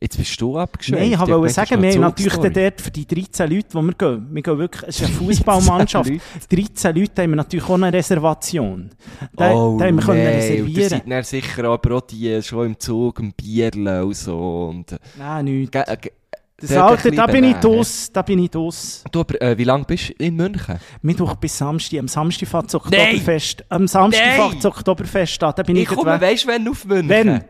Jetzt 0.00 0.16
bist 0.16 0.40
du 0.40 0.56
abgeschweift. 0.56 1.02
Nein, 1.02 1.12
ich 1.12 1.18
wollte 1.18 1.52
sagen, 1.52 1.82
wir 1.82 1.90
haben 1.92 2.00
natürlich 2.02 2.32
dort 2.34 2.80
für 2.80 2.90
die 2.92 3.04
13 3.04 3.50
Leute, 3.50 3.66
die 3.68 3.82
wir 3.82 3.92
gehen, 3.94 4.28
wir 4.30 4.42
gehen 4.42 4.58
wirklich, 4.58 4.82
es 4.88 5.00
ist 5.00 5.06
eine 5.06 5.14
Fußballmannschaft, 5.18 6.10
13 6.52 6.94
Leute 6.96 7.22
haben 7.22 7.30
wir 7.30 7.36
natürlich 7.36 7.68
auch 7.68 7.74
eine 7.74 7.92
Reservation. 7.92 8.90
Da, 9.34 9.52
oh, 9.52 9.76
da 9.76 9.86
haben 9.86 9.96
wir 9.96 10.04
können 10.04 10.20
und 10.20 10.26
reservieren. 10.34 10.68
ihr 10.68 10.88
seid 10.88 11.10
dann 11.10 11.24
sicher 11.24 11.64
aber 11.64 11.96
auch 11.96 12.00
die 12.02 12.40
schon 12.44 12.66
im 12.66 12.78
Zug, 12.78 13.18
im 13.18 13.32
Bierle 13.32 14.04
und 14.06 14.14
so. 14.14 14.68
Und, 14.68 14.92
äh, 14.92 14.98
Nein, 15.18 15.44
nichts. 15.46 15.72
ge- 15.72 15.82
äh, 15.84 15.96
ge- 15.96 16.12
Das 16.60 16.72
Alter, 16.76 17.10
da 17.10 17.26
bin 17.26 17.42
ich 17.42 17.56
aus, 17.64 18.12
da 18.12 18.22
bin 18.22 18.38
ich 18.38 18.54
aus. 18.54 19.02
Du, 19.10 19.18
aber, 19.20 19.42
äh, 19.42 19.58
wie 19.58 19.64
lange 19.64 19.82
bist 19.84 20.10
du 20.10 20.12
in 20.24 20.36
München? 20.36 20.78
Mittwoch 21.02 21.34
bis 21.34 21.58
Samstag, 21.58 21.98
am 21.98 22.06
Samstag 22.06 22.46
fährt 22.48 22.66
das! 22.66 22.74
Oktoberfest, 22.76 23.64
am 23.68 23.88
Samstag 23.88 24.32
fährt 24.36 24.54
das 24.58 24.64
Oktoberfest 24.66 25.42
an, 25.42 25.54
da 25.56 25.62
bin 25.64 25.74
ich, 25.74 25.82
Ich 25.82 25.88
komme, 25.88 26.20
weisst 26.20 26.44
du, 26.44 26.48
wenn 26.48 26.68
auf 26.68 26.84
München? 26.84 27.08
Wenn? 27.08 27.40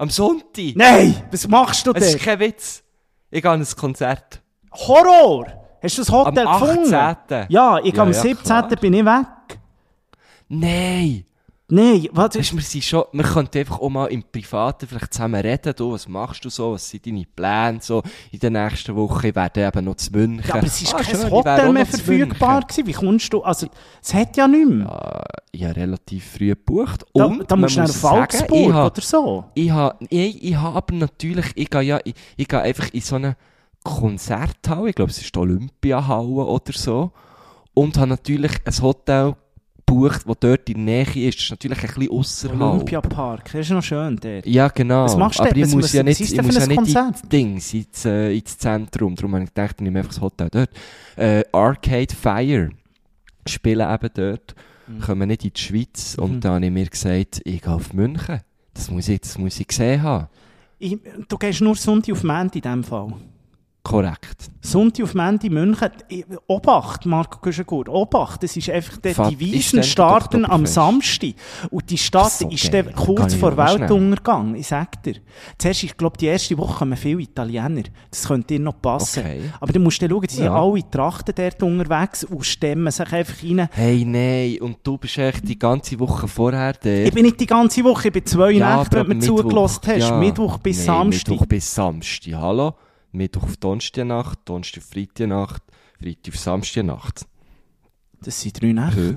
Am 0.00 0.08
Sonntag? 0.08 0.72
Nein, 0.76 1.14
was 1.30 1.46
machst 1.46 1.86
du 1.86 1.92
Es 1.92 2.06
ist 2.06 2.12
denn? 2.14 2.20
kein 2.22 2.40
Witz. 2.40 2.82
Ich 3.30 3.42
gehe 3.42 3.50
an 3.50 3.60
ein 3.60 3.66
Konzert. 3.76 4.40
Horror! 4.72 5.46
Hast 5.82 5.98
du 5.98 6.00
das 6.02 6.08
Am 6.10 6.24
Hotel 6.24 6.46
gefunden? 6.46 6.94
18. 6.94 7.46
Ja, 7.50 7.78
ich 7.84 7.94
Ja, 7.94 8.02
am 8.02 8.08
ja, 8.08 8.14
17. 8.14 8.42
klar. 8.44 8.68
bin 8.80 8.94
ich 8.94 9.04
weg. 9.04 9.26
Nein! 10.48 11.26
Nein, 11.70 12.08
was 12.12 12.34
Weißt, 12.36 12.54
wir, 12.54 12.62
sind 12.62 12.84
schon, 12.84 13.04
wir 13.12 13.24
könnten 13.24 13.58
einfach 13.58 13.78
auch 13.78 13.88
mal 13.88 14.06
im 14.06 14.22
Privaten 14.24 14.86
vielleicht 14.88 15.14
zusammen 15.14 15.40
reden. 15.40 15.72
Du, 15.76 15.92
was 15.92 16.08
machst 16.08 16.44
du 16.44 16.50
so? 16.50 16.72
Was 16.72 16.90
sind 16.90 17.06
deine 17.06 17.24
Pläne 17.24 17.78
so 17.80 18.02
in 18.32 18.40
den 18.40 18.54
nächsten 18.54 18.94
Wochen? 18.96 19.26
Ich 19.28 19.34
werde 19.34 19.66
eben 19.66 19.84
noch 19.84 19.94
zu 19.94 20.10
München. 20.12 20.44
Ja, 20.48 20.54
aber 20.56 20.66
es 20.66 20.92
war 20.92 21.00
Ah, 21.00 21.02
kein 21.04 21.16
schön, 21.16 21.30
Hotel 21.30 21.72
mehr 21.72 21.86
verfügbar 21.86 22.60
gewesen. 22.62 22.86
Wie 22.86 22.92
kommst 22.92 23.32
du, 23.32 23.42
also, 23.42 23.68
es 24.02 24.12
hat 24.14 24.36
ja 24.36 24.48
nichts 24.48 24.68
mehr. 24.68 24.86
Ja, 24.86 25.22
ich 25.52 25.64
habe 25.64 25.76
relativ 25.76 26.24
früh 26.32 26.48
gebucht. 26.48 27.04
da, 27.14 27.24
Und 27.24 27.50
da 27.50 27.56
musst 27.56 27.76
du 27.76 27.80
muss 27.82 27.88
nach 27.90 27.96
sagen, 27.96 28.22
Augsburg 28.22 28.60
ich 28.60 28.72
habe, 28.72 28.90
oder 28.92 29.00
so. 29.02 29.44
ich 29.54 29.70
habe, 29.70 29.96
ich, 30.08 30.44
ich 30.44 30.56
habe 30.56 30.76
aber 30.76 30.94
natürlich, 30.94 31.46
ich 31.54 31.70
gehe 31.70 31.82
ja, 31.82 32.00
ich, 32.04 32.14
ich 32.36 32.48
gehe 32.48 32.60
einfach 32.60 32.88
in 32.92 33.00
so 33.00 33.16
eine 33.16 33.36
Konzerthalle, 33.84 34.90
ich 34.90 34.94
glaube, 34.94 35.10
es 35.10 35.18
ist 35.20 35.34
die 35.34 35.38
Olympiahalle 35.38 36.26
oder 36.46 36.72
so, 36.72 37.12
und 37.74 37.96
habe 37.96 38.08
natürlich 38.08 38.52
ein 38.64 38.82
Hotel 38.82 39.34
gebucht, 39.90 40.22
das 40.26 40.36
dort 40.40 40.68
in 40.70 40.86
der 40.86 41.04
Nähe 41.04 41.28
ist. 41.28 41.36
Das 41.38 41.44
ist 41.44 41.50
natürlich 41.50 41.82
ein 41.82 41.94
bisschen 41.94 42.10
ausserhalb. 42.10 42.60
Olympiapark, 42.60 43.44
das 43.44 43.54
ist 43.54 43.70
noch 43.70 43.82
schön 43.82 44.16
dort. 44.16 44.46
Ja, 44.46 44.68
genau. 44.68 45.04
Was 45.04 45.16
machst 45.16 45.38
du 45.38 45.42
Aber 45.44 45.52
denn? 45.54 45.64
ich 45.64 45.74
muss 45.74 45.84
was- 45.84 45.92
ja 45.92 46.02
nicht, 46.02 46.20
ich 46.20 46.42
muss 46.42 46.56
ja 46.56 46.66
nicht 46.66 46.96
ins 46.96 47.22
Dings, 47.22 47.74
ins, 47.74 48.04
äh, 48.04 48.36
ins 48.36 48.58
Zentrum. 48.58 49.14
Darum 49.14 49.34
habe 49.34 49.44
ich 49.44 49.50
gedacht, 49.54 49.76
ich 49.78 49.82
nehme 49.82 49.98
einfach 49.98 50.12
das 50.12 50.20
Hotel 50.20 50.48
dort. 50.50 50.70
Äh, 51.16 51.42
Arcade 51.52 52.14
Fire 52.14 52.70
spielen 53.46 53.88
eben 53.94 54.10
dort, 54.14 54.54
Mhm. 54.86 55.00
kommen 55.00 55.28
nicht 55.28 55.44
in 55.44 55.52
die 55.54 55.60
Schweiz. 55.60 56.16
Mhm. 56.16 56.22
Und 56.24 56.40
dann 56.44 56.54
habe 56.54 56.66
ich 56.66 56.72
mir 56.72 56.86
gesagt, 56.86 57.40
ich 57.44 57.62
gehe 57.62 57.72
auf 57.72 57.92
München. 57.92 58.40
Das 58.74 58.90
muss 58.90 59.08
ich, 59.08 59.20
das 59.20 59.36
muss 59.38 59.58
ich 59.60 59.66
gesehen 59.68 60.02
haben. 60.02 60.28
Ich, 60.78 60.96
du 61.28 61.36
gehst 61.36 61.60
nur 61.60 61.74
Sonntag 61.76 62.12
auf 62.12 62.24
Montag 62.24 62.56
in 62.56 62.62
diesem 62.62 62.84
Fall. 62.84 63.12
Korrekt. 63.82 64.50
Sonntag 64.60 65.04
auf 65.04 65.14
Montag 65.14 65.50
München. 65.50 65.88
Ich- 66.08 66.26
Obacht, 66.46 67.06
Marco 67.06 67.38
Güschengut, 67.40 67.88
Obacht. 67.88 68.42
Das 68.42 68.54
ist 68.54 68.68
einfach, 68.68 68.98
der, 68.98 69.14
Fahrt- 69.14 69.30
die 69.30 69.40
Wiesen 69.40 69.82
starten 69.82 70.44
am? 70.44 70.66
Samstag. 70.66 71.30
Und 71.70 71.88
die 71.90 71.96
Stadt 71.96 72.30
So 72.30 72.48
ist 72.50 72.72
dann 72.74 72.92
kurz 72.94 73.32
ich 73.32 73.40
vor? 73.40 73.56
Weltuntergang. 73.56 74.54
Ich 74.54 74.66
sag 74.68 75.02
dir. 75.02 75.14
Zuerst, 75.56 75.82
ich 75.84 75.96
glaube, 75.96 76.18
die 76.18 76.26
erste 76.26 76.58
Woche 76.58 76.78
kommen 76.80 76.96
viele 76.96 77.22
Italiener. 77.22 77.82
Das 78.10 78.28
könnte 78.28 78.48
dir 78.48 78.60
noch 78.60 78.80
passen. 78.82 79.20
Okay. 79.20 79.40
Aber 79.60 79.72
du 79.72 79.80
musst 79.80 80.02
dann 80.02 80.10
schauen, 80.10 80.26
die 80.28 80.34
sind 80.34 80.44
Ja. 80.44 80.62
alle 80.62 80.90
Trachten 80.90 81.34
dort 81.34 81.62
unterwegs 81.62 82.24
und 82.24 82.44
stemmen 82.44 82.92
sich 82.92 83.10
einfach 83.12 83.42
rein. 83.42 83.68
Hey, 83.72 84.04
nein, 84.04 84.58
und 84.60 84.76
du 84.82 84.98
bist 84.98 85.16
echt 85.16 85.48
die 85.48 85.58
ganze 85.58 85.98
Woche 85.98 86.28
vorher 86.28 86.72
Ich 86.72 87.04
dort. 87.04 87.14
bin 87.14 87.24
nicht 87.24 87.40
die 87.40 87.46
ganze 87.46 87.82
Woche, 87.82 88.08
ich 88.08 88.12
bin 88.12 88.26
zwei 88.26 88.50
Ja, 88.52 88.76
Nächte, 88.78 88.98
wenn 88.98 89.06
du 89.08 89.14
mir 89.14 89.20
zugelassen 89.22 89.80
hast. 89.86 89.98
ja. 90.10 90.18
Mittwoch 90.18 90.58
bis 90.58 90.76
Nein, 90.78 90.86
Samstag. 90.86 91.30
Mittwoch 91.30 91.46
bis 91.46 91.74
Samstag, 91.74 92.34
hallo? 92.34 92.74
Mittwoch 93.12 93.44
auf 93.44 93.56
Donnerstagnacht, 93.56 94.38
Donnerstag 94.44 94.82
auf 94.82 94.88
Freitagnacht, 94.90 95.62
Freitag 96.00 96.34
auf 96.34 96.38
Samstagnacht. 96.38 97.26
Das 98.22 98.40
sind 98.40 98.60
drei 98.60 98.72
Nächte. 98.72 99.08
Hä? 99.10 99.16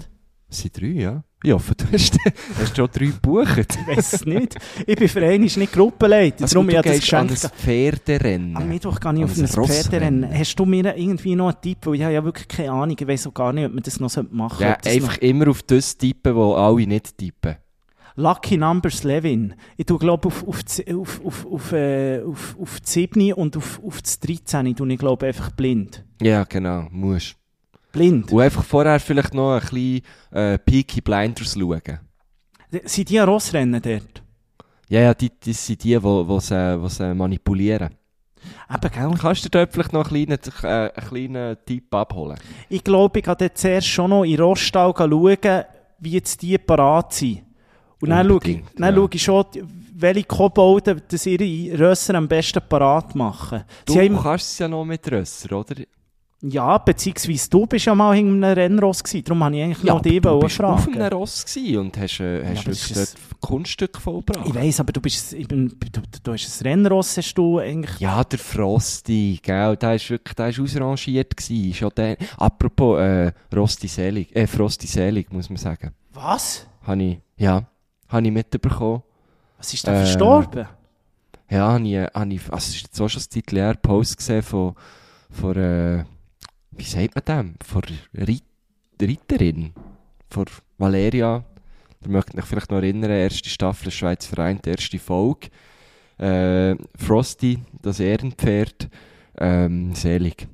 Das 0.49 0.59
sind 0.59 0.79
drei, 0.79 0.87
ja? 0.87 1.23
Ich 1.45 1.51
hoffe, 1.51 1.75
du 1.75 1.85
hast, 1.91 2.17
hast 2.59 2.77
schon 2.77 2.87
drei 2.93 3.07
gebucht. 3.07 3.57
Ich 3.57 3.87
weiß 3.87 4.13
es 4.13 4.25
nicht. 4.25 4.55
Ich 4.87 4.95
bin 4.95 5.09
für 5.09 5.19
einmal 5.19 5.39
nicht 5.39 5.73
Gruppenleiter. 5.73 6.43
Also, 6.43 6.53
darum 6.53 6.67
du 6.67 6.75
ich 6.77 6.81
das 6.81 6.99
gehst 6.99 7.13
an 7.13 7.27
Geschenk. 7.27 7.51
ein 7.53 7.59
Pferderennen. 7.59 8.57
Am 8.57 8.69
Mittwoch 8.69 8.99
gehe 8.99 9.13
ich 9.15 9.23
auf 9.25 9.37
ein 9.37 9.47
Pferderennen. 9.47 10.33
Hast 10.33 10.55
du 10.55 10.65
mir 10.65 10.95
irgendwie 10.95 11.35
noch 11.35 11.49
einen 11.49 11.61
Tipp? 11.61 11.79
Weil 11.81 11.95
ich 11.95 12.03
habe 12.03 12.13
ja 12.13 12.23
wirklich 12.23 12.47
keine 12.47 12.71
Ahnung. 12.71 12.95
Ich 12.97 13.05
weiß 13.07 13.27
auch 13.27 13.33
gar 13.33 13.51
nicht, 13.51 13.65
ob 13.65 13.73
man 13.73 13.83
das 13.83 13.99
noch 13.99 14.15
machen 14.31 14.57
sollte. 14.57 14.63
ja, 14.63 14.77
das 14.81 14.93
einfach 14.93 15.17
immer 15.17 15.49
auf 15.49 15.63
das 15.63 15.97
tippen, 15.97 16.33
wo 16.35 16.53
alle 16.53 16.87
nicht 16.87 17.17
tippen. 17.17 17.57
Lucky 18.15 18.57
Numbers 18.57 19.03
Levin. 19.03 19.55
Ich 19.77 19.85
tue, 19.85 19.97
glaube 19.97 20.27
auf, 20.27 20.47
auf, 20.47 20.63
die- 20.63 20.93
auf, 20.93 21.21
auf, 21.25 21.45
auf, 21.45 21.71
äh, 21.71 22.21
auf, 22.21 22.55
auf 22.61 22.79
die 22.79 22.87
7 22.89 23.33
und 23.33 23.57
auf, 23.57 23.81
auf 23.83 24.01
das 24.01 24.19
13 24.19 24.75
tue 24.75 24.93
ich, 24.93 24.99
glaube 24.99 25.25
einfach 25.27 25.51
blind. 25.51 26.03
Ja, 26.21 26.43
genau, 26.43 26.87
musst. 26.91 27.35
Blind. 27.91 28.31
Und 28.31 28.41
einfach 28.41 28.63
vorher 28.63 28.99
vielleicht 28.99 29.33
noch 29.33 29.53
ein 29.55 29.59
bisschen 29.61 30.01
äh, 30.31 30.57
Peaky 30.57 31.01
Blinders 31.01 31.53
schauen. 31.53 31.99
Sind 32.85 33.09
die 33.09 33.19
Rossrennen 33.19 33.81
dort? 33.81 34.23
Ja, 34.89 34.99
ja, 35.01 35.13
die, 35.13 35.31
das 35.43 35.65
sind 35.65 35.83
die, 35.83 35.97
die, 35.97 35.99
die, 35.99 36.39
sie, 36.39 36.79
die 36.81 36.89
sie 36.89 37.13
manipulieren. 37.15 37.89
Eben, 38.69 38.91
gell? 38.91 39.11
Kannst 39.19 39.45
du 39.45 39.49
dir 39.49 39.59
dort 39.59 39.73
vielleicht 39.73 39.93
noch 39.93 40.11
einen 40.11 40.25
kleinen, 40.27 40.39
äh, 40.63 40.91
einen 40.93 41.07
kleinen 41.07 41.57
Tipp 41.65 41.93
abholen? 41.95 42.37
Ich 42.69 42.83
glaube, 42.83 43.19
ich 43.19 43.25
gehe 43.25 43.53
zuerst 43.53 43.87
schon 43.87 44.09
noch 44.09 44.23
in 44.23 44.39
Rostall 44.39 44.93
schauen, 44.97 45.63
wie 45.99 46.11
jetzt 46.11 46.41
die 46.41 46.57
parat 46.57 47.13
sind. 47.13 47.43
Und 48.03 48.09
dann 48.09 48.27
schaue, 48.27 48.37
ich, 48.43 48.49
Unbedingt, 48.49 48.79
dann 48.79 48.95
ja. 48.95 49.01
schaue 49.01 49.09
ich 49.13 49.23
schon, 49.23 49.45
welche 49.95 50.23
Kobolde 50.23 50.97
das 51.07 51.25
ihre 51.25 51.79
Rösser 51.79 52.15
am 52.15 52.27
besten 52.27 52.61
parat 52.67 53.15
machen. 53.15 53.63
Du 53.85 53.93
Sie 53.93 54.09
kannst 54.09 54.51
es 54.51 54.59
ja 54.59 54.67
noch 54.67 54.85
mit 54.85 55.09
Rösser, 55.11 55.57
oder? 55.57 55.75
ja, 56.45 56.77
beziehungsweise 56.77 57.49
du 57.49 57.65
bist 57.65 57.85
ja 57.85 57.95
mal 57.95 58.15
hinter 58.15 58.47
einem 58.47 58.57
Rennross 58.57 59.01
gewesen, 59.01 59.23
darum 59.23 59.43
habe 59.45 59.55
ich 59.55 59.63
eigentlich 59.63 59.83
noch 59.83 60.01
die 60.01 60.19
du 60.19 60.29
wollen 60.29 60.41
bist 60.41 60.61
auf 60.61 60.85
einem 60.87 60.95
fragen. 60.95 61.13
Ross 61.13 61.45
gewesen 61.45 61.77
und 61.77 61.97
hast, 61.97 62.19
äh, 62.19 62.45
hast 62.45 62.67
das 62.67 62.89
wirklich 62.89 62.93
dort 62.97 63.39
Kunststück 63.39 63.97
vollbracht. 63.97 64.47
Ich 64.47 64.53
weiss, 64.53 64.79
aber 64.81 64.91
du 64.91 64.99
bist, 64.99 65.31
bin, 65.47 65.69
du, 65.69 66.01
du 66.21 66.33
hast 66.33 66.61
ein 66.61 66.67
Rennross, 66.67 67.15
hast 67.15 67.33
du 67.35 67.59
eigentlich... 67.59 67.97
Ja, 67.99 68.23
der 68.25 68.39
Frosty, 68.39 69.39
gell, 69.41 69.77
der 69.77 69.95
ist 69.95 70.09
wirklich, 70.09 70.35
der 70.35 70.49
ist 70.49 70.59
ausrangiert 70.59 71.37
gewesen. 71.37 71.73
Schon 71.73 71.91
der, 71.95 72.17
apropos, 72.37 72.99
äh, 72.99 73.31
Rosti 73.55 73.87
Selig, 73.87 74.35
äh, 74.35 74.45
Frosty 74.45 74.87
Selig, 74.87 75.31
muss 75.31 75.49
man 75.49 75.57
sagen. 75.57 75.91
Was? 76.13 76.67
Habe 76.85 77.03
ich, 77.03 77.19
ja, 77.37 77.65
habe 78.13 78.27
ich 78.27 78.31
mitbekommen. 78.31 79.03
Was 79.57 79.73
ist 79.73 79.85
denn 79.85 79.95
Äh, 79.95 79.97
verstorben? 79.97 80.67
Ja, 81.49 81.73
habe 81.73 81.87
ich, 81.87 81.97
habe 81.97 82.33
ich, 82.33 82.41
also 82.43 82.55
es 82.55 82.67
ist 82.75 82.81
jetzt 82.83 83.01
auch 83.01 83.09
schon 83.09 83.21
ein 83.21 83.29
Titel 83.29 83.57
her, 83.57 83.75
Post 83.75 84.17
gesehen 84.17 84.41
von, 84.41 84.75
von, 85.29 85.55
äh, 85.57 86.05
wie 86.71 86.83
sagt 86.83 87.15
man 87.15 87.25
dem? 87.25 87.55
Von 87.63 87.81
Rit 88.15 88.43
Ritterin. 89.01 89.73
Von 90.29 90.45
Valeria. 90.77 91.43
Ihr 92.05 92.09
mögt 92.09 92.35
euch 92.37 92.45
vielleicht 92.45 92.71
noch 92.71 92.77
erinnern, 92.77 93.11
erste 93.11 93.49
Staffel 93.49 93.91
Schweiz 93.91 94.25
vereint, 94.25 94.65
erste 94.65 94.99
Folge. 94.99 95.49
Äh, 96.17 96.75
Frosty, 96.95 97.59
das 97.81 97.99
Ehrenpferd, 97.99 98.89
ähm, 99.37 99.93
selig. 99.93 100.47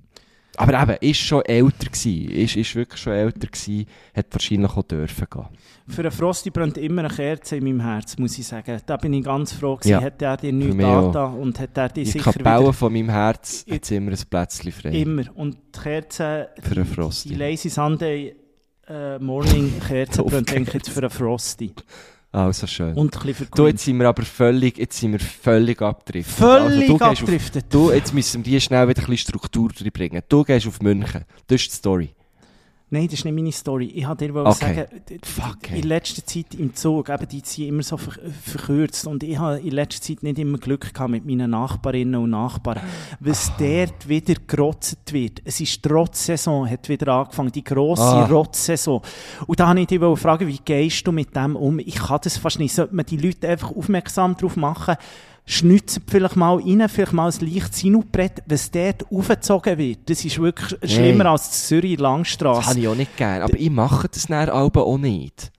Aber 0.58 0.82
eben, 0.82 0.98
ist 1.10 1.20
schon 1.20 1.42
älter 1.46 1.86
gewesen, 1.90 2.30
ist, 2.32 2.56
ist 2.58 2.76
wirklich 2.76 3.02
schon 3.02 3.14
älter 3.14 3.48
gewesen, 3.48 3.86
hat 4.14 4.26
wahrscheinlich 4.32 4.72
auch 4.72 4.84
dürfen 4.84 5.28
gehen. 5.32 5.46
Für 5.88 6.02
einen 6.02 6.12
Frosty 6.12 6.50
brennt 6.50 6.78
immer 6.78 7.06
eine 7.06 7.14
Kerze 7.14 7.56
in 7.56 7.64
meinem 7.64 7.80
Herz, 7.80 8.18
muss 8.18 8.38
ich 8.38 8.46
sagen. 8.46 8.80
Da 8.86 8.98
bin 8.98 9.14
ich 9.14 9.24
ganz 9.24 9.54
froh 9.54 9.76
gewesen. 9.78 9.92
Ja, 9.92 10.02
Hat 10.02 10.22
er 10.22 10.38
dir 10.38 10.52
nichts 10.54 10.76
mich 10.76 10.86
auch. 10.86 11.12
da 11.12 11.26
und 11.26 11.60
hat 11.60 11.78
er 11.78 11.90
die 11.90 12.04
der 12.04 12.12
sicher 12.12 12.34
Kapelle 12.34 12.60
wieder... 12.62 12.74
von 12.74 12.94
meinem 12.94 13.10
Herz 13.10 13.66
hat 13.70 13.92
immer 13.92 14.12
ein 14.12 14.18
Plätzchen 14.30 14.72
frei. 14.72 14.90
Immer. 14.90 15.24
Und 15.36 15.58
die 15.76 15.80
Kerze, 15.80 16.50
Für 16.62 16.76
einen 16.76 16.86
Frosty. 16.86 17.30
die 17.30 17.36
Lazy 17.36 17.70
Sunday 17.70 18.36
äh, 18.88 19.18
Morning 19.20 19.72
Kerze 19.88 20.24
brennt 20.24 20.52
denke 20.52 20.70
ich 20.70 20.74
jetzt 20.76 20.90
für 20.90 21.00
einen 21.02 21.10
Frosty. 21.10 21.72
Also 22.32 22.68
schön. 22.68 22.94
Und 22.94 23.16
ein 23.18 23.26
bisschen 23.26 23.48
Du, 23.56 23.66
jetzt 23.66 23.84
sind 23.84 23.98
wir 23.98 24.08
aber 24.08 24.24
völlig, 24.24 24.78
jetzt 24.78 25.00
sind 25.00 25.14
wir 25.14 25.20
völlig 25.20 25.82
abgedriftet. 25.82 26.36
Völlig 26.36 26.90
also, 26.90 26.98
du 26.98 27.26
gehst 27.26 27.54
auf, 27.54 27.64
du, 27.70 27.92
jetzt 27.92 28.14
müssen 28.14 28.46
wir 28.46 28.52
die 28.52 28.62
schnell 28.62 28.88
wieder 28.88 29.02
ein 29.02 29.06
bisschen 29.06 29.18
Struktur 29.18 29.72
reinbringen. 29.80 30.22
Du 30.30 30.44
gehst 30.44 30.68
auf 30.68 30.80
München. 30.82 31.26
Das 31.48 31.62
ist 31.62 31.72
die 31.72 31.76
Story. 31.76 32.10
Nein, 32.92 33.06
das 33.06 33.20
ist 33.20 33.26
nicht 33.26 33.36
meine 33.36 33.52
Story. 33.52 33.86
Ich 33.94 34.08
wollte 34.08 34.26
dir 34.28 34.36
Okay. 34.36 34.52
sagen, 34.76 34.86
Fuck, 35.24 35.72
in 35.72 35.84
letzter 35.84 36.26
Zeit 36.26 36.56
im 36.56 36.74
Zug, 36.74 37.10
eben, 37.10 37.28
die 37.28 37.42
sind 37.46 37.68
immer 37.68 37.84
so 37.84 37.98
ver 37.98 38.14
verkürzt 38.44 39.06
und 39.06 39.22
ich 39.22 39.38
habe 39.38 39.60
in 39.60 39.72
letzter 39.72 40.02
Zeit 40.02 40.24
nicht 40.24 40.40
immer 40.40 40.58
Glück 40.58 40.92
gehabt 40.92 41.12
mit 41.12 41.24
meinen 41.24 41.52
Nachbarinnen 41.52 42.20
und 42.20 42.32
Nachbarn, 42.32 42.80
was 43.20 43.52
dort 43.60 44.10
wieder 44.10 44.34
gerotzt 44.48 45.14
wird. 45.14 45.40
Es 45.46 45.60
ist 45.62 45.86
die 45.86 45.90
Rotzsaison, 45.90 46.68
hat 46.68 46.90
wieder 46.90 47.14
angefangen, 47.14 47.52
die 47.52 47.64
grosse 47.64 48.02
Ah. 48.02 48.26
Rotzsaison. 48.26 49.02
Und 49.46 49.60
da 49.60 49.68
habe 49.68 49.82
ich 49.82 49.88
dich 49.88 50.00
fragen, 50.00 50.48
wie 50.48 50.60
gehst 50.66 51.06
du 51.06 51.12
mit 51.12 51.36
dem 51.36 51.56
um? 51.56 51.78
Ich 51.78 51.96
kann 51.96 52.20
das 52.24 52.38
fast 52.38 52.58
nicht. 52.58 52.74
Sollte 52.74 52.96
man 52.96 53.06
die 53.06 53.18
Leute 53.18 53.48
einfach 53.48 53.72
aufmerksam 53.72 54.36
darauf 54.36 54.56
machen, 54.56 54.96
schnitzen 55.50 56.04
vielleicht 56.08 56.36
mal 56.36 56.58
rein, 56.58 56.88
vielleicht 56.88 57.14
mal 57.14 57.32
ein 57.32 57.48
leichtes 57.48 57.80
Sinubrett, 57.80 58.44
was 58.46 58.70
dort 58.70 59.12
aufgezogen 59.12 59.78
wird. 59.78 60.10
Das 60.10 60.24
ist 60.24 60.40
wirklich 60.40 60.78
schlimmer 60.90 61.26
als 61.26 61.50
die 61.50 61.58
Zürich 61.58 61.98
Das 61.98 62.68
habe 62.68 62.80
ich 62.80 62.88
auch 62.88 62.96
nicht 62.96 63.18
gern. 63.18 63.42
Aber 63.42 63.60
ich 63.60 63.70
mache 63.70 64.08
das 64.08 64.28
dann 64.28 64.50
aber 64.50 64.86
auch 64.86 64.98
nicht. 64.98 65.52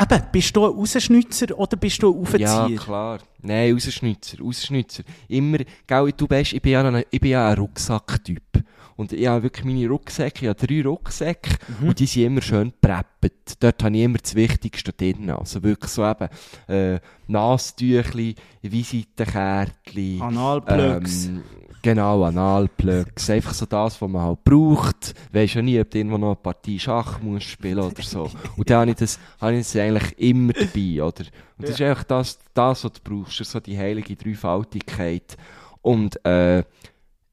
Eben, 0.00 0.22
bist 0.32 0.56
du 0.56 0.64
ein 0.64 0.72
Rausschnitzer 0.72 1.56
oder 1.56 1.76
bist 1.76 2.02
du 2.02 2.12
ein 2.12 2.20
Aufzieher? 2.20 2.68
Ja, 2.68 2.68
klar. 2.76 3.18
Nein, 3.42 3.74
Rausschnitzer, 3.74 4.38
Rausschnitzer. 4.40 5.04
Immer, 5.28 5.58
gell, 5.86 6.12
du 6.16 6.26
weißt, 6.28 6.54
ich 6.54 6.62
bin 6.62 6.72
ja, 6.72 6.82
ein, 6.82 7.04
ich 7.10 7.20
bin 7.20 7.30
ja 7.30 7.48
ein 7.48 7.56
Rucksacktyp. 7.56 8.63
Und 8.96 9.12
ich 9.12 9.26
habe 9.26 9.42
wirklich 9.42 9.64
meine 9.64 9.88
Rucksäcke, 9.88 10.44
ich 10.46 10.48
habe 10.48 10.66
drei 10.66 10.82
Rucksäcke 10.82 11.56
Mhm. 11.80 11.88
und 11.88 11.98
die 11.98 12.06
sind 12.06 12.24
immer 12.24 12.42
schön 12.42 12.70
gepreppet. 12.80 13.54
Dort 13.60 13.82
habe 13.82 13.96
ich 13.96 14.02
immer 14.04 14.18
das 14.18 14.34
Wichtigste 14.34 14.92
drin. 14.92 15.30
Also 15.30 15.62
wirklich 15.62 15.90
so 15.90 16.04
eben, 16.04 16.28
äh, 16.68 17.00
Nasentüchli, 17.26 18.34
Visitenkärtchen. 18.62 20.20
Analplugs. 20.22 21.26
Ähm, 21.26 21.42
genau, 21.82 22.24
Analplugs. 22.24 23.28
Einfach 23.30 23.54
so 23.54 23.66
das, 23.66 24.00
was 24.00 24.08
man 24.08 24.22
halt 24.22 24.44
braucht. 24.44 25.14
Weisst 25.32 25.54
ja 25.54 25.62
nie, 25.62 25.80
ob 25.80 25.90
du 25.90 25.98
irgendwo 25.98 26.18
noch 26.18 26.28
eine 26.28 26.36
Partie 26.36 26.78
Schach 26.78 27.20
musst 27.20 27.46
spielen 27.46 27.78
oder 27.80 28.02
so. 28.02 28.30
Und 28.56 28.70
dann 28.70 28.80
habe 28.82 28.90
ich 28.92 28.96
das, 28.96 29.18
habe 29.40 29.54
ich 29.54 29.66
das 29.66 29.76
eigentlich 29.76 30.18
immer 30.18 30.52
dabei, 30.52 31.02
oder? 31.02 31.24
Und 31.58 31.68
das 31.68 31.70
ist 31.70 31.80
einfach 31.82 32.04
das, 32.04 32.38
das, 32.52 32.84
was 32.84 32.92
du 32.92 33.00
brauchst, 33.02 33.44
so 33.44 33.60
die 33.60 33.78
heilige 33.78 34.16
Dreifaltigkeit. 34.16 35.36
Und, 35.82 36.24
äh, 36.24 36.62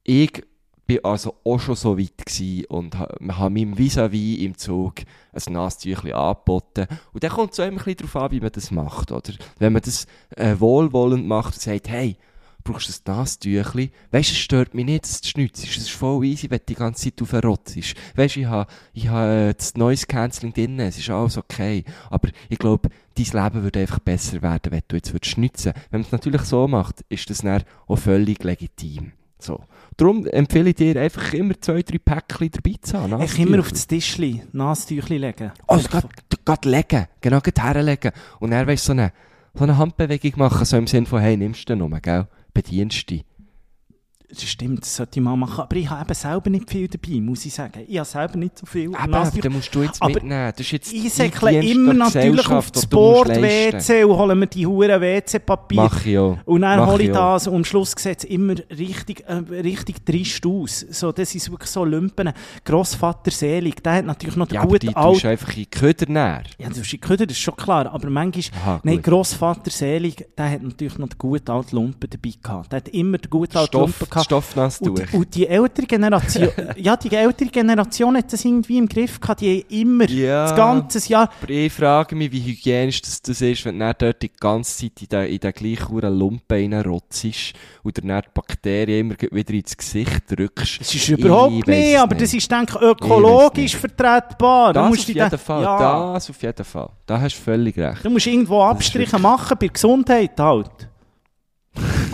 ich 0.03 0.43
bin 0.95 1.05
also 1.05 1.35
auch 1.45 1.59
schon 1.59 1.75
so 1.75 1.97
weit 1.97 2.17
gewesen 2.17 2.65
und 2.65 2.99
ha- 2.99 3.15
wir 3.19 3.37
haben 3.37 3.53
meinem 3.53 3.77
Vis-à-vis 3.77 4.39
im 4.39 4.57
Zug 4.57 4.95
ein 5.33 5.53
Nasentüchli 5.53 6.11
angeboten. 6.11 6.87
Und 7.13 7.23
dann 7.23 7.31
kommt 7.31 7.53
es 7.53 7.59
auch 7.59 7.65
immer 7.67 7.79
ein 7.79 7.85
bisschen 7.85 8.09
darauf 8.09 8.15
an, 8.17 8.31
wie 8.31 8.41
man 8.41 8.51
das 8.51 8.71
macht, 8.71 9.11
oder? 9.11 9.33
Wenn 9.59 9.73
man 9.73 9.81
das 9.81 10.05
äh, 10.35 10.55
wohlwollend 10.59 11.25
macht 11.25 11.53
und 11.53 11.61
sagt, 11.61 11.87
hey, 11.87 12.17
brauchst 12.65 12.89
du 12.89 13.11
ein 13.11 13.15
Nasentüchli? 13.15 13.91
Weisst 14.11 14.31
du, 14.31 14.33
es 14.33 14.39
stört 14.39 14.73
mich 14.73 14.85
nicht, 14.85 15.05
dass 15.05 15.21
du 15.21 15.29
schnitzt. 15.29 15.63
Es 15.63 15.77
ist 15.77 15.91
voll 15.91 16.25
easy, 16.25 16.49
wenn 16.49 16.59
du 16.59 16.65
die 16.67 16.75
ganze 16.75 17.05
Zeit 17.05 17.21
auf 17.21 17.43
Rotz 17.43 17.77
ist. 17.77 17.95
Weisst 18.15 18.35
du, 18.35 18.41
ich 18.41 18.45
habe 18.47 18.69
ich 18.93 19.07
ha, 19.07 19.47
äh, 19.49 19.53
das 19.53 19.75
Noise 19.75 20.07
Cancelling 20.07 20.53
drin, 20.53 20.79
es 20.81 20.97
ist 20.97 21.09
alles 21.09 21.37
okay. 21.37 21.85
Aber 22.09 22.29
ich 22.49 22.59
glaube, 22.59 22.89
dein 23.15 23.43
Leben 23.43 23.63
würde 23.63 23.79
einfach 23.79 23.99
besser 23.99 24.41
werden, 24.41 24.71
wenn 24.71 24.81
du 24.89 24.97
jetzt 24.97 25.13
würdest 25.13 25.31
schnitzen 25.31 25.71
Wenn 25.89 26.01
man 26.01 26.05
es 26.07 26.11
natürlich 26.11 26.41
so 26.41 26.67
macht, 26.67 27.05
ist 27.07 27.29
das 27.29 27.39
dann 27.39 27.63
auch 27.87 27.95
völlig 27.95 28.43
legitim. 28.43 29.13
So. 29.39 29.63
Darum 30.01 30.25
empfehle 30.25 30.71
ich 30.71 30.75
dir 30.77 30.99
einfach 30.99 31.31
immer 31.31 31.53
zwei, 31.61 31.83
drei 31.83 31.99
Päckchen 31.99 32.49
dabei 32.49 32.75
zu 32.81 32.97
haben. 32.97 33.21
Ich 33.21 33.37
immer 33.37 33.59
auf 33.59 33.69
das 33.69 33.85
Tischli, 33.85 34.41
Nasentüchli 34.51 35.19
legen. 35.19 35.51
Oh, 35.67 35.75
also 35.75 35.87
grad 36.43 36.65
legen. 36.65 37.05
Genau, 37.21 37.39
grad 37.39 37.61
herlegen. 37.61 38.11
Und 38.39 38.49
weißt 38.49 38.83
du, 38.83 38.87
so 38.87 38.91
eine, 38.93 39.13
so 39.53 39.63
eine 39.63 39.77
Handbewegung 39.77 40.31
machen, 40.37 40.65
so 40.65 40.75
im 40.75 40.87
Sinn 40.87 41.05
von, 41.05 41.21
hey, 41.21 41.37
nimmst 41.37 41.69
du 41.69 41.75
den 41.75 41.83
um, 41.83 42.01
gell? 42.01 42.25
Bedienst 42.51 43.11
dich. 43.11 43.25
Das 44.33 44.43
stimmt, 44.43 44.81
das 44.83 44.95
sollte 44.95 45.19
ich 45.19 45.23
mal 45.23 45.35
machen. 45.35 45.61
Aber 45.61 45.75
ich 45.75 45.89
habe 45.89 46.03
eben 46.05 46.13
selber 46.13 46.49
nicht 46.49 46.69
viel 46.69 46.87
dabei, 46.87 47.19
muss 47.19 47.45
ich 47.45 47.53
sagen. 47.53 47.83
Ich 47.87 47.97
habe 47.97 48.07
selber 48.07 48.37
nicht 48.37 48.57
so 48.57 48.65
viel 48.65 48.95
Aber 48.95 49.07
Nasentüchli. 49.07 49.41
den 49.41 49.53
musst 49.53 49.75
du 49.75 49.83
jetzt 49.83 50.01
Aber 50.01 50.13
mitnehmen. 50.13 50.51
Das 50.55 50.59
ist 50.65 50.71
jetzt 50.71 50.93
Ich 50.93 51.13
säckle 51.13 51.59
immer 51.61 51.93
natürlich 51.93 52.47
auf 52.49 52.71
das 52.71 52.87
du. 52.87 52.95
Bord-WC 52.95 54.03
und 54.05 54.17
hole 54.17 54.35
mir 54.35 54.47
die 54.47 54.65
huren 54.65 55.01
WC-Papier. 55.01 55.81
Mach 55.81 56.05
ich 56.05 56.17
auch. 56.17 56.37
Und 56.45 56.61
dann 56.61 56.79
Mach 56.79 56.87
hole 56.91 57.03
ich 57.03 57.11
das 57.11 57.47
und 57.47 57.55
am 57.55 57.65
Schluss 57.65 57.93
sieht 57.97 58.19
es 58.19 58.23
immer 58.23 58.55
richtig, 58.69 59.23
äh, 59.27 59.33
richtig 59.61 60.05
trist 60.05 60.45
aus. 60.45 60.85
So, 60.89 61.11
das 61.11 61.35
ist 61.35 61.51
wirklich 61.51 61.69
so 61.69 61.83
Lumpen. 61.83 62.31
Grossvater 62.63 63.31
selig, 63.31 63.83
der 63.83 63.93
hat 63.95 64.05
natürlich 64.05 64.35
noch 64.37 64.47
den 64.47 64.55
Ja, 64.55 64.61
aber 64.61 64.69
guten 64.71 64.87
die 64.87 64.95
alten... 64.95 65.11
tust 65.13 65.23
du 65.25 65.27
einfach 65.29 65.49
in 65.49 65.55
die 65.55 65.65
Köder 65.65 66.05
näher. 66.11 66.43
Ja, 66.57 66.69
das 66.69 66.77
ist 66.77 67.01
Köder, 67.01 67.25
das 67.25 67.35
ist 67.37 67.43
schon 67.43 67.55
klar. 67.55 67.91
Aber 67.91 68.09
manchmal... 68.09 68.61
Aha, 68.61 68.79
Nein. 68.83 69.01
Grossvater 69.01 69.71
selig, 69.71 70.25
der 70.37 70.51
hat 70.51 70.63
natürlich 70.63 70.97
noch 70.97 71.09
den 71.09 71.17
guten 71.17 71.51
alten 71.51 71.75
Lumpen 71.75 72.09
dabei 72.09 72.33
gehabt. 72.41 72.71
Der 72.71 72.77
hat 72.77 72.87
immer 72.89 73.17
den 73.17 73.29
guten 73.29 73.57
alten 73.57 73.77
Lumpen 73.77 74.09
gehabt. 74.09 74.20
Stoffnass 74.23 74.79
Und, 74.79 74.97
durch. 74.97 75.09
die- 75.11 75.17
und 75.17 75.35
die 75.35 75.47
ältere 75.47 75.85
Generation, 75.85 76.49
ja, 76.77 76.95
die 76.97 77.13
ältere 77.15 77.49
Generation 77.49 78.17
hat 78.17 78.31
das 78.31 78.43
irgendwie 78.45 78.77
im 78.77 78.87
Griff 78.87 79.19
gehabt. 79.19 79.41
Die 79.41 79.65
immer, 79.81 80.09
Ja. 80.09 80.43
das 80.47 80.55
ganze 80.55 81.09
Jahr, 81.09 81.29
Aber 81.41 81.49
ich 81.51 81.71
frage 81.73 82.15
mich, 82.15 82.31
wie 82.31 82.41
hygienisch 82.41 83.01
das, 83.01 83.21
das 83.21 83.41
ist, 83.41 83.65
wenn 83.65 83.79
du 83.79 83.93
dort 83.97 84.21
die 84.21 84.31
ganze 84.39 84.77
Zeit 84.77 85.01
in 85.01 85.07
den, 85.09 85.25
in 85.27 85.39
den 85.39 85.51
gleichen 85.53 86.19
Lumpen 86.19 86.73
reinrotzt 86.73 87.25
und 87.83 87.97
dann 87.97 88.21
die 88.21 88.29
Bakterien 88.33 89.11
immer 89.11 89.15
wieder 89.31 89.53
ins 89.53 89.75
Gesicht 89.75 90.21
drückst. 90.29 90.79
das 90.81 90.93
ist 90.95 91.09
überhaupt 91.09 91.53
Ich 91.53 91.65
nicht, 91.65 91.97
aber 91.97 92.15
das 92.15 92.33
ist, 92.33 92.51
denke 92.51 92.75
ich, 92.75 92.81
ökologisch 92.81 93.65
Ich 93.65 93.77
vertretbar. 93.77 94.73
Da 94.73 94.89
Das 94.89 94.99
auf 94.99 95.07
jeden 95.07 95.37
Fall, 95.37 95.63
Ja. 95.63 96.13
das 96.13 96.29
auf 96.29 96.41
jeden 96.41 96.65
Fall. 96.65 96.89
Da 97.05 97.19
hast 97.21 97.35
du 97.37 97.41
völlig 97.41 97.77
recht. 97.77 98.03
Du 98.05 98.09
musst 98.09 98.27
irgendwo 98.27 98.61
Abstriche 98.61 99.19
machen 99.19 99.57
bei 99.59 99.67
Gesundheit 99.67 100.39
halt. 100.39 100.69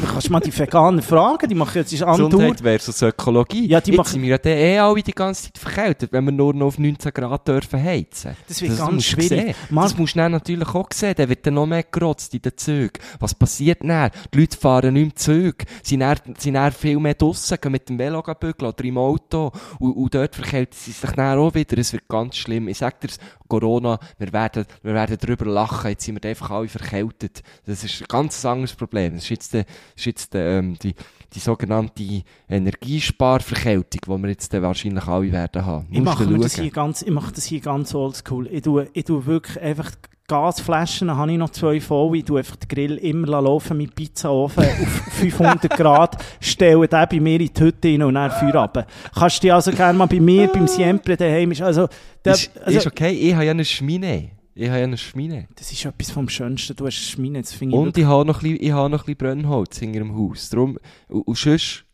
Du 0.07 0.13
kannst 0.13 0.29
mal 0.29 0.39
die 0.39 0.57
Veganer 0.57 1.01
fragen, 1.01 1.47
die 1.49 1.55
machen 1.55 1.73
jetzt 1.77 2.01
Antour. 2.01 2.29
Gesundheit 2.29 2.61
versus 2.61 3.01
Ökologie. 3.01 3.67
Ja, 3.67 3.81
die 3.81 3.91
Jetzt 3.91 3.97
machen- 3.97 4.11
sind 4.13 4.21
wir 4.23 4.29
ja 4.43 4.51
eh 4.51 4.79
alle 4.79 5.01
die 5.03 5.11
ganze 5.11 5.43
Zeit 5.43 5.57
verkältet, 5.57 6.11
wenn 6.13 6.23
wir 6.25 6.31
nur 6.31 6.53
noch 6.53 6.67
auf 6.67 6.79
19 6.79 7.11
Grad 7.13 7.47
dürfen 7.47 7.83
heizen. 7.83 8.35
Das 8.47 8.61
wird 8.61 8.77
ganz 8.77 8.91
musst 8.93 9.11
du 9.13 9.21
schwierig. 9.21 9.55
Marc- 9.69 9.89
Das 9.89 9.97
musst 9.97 10.15
du 10.15 10.19
dann 10.19 10.31
natürlich 10.31 10.67
auch 10.73 10.87
sehen. 10.93 11.13
Dann 11.17 11.29
wird 11.29 11.45
dann 11.45 11.53
noch 11.55 11.65
mehr 11.65 11.83
gerotzt 11.83 12.33
in 12.33 12.41
den 12.41 12.55
Zügen. 12.57 12.99
Was 13.19 13.35
passiert 13.35 13.79
dann? 13.83 14.11
Die 14.33 14.39
Leute 14.39 14.57
fahren 14.57 14.93
nicht 14.93 15.19
Züge. 15.19 15.65
Sie 15.83 15.91
sind 15.91 15.99
dann, 16.01 16.17
sind 16.37 16.53
dann 16.53 16.71
viel 16.71 16.99
mehr 16.99 17.13
draussen, 17.13 17.57
gehen 17.61 17.71
mit 17.71 17.89
dem 17.89 17.99
Velo 17.99 18.21
bügeln 18.21 18.71
oder 18.71 18.83
im 18.85 18.97
Auto. 18.97 19.51
Und, 19.79 19.93
und 19.93 20.15
dort 20.15 20.35
verkälten 20.35 20.75
sie 20.77 20.91
sich 20.91 21.11
dann 21.11 21.37
auch 21.37 21.53
wieder. 21.53 21.77
Es 21.77 21.93
wird 21.93 22.07
ganz 22.07 22.37
schlimm. 22.37 22.67
Ich 22.69 22.77
sag 22.77 22.99
dir, 23.01 23.09
Corona, 23.47 23.99
wir 24.17 24.33
werden, 24.33 24.65
wir 24.83 24.93
werden 24.93 25.17
drüber 25.17 25.45
lachen. 25.45 25.89
Jetzt 25.89 26.05
sind 26.05 26.21
wir 26.21 26.29
einfach 26.29 26.49
alle 26.51 26.67
verkältet. 26.67 27.41
Das 27.65 27.83
ist 27.83 28.01
ein 28.01 28.05
ganz 28.07 28.43
anderes 28.45 28.73
Problem. 28.73 29.13
Das 29.15 29.23
ist 29.23 29.29
jetzt, 29.29 29.53
das 29.53 29.65
ist 29.97 30.05
jetzt 30.05 30.35
ähm, 30.35 30.77
die, 30.81 30.93
die 31.33 31.39
sogenannte 31.39 32.23
Energiesparverkältung, 32.47 34.01
die 34.17 34.23
wir 34.23 34.29
jetzt 34.29 34.53
wahrscheinlich 34.53 35.07
alle 35.07 35.31
werden 35.31 35.65
haben. 35.65 35.87
Ich 35.91 36.01
mache, 36.01 36.25
das 36.37 36.55
hier 36.55 36.71
ganz, 36.71 37.01
ich 37.01 37.11
mache 37.11 37.33
das 37.33 37.45
hier 37.45 37.59
ganz 37.59 37.93
oldschool. 37.93 38.47
Ich 38.47 38.61
tue, 38.61 38.89
ich 38.93 39.05
tue 39.05 39.25
wirklich 39.25 39.59
einfach 39.59 39.91
Gasflaschen, 40.29 41.07
dann 41.07 41.17
habe 41.17 41.31
ich 41.31 41.37
noch 41.37 41.51
zwei 41.51 41.79
voll. 41.79 42.17
Ich 42.17 42.25
tue 42.25 42.39
einfach 42.39 42.57
den 42.57 42.67
Grill 42.67 42.97
immer 42.97 43.41
laufen 43.41 43.77
mit 43.77 43.95
Pizzaofen 43.95 44.63
auf 44.81 45.13
500 45.13 45.69
Grad, 45.69 46.23
stelle 46.41 46.87
den 46.87 47.07
bei 47.09 47.19
mir 47.19 47.39
in 47.39 47.49
die 47.53 47.61
Hütte 47.63 47.87
rein 47.87 48.03
und 48.03 48.15
dann 48.15 48.31
Feuer 48.31 48.61
runter. 48.61 48.85
Kannst 49.15 49.37
du 49.37 49.41
dich 49.43 49.53
also 49.53 49.71
gerne 49.71 49.97
mal 49.97 50.05
bei 50.05 50.19
mir, 50.19 50.47
beim 50.47 50.67
Siempre 50.67 51.15
daheim, 51.15 51.51
ist 51.51 51.61
also, 51.61 51.87
der, 52.25 52.33
Ist, 52.33 52.51
also 52.57 52.77
ist 52.77 52.87
okay, 52.87 53.11
ich 53.11 53.33
habe 53.33 53.45
ja 53.45 53.51
eine 53.51 53.63
Schmine. 53.63 54.31
Ich 54.57 54.67
habe 54.69 54.79
ja 54.79 54.85
eine 54.85 54.97
Schmine. 54.97 55.47
das 55.55 55.71
ist 55.71 55.85
etwas 55.85 56.09
vom 56.09 56.27
Schönsten. 56.29 56.75
Du 56.75 56.85
hast 56.87 56.95
Schmine, 56.95 57.41
das 57.41 57.53
finde 57.53 57.75
ich 57.75 57.81
Und 57.81 57.97
ich 57.97 58.05
habe 58.05 58.25
noch 58.25 58.37
ein 58.37 58.49
bisschen, 58.49 58.63
ich 58.65 58.71
habe 58.71 58.89
noch 58.89 58.99
ein 59.01 59.05
bisschen 59.05 59.17
Brennholz 59.17 59.77
hinter 59.77 59.99
dem 59.99 60.15
Haus. 60.15 60.49
Darum, 60.49 60.79
und, 61.09 61.21
und 61.21 61.37
sonst, 61.37 61.85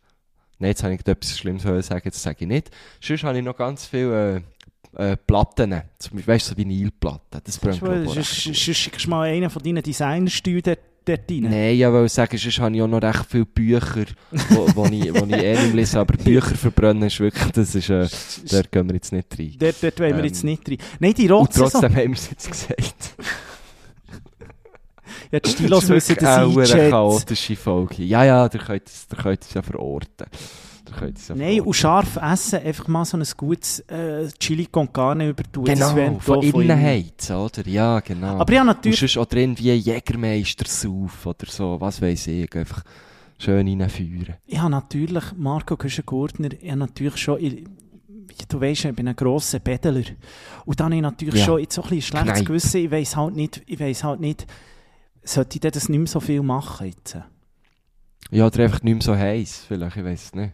nein, 0.58 0.70
jetzt 0.70 0.82
habe 0.82 0.94
ich 0.94 1.06
etwas 1.06 1.38
Schlimmes 1.38 1.62
sagen, 1.62 2.02
jetzt 2.04 2.22
sage 2.22 2.38
ich 2.40 2.46
nicht. 2.46 2.70
Sonst 3.02 3.22
habe 3.24 3.36
ich 3.38 3.44
noch 3.44 3.56
ganz 3.56 3.86
viele 3.86 4.42
äh, 4.96 5.12
äh, 5.12 5.16
Platten. 5.16 5.82
Zum 5.98 6.16
Beispiel, 6.16 6.34
weißt 6.34 6.46
du, 6.46 6.50
so 6.52 6.56
Vinylplatten. 6.56 7.40
Das 7.44 7.58
brennt 7.58 7.80
Sonst 7.80 8.04
glaub 8.04 8.16
ich, 8.16 8.54
sonst- 8.54 8.76
schickst 8.78 9.04
du 9.06 9.10
mal 9.10 9.28
einen 9.28 9.50
von 9.50 9.62
deinen 9.62 9.82
Designerstühlen 9.82 10.76
dort, 11.04 11.20
dort 11.20 11.30
rein. 11.30 11.50
Nein, 11.50 11.74
ich 11.74 11.84
wollte 11.86 12.08
sagen, 12.08 12.36
sonst 12.38 12.58
habe 12.58 12.74
ich 12.76 12.82
auch 12.82 12.86
noch 12.88 13.02
recht 13.02 13.26
viele 13.30 13.46
Bücher, 13.46 14.04
wo, 14.50 14.66
wo, 14.74 14.84
ich, 14.86 15.12
wo 15.14 15.24
ich 15.26 15.32
eh 15.32 15.54
nicht 15.62 15.74
lese, 15.74 16.00
aber 16.00 16.16
Bücher 16.16 16.54
verbrennen 16.54 17.04
ist 17.04 17.20
wirklich, 17.20 17.52
das 17.52 17.74
ist, 17.74 17.90
äh, 17.90 18.08
da 18.50 18.62
gehen 18.62 18.88
wir 18.88 18.94
jetzt 18.94 19.12
nicht 19.12 19.26
rein. 19.38 19.54
Dort, 19.58 19.76
dort 19.82 20.00
wollen 20.00 20.12
wir 20.16 20.18
Ähm, 20.20 20.24
jetzt 20.26 20.44
nicht 20.44 20.68
rein. 20.68 20.78
Nein, 21.00 21.14
die 21.14 21.24
Und 21.24 21.30
rotzen 21.32 21.58
so. 21.64 21.70
trotzdem 21.70 21.96
haben 21.96 22.08
wir 22.08 22.18
es 22.18 22.30
jetzt 22.30 22.50
gesagt. 22.50 23.14
Ja, 25.30 25.40
die 25.40 25.50
Stilos 25.50 25.88
wissen 25.88 26.16
das 26.20 26.38
auch 26.38 26.50
eine 26.52 26.60
einschätzen. 26.60 26.90
chaotische 26.90 27.56
Folge. 27.56 28.02
Ja, 28.04 28.24
ja, 28.24 28.44
ihr 28.44 28.60
könnt 28.60 28.88
es 28.88 29.54
ja 29.54 29.62
verorten. 29.62 30.26
Könnt 30.92 31.28
ja 31.28 31.34
Nein, 31.34 31.60
und 31.62 31.72
scharf 31.74 32.16
essen, 32.16 32.60
einfach 32.60 32.88
mal 32.88 33.04
so 33.04 33.16
ein 33.16 33.24
gutes 33.36 33.80
äh, 33.88 34.28
Chili 34.38 34.66
con 34.66 34.92
Carne 34.92 35.30
übertun. 35.30 35.64
Das 35.64 35.94
Genau, 35.94 36.18
von 36.20 36.42
innen 36.42 36.80
heizen, 36.80 37.36
oder? 37.36 37.66
Ja, 37.66 38.00
genau. 38.00 38.38
Aber 38.38 38.52
ja, 38.52 38.60
Und 38.60 38.66
natürlich, 38.68 38.98
sonst 39.00 39.16
auch 39.18 39.26
drin 39.26 39.58
wie 39.58 39.72
Jägermeister 39.72 40.66
sauf 40.68 41.26
oder 41.26 41.46
so, 41.48 41.80
was 41.80 42.00
weiß 42.02 42.26
ich, 42.28 42.54
einfach 42.54 42.82
schön 43.38 43.66
reinfeuern. 43.80 44.36
ich 44.46 44.58
habe 44.58 44.70
natürlich, 44.70 45.24
Marco 45.36 45.76
Güschen-Gurtner, 45.76 46.50
habe 46.50 46.76
natürlich 46.76 47.16
schon, 47.16 47.40
ich, 47.40 47.64
du 48.48 48.60
weißt, 48.60 48.84
ich 48.86 48.94
bin 48.94 49.08
ein 49.08 49.16
grosser 49.16 49.58
Bedeler. 49.60 50.02
Und 50.64 50.78
dann 50.80 50.86
habe 50.86 50.96
ich 50.96 51.02
natürlich 51.02 51.34
Ja. 51.40 51.44
schon 51.46 51.60
jetzt 51.60 51.74
so 51.74 51.82
ein 51.82 51.88
bisschen 51.88 52.02
schlechtes 52.02 52.32
Kneipe. 52.32 52.44
Gewissen, 52.44 52.80
ich 52.84 52.90
weiss 52.90 53.16
halt 53.16 53.34
nicht, 53.36 53.62
ich 53.66 53.80
weiss 53.80 54.04
halt 54.04 54.20
nicht, 54.20 54.46
sollte 55.24 55.56
ich 55.56 55.60
das 55.72 55.88
nicht 55.88 55.98
mehr 55.98 56.06
so 56.06 56.20
viel 56.20 56.42
machen 56.42 56.86
jetzt? 56.88 57.16
Ja, 58.30 58.46
oder 58.46 58.64
einfach 58.64 58.82
nicht 58.82 58.94
mehr 58.94 59.02
so 59.02 59.16
heiß, 59.16 59.64
vielleicht, 59.68 59.96
ich 59.96 60.04
weiß 60.04 60.24
es 60.26 60.34
nicht. 60.34 60.52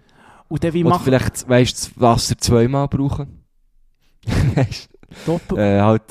Und 0.50 0.64
dann 0.64 0.72
wie 0.74 0.82
Oder 0.82 0.90
machen 0.90 1.04
vielleicht, 1.04 1.48
weißt 1.48 1.86
du, 1.86 1.90
das 1.90 2.00
Wasser 2.00 2.36
zweimal 2.36 2.88
brauchen. 2.88 3.44
weißt 4.56 4.90
Doppel... 5.24 5.58
äh, 5.58 5.80
halt, 5.80 6.02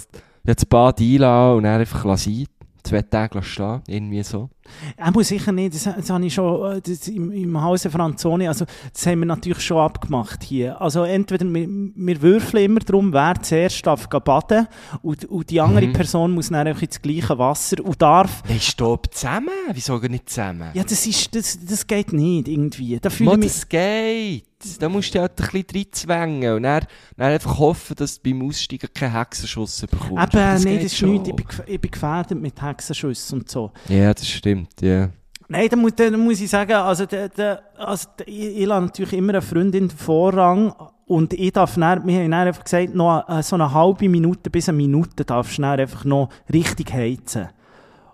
jetzt 0.45 0.61
das 0.61 0.65
Bad 0.65 1.01
einlassen 1.01 1.57
und 1.57 1.63
dann 1.63 1.81
einfach 1.81 2.17
sein. 2.17 2.47
Zwei 2.81 3.01
Tage 3.01 3.35
lassen 3.35 3.49
stehen, 3.49 3.81
irgendwie 3.87 4.23
so. 4.23 4.49
Er 4.97 5.11
muss 5.11 5.27
sicher 5.29 5.51
nicht, 5.51 5.73
das, 5.75 5.83
das 5.83 6.09
habe 6.09 6.25
ich 6.25 6.33
schon 6.33 6.77
äh, 6.77 6.81
das 6.81 7.07
im, 7.07 7.31
im 7.31 7.61
Hause 7.61 7.89
Franzoni, 7.89 8.47
also 8.47 8.65
das 8.93 9.05
haben 9.05 9.19
wir 9.19 9.25
natürlich 9.25 9.61
schon 9.61 9.77
abgemacht 9.77 10.43
hier. 10.43 10.79
Also 10.81 11.03
entweder, 11.03 11.45
wir, 11.45 11.67
wir 11.67 12.21
würfeln 12.21 12.65
immer 12.65 12.79
darum, 12.79 13.11
wer 13.13 13.35
zuerst 13.41 13.85
darf 13.85 14.07
baden 14.07 14.67
und, 15.01 15.25
und 15.25 15.49
die 15.49 15.59
andere 15.61 15.87
Mhm. 15.87 15.93
Person 15.93 16.31
muss 16.31 16.49
dann 16.49 16.67
einfach 16.67 16.81
ins 16.81 17.01
gleiche 17.01 17.37
Wasser 17.37 17.83
und 17.83 18.01
darf... 18.01 18.43
Nein, 18.47 18.59
stopp, 18.59 19.13
zusammen? 19.13 19.49
Wieso 19.73 19.97
nicht 19.97 20.29
zusammen? 20.29 20.69
Ja, 20.73 20.83
das 20.83 21.05
ist, 21.07 21.33
das, 21.35 21.59
das 21.65 21.87
geht 21.87 22.13
nicht 22.13 22.47
irgendwie. 22.47 22.99
Da 22.99 23.09
fühle 23.09 23.31
ich 23.33 23.37
mich... 23.37 23.47
das 23.53 23.69
geht. 23.69 24.45
Da 24.79 24.89
musst 24.89 25.15
du 25.15 25.21
halt 25.21 25.31
ein 25.39 25.63
bisschen 25.63 25.65
reinzwängen 25.73 26.53
und 26.57 26.63
dann, 26.63 26.85
dann 27.15 27.31
einfach 27.31 27.59
hoffen, 27.59 27.95
dass 27.95 28.21
du 28.21 28.29
beim 28.29 28.45
Aussteigen 28.45 28.89
keinen 28.93 29.13
Hexenschuss 29.13 29.81
bekommst. 29.89 30.11
Eben, 30.11 30.31
Das 30.31 30.65
nein, 30.65 30.75
das 30.75 30.83
ist 30.85 30.97
schon. 30.97 31.11
nichts. 31.13 31.29
Ich 31.29 31.35
bin, 31.35 31.45
ich 31.65 31.79
bin 31.81 31.91
gefährdet 31.91 32.41
mit 32.41 32.61
Hexenschüssen 32.61 33.39
und 33.39 33.49
so. 33.49 33.71
Ja, 33.87 34.13
das 34.13 34.27
stimmt, 34.27 34.58
ja. 34.81 35.09
Nein, 35.51 35.67
da 35.69 35.75
muss, 35.75 35.95
da 35.95 36.09
muss 36.11 36.39
ich 36.41 36.49
sagen, 36.49 36.73
also, 36.73 37.05
da, 37.07 37.27
da, 37.27 37.59
also 37.77 38.07
da, 38.17 38.23
ich, 38.27 38.59
ich 38.59 38.65
lasse 38.67 38.85
natürlich 38.85 39.13
immer 39.13 39.29
eine 39.33 39.41
Freundin 39.41 39.89
Vorrang 39.89 40.73
und 41.07 41.33
ich 41.33 41.51
darf 41.51 41.73
dann, 41.75 42.05
wir 42.05 42.19
haben 42.19 42.29
dann 42.31 42.47
einfach 42.47 42.63
gesagt, 42.63 42.93
noch 42.93 43.27
äh, 43.27 43.41
so 43.41 43.55
eine 43.55 43.73
halbe 43.73 44.07
Minute 44.07 44.49
bis 44.51 44.69
eine 44.69 44.77
Minute 44.77 45.25
darfst 45.25 45.57
du 45.57 45.63
dann 45.63 45.79
einfach 45.79 46.05
noch 46.05 46.29
richtig 46.53 46.93
heizen. 46.93 47.47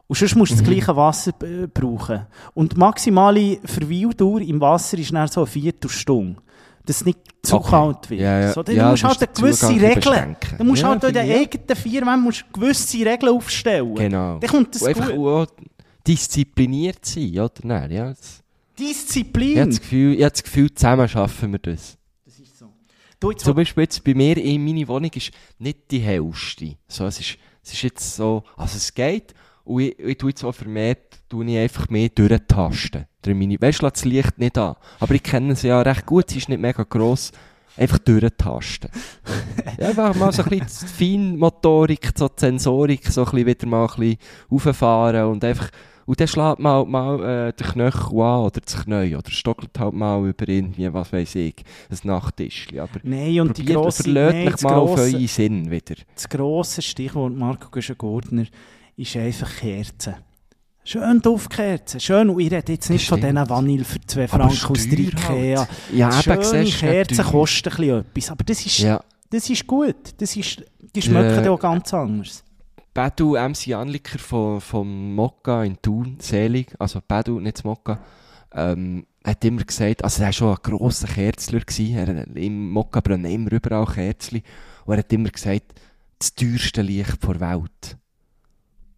Und 0.07 0.17
sonst 0.17 0.35
musst 0.35 0.51
du 0.51 0.55
Mhm. 0.55 0.59
das 0.59 0.69
gleiche 0.69 0.95
Wasser 0.95 1.31
äh, 1.43 1.67
brauchen. 1.67 2.25
Und 2.53 2.73
die 2.73 2.77
maximale 2.77 3.57
Verweildauer 3.65 4.39
im 4.39 4.61
Wasser 4.61 4.97
ist 4.97 5.11
dann 5.13 5.27
so 5.27 5.41
eine 5.41 5.47
Viertelstunde. 5.47 6.39
Dass 6.85 6.97
es 6.97 7.05
nicht 7.05 7.19
zu 7.41 7.55
Okay. 7.57 7.69
kalt 7.71 8.09
wird. 8.11 8.21
Ja, 8.21 8.39
ja. 8.39 8.53
So, 8.53 8.61
dann 8.63 8.75
Ja, 8.75 8.89
musst 8.91 9.03
du 9.03 9.07
du 9.07 9.13
halt 9.13 9.23
eine 9.23 9.33
gewisse 9.41 9.65
Zugang 9.67 9.79
Regel, 9.79 9.95
beschränken. 9.95 10.55
dann 10.59 10.67
musst 10.67 10.81
du 10.83 10.85
Ja, 10.85 10.91
halt 10.91 11.03
in 11.03 11.13
den 11.15 11.31
eigenen 11.37 11.75
vier 11.75 12.05
Wänden 12.05 12.29
du 12.31 12.59
gewisse 12.59 12.97
Regeln 13.05 13.35
aufstellen. 13.35 13.95
Genau. 13.95 14.37
Dann 14.39 14.49
kommt 14.49 14.75
das 14.75 14.83
Und 14.83 14.87
einfach 14.89 15.11
gut. 15.11 15.49
Diszipliniert 16.07 17.05
sein, 17.05 17.31
oder? 17.39 17.51
Nein, 17.63 17.91
ja, 17.91 18.09
das, 18.09 18.43
ich 18.77 18.87
Disziplin. 18.87 19.59
habe 19.59 19.69
das 19.69 19.81
Gefühl, 19.81 20.13
ich 20.13 20.21
habe 20.21 20.31
das 20.31 20.43
Gefühl, 20.43 20.73
zusammen 20.73 21.07
schaffen 21.07 21.51
wir 21.51 21.59
das. 21.59 21.97
Das 22.25 22.39
ist 22.39 22.57
so. 22.57 22.67
Du, 23.19 23.31
jetzt, 23.31 23.43
Zum 23.43 23.55
Beispiel 23.55 23.83
jetzt 23.83 24.03
bei 24.03 24.13
mir 24.13 24.37
in 24.37 24.63
meiner 24.65 24.87
Wohnung 24.87 25.11
ist 25.13 25.31
nicht 25.59 25.91
die 25.91 25.99
Hälfte. 25.99 26.75
So, 26.87 27.05
es, 27.05 27.19
ist, 27.19 27.37
es 27.63 27.73
ist 27.73 27.81
jetzt 27.81 28.15
so, 28.15 28.43
also 28.57 28.77
es 28.77 28.93
geht. 28.93 29.33
Und 29.63 29.81
ich, 29.81 29.99
ich 29.99 30.17
tue 30.17 30.29
jetzt 30.29 30.43
auch 30.43 30.53
vermehrt, 30.53 31.21
tue 31.29 31.45
ich 31.45 31.57
einfach 31.57 31.89
mehr 31.89 32.09
durchtasten. 32.09 33.05
Durch 33.21 33.35
meine, 33.35 33.59
weißt 33.59 33.81
du, 33.81 33.89
das 33.89 34.05
Licht 34.05 34.37
nicht 34.37 34.57
an. 34.57 34.75
Aber 34.99 35.15
ich 35.15 35.23
kenne 35.23 35.55
sie 35.55 35.69
ja 35.69 35.81
recht 35.81 36.05
gut, 36.05 36.29
sie 36.29 36.37
ist 36.37 36.49
nicht 36.49 36.61
mega 36.61 36.83
gross. 36.83 37.31
Einfach 37.77 37.97
durchtasten. 37.97 38.89
ja, 39.79 39.87
einfach 39.89 40.15
mal 40.15 40.31
so 40.31 40.43
ein 40.43 40.49
bisschen 40.49 40.87
die 40.87 41.03
Feinmotorik, 41.17 42.11
so 42.15 42.27
die 42.27 42.39
Sensorik, 42.39 43.07
so 43.07 43.21
ein 43.21 43.31
bisschen 43.31 43.47
wieder 43.47 43.67
mal 43.67 43.87
ein 43.87 43.99
bisschen 43.99 44.17
rauffahren 44.51 45.25
und 45.25 45.43
einfach, 45.43 45.69
und 46.05 46.19
dann 46.19 46.27
schlägt 46.27 46.59
mal, 46.59 46.85
mal 46.85 47.19
äh, 47.49 47.53
der 47.53 47.67
Knöchel 47.67 48.19
an 48.21 48.39
oder 48.45 48.61
das 48.61 48.83
Knie 48.83 49.15
oder 49.15 49.29
stockelt 49.31 49.77
halt 49.79 49.93
mal 49.93 50.27
über 50.27 50.47
irgendwie, 50.47 50.93
was 50.93 51.11
weiß 51.11 51.35
ich, 51.35 51.55
ein 51.89 51.97
Nachttischchen. 52.03 52.79
Aber 52.79 52.99
Nein, 53.03 53.39
und 53.41 53.57
die 53.57 53.63
Probiert, 53.63 53.81
grosse, 53.81 54.03
verlässt 54.03 54.63
nein, 54.63 54.71
mal 54.71 54.79
auf 54.79 54.89
grosse, 54.95 55.15
euren 55.15 55.27
Sinn 55.27 55.71
wieder. 55.71 55.95
das 56.13 56.29
grosse 56.29 56.81
Stichwort 56.81 57.33
Marco 57.35 57.69
Güschen-Gurtner 57.69 58.45
ist 58.97 59.15
einfach 59.17 59.49
Kerzen. 59.57 60.15
Schön 60.87 61.19
Duftkerzen. 61.19 61.99
Schön, 61.99 62.29
und 62.29 62.39
ich 62.39 62.51
rede 62.51 62.71
jetzt 62.73 62.91
nicht 62.91 63.09
von 63.09 63.19
diesen 63.19 63.49
Vanille 63.49 63.83
für 63.83 63.99
2 64.05 64.23
Aber 64.25 64.49
Franken 64.51 64.65
aus 64.71 64.87
der 64.87 64.97
teuer 64.97 65.07
Ikea. 65.07 65.57
halt. 65.59 65.69
Ja, 65.91 66.09
eben, 66.09 66.43
Schöne 66.43 66.65
Kerzen 66.69 67.23
kosten 67.25 67.69
ein 67.69 67.75
bisschen 67.75 67.99
etwas, 68.01 68.29
aber 68.31 68.43
das 68.43 68.65
ist, 68.67 68.77
Ja. 68.77 69.01
das 69.31 69.49
ist 69.49 69.65
gut. 69.65 69.95
Das 70.19 70.35
ist, 70.35 70.63
die 70.95 71.01
schmecken 71.01 71.39
Äh, 71.39 71.45
ja 71.45 71.51
auch 71.51 71.59
ganz 71.59 71.91
anders. 71.91 72.43
Bedu 72.95 73.35
MC 73.35 73.73
Anliker 73.73 74.17
von, 74.17 74.61
vom 74.61 75.13
Mokka 75.13 75.65
in 75.65 75.81
Thun, 75.81 76.15
selig, 76.19 76.73
also 76.79 77.01
Bedu, 77.05 77.41
nicht 77.41 77.57
das 77.57 77.65
Mokka, 77.65 77.99
ähm, 78.53 79.05
hat 79.21 79.43
immer 79.43 79.65
gesagt, 79.65 80.01
also 80.01 80.21
er 80.21 80.27
war 80.27 80.33
schon 80.33 80.55
ein 80.55 80.63
grosser 80.63 81.07
Kerzler 81.09 81.59
gewesen, 81.59 81.97
er, 81.97 82.37
im 82.37 82.71
Mokka 82.71 83.01
brennen 83.01 83.29
immer 83.29 83.51
überall 83.51 83.85
Kerzli, 83.85 84.43
und 84.85 84.93
er 84.93 84.99
hat 84.99 85.11
immer 85.11 85.27
gesagt, 85.27 85.73
das 86.17 86.33
teuerste 86.35 86.81
Licht 86.83 87.21
der 87.21 87.39
Welt. 87.41 87.97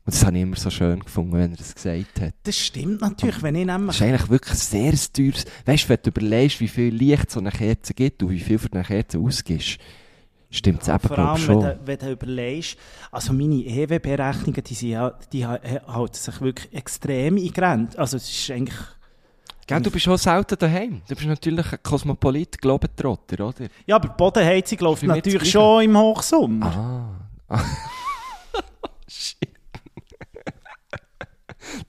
Und 0.06 0.14
das 0.14 0.24
habe 0.24 0.38
ich 0.38 0.44
immer 0.44 0.58
so 0.58 0.70
schön 0.70 1.00
gefunden, 1.00 1.34
wenn 1.34 1.52
er 1.54 1.58
das 1.58 1.74
gesagt 1.74 2.22
hat. 2.22 2.36
Das 2.44 2.56
stimmt 2.56 3.02
natürlich, 3.02 3.42
wenn 3.42 3.56
ich 3.56 3.66
Das 3.66 3.78
nämlich... 3.78 3.96
ist 3.96 4.02
eigentlich 4.04 4.30
wirklich 4.30 4.60
sehr 4.60 4.94
teures, 5.12 5.46
weißt 5.66 5.86
du, 5.86 5.90
wenn 5.90 6.00
du 6.04 6.10
überlegst, 6.12 6.60
wie 6.60 6.68
viel 6.68 6.94
Licht 6.94 7.32
so 7.32 7.40
eine 7.40 7.50
Kerze 7.50 7.96
gibt 7.96 8.22
und 8.22 8.30
wie 8.30 8.40
viel 8.42 8.60
für 8.60 8.72
eine 8.74 8.84
Kerze 8.84 9.18
ausgibst, 9.18 9.80
stimmt 10.50 10.82
es 10.82 10.88
eben, 10.88 11.00
Vor 11.00 11.16
glaube 11.16 11.30
allem, 11.32 11.42
ich, 11.42 11.48
wenn 11.48 11.62
schon. 11.62 11.64
du, 11.64 11.80
wenn 11.86 11.98
du 12.00 12.12
überlegst, 12.12 12.78
also 13.12 13.34
meine 13.34 13.56
EWB-Rechnungen, 13.56 14.64
die, 14.64 14.74
sind 14.74 14.90
ja, 14.90 15.14
die 15.32 15.46
ha- 15.46 15.60
halten 15.88 16.14
sich 16.16 16.42
wirklich 16.42 16.74
extrem 16.74 17.38
in 17.38 17.52
Grenzen. 17.54 18.00
Also 18.00 18.18
es 18.18 18.30
ist 18.30 18.52
eigentlich... 18.52 18.78
Gell, 19.68 19.82
du 19.82 19.92
bist 19.92 20.08
auch 20.08 20.18
selten 20.18 20.58
daheim. 20.58 21.02
Du 21.10 21.14
bist 21.16 21.28
natürlich 21.28 21.74
ein 21.74 21.80
Kosmopolit, 21.84 22.62
Globetrotter, 22.62 23.48
oder? 23.48 23.68
Ja, 23.86 23.98
aber 23.98 24.08
die 24.08 24.14
Bodenheizung 24.18 24.80
läuft 24.80 25.04
natürlich 25.04 25.52
schon 25.52 25.84
im 25.84 25.98
Hochsommer. 25.98 27.20
Ah. 27.50 27.60
Shit. 29.10 29.47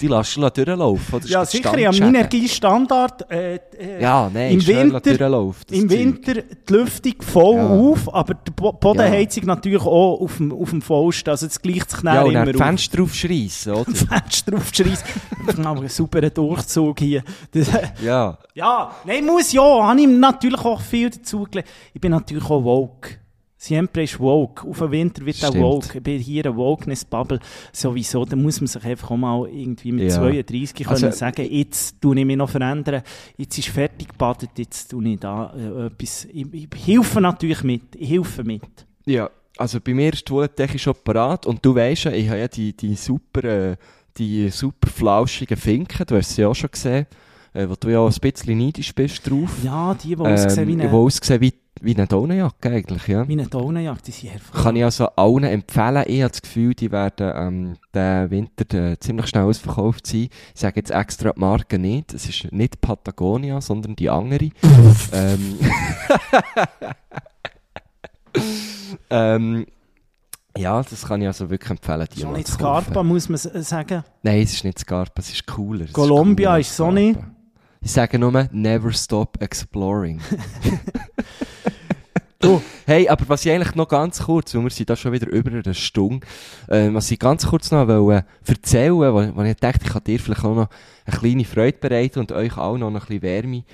Die 0.01 0.07
lässt 0.07 0.37
du 0.37 0.49
durchlaufen, 0.49 1.15
oder? 1.17 1.27
Ja, 1.27 1.41
das 1.41 1.51
sicher, 1.51 1.77
ja, 1.77 1.93
Standschäden? 1.93 2.15
Energiestandard. 2.15 3.31
Äh, 3.31 3.55
äh, 3.57 4.01
Ja, 4.03 4.31
nein, 4.33 4.53
im 4.53 4.67
Winter- 4.67 5.01
das 5.01 5.77
Im. 5.77 5.91
Winter 5.91 6.35
die 6.35 6.73
Lüftung 6.73 7.15
voll 7.21 7.57
Ja. 7.57 7.67
auf, 7.69 8.15
aber 8.15 8.35
die 8.35 8.51
Bo 8.53 8.73
Bodenheizung 8.73 9.47
natürlich 9.47 9.83
auch 9.83 10.21
auf 10.21 10.37
dem, 10.37 10.53
auf 10.53 10.71
dem 10.71 10.83
vollsten. 10.83 11.31
Also 11.31 11.47
es 11.47 11.61
gleicht 11.61 11.91
sich 11.91 12.03
Ja, 12.05 12.23
und 12.23 12.31
immer 12.35 12.53
die 12.53 12.59
Fenster 12.59 13.03
aufschreissen, 13.03 13.73
oder? 13.75 13.81
auf. 13.91 13.99
Fenster 13.99 14.53
draufschreissen. 14.53 15.05
Mal 15.63 15.77
einen 15.79 15.89
sauberen 15.89 16.33
Durchzug 16.33 16.99
hier. 17.01 17.25
Das, 17.51 17.69
ja. 18.05 18.39
ja, 18.55 18.91
nein, 19.05 19.27
muss 19.27 19.53
ja. 19.53 19.63
Habe 19.63 20.01
ich 20.01 20.07
natürlich 20.07 20.61
auch 20.65 20.81
viel 20.81 21.11
dazu. 21.11 21.47
Ich 21.93 22.01
bin 22.01 22.13
natürlich 22.13 22.45
auch 22.45 22.63
woke. 22.63 23.17
Siempre 23.61 24.05
ist 24.05 24.21
woke. 24.21 24.69
Auf 24.69 24.79
den 24.79 24.93
Winter 24.93 25.27
wird 25.27 25.45
auch 25.45 25.53
woke. 25.55 25.97
Ich 25.99 26.03
bin 26.05 26.21
hier 26.21 26.47
eine 26.47 26.57
Wokeness-Bubble. 26.57 27.41
Sowieso, 27.73 28.25
da 28.25 28.37
muss 28.37 28.61
man 28.61 28.69
sich 28.69 28.85
einfach 28.85 29.11
auch 29.11 29.17
mal 29.17 29.49
irgendwie 29.49 29.91
mit 29.91 30.05
Ja. 30.11 30.17
32 30.21 30.89
Also- 30.89 31.07
können 31.07 31.13
sagen, 31.13 31.45
jetzt 31.51 32.01
tue 32.01 32.17
ich 32.21 32.25
mich 32.25 32.37
noch 32.37 32.49
verändern. 32.49 33.03
Jetzt 33.37 33.59
ist 33.59 33.69
fertig 33.69 34.11
gebadet, 34.11 34.51
jetzt 34.57 34.89
tue 34.93 35.09
ich 35.09 35.19
da 35.19 35.53
äh, 35.57 35.87
etwas. 35.87 36.27
Ich, 36.33 36.47
ich 36.55 36.69
helfe 36.87 37.21
natürlich 37.21 37.65
mit. 37.65 37.83
Ich 37.97 38.09
helfe 38.11 38.45
mit. 38.45 38.63
Ja, 39.07 39.29
also 39.57 39.81
bei 39.81 39.93
mir 39.93 40.13
ist 40.13 40.21
die 40.21 40.25
Toilette 40.27 40.79
schon 40.79 40.95
parat 41.03 41.45
und 41.45 41.65
du 41.65 41.75
weisst 41.75 42.05
ja, 42.05 42.13
ich 42.13 42.29
habe 42.29 42.39
ja 42.39 42.47
die, 42.49 42.73
die 42.77 42.95
super, 42.95 43.43
äh, 43.43 43.77
die 44.17 44.51
super 44.51 44.89
flauschigen 44.89 45.57
Finken, 45.57 46.07
du 46.07 46.17
hast 46.17 46.33
sie 46.37 46.45
auch 46.45 46.55
schon 46.55 46.71
gesehen, 46.71 47.07
äh, 47.59 47.69
wo 47.69 47.75
du 47.75 47.89
ja 47.89 47.99
auch 47.99 48.13
ein 48.13 48.21
bisschen 48.21 48.59
neidisch 48.59 48.95
bist 48.95 49.29
drauf. 49.29 49.51
Ja, 49.63 49.95
die, 49.95 50.15
die 50.15 50.17
aussehen 50.17 50.69
wie 50.69 50.77
die 50.77 50.83
eine, 50.83 50.93
aussehen 50.93 51.41
wie, 51.41 51.53
wie 51.81 51.95
eine 51.97 52.07
Daunenjacke 52.07 52.71
eigentlich, 52.71 53.09
ja. 53.09 53.27
wie 53.27 53.33
eine 53.33 53.49
Daunenjagd, 53.49 54.07
die 54.07 54.13
sind 54.13 54.31
hervorragend. 54.31 54.65
Kann 54.65 54.77
ich 54.77 54.85
also 54.85 55.07
allen 55.17 55.45
empfehlen. 55.45 56.05
Ich 56.07 56.23
habe 56.23 56.31
das 56.31 56.43
Gefühl, 56.43 56.75
die 56.75 56.93
werden 56.93 57.33
ähm, 57.35 57.77
den 57.95 58.31
Winter 58.31 58.93
äh, 58.93 58.99
ziemlich 59.01 59.27
schnell 59.27 59.45
ausverkauft 59.45 60.07
sein. 60.07 60.29
Ich 60.55 60.61
sage 60.61 60.77
jetzt 60.77 60.91
extra 60.91 61.33
die 61.33 61.41
Marke 61.41 61.79
nicht. 61.79 62.15
Es 62.15 62.29
ist 62.29 62.53
nicht 62.53 62.81
Patagonia, 62.81 63.61
sondern 63.61 63.97
die 63.97 64.09
andere. 64.09 64.51
ähm, 65.13 65.59
ähm, 69.11 69.67
ja, 70.57 70.83
das 70.83 71.07
kann 71.07 71.23
ich 71.23 71.27
also 71.27 71.51
wirklich 71.51 71.71
empfehlen. 71.71 72.07
Die 72.17 72.25
mal 72.25 72.33
nicht. 72.35 72.49
Scarpa, 72.49 73.03
muss 73.03 73.29
man 73.29 73.39
sagen. 73.39 74.05
Nein, 74.23 74.43
es 74.43 74.55
ist 74.55 74.65
nicht 74.65 74.79
Scarpa, 74.79 75.21
es 75.21 75.31
ist 75.31 75.47
cooler. 75.47 75.87
Es 75.87 75.93
Columbia 75.93 76.51
cooler 76.51 76.61
ist 76.61 76.77
so 76.77 76.91
nicht. 76.93 77.19
Ich 77.81 77.93
sage 77.93 78.19
nur, 78.19 78.49
never 78.53 78.93
stop 78.93 79.41
exploring. 79.41 80.21
Du. 82.41 82.63
Hey, 82.87 83.09
aber 83.09 83.29
was 83.29 83.45
ich 83.45 83.51
eigentlich 83.51 83.75
noch 83.75 83.89
ganz 83.89 84.23
kurz, 84.23 84.55
weil 84.55 84.63
wir 84.63 84.71
sind 84.71 84.89
da 84.89 84.95
schon 84.95 85.11
wieder 85.11 85.27
über 85.27 85.51
eine 85.51 85.75
Stunde, 85.75 86.25
äh, 86.69 86.89
was 86.93 87.11
ich 87.11 87.19
ganz 87.19 87.45
kurz 87.49 87.73
noch 87.73 87.89
wollte 87.89 88.25
erzählen, 88.47 88.95
wo, 88.95 89.37
wo 89.37 89.43
ich 89.43 89.57
dachte, 89.57 89.81
ich 89.85 89.93
kann 89.93 90.05
dir 90.05 90.21
vielleicht 90.21 90.45
auch 90.45 90.55
noch 90.55 90.69
eine 91.05 91.19
kleine 91.19 91.45
Freude 91.45 91.79
bereiten 91.79 92.21
und 92.21 92.31
euch 92.31 92.57
auch 92.57 92.79
noch 92.79 92.89
ein 92.89 92.95
bisschen 92.95 93.23
Wärme 93.23 93.65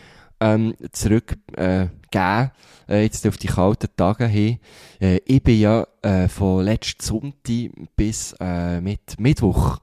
ähm, 0.40 0.74
zurück 0.92 1.36
äh, 1.57 1.88
äh, 2.14 3.02
jetzt 3.02 3.26
auf 3.26 3.36
die 3.36 3.48
kalten 3.48 3.88
Tage 3.96 4.26
hin. 4.26 4.59
Äh, 4.98 5.20
ich 5.26 5.42
bin 5.42 5.61
ja 5.61 5.86
äh, 6.00 6.28
von 6.28 6.64
letzten 6.64 7.02
Sonntag 7.02 7.70
bis 7.96 8.34
äh, 8.40 8.80
mit 8.80 9.18
Mittwoch 9.18 9.78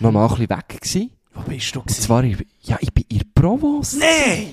noch 0.00 0.12
mal 0.12 0.24
ein 0.24 0.28
bisschen 0.30 0.50
weg 0.50 0.68
gewesen. 0.68 1.10
Wo 1.36 1.42
bist 1.42 1.74
du 1.74 1.80
gewesen? 1.82 2.02
zwar, 2.02 2.24
ich, 2.24 2.36
ja, 2.62 2.78
ich 2.80 2.92
bin 2.92 3.04
in 3.08 3.22
Provence. 3.34 3.98
Nein! 3.98 4.48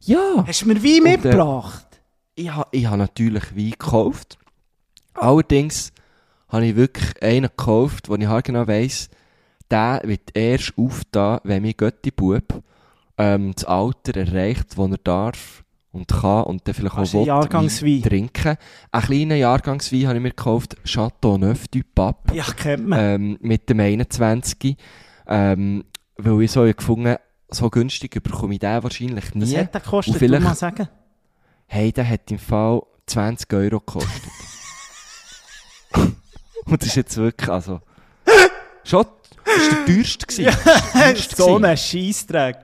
Ja. 0.00 0.44
Hast 0.46 0.62
du 0.62 0.68
mir 0.68 0.82
Wein 0.82 1.00
Und, 1.02 1.06
äh, 1.06 1.12
mitgebracht? 1.12 1.86
Ich 2.34 2.50
habe 2.50 2.68
ich 2.72 2.86
ha 2.86 2.96
natürlich 2.96 3.56
Wein 3.56 3.70
gekauft. 3.70 4.38
Allerdings 5.14 5.92
habe 6.48 6.66
ich 6.66 6.76
wirklich 6.76 7.22
einen 7.22 7.48
gekauft, 7.48 8.08
wo 8.08 8.14
ich 8.14 8.26
halt 8.26 8.44
genau 8.46 8.66
weiss, 8.66 9.10
der 9.70 10.00
wird 10.04 10.30
erst 10.34 10.72
aufgetan, 10.76 11.40
wenn 11.44 11.62
mein 11.62 11.74
Götti-Bub 11.76 12.62
ähm, 13.18 13.52
das 13.54 13.64
Alter 13.64 14.16
erreicht, 14.16 14.76
wo 14.76 14.86
er 14.86 14.98
darf 14.98 15.64
und 15.92 16.08
kann 16.08 16.44
und 16.44 16.66
dann 16.66 16.74
vielleicht 16.74 16.96
auch 16.96 17.82
will, 17.82 18.02
trinken. 18.02 18.56
Einen 18.92 19.04
kleinen 19.04 19.38
Jahrgangswein 19.38 20.06
habe 20.06 20.16
ich 20.18 20.22
mir 20.22 20.30
gekauft, 20.30 20.76
Chateau 20.84 21.36
Neuf 21.36 21.68
du 21.68 21.80
Pape 21.94 22.34
Ja, 22.34 22.44
kennt 22.44 22.86
man. 22.88 22.98
ähm, 23.00 23.38
mit 23.40 23.68
dem 23.68 23.80
21. 23.80 24.76
Ähm, 25.26 25.84
weil 26.18 26.42
ich 26.42 26.50
so 26.52 26.62
gefunden 26.64 27.16
so 27.50 27.70
günstig 27.70 28.22
bekomme 28.22 28.54
ich 28.54 28.60
den 28.60 28.82
wahrscheinlich 28.82 29.24
Was 29.34 29.34
nie. 29.34 29.56
hat 29.56 29.72
der 29.72 29.80
gekostet? 29.80 30.14
Und 30.14 30.18
vielleicht- 30.18 30.42
Du 30.44 30.48
mal 30.48 30.54
sagen. 30.54 30.88
Hey, 31.66 31.92
der 31.92 32.08
hat 32.08 32.30
im 32.30 32.38
Fall 32.38 32.82
20 33.06 33.52
Euro 33.54 33.78
gekostet. 33.80 34.22
Und 36.66 36.82
das 36.82 36.88
ist 36.88 36.96
jetzt 36.96 37.16
wirklich, 37.16 37.48
also... 37.48 37.80
Schon, 38.84 39.06
das 39.44 39.46
war 39.46 39.84
der 39.86 39.94
teuerste. 39.94 40.26
gewesen. 40.26 40.56
Teuerste 40.92 41.36
so 41.42 41.56
ein 41.56 41.76
Scheissdreck. 41.76 42.56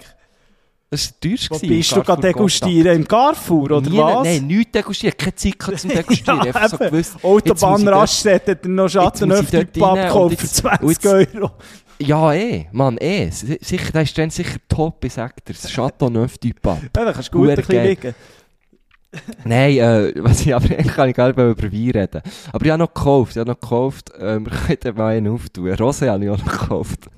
Das 0.90 1.06
war 1.10 1.14
der 1.22 1.30
teuerste. 1.30 1.54
Wo 1.54 1.68
bist 1.68 1.92
du 1.96 2.02
gerade 2.02 2.22
degustieren? 2.22 2.96
Im 2.96 3.08
Carrefour, 3.08 3.70
oder 3.70 3.80
Nie, 3.90 3.98
was? 3.98 4.24
Nein, 4.24 4.46
nichts 4.46 4.72
degustieren. 4.72 5.16
Keine 5.16 5.34
Zeit 5.34 5.58
gehabt 5.58 5.80
zum 5.80 5.90
Degustieren. 5.94 6.38
Ja, 6.44 6.54
Einfach 6.54 6.68
so 6.68 6.78
gewusst, 6.78 7.16
Autobahnraststätte 7.22 8.50
hat 8.52 8.62
er 8.64 8.68
noch 8.68 8.94
rein 8.94 9.06
abgeholt 9.06 10.30
und 10.32 10.36
für 10.38 10.44
jetzt- 10.44 10.56
20 10.56 10.82
und 10.82 10.90
jetzt- 10.90 11.34
Euro. 11.34 11.50
Ja, 11.98 12.32
eh. 12.32 12.66
Mann, 12.72 12.98
eh. 12.98 13.30
Si- 13.30 13.58
Sicher, 13.60 13.92
der 13.92 14.02
ist 14.02 14.16
dann 14.18 14.30
sicher 14.30 14.58
top, 14.68 15.04
ich 15.04 15.12
sag 15.12 15.44
dir. 15.44 15.52
Das 15.54 15.68
Chateau 15.70 16.08
Neuf 16.10 16.38
du 16.38 16.50
Pape. 16.52 16.82
Ja, 16.96 17.04
dann 17.04 17.14
kannst 17.14 17.32
du 17.32 17.38
gut 17.38 17.50
ein 17.50 17.56
bisschen 17.56 17.84
liegen. 17.84 18.14
Nein, 19.44 19.76
äh, 19.78 20.12
was 20.16 20.40
ich 20.44 20.54
aber 20.54 20.64
eigentlich 20.70 20.94
kann 20.94 21.08
ich 21.08 21.14
gar 21.16 21.28
nicht 21.28 21.36
mehr 21.36 21.48
über 21.50 21.62
Wein 21.72 21.90
reden. 21.90 22.22
Aber 22.52 22.64
ich 22.64 22.70
habe 22.70 22.82
noch 22.82 22.92
gekauft, 22.92 23.32
ich 23.32 23.38
habe 23.38 23.50
noch 23.50 23.60
gekauft, 23.60 24.10
ähm, 24.18 24.46
wir 24.46 24.52
können 24.76 24.96
mal 24.96 25.16
einen 25.16 25.28
auftun. 25.32 25.68
Rosé 25.70 26.08
habe 26.10 26.24
ich 26.24 26.30
auch 26.30 26.38
noch 26.38 26.52
gekauft. 26.60 27.08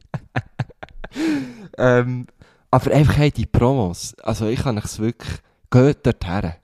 ähm, 1.78 2.26
aber 2.70 2.90
einfach 2.92 3.16
hey, 3.16 3.30
die 3.30 3.46
Promos, 3.46 4.14
also 4.22 4.46
ich 4.48 4.60
kann 4.62 4.76
es 4.78 4.98
wirklich, 4.98 5.38
geht 5.70 5.98
dort 6.04 6.26
her. 6.26 6.56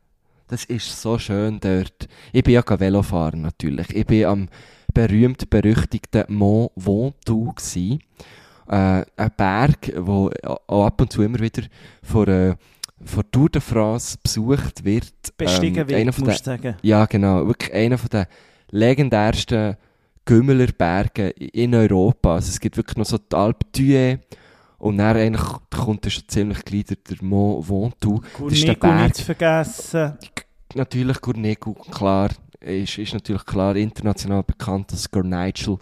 Das 0.48 0.64
ist 0.66 1.00
so 1.00 1.18
schön 1.18 1.60
dort. 1.60 2.08
Ich 2.32 2.42
bin 2.44 2.52
ja 2.54 2.62
kein 2.62 2.80
Velofahren 2.80 3.40
natürlich. 3.40 3.88
Ich 3.96 4.04
bin 4.04 4.26
am 4.26 4.48
berühmt 4.92 5.48
berüchtigten 5.50 6.24
Mont 6.28 6.72
Ventoux 6.76 7.54
gsi. 7.54 7.98
Äh, 8.68 9.04
ein 9.16 9.30
Berg, 9.36 9.92
wo 9.96 10.30
auch 10.66 10.86
ab 10.86 11.00
und 11.00 11.12
zu 11.12 11.22
immer 11.22 11.40
wieder 11.40 11.62
von, 12.02 12.28
äh, 12.28 12.54
von 13.04 13.24
Tour 13.30 13.50
de 13.50 13.60
France 13.60 14.16
besucht 14.22 14.84
wird. 14.84 15.12
Bestiegen 15.36 15.88
Ähm, 15.88 15.88
wird, 15.88 16.14
von 16.14 16.24
musst 16.26 16.46
du 16.46 16.50
sagen. 16.50 16.76
ja, 16.82 17.04
genau. 17.06 17.46
Wirklich 17.46 17.72
einer 17.74 17.98
von 17.98 18.08
den 18.10 18.26
legendärsten 18.70 19.76
Gümmelerberge 20.24 21.30
in 21.30 21.74
Europa. 21.74 22.34
Also 22.34 22.50
es 22.50 22.60
gibt 22.60 22.76
wirklich 22.76 22.96
noch 22.96 23.06
so 23.06 23.18
die 23.18 23.36
Alpe 23.36 23.66
d'Huez 23.74 24.18
und 24.78 24.98
dann 24.98 25.16
eigentlich 25.16 25.46
kommt 25.70 26.04
dann 26.04 26.10
schon 26.10 26.28
ziemlich 26.28 26.64
gleich 26.64 26.84
der, 26.84 26.96
der 26.96 27.24
Mont 27.24 27.68
Ventoux. 27.68 28.20
Der 28.38 28.74
Berg. 28.74 29.02
nicht 29.02 29.16
zu 29.16 29.24
vergessen. 29.24 30.18
Natürlich 30.74 31.20
Gurnegu, 31.20 31.74
klar. 31.74 32.30
Ist, 32.64 32.98
ist 32.98 33.14
natürlich 33.14 33.44
klar 33.44 33.76
international 33.76 34.42
bekannt 34.42 34.92
als 34.92 35.10
Gurnigel. 35.10 35.78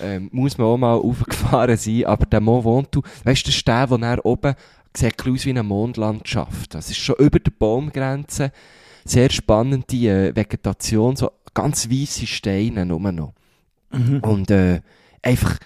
Ähm, 0.00 0.28
muss 0.32 0.58
man 0.58 0.66
auch 0.66 0.76
mal 0.76 0.94
aufgefahren 1.02 1.76
sein. 1.76 2.04
Aber 2.04 2.26
der 2.26 2.40
Mont 2.40 2.64
Ventoux, 2.64 3.02
weißt 3.24 3.42
du, 3.42 3.50
der 3.50 3.52
Stein, 3.52 3.88
der 3.88 3.98
nach 3.98 4.24
oben 4.24 4.54
sieht 4.96 5.26
aus 5.26 5.44
wie 5.44 5.50
eine 5.50 5.62
Mondlandschaft. 5.62 6.74
Das 6.74 6.90
ist 6.90 6.98
schon 6.98 7.16
über 7.16 7.38
der 7.38 7.52
Baumgrenze. 7.52 8.52
Sehr 9.04 9.30
spannende 9.30 9.96
äh, 9.96 10.36
Vegetation, 10.36 11.16
so 11.16 11.30
ganz 11.54 11.90
weiße 11.90 12.26
Steine 12.26 12.84
nur 12.84 13.00
noch. 13.12 13.32
Mhm. 13.90 14.20
Und 14.20 14.50
äh, 14.50 14.80
einfach, 15.22 15.58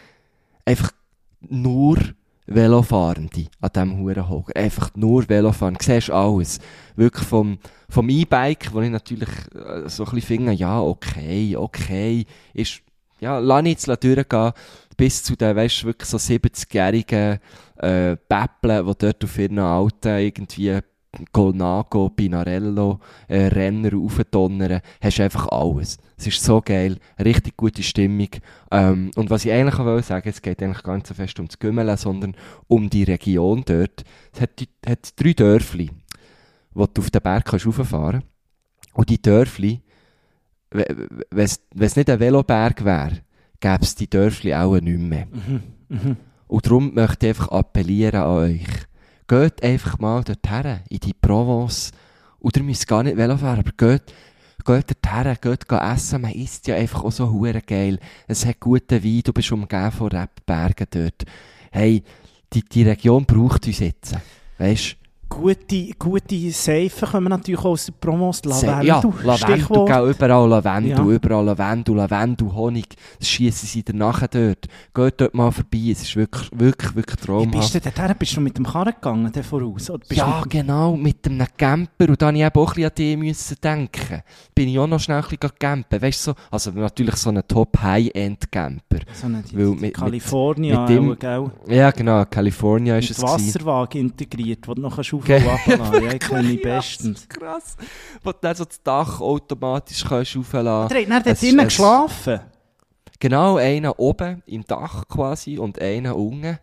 einfach 0.65 0.93
nur 1.41 1.99
Velofahrende 2.47 3.47
an 3.61 3.71
diesem 3.75 3.99
Hurenhocker. 3.99 4.57
Einfach 4.57 4.91
nur 4.95 5.29
Velofahren. 5.29 5.75
Du 5.75 5.85
siehst 5.85 6.11
alles. 6.11 6.59
Wirklich 6.97 7.27
vom, 7.27 7.59
vom 7.89 8.09
E-Bike, 8.09 8.73
wo 8.73 8.81
ich 8.81 8.91
natürlich 8.91 9.29
äh, 9.55 9.89
so 9.89 10.05
ein 10.05 10.11
bisschen 10.13 10.39
finde, 10.39 10.53
ja, 10.53 10.81
okay, 10.81 11.57
okay, 11.57 12.27
ist, 12.53 12.83
ja, 13.21 13.39
lass 13.39 13.63
ich 13.65 13.87
jetzt 13.87 14.05
durchgehen, 14.05 14.53
bis 14.97 15.23
zu 15.23 15.37
den, 15.37 15.57
weißt 15.57 15.85
wirklich 15.85 16.09
so 16.09 16.19
70-jährigen 16.19 17.39
äh, 17.77 18.17
Päppeln, 18.17 18.87
die 18.87 18.95
dort 18.99 19.25
auf 19.25 19.39
ihren 19.39 19.59
Alten 19.59 20.19
irgendwie 20.19 20.79
Colnago, 21.33 22.09
Pinarello, 22.09 22.99
äh, 23.29 23.47
Renner 23.49 23.91
aufdonnern, 23.99 24.81
hast 25.01 25.21
einfach 25.21 25.49
alles. 25.49 25.99
Es 26.17 26.27
ist 26.27 26.43
so 26.43 26.63
geil, 26.65 26.97
richtig 27.23 27.57
gute 27.57 27.83
Stimmung. 27.83 28.29
Ähm, 28.71 29.11
und 29.17 29.29
was 29.29 29.45
ich 29.45 29.53
eigentlich 29.53 29.79
auch 29.79 30.01
sagen, 30.03 30.29
es 30.29 30.41
geht 30.41 30.63
eigentlich 30.63 30.83
gar 30.83 30.95
nicht 30.95 31.07
so 31.07 31.15
fest 31.15 31.39
ums 31.39 31.59
Gümmeln, 31.59 31.95
sondern 31.97 32.35
um 32.67 32.89
die 32.89 33.03
Region 33.05 33.63
dort. 33.67 34.05
Es 34.33 34.41
hat, 34.41 34.59
die- 34.59 34.69
hat 34.89 35.13
drei 35.17 35.33
Dörfli, 35.35 35.91
wo 36.73 36.87
du 36.87 37.03
auf 37.03 37.11
den 37.11 37.21
Berg 37.21 37.45
kannst 37.45 37.67
rauffahren 37.67 38.21
kannst. 38.23 38.27
Und 38.95 39.11
die 39.11 39.21
Dörfli, 39.21 39.83
wenn 40.71 41.45
es 41.45 41.97
nicht 41.97 42.09
ein 42.09 42.21
Veloberg 42.21 42.85
wäre, 42.85 43.19
gäbe 43.61 43.83
es 43.83 43.95
die 43.95 44.09
Dörfli 44.09 44.55
auch 44.55 44.81
nicht 44.81 44.99
mehr. 44.99 45.27
Mhm. 45.27 45.63
Mhm. 45.89 46.17
Und 46.49 46.67
darum 46.67 46.95
möchte 46.95 47.27
ich 47.27 47.31
einfach 47.31 47.49
appellieren 47.49 48.21
an 48.23 48.27
euch. 48.29 48.65
Geht 49.29 49.63
einfach 49.63 49.99
mal 49.99 50.23
dorthin, 50.25 50.81
in 50.89 50.99
die 50.99 51.15
Provence. 51.15 51.93
Oder 52.41 52.61
ihr 52.61 52.65
müsst 52.65 52.89
gar 52.89 53.03
nicht 53.03 53.17
Velofahren, 53.17 53.61
aber 53.61 53.73
geht, 53.73 54.13
geht 54.65 55.05
dorthin, 55.05 55.37
geht 55.41 55.69
gehen 55.69 55.79
essen. 55.79 56.23
Man 56.23 56.33
isst 56.33 56.67
ja 56.67 56.75
einfach 56.75 57.05
auch 57.05 57.13
so 57.13 57.31
hure 57.31 57.63
geil. 57.63 57.99
Es 58.27 58.45
hat 58.45 58.61
guten 58.61 59.03
Wein, 59.03 59.23
du 59.25 59.33
bist 59.33 59.53
umgeben 59.53 59.93
von 59.93 60.09
Rebbergen 60.09 60.87
dort. 60.91 61.25
Hey, 61.71 62.03
die, 62.53 62.65
die 62.65 62.83
Region 62.83 63.25
braucht 63.25 63.67
uns 63.67 63.79
jetzt. 63.79 64.17
Weißt 64.59 64.97
Gute, 65.35 65.91
gute 65.99 66.51
Seifen 66.51 67.09
kommen 67.09 67.29
natürlich 67.31 67.61
auch 67.61 67.65
aus 67.73 67.87
der. 67.87 68.53
Se- 68.53 68.67
Lavendel, 68.67 68.87
Ja, 68.87 69.03
Lavendel, 69.25 69.85
gell, 69.87 70.11
überall 70.11 70.49
Lavendel, 70.49 70.91
Ja. 70.91 71.05
überall 71.05 71.45
Lavendel, 71.47 71.97
Lavendel, 71.97 72.53
Honig. 72.55 72.89
Das 73.19 73.29
schießen 73.29 73.67
sie 73.69 73.83
danach 73.83 74.21
dort. 74.29 74.67
Geht 74.95 75.21
dort 75.21 75.35
mal 75.35 75.51
vorbei, 75.51 75.89
es 75.91 76.03
ist 76.03 76.17
wirklich, 76.17 76.51
wirklich, 76.55 76.95
wirklich 76.95 77.21
Wie 77.23 77.27
traumhaft. 77.27 77.51
bist 77.59 77.75
du 77.75 77.81
denn 77.81 77.93
dorthin? 77.97 78.17
Bist 78.19 78.37
du 78.37 78.41
mit 78.43 78.57
dem 78.59 78.67
Karren 78.67 78.93
gegangen 78.95 79.33
der 79.33 79.43
voraus? 79.45 79.91
Ja, 80.11 80.41
mit, 80.41 80.51
genau, 80.51 80.97
mit 80.97 81.27
einem 81.27 81.47
Camper. 81.57 82.09
Und 82.09 82.21
da 82.23 82.27
musste 82.31 82.39
ich 82.39 82.47
eben 82.47 82.61
auch 82.61 82.69
ein 82.69 82.75
bisschen 82.75 82.85
an 82.85 82.93
die 82.97 83.17
müssen 83.17 83.57
denken. 83.63 84.23
Bin 84.55 84.69
ich 84.69 84.79
auch 84.79 84.87
noch 84.87 85.01
schnell 85.01 85.19
ein 85.19 85.23
bisschen 85.29 85.51
campen. 85.59 86.03
Weißt 86.03 86.27
du, 86.27 86.31
so, 86.33 86.37
also 86.51 86.71
natürlich 86.73 87.17
so 87.17 87.31
ein 87.31 87.43
Top-High-End-Camper. 87.49 88.99
so 89.15 89.27
eine, 89.27 89.43
die, 89.43 89.57
weil 89.57 89.65
die 89.65 89.81
mit- 89.81 90.01
mit 90.01 90.89
dem- 90.89 91.11
auch, 91.13 91.19
gell? 91.19 91.51
Ja, 91.69 91.91
genau, 91.91 92.25
California 92.27 92.99
ist 92.99 93.09
Mit 93.09 93.19
es. 93.19 93.25
gewesen. 93.25 93.47
Wasserwagen 93.55 94.01
integriert, 94.03 94.69
wo 94.69 94.75
du 94.75 94.83
noch 94.83 94.95
kannst 94.95 95.13
auf 95.23 95.65
Ge- 95.65 95.75
und 95.75 95.81
runterlassen 95.81 96.05
Ja, 96.05 96.13
ich 96.13 96.19
kenne 96.21 96.53
ich 96.53 96.65
Ja, 96.65 96.77
bestens. 96.77 97.13
das 97.15 97.23
ist 97.23 97.29
krass. 97.31 97.77
Wo 98.23 98.33
du 98.33 98.39
dann 98.41 98.55
so 98.57 98.65
das 98.65 98.83
Dach 98.83 99.21
automatisch 99.21 100.05
kannst 100.05 100.37
rauflassen 100.37 100.89
Der 100.89 101.01
hat 101.01 101.11
dann 101.11 101.23
dort 101.25 101.41
drinnen 101.43 101.59
es- 101.61 101.65
geschlafen. 101.67 102.41
Genau, 103.21 103.57
einer 103.57 103.99
oben 104.01 104.43
im 104.47 104.65
Dach 104.67 105.07
quasi 105.09 105.57
und 105.57 105.81
einer 105.81 106.17
unten. 106.17 106.59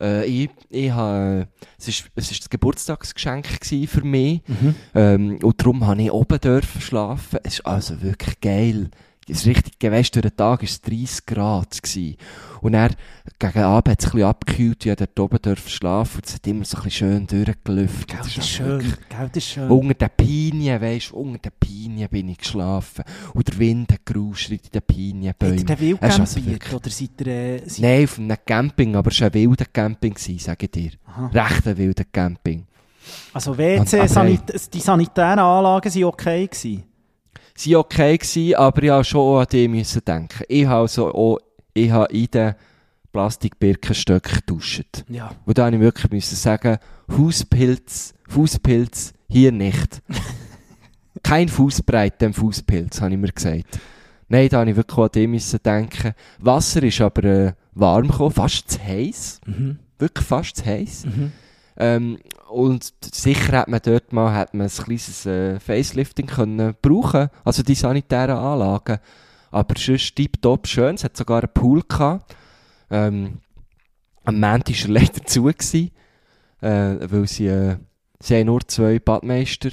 Äh, 0.00 0.24
ich, 0.26 0.50
ich 0.68 0.90
ha, 0.90 1.46
es 1.78 1.86
ist, 1.86 2.04
es 2.16 2.30
ist 2.32 2.40
das 2.40 2.50
Geburtstagsgeschenk 2.50 3.46
für 3.86 4.02
mich. 4.02 4.42
Mhm. 4.48 4.74
Ähm, 4.96 5.38
und 5.42 5.60
darum 5.60 5.86
habe 5.86 6.02
ich 6.02 6.10
oben 6.10 6.40
dürfen 6.40 6.80
schlafen. 6.80 7.38
Es 7.44 7.54
ist 7.54 7.66
also 7.66 8.02
wirklich 8.02 8.40
geil. 8.40 8.90
Es 9.28 9.38
ist 9.40 9.46
richtig, 9.46 9.74
weißt, 9.80 10.14
durch 10.16 10.22
den 10.22 10.36
Tag 10.36 10.60
war 10.60 10.62
es 10.62 10.80
30 10.80 11.26
Grad. 11.26 11.82
Gewesen. 11.82 12.16
Und 12.60 12.72
dann, 12.72 12.94
gegen 13.38 13.58
Abend 13.60 13.88
hat 13.92 14.00
es 14.00 14.06
ein 14.06 14.12
bisschen 14.12 14.26
abgekühlt, 14.28 14.84
durfte 14.84 15.06
dort 15.06 15.20
oben 15.20 15.42
dürfen 15.42 15.68
schlafen 15.70 16.16
und 16.18 16.26
es 16.26 16.34
hat 16.34 16.46
immer 16.46 16.64
so 16.64 16.76
ein 16.78 16.82
bisschen 16.84 17.26
schön 17.28 17.44
durchgelüftet. 17.44 18.08
Gell, 18.08 18.18
Das 18.18 18.26
das 18.34 18.36
ist 18.44 18.48
schön. 18.50 18.78
Gell, 18.80 19.28
das 19.32 19.36
ist 19.36 19.46
schön. 19.48 19.70
Unter 19.70 19.94
den 19.94 20.10
Pinien, 20.16 20.80
weisst 20.80 21.10
du, 21.10 21.16
unter 21.16 21.38
den 21.38 21.52
Pinien 21.58 22.08
bin 22.08 22.28
ich 22.28 22.38
geschlafen. 22.38 23.04
Und 23.34 23.48
der 23.48 23.58
Wind 23.58 23.92
hat 23.92 24.04
gerauscht 24.06 24.50
in 24.50 24.58
den 24.72 24.82
Pinienbäumen. 24.82 25.58
ihr 25.58 25.64
den 25.64 25.80
wild 25.80 25.98
Es 26.00 26.14
ist 26.14 26.20
also 26.20 26.34
campiert? 26.34 26.54
wirklich- 26.54 26.74
Oder 26.74 26.90
seid 26.90 27.10
ihr... 27.20 27.26
Äh, 27.26 27.68
seid- 27.68 27.80
Nein, 27.82 28.04
auf 28.04 28.18
einem 28.18 28.36
Camping, 28.44 28.96
aber 28.96 29.10
es 29.10 29.20
war 29.20 29.28
ein 29.28 29.34
wilder 29.34 29.64
Camping, 29.72 30.16
sage 30.16 30.66
ich 30.66 30.70
dir. 30.70 30.90
Aha. 31.06 31.26
Recht 31.32 31.66
ein 31.68 31.76
wilder 31.78 32.04
Camping. 32.12 32.66
Also 33.32 33.56
WC, 33.58 34.06
Sanit 34.06 34.74
die 34.74 34.80
sanitären 34.80 35.38
Anlagen 35.40 35.92
waren 35.94 36.04
okay 36.04 36.46
gewesen. 36.46 36.84
Sie 37.54 37.74
waren 37.74 37.80
okay, 37.80 38.16
gewesen, 38.16 38.54
aber 38.56 38.82
ich 38.82 38.90
musste 38.90 39.04
schon 39.04 39.40
an 39.40 39.46
die 39.52 39.68
müssen 39.68 40.04
denken. 40.04 40.44
Ich 40.48 40.66
habe 40.66 40.82
also 40.82 41.12
auch, 41.12 41.38
ich 41.74 41.90
habe 41.90 42.12
in 42.12 42.26
den 42.26 42.54
Plastikbirkenstöcken 43.12 44.40
geduscht. 44.40 45.04
Ja. 45.08 45.30
Und 45.44 45.58
da 45.58 45.64
musste 45.64 45.76
ich 45.76 45.82
wirklich 45.82 46.12
müssen 46.12 46.36
sagen, 46.36 46.78
Fußpilz, 47.08 48.14
Fußpilz, 48.28 49.12
hier 49.28 49.52
nicht. 49.52 50.02
Kein 51.22 51.48
Fußbreit 51.48 52.20
dem 52.20 52.34
Fußpilz, 52.34 53.00
habe 53.00 53.12
ich 53.12 53.20
mir 53.20 53.32
gesagt. 53.32 53.78
Nein, 54.28 54.48
da 54.48 54.58
musste 54.58 54.70
ich 54.70 54.76
wirklich 54.76 54.98
an 54.98 55.10
die 55.14 55.26
müssen 55.26 55.60
denken. 55.62 56.14
Wasser 56.38 56.82
ist 56.82 57.00
aber 57.00 57.24
äh, 57.24 57.52
warm 57.74 58.08
gekommen, 58.08 58.32
fast 58.32 58.70
zu 58.70 58.82
heiß. 58.82 59.40
Mhm. 59.46 59.78
Wirklich 59.98 60.26
fast 60.26 60.56
zu 60.56 60.64
heiß. 60.64 61.04
Mhm. 61.04 61.32
Ähm, 61.76 62.18
und 62.52 62.92
sicher 63.14 63.58
hat 63.58 63.68
man 63.68 63.80
dort 63.82 64.12
mal 64.12 64.32
hat 64.32 64.54
man 64.54 64.66
ein 64.66 64.84
kleines 64.84 65.26
äh, 65.26 65.58
Facelifting 65.58 66.26
können 66.26 66.74
brauchen, 66.80 67.28
also 67.44 67.62
die 67.62 67.74
sanitären 67.74 68.36
Anlagen. 68.36 68.98
Aber 69.50 69.74
sonst 69.78 70.14
tipptopp 70.16 70.66
schön, 70.66 70.94
es 70.94 71.04
hat 71.04 71.16
sogar 71.16 71.42
einen 71.42 71.52
Pool 71.52 71.82
gehabt. 71.82 72.34
Ähm, 72.90 73.38
am 74.24 74.40
Montag 74.40 74.68
war 74.68 74.84
er 74.84 74.88
leider 75.00 75.24
zu, 75.24 75.44
gewesen, 75.44 75.90
äh, 76.60 76.96
weil 77.10 77.26
sie, 77.26 77.46
äh, 77.46 77.76
sie 78.20 78.36
haben 78.36 78.46
nur 78.46 78.60
zwei 78.66 78.98
Badmeister 78.98 79.70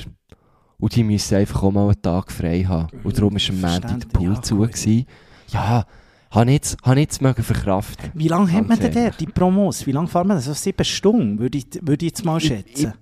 und 0.79 0.95
die 0.95 1.03
müssen 1.03 1.35
einfach 1.35 1.63
auch 1.63 1.71
mal 1.71 1.85
einen 1.85 2.01
Tag 2.01 2.31
frei 2.31 2.63
haben. 2.63 2.87
Und 3.03 3.17
darum 3.17 3.33
war 3.33 3.49
am 3.49 3.61
Montag 3.61 3.99
der 3.99 4.07
Pool 4.07 4.33
ja, 4.33 4.41
zu. 4.41 4.57
Gewesen. 4.57 5.05
Ja, 5.47 5.85
habe 6.31 6.45
ich 6.49 6.53
jetzt, 6.55 6.77
habe 6.83 6.95
ich 6.99 7.05
jetzt 7.05 7.21
mögen 7.21 7.43
verkraften. 7.43 8.11
Wie 8.13 8.27
lange 8.27 8.51
hat 8.51 8.67
man 8.67 8.79
denn 8.79 8.91
der, 8.93 9.11
die 9.11 9.25
Promos? 9.27 9.85
Wie 9.87 9.91
lange 9.91 10.07
fahren 10.07 10.27
wir 10.27 10.35
das? 10.35 10.45
So 10.45 10.53
sieben 10.53 10.83
Stunden, 10.85 11.39
würde 11.39 11.57
ich, 11.57 11.67
würde 11.81 12.05
ich 12.05 12.11
jetzt 12.11 12.25
mal 12.25 12.39
schätzen. 12.39 12.93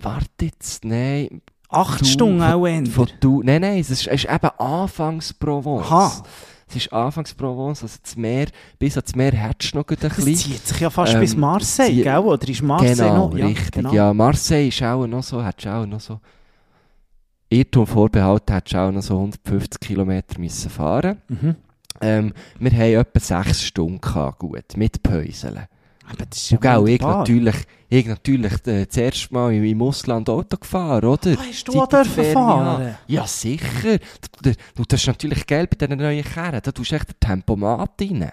Warte 0.00 0.26
jetzt, 0.44 0.84
nein. 0.84 1.42
Acht 1.68 2.00
Du, 2.00 2.04
Stunden 2.04 2.38
von- 2.40 2.48
auch. 2.86 2.90
Von 2.92 3.08
du, 3.20 3.42
nein, 3.42 3.60
nein, 3.60 3.78
es 3.80 3.90
ist, 3.90 4.06
es 4.06 4.24
ist 4.24 4.32
eben 4.32 4.50
anfangs 4.58 5.32
Provence. 5.34 5.86
Aha. 5.90 6.22
Es 6.68 6.76
ist 6.76 6.92
anfangs 6.92 7.32
Provence, 7.34 7.82
also 7.82 7.96
das 8.02 8.16
Meer, 8.16 8.46
bis 8.78 8.96
ans 8.96 9.14
Meer 9.14 9.32
hättest 9.32 9.72
du 9.74 9.78
noch 9.78 9.88
ein 9.88 9.96
Das 10.00 10.16
bisschen. 10.16 10.34
zieht 10.34 10.66
sich 10.66 10.80
ja 10.80 10.90
fast 10.90 11.14
Ähm, 11.14 11.20
bis 11.20 11.36
Marseille, 11.36 11.92
zieht- 11.94 12.02
gell? 12.04 12.18
Oder 12.18 12.48
ist 12.48 12.62
Marseille 12.62 12.94
Genau, 12.96 13.28
noch? 13.28 13.34
richtig. 13.34 13.70
genau. 13.72 13.92
Ja, 13.92 14.12
Marseille 14.12 14.68
ist 14.68 14.82
auch 14.82 15.06
noch 15.06 15.22
so, 15.22 15.44
hättest 15.44 15.66
du 15.66 15.70
auch 15.70 15.86
noch 15.86 16.00
so, 16.00 16.18
Irrtum 17.48 17.86
vorbehalten, 17.86 18.52
hättest 18.52 18.74
du 18.74 18.78
auch 18.78 18.90
noch 18.90 19.02
so 19.02 19.14
150 19.14 19.80
Kilometer 19.80 20.38
müssen 20.40 20.68
fahren. 20.70 21.18
Mhm. 21.28 21.54
Ähm, 22.00 22.32
wir 22.58 22.70
haben 22.72 23.00
etwa 23.00 23.20
sechs 23.20 23.64
Stunden 23.64 24.00
gehabt, 24.00 24.38
gut, 24.38 24.76
mit 24.76 25.02
Päuseln. 25.02 25.66
Aber 26.08 26.26
das 26.30 26.38
ist 26.38 26.50
ja 26.50 26.58
gell, 26.58 26.88
ich 26.88 27.00
natürlich, 27.00 27.56
ich 27.88 28.06
natürlich 28.06 28.66
äh, 28.66 28.86
das 28.86 28.96
erste 28.96 29.34
Mal 29.34 29.54
im, 29.54 29.64
im 29.64 29.82
Ausland 29.82 30.28
Auto 30.30 30.56
gefahren, 30.56 31.04
oder? 31.04 31.32
Ah, 31.32 31.44
hast 31.48 31.66
du 31.66 31.72
Seit 31.72 31.82
auch 31.82 31.88
dürfen 31.88 32.24
fahren? 32.32 32.96
Ja, 33.08 33.26
sicher. 33.26 33.98
Du, 34.42 34.52
du, 34.74 34.84
das 34.86 35.00
ist 35.00 35.06
natürlich 35.08 35.46
geil 35.46 35.66
bei 35.66 35.86
diesen 35.86 35.98
neuen 35.98 36.24
Kerren. 36.24 36.60
Da 36.62 36.70
tust 36.70 36.92
du 36.92 36.96
echt 36.96 37.08
den 37.08 37.20
Tempomat 37.20 37.90
rein. 38.00 38.30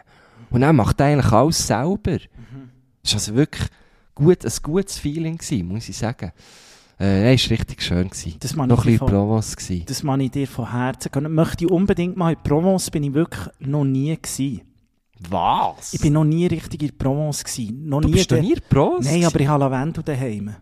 Und 0.52 0.62
dann 0.62 0.76
macht 0.76 1.00
er 1.00 1.08
eigentlich 1.08 1.32
alles 1.32 1.66
selber. 1.66 2.12
Mhm. 2.12 2.70
Das 3.02 3.14
war 3.14 3.20
also 3.20 3.36
wirklich 3.36 3.68
gut, 4.14 4.46
ein 4.46 4.52
gutes 4.62 5.00
Feeling, 5.00 5.38
gewesen, 5.38 5.68
muss 5.68 5.90
ich 5.90 5.98
sagen. 5.98 6.32
Äh, 7.04 7.24
nein, 7.24 7.34
es 7.36 7.44
war 7.50 7.58
richtig 7.58 7.82
schön. 7.82 8.10
Gewesen. 8.10 8.36
Das 8.40 8.56
Noch 8.56 8.64
ein 8.64 8.70
bisschen 8.70 8.98
von, 9.00 9.08
Provence. 9.10 9.56
Gewesen. 9.58 9.84
das 9.88 10.04
man 10.04 10.20
ich 10.22 10.32
dir 10.32 10.48
von 10.48 10.72
Herzen 10.72 11.12
gönnen. 11.12 11.34
Möchte 11.34 11.66
ich 11.66 11.72
unbedingt 11.72 12.16
mal 12.16 12.32
in 12.34 12.40
Provence, 12.42 12.90
bin 12.92 13.04
ich 13.04 13.14
wirklich 13.14 13.46
noch 13.60 13.84
nie 13.84 14.16
gewesen. 14.16 14.62
Was? 15.30 15.94
Ich 15.94 16.02
bin 16.02 16.14
noch 16.14 16.24
nie 16.24 16.48
richtig 16.48 16.82
in 16.84 16.98
Provence 16.98 17.44
gewesen. 17.44 17.88
Noch 17.90 18.02
du 18.02 18.08
nie 18.08 18.14
bist 18.14 18.32
der- 18.32 18.42
nie 18.42 18.54
in 18.54 18.62
Provence? 18.70 19.06
Nein, 19.12 19.26
aber 19.26 19.40
ich 19.40 19.48
habe 19.48 19.60
Lavendel 19.64 20.04
daheim. 20.04 20.56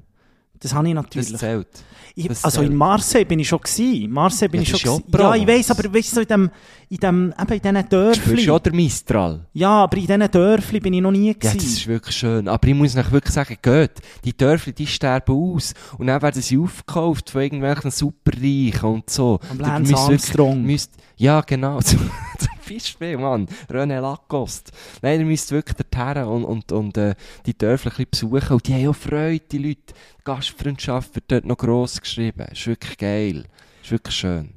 Das 0.61 0.73
habe 0.73 0.87
ich 0.87 0.93
Das 0.95 1.03
natürlich. 1.03 1.37
zählt. 1.37 1.67
Ich, 2.13 2.27
das 2.27 2.43
also 2.43 2.61
in 2.61 2.67
zählt. 2.67 2.77
Marseille 2.77 3.25
bin 3.25 3.39
ich 3.39 3.47
schon 3.47 3.59
gewesen. 3.61 4.11
Marseille 4.11 4.49
bin 4.49 4.59
Ja, 4.59 4.63
ich 4.63 4.71
das 4.71 4.81
schon 4.81 5.01
ist 5.07 5.13
ja 5.17 5.35
ich 5.35 5.47
weiss, 5.47 5.71
aber 5.71 5.93
weißt 5.93 6.11
du, 6.11 6.15
so 6.15 6.21
in 6.21 6.27
dem, 6.27 6.51
in 6.89 6.97
dem, 6.97 7.33
eben 7.41 7.53
in 7.53 7.59
diesen 7.61 7.75
Du 7.75 7.83
Dörfli. 7.89 8.41
ja 8.45 8.59
der 8.59 8.73
Mistral. 8.73 9.45
Ja, 9.53 9.69
aber 9.83 9.95
in 9.97 10.05
diesen 10.07 10.29
Dörfli 10.31 10.79
bin 10.81 10.93
ich 10.93 11.01
noch 11.01 11.11
nie 11.11 11.27
Ja, 11.29 11.33
das 11.41 11.55
ist 11.55 11.87
wirklich 11.87 12.15
schön. 12.15 12.47
Aber 12.49 12.67
ich 12.67 12.75
muss 12.75 12.95
euch 12.97 13.11
wirklich 13.11 13.33
sagen, 13.33 13.57
geht. 13.61 13.91
Die 14.25 14.35
Dörfer, 14.35 14.71
die 14.73 14.87
sterben 14.87 15.33
aus. 15.33 15.73
Und 15.97 16.07
dann 16.07 16.21
werden 16.21 16.41
sie 16.41 16.57
aufgekauft 16.57 17.29
von 17.29 17.41
irgendwelchen 17.41 17.91
Superreichen 17.91 18.89
und 18.89 19.09
so. 19.09 19.39
Am 19.49 19.57
Du 19.57 19.63
Lance 19.63 19.79
müsst 19.91 19.91
wirklich- 19.93 20.09
Armstrong. 20.09 20.61
müsst, 20.63 20.91
ja, 21.15 21.39
genau. 21.41 21.79
Beispiel, 22.73 23.17
Mann. 23.17 23.47
René 23.69 23.99
Lacoste. 23.99 24.71
Nein, 25.01 25.21
ihr 25.21 25.25
müsst 25.25 25.51
wirklich 25.51 25.77
dorthin 25.77 26.23
und, 26.23 26.43
und, 26.43 26.71
und 26.71 26.97
äh, 26.97 27.15
die 27.45 27.57
Dörfer 27.57 27.91
besuchen. 28.09 28.53
Und 28.53 28.67
die 28.67 28.73
haben 28.73 28.87
auch 28.87 28.95
Freude, 28.95 29.43
die 29.51 29.57
Leute. 29.57 29.93
Die 30.19 30.23
Gastfreundschaft 30.23 31.15
wird 31.15 31.25
dort 31.31 31.45
noch 31.45 31.57
gross 31.57 31.99
geschrieben. 31.99 32.45
Ist 32.51 32.67
wirklich 32.67 32.97
geil. 32.97 33.45
Ist 33.83 33.91
wirklich 33.91 34.15
schön. 34.15 34.49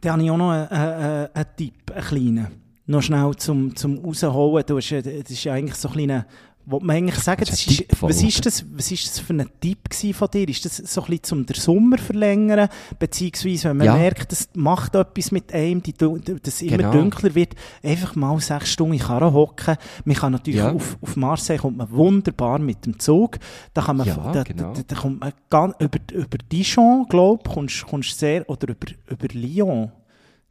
Da 0.00 0.12
habe 0.12 0.22
ich 0.22 0.30
auch 0.30 0.36
noch 0.36 0.50
einen, 0.50 0.68
einen, 0.68 1.28
einen 1.32 1.46
Tipp, 1.56 1.90
einen 1.92 2.04
kleinen. 2.04 2.46
Noch 2.86 3.02
schnell 3.02 3.34
zum, 3.36 3.74
zum 3.74 3.98
rausholen. 3.98 4.64
Das 4.66 4.90
ist 4.90 5.44
ja 5.44 5.52
eigentlich 5.54 5.76
so 5.76 5.88
ein 5.88 5.94
kleiner, 5.94 6.26
wollte 6.66 6.86
man 6.86 6.96
eigentlich 6.96 7.16
sagen, 7.20 7.42
ist 7.42 7.66
ist, 7.66 7.84
was, 8.02 8.22
ist 8.22 8.46
das, 8.46 8.64
was 8.74 8.90
ist 8.90 9.06
das 9.06 9.18
für 9.18 9.32
ein 9.34 9.48
Tipp 9.60 9.78
von 10.14 10.28
dir? 10.32 10.48
Ist 10.48 10.64
das 10.64 10.76
so 10.78 11.02
ein 11.02 11.06
bisschen 11.08 11.22
zum 11.24 11.46
den 11.46 11.56
Sommer 11.56 11.98
verlängern? 11.98 12.68
Beziehungsweise, 12.98 13.68
wenn 13.70 13.76
man 13.78 13.86
Ja. 13.86 13.96
merkt, 13.96 14.32
das 14.32 14.48
macht 14.54 14.94
etwas 14.94 15.30
mit 15.32 15.52
einem, 15.52 15.82
die, 15.82 15.92
dass 15.94 16.62
immer 16.62 16.76
Genau. 16.78 16.92
dunkler 16.92 17.34
wird, 17.34 17.54
einfach 17.82 18.16
mal 18.16 18.40
sechs 18.40 18.72
Stunden 18.72 18.94
in 18.94 19.00
Karre 19.00 19.32
hocken. 19.32 19.76
Man 20.04 20.16
kann 20.16 20.32
natürlich 20.32 20.60
Ja. 20.60 20.72
auf, 20.72 20.96
auf 21.00 21.16
Marseille 21.16 21.58
kommt 21.58 21.76
man 21.76 21.90
wunderbar 21.90 22.58
mit 22.58 22.86
dem 22.86 22.98
Zug. 22.98 23.38
Da 23.74 23.82
kann 23.82 23.96
man, 23.98 24.06
Ja, 24.06 24.32
da, 24.32 24.42
genau. 24.42 24.72
da, 24.72 24.82
da 24.86 24.96
kommt 24.96 25.20
man 25.20 25.32
ganz, 25.50 25.74
über, 25.80 25.98
über 26.12 26.38
Dijon, 26.50 27.06
glaube 27.08 27.42
ich, 27.46 27.52
kommst, 27.52 27.86
kommst 27.86 28.18
sehr, 28.18 28.48
oder 28.48 28.68
über, 28.68 28.86
über 29.10 29.28
Lyon. 29.34 29.92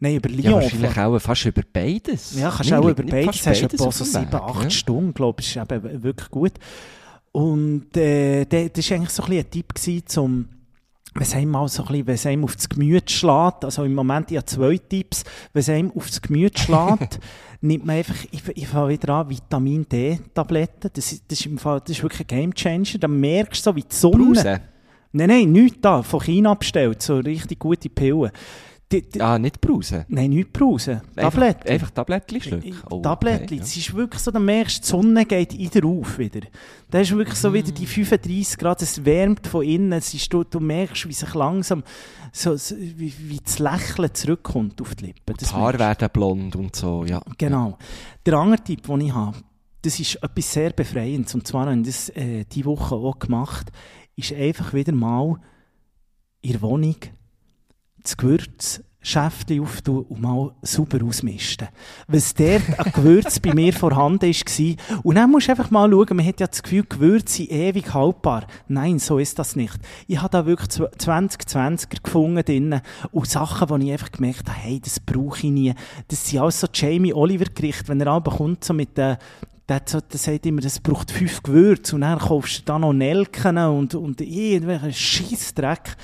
Nein, 0.04 0.16
über 0.18 0.30
Ja, 0.30 0.50
Lyon. 0.52 0.62
wahrscheinlich 0.64 0.98
auch 1.00 1.20
fast 1.20 1.46
über 1.46 1.62
beides. 1.72 2.36
Ja, 2.38 2.50
kannst 2.50 2.64
Nicht- 2.66 2.74
auch 2.74 2.90
über 2.90 3.04
beides. 3.04 3.28
Hast 3.28 3.46
beides 3.46 3.64
etwa 3.64 3.92
so 3.92 4.04
sieben, 4.04 4.36
acht 4.36 4.64
ja. 4.66 4.70
Stunden, 4.70 5.14
glaube 5.14 5.42
ich, 5.42 5.56
ist 5.56 5.72
eben 5.72 6.04
wirklich 6.04 6.30
gut. 6.30 6.52
Und 7.32 7.96
äh, 7.96 8.44
das 8.46 8.90
war 8.90 8.98
eigentlich 8.98 9.10
so 9.12 9.24
ein, 9.24 9.30
bisschen 9.30 9.46
ein 9.46 9.50
Tipp, 9.52 9.74
gewesen, 9.74 10.20
um 10.20 10.50
wenn 11.16 11.22
es 11.24 11.34
einem 11.36 11.52
mal 11.52 11.68
so 11.70 11.84
ein 11.86 11.88
bisschen, 12.04 12.10
es 12.10 12.26
einem 12.26 12.44
aufs 12.44 12.68
Gemüt 12.68 13.10
schlägt, 13.12 13.64
also 13.64 13.84
im 13.86 13.94
Moment 13.94 14.32
habe 14.32 14.44
zwei 14.46 14.78
Tipps, 14.78 15.24
wenn 15.54 15.60
es 15.62 15.70
einem 15.70 15.92
aufs 15.96 16.22
Gemüt 16.22 16.58
schlägt, 16.60 17.20
nimmt 17.62 17.86
man 17.86 17.98
einfach, 17.98 18.16
ich, 18.32 18.42
ich 18.56 18.68
fange 18.68 18.90
wieder 18.90 19.14
an, 19.14 19.30
Vitamin 19.30 19.88
D-Tabletten, 19.88 20.90
das, 20.94 21.12
ist- 21.14 21.24
das, 21.30 21.40
ist 21.40 21.46
im 21.46 21.58
Fall, 21.60 21.80
das 21.82 21.92
ist 21.98 22.04
wirklich 22.04 22.22
ein 22.22 22.28
Gamechanger, 22.28 22.98
dann 23.00 23.20
merkst 23.20 23.66
du 23.66 23.70
so, 23.70 23.76
wie 23.76 23.82
die 23.84 23.96
Sonne... 23.96 24.26
Brause. 24.26 24.62
Nein, 25.16 25.30
nein, 25.30 25.52
nichts 25.52 25.78
da, 25.80 26.02
von 26.02 26.20
China 26.22 26.56
bestellt, 26.56 27.00
so 27.04 27.18
richtig 27.20 27.60
gute 27.60 27.88
Pillen. 27.90 28.32
Die, 28.94 29.02
die, 29.02 29.22
Ah, 29.22 29.38
nicht 29.40 29.60
Brause. 29.60 30.06
Nein, 30.08 30.30
nicht 30.30 30.54
Brause, 30.54 31.02
Tabletten. 31.16 31.68
Einfach, 31.68 31.90
Tablettchen 31.90 32.42
schlucken. 32.42 32.68
Ich- 32.68 32.92
Oh, 32.92 33.02
Tablettchen. 33.02 33.44
okay, 33.46 33.56
ja. 33.56 33.62
Es 33.64 33.76
ist 33.76 33.94
wirklich 33.96 34.22
so, 34.22 34.32
dann 34.32 34.46
merkst 34.46 34.78
du, 34.78 34.82
die 34.84 34.88
Sonne 34.88 35.26
geht 35.26 35.58
wieder 35.58 35.86
auf 35.88 36.18
wieder. 36.20 36.42
Da 36.92 37.00
ist 37.00 37.12
wirklich 37.12 37.38
so 37.40 37.52
wieder 37.54 37.72
Mm. 37.72 37.76
die 37.76 37.86
35 37.88 38.58
Grad, 38.58 38.82
es 38.84 39.04
wärmt 39.04 39.48
von 39.48 39.64
innen, 39.66 39.94
es 39.94 40.14
ist, 40.14 40.32
du, 40.32 40.44
du 40.44 40.60
merkst, 40.60 41.08
wie 41.10 41.14
sich 41.14 41.34
langsam, 41.34 41.84
so, 42.32 42.56
so, 42.56 42.76
wie, 42.78 43.14
wie 43.18 43.40
das 43.44 43.58
Lächeln 43.60 44.14
zurückkommt 44.14 44.80
auf 44.82 44.94
die 44.96 45.08
Lippen. 45.08 45.34
Die 45.34 45.40
Das 45.40 45.54
Haare 45.54 45.78
merkst 45.78 46.02
werden 46.02 46.10
blond 46.14 46.56
und 46.56 46.76
so, 46.76 47.04
ja. 47.06 47.20
Genau. 47.38 47.78
Der 48.26 48.36
andere 48.36 48.64
Tipp, 48.64 48.84
den 48.86 49.02
ich 49.02 49.14
habe, 49.14 49.38
das 49.82 50.00
ist 50.00 50.16
etwas 50.22 50.54
sehr 50.54 50.70
Befreiendes, 50.70 51.34
und 51.36 51.46
zwar 51.48 51.66
habe 51.66 51.80
ich 51.80 51.86
das 51.88 52.10
äh, 52.10 52.46
diese 52.46 52.66
Woche 52.66 52.96
auch 52.96 53.18
gemacht, 53.20 53.72
ist 54.16 54.32
einfach 54.34 54.74
wieder 54.74 54.94
mal 54.94 55.38
in 56.42 56.52
der 56.52 56.62
Wohnung 56.62 56.96
das 58.04 58.18
Gewürzschäftchen 58.18 59.62
auftun 59.62 60.06
und 60.10 60.22
mal 60.22 60.52
sauber 60.62 61.04
ausmisten. 61.04 61.70
Was 62.08 62.34
dort 62.34 62.80
an 62.80 62.92
Gewürz 62.92 63.40
bei 63.40 63.54
mir 63.54 63.74
vorhanden 63.74 64.30
war. 64.30 65.02
Und 65.04 65.16
dann 65.16 65.32
musst 65.32 65.48
du 65.48 65.52
einfach 65.52 65.72
mal 65.72 65.90
schauen, 65.90 66.18
man 66.18 66.26
hat 66.26 66.40
ja 66.40 66.48
das 66.48 66.62
Gefühl, 66.62 66.84
Gewürze 66.88 67.38
sind 67.38 67.52
ewig 67.52 67.94
haltbar. 67.94 68.48
Nein, 68.68 69.00
so 69.00 69.18
ist 69.18 69.40
das 69.40 69.56
nicht. 69.56 69.80
Ich 70.08 70.22
habe 70.22 70.30
da 70.30 70.46
wirklich 70.46 70.70
2020er 70.70 72.04
gefunden 72.04 72.44
drinnen 72.44 72.82
und 73.12 73.28
Sachen, 73.28 73.70
wo 73.70 73.78
ich 73.78 73.92
einfach 73.92 74.12
gemerkt 74.12 74.50
habe, 74.50 74.60
hey, 74.60 74.80
das 74.80 75.00
brauche 75.00 75.48
ich 75.48 75.52
nie. 75.52 75.74
Das 76.10 76.28
sind 76.28 76.40
alles 76.40 76.60
so 76.60 76.68
Jamie 76.74 77.14
Oliver 77.14 77.46
Gerichte, 77.46 77.88
wenn 77.88 78.02
er 78.02 78.08
aber 78.08 78.36
kommt, 78.36 78.64
so 78.64 78.74
mit 78.74 78.98
den 78.98 79.18
der, 79.70 79.80
der 79.80 80.02
sagt 80.20 80.46
immer, 80.46 80.60
das 80.60 80.78
braucht 80.82 81.10
fünf 81.10 81.42
Gewürze 81.42 81.96
und 81.96 82.02
dann 82.02 82.20
kaufst 82.20 82.60
du 82.60 82.64
da 82.66 82.78
noch 82.78 82.92
Nelken 82.92 83.58
und, 83.58 83.96
und 83.96 84.20
irgendwelchen 84.20 84.92
Scheissdreck. 84.92 85.96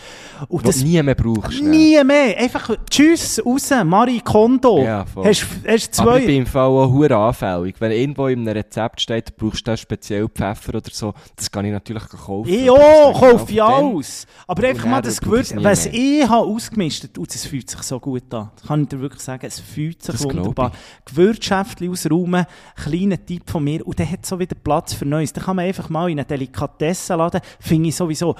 Und 0.47 0.65
du 0.65 0.83
nie 0.85 1.03
mehr 1.03 1.13
brauchst. 1.15 1.61
ne? 1.61 1.69
Nie 1.69 2.01
mehr. 2.05 2.37
Einfach 2.37 2.69
tschüss, 2.89 3.41
raus, 3.45 3.69
Marie 3.83 4.21
Kondo. 4.21 4.81
Ja, 4.81 5.03
voll. 5.05 5.25
hast, 5.25 5.45
hast 5.67 5.99
Aber 5.99 6.15
ich 6.17 6.21
zwei. 6.21 6.25
bin 6.25 6.35
im 6.37 6.45
Fall 6.45 6.67
auch 6.69 6.89
hure 6.89 7.13
anfällig. 7.17 7.75
Wenn 7.79 7.91
irgendwo 7.91 8.27
in 8.27 8.39
einem 8.47 8.55
Rezept 8.55 9.01
steht, 9.01 9.27
du 9.29 9.33
brauchst 9.45 9.67
da 9.67 9.75
speziell 9.75 10.29
Pfeffer 10.29 10.75
oder 10.75 10.89
so, 10.93 11.13
das 11.35 11.51
kann 11.51 11.65
ich 11.65 11.73
natürlich 11.73 12.03
kaufen. 12.07 12.47
Ich 12.49 12.65
Das 12.65 12.69
auch, 12.79 13.11
ist 13.13 13.19
kauf 13.39 13.51
ja 13.51 13.67
dann- 13.69 13.85
alles. 13.93 14.25
Aber 14.47 14.67
einfach 14.69 14.85
mal 14.85 15.01
das 15.01 15.15
ich 15.15 15.19
Gewürz, 15.19 15.51
es 15.51 15.61
was 15.63 15.85
ich 15.87 16.23
habe 16.29 16.45
ausgemistet, 16.47 17.17
und 17.17 17.35
es 17.35 17.45
fühlt 17.45 17.69
sich 17.69 17.81
so 17.81 17.99
gut 17.99 18.33
an. 18.33 18.51
Das 18.55 18.67
kann 18.67 18.83
ich 18.83 18.87
dir 18.87 19.01
wirklich 19.01 19.21
sagen, 19.21 19.45
es 19.45 19.59
fühlt 19.59 20.01
sich 20.01 20.15
Das 20.15 20.23
wunderbar. 20.23 20.71
Gewürzschäftchen 21.03 21.89
ausräumen, 21.91 22.45
kleiner 22.81 23.17
Tipp 23.25 23.48
von 23.49 23.63
mir, 23.63 23.85
und 23.85 23.99
dann 23.99 24.09
hat 24.09 24.25
so 24.25 24.39
wieder 24.39 24.55
Platz 24.55 24.93
für 24.93 25.05
Neues. 25.05 25.33
Dann 25.33 25.43
kann 25.43 25.55
man 25.55 25.65
einfach 25.65 25.89
mal 25.89 26.09
in 26.09 26.19
eine 26.19 26.25
Delikatesse 26.25 27.15
laden, 27.15 27.41
finde 27.59 27.89
ich 27.89 27.95
sowieso. 27.95 28.35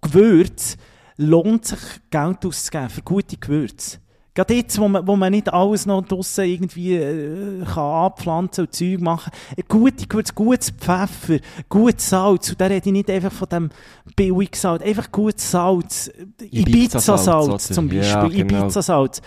Gewürz 0.00 0.76
lohnt 1.16 1.66
sich 1.66 1.80
Geld 2.10 2.44
auszugeben 2.44 2.90
für 2.90 3.02
gute 3.02 3.36
Gewürze. 3.36 3.98
Gerade 4.32 4.54
jetzt, 4.54 4.78
wo 4.78 4.86
man, 4.86 5.06
wo 5.06 5.16
man 5.16 5.32
nicht 5.32 5.52
alles 5.52 5.86
noch 5.86 6.02
draussen 6.02 6.44
irgendwie 6.44 6.94
äh, 6.94 7.64
kann 7.64 7.82
anpflanzen 7.82 8.64
und 8.64 8.72
Zeug 8.72 9.00
machen 9.00 9.32
kann. 9.32 9.64
Gute 9.68 10.06
Gewürze, 10.06 10.32
gutes 10.34 10.70
Pfeffer, 10.70 11.38
gutes 11.68 12.08
Salz. 12.08 12.50
Und 12.50 12.60
da 12.60 12.66
rede 12.66 12.88
ich 12.88 12.92
nicht 12.92 13.10
einfach 13.10 13.32
von 13.32 13.48
dem 13.48 13.70
billigen 14.14 14.54
Salz, 14.54 14.82
einfach 14.82 15.10
gutes 15.10 15.50
Salz. 15.50 16.10
Ibiza-Salz, 16.40 17.48
oder? 17.48 17.58
zum 17.58 17.88
Beispiel. 17.88 18.02
Ja, 18.02 18.28
genau. 18.28 18.62
Ibiza-Salz. 18.62 19.20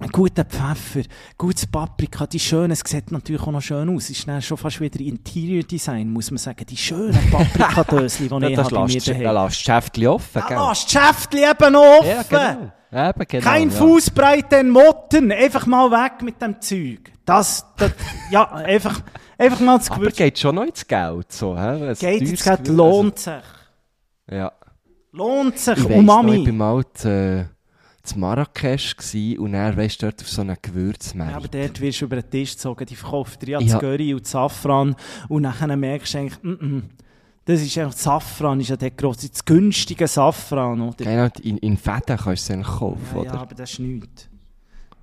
Ein 0.00 0.08
guter 0.10 0.44
Pfeffer, 0.44 1.02
gutes 1.38 1.68
Paprika, 1.68 2.26
die 2.26 2.40
schönen, 2.40 2.72
es 2.72 2.80
sieht 2.84 3.12
natürlich 3.12 3.42
auch 3.42 3.52
noch 3.52 3.60
schön 3.62 3.88
aus. 3.94 4.10
Ist 4.10 4.26
dann 4.26 4.42
schon 4.42 4.56
fast 4.56 4.80
wieder 4.80 4.98
Interior 4.98 5.62
Design, 5.62 6.10
muss 6.10 6.32
man 6.32 6.38
sagen. 6.38 6.66
Die 6.68 6.76
schönen 6.76 7.16
Paprikadöschen, 7.30 8.18
die 8.18 8.26
ich 8.26 8.32
habe 8.32 8.40
mir 8.40 8.48
lässt, 8.56 8.72
da 8.72 9.12
daheim. 9.14 9.44
lässt 9.44 9.56
das 9.56 9.56
Schäftchen 9.56 10.06
offen, 10.08 10.42
Da 10.42 10.48
gell? 10.48 10.58
lässt 10.68 10.84
das 10.84 10.90
Schäftchen 10.90 11.40
eben 11.48 11.76
offen! 11.76 12.08
Ja, 12.08 12.22
genau. 12.28 13.08
Eben, 13.08 13.24
genau. 13.28 13.44
Kein 13.44 13.70
ja. 13.70 13.76
Fußbreite 13.76 14.56
in 14.56 14.70
Motten, 14.70 15.30
einfach 15.32 15.66
mal 15.66 15.90
weg 15.90 16.22
mit 16.22 16.42
dem 16.42 16.60
Zeug. 16.60 17.12
Das, 17.24 17.64
das 17.76 17.92
ja, 18.30 18.50
einfach, 18.52 19.00
einfach 19.38 19.60
mal 19.60 19.78
das 19.78 19.90
Aber 19.90 20.00
Gewürz. 20.00 20.16
geht 20.16 20.38
schon 20.40 20.56
noch 20.56 20.64
ins 20.64 20.86
Geld, 20.86 21.32
so, 21.32 21.56
hä? 21.56 21.94
Geht 21.98 22.40
gerade, 22.42 22.62
Gewürz, 22.64 22.76
lohnt 22.76 23.18
sich. 23.20 23.32
Ja. 24.28 24.52
Lohnt 25.12 25.58
sich. 25.58 25.78
Ich 25.78 25.88
weiss 25.88 26.02
noch, 26.02 26.24
ich 26.26 26.44
bin 26.44 26.56
mal 26.56 26.82
zu, 26.94 27.48
zu 28.04 28.18
Marrakesch 28.18 28.96
gewesen 28.96 29.38
und 29.38 29.52
dann, 29.52 29.76
weißt 29.76 30.02
du, 30.02 30.06
dort 30.06 30.20
auf 30.20 30.28
so 30.28 30.42
einem 30.42 30.56
Gewürzmarkt. 30.60 31.30
Ja, 31.32 31.36
aber 31.38 31.48
dort 31.48 31.80
wirst 31.80 32.00
du 32.00 32.04
über 32.04 32.20
den 32.20 32.30
Tisch 32.30 32.52
gezogen, 32.52 32.86
die 32.86 32.96
verkauft 32.96 33.42
dir 33.42 33.48
ja 33.52 33.60
Ja. 33.60 33.66
das 33.72 33.80
Curry 33.80 34.14
und 34.14 34.26
Safran 34.26 34.94
und 35.28 35.42
nachher 35.42 35.74
merkst 35.76 36.14
du 36.14 36.18
eigentlich, 36.18 36.42
mm 36.42 36.48
-mm, 36.52 36.82
das 37.46 37.60
ist 37.62 37.76
einfach, 37.78 37.92
Safran 37.96 38.60
ist 38.60 38.68
ja 38.70 38.76
der 38.76 38.90
grosse, 38.90 39.28
das 39.28 39.44
günstige 39.44 40.06
Safran, 40.06 40.80
oder? 40.80 41.04
Genau, 41.04 41.28
in, 41.42 41.58
in 41.58 41.76
Fäden 41.76 42.16
kannst 42.16 42.48
du 42.48 42.54
es 42.54 42.66
kaufen, 42.66 43.00
Ja, 43.14 43.20
oder? 43.20 43.34
ja, 43.34 43.40
aber 43.40 43.54
das 43.54 43.72
ist 43.72 43.78
nichts. 43.80 44.28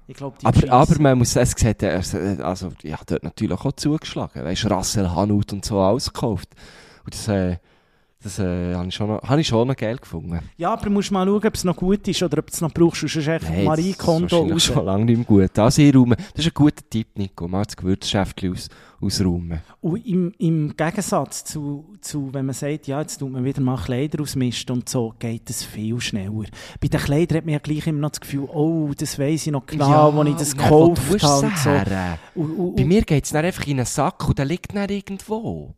Ich 0.08 0.18
die 0.18 0.24
Aber, 0.46 0.72
aber 0.72 1.00
man 1.02 1.18
muss 1.20 1.36
es 1.36 1.52
sieht, 1.52 1.84
also, 1.84 2.18
also, 2.44 2.70
ja, 2.84 2.98
dort 3.06 3.24
natürlich 3.24 3.60
auch 3.60 3.72
zugeschlagen. 3.74 4.44
Weißt 4.44 4.66
du, 4.66 4.68
Russell 4.68 5.10
Hanut 5.10 5.54
und 5.54 5.64
so 5.64 5.80
alles 5.80 6.12
gekauft. 6.12 6.50
Und 7.06 7.14
das, 7.14 7.28
äh, 7.30 7.58
das 8.24 8.38
äh, 8.40 8.76
habe 8.76 8.88
ich, 8.88 8.94
schon 8.96 9.08
noch- 9.08 9.24
habe 9.24 9.42
ich 9.42 9.48
schon 9.48 9.68
noch 9.68 9.76
geil 9.76 9.98
gefunden. 9.98 10.40
Ja, 10.58 10.74
aber 10.74 10.84
du 10.86 10.90
musst 10.92 11.12
mal 11.12 11.26
schauen, 11.26 11.44
ob 11.46 11.56
es 11.56 11.64
noch 11.64 11.76
gut 11.76 12.08
ist 12.08 12.22
oder 12.22 12.38
ob 12.40 12.48
du 12.48 12.54
es 12.54 12.62
noch 12.62 12.72
brauchst. 12.72 13.02
Sonst 13.02 13.16
ist 13.16 13.28
echt 13.28 13.44
Nein, 13.44 13.52
das 13.54 13.60
ist 13.62 13.66
Marie-Konto 13.66 14.22
wahrscheinlich 14.24 14.54
raus. 14.54 14.64
schon 14.64 14.86
lange 14.86 15.06
nicht 15.06 15.18
mehr 15.18 15.26
gut. 15.26 15.60
Also 15.60 15.82
einräumen, 15.82 16.16
das 16.36 16.46
ist 16.46 16.52
ein 16.52 16.54
guter 16.54 16.84
Tipp, 16.90 17.08
Nico. 17.16 17.48
Mal 17.48 17.64
das 17.66 17.76
Gewürzschäftchen 17.76 18.52
aus, 18.54 18.70
ausräumen. 19.02 19.62
Und 19.82 20.06
im, 20.06 20.32
im 20.38 20.76
Gegensatz 20.78 21.44
zu, 21.46 21.86
zu, 22.02 22.30
wenn 22.34 22.46
man 22.46 22.54
sagt, 22.54 22.86
ja, 22.88 23.02
jetzt 23.02 23.18
tut 23.18 23.32
man 23.32 23.44
wieder 23.44 23.62
mal 23.62 23.78
Kleider 23.78 24.22
ausmisten 24.22 24.76
und 24.76 24.88
so, 24.90 25.14
geht 25.18 25.50
es 25.50 25.64
viel 25.64 26.00
schneller. 26.00 26.46
Bei 26.80 26.88
den 26.88 27.00
Kleidern 27.00 27.38
hat 27.40 27.46
man 27.46 27.54
ja 27.54 27.60
gleich 27.60 27.88
immer 27.88 28.00
noch 28.02 28.12
das 28.12 28.22
Gefühl, 28.22 28.48
oh, 28.54 28.92
das 28.96 29.18
weiss 29.18 29.48
ich 29.48 29.52
noch 29.52 29.66
genau, 29.66 30.14
wo 30.14 30.24
ich 30.24 30.36
das 30.36 30.54
und 30.54 30.60
wo 30.70 30.90
gekauft 30.94 31.24
habe. 31.24 31.48
Und 31.48 31.58
so. 31.58 31.70
her? 31.72 32.20
Und, 32.36 32.52
und, 32.52 32.76
Bei 32.76 32.84
und, 32.84 32.88
mir 32.88 33.02
geht 33.02 33.26
es 33.26 33.34
einfach 33.34 33.66
in 33.66 33.78
einen 33.80 33.86
Sack 33.88 34.28
und 34.28 34.38
der 34.38 34.46
liegt 34.46 34.76
dann 34.76 34.88
irgendwo. 34.90 35.74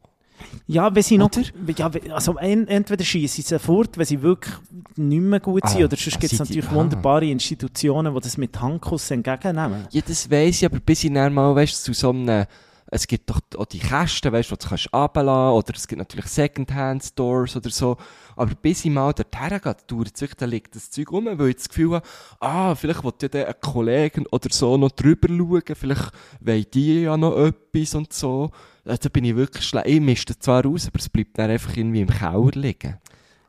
Ja, 0.68 0.94
wenn 0.94 1.04
sie 1.04 1.18
noch, 1.18 1.30
ja, 1.78 1.92
also 2.12 2.38
en, 2.38 2.68
entweder 2.68 3.04
schießen 3.04 3.44
sie 3.44 3.60
fort, 3.60 3.98
wenn 3.98 4.06
sie 4.06 4.22
wirklich 4.22 4.56
nicht 4.96 5.22
mehr 5.22 5.40
gut 5.40 5.68
sind, 5.68 5.82
Ah, 5.82 5.86
oder 5.86 5.98
sonst 5.98 6.16
ah, 6.16 6.20
gibt 6.20 6.34
es 6.34 6.40
natürlich 6.40 6.68
ah. 6.68 6.76
wunderbare 6.76 7.26
Institutionen, 7.26 8.14
die 8.14 8.22
das 8.22 8.38
mit 8.38 8.60
Handkuss 8.60 9.12
entgegennehmen. 9.12 9.88
Ja, 9.92 10.02
das 10.06 10.30
weiss 10.30 10.58
ich, 10.62 10.66
aber 10.66 10.80
bis 10.80 11.04
ich 11.04 11.14
dann 11.14 11.34
mal, 11.34 11.56
weißt, 11.56 11.84
zu 11.84 11.94
so 11.94 12.10
einem, 12.10 12.46
es 12.88 13.08
gibt 13.08 13.30
doch 13.30 13.42
auch 13.58 13.66
die 13.66 13.80
Kästen, 13.80 14.32
weißt, 14.32 14.52
wo 14.52 14.56
du 14.56 14.68
kannst 14.68 14.94
runterlassen, 14.94 15.58
oder 15.58 15.74
es 15.76 15.88
gibt 15.88 16.00
natürlich 16.00 16.28
Secondhand-Stores 16.28 17.56
oder 17.56 17.70
so, 17.70 17.98
aber 18.36 18.54
bis 18.56 18.86
ich 18.86 18.92
mal 18.92 19.14
dorthin 19.14 19.60
gehe, 19.62 19.76
dauert 19.88 20.22
es 20.22 20.30
da 20.38 20.46
liegt 20.46 20.76
das 20.76 20.92
Zeug 20.92 21.12
rum, 21.12 21.26
weil 21.26 21.50
ich 21.50 21.56
das 21.56 21.70
Gefühl 21.70 21.96
habe, 21.96 22.08
ah, 22.40 22.76
vielleicht 22.76 23.04
will 23.04 23.14
ja 23.34 23.48
ein 23.48 23.56
Kollege 23.62 24.24
oder 24.32 24.50
so 24.52 24.78
noch 24.78 24.92
drüber 24.92 25.28
schauen, 25.28 25.76
vielleicht 25.76 26.12
wollen 26.40 26.66
die 26.74 27.02
ja 27.02 27.18
noch 27.18 27.38
etwas 27.38 27.96
und 27.96 28.14
so. 28.14 28.52
Äh, 28.86 28.98
Da 28.98 29.10
bin 29.10 29.24
ich 29.26 29.36
wirklich 29.36 29.66
schlecht. 29.66 29.88
Ich 29.88 30.00
mische 30.02 30.26
das 30.26 30.40
zwar 30.40 30.64
raus, 30.66 30.88
aber 30.88 31.00
es 31.00 31.10
bleibt 31.10 31.38
dann 31.38 31.50
einfach 31.52 31.76
irgendwie 31.76 32.02
im 32.02 32.10
Keller 32.10 32.50
liegen. 32.54 32.98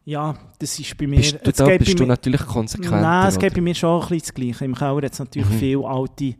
Ja, 0.06 0.34
das 0.58 0.78
ist 0.78 0.96
bei 0.98 1.06
mir... 1.06 1.16
Bist 1.16 1.38
du, 1.42 1.50
da 1.52 1.64
bist 1.78 1.98
du 1.98 2.04
natürlich 2.04 2.44
konsequenter. 2.44 3.00
Nein, 3.00 3.28
es 3.28 3.38
geht 3.38 3.54
bei 3.54 3.60
mir 3.62 3.74
schon 3.74 4.02
ein 4.02 4.08
bisschen 4.08 4.20
das 4.20 4.34
Gleiche. 4.34 4.64
Im 4.66 4.74
Keller 4.74 4.96
hat 5.02 5.12
es 5.12 5.18
natürlich 5.18 5.48
Mhm. 5.48 5.58
viele 5.58 5.86
alte, 5.86 6.34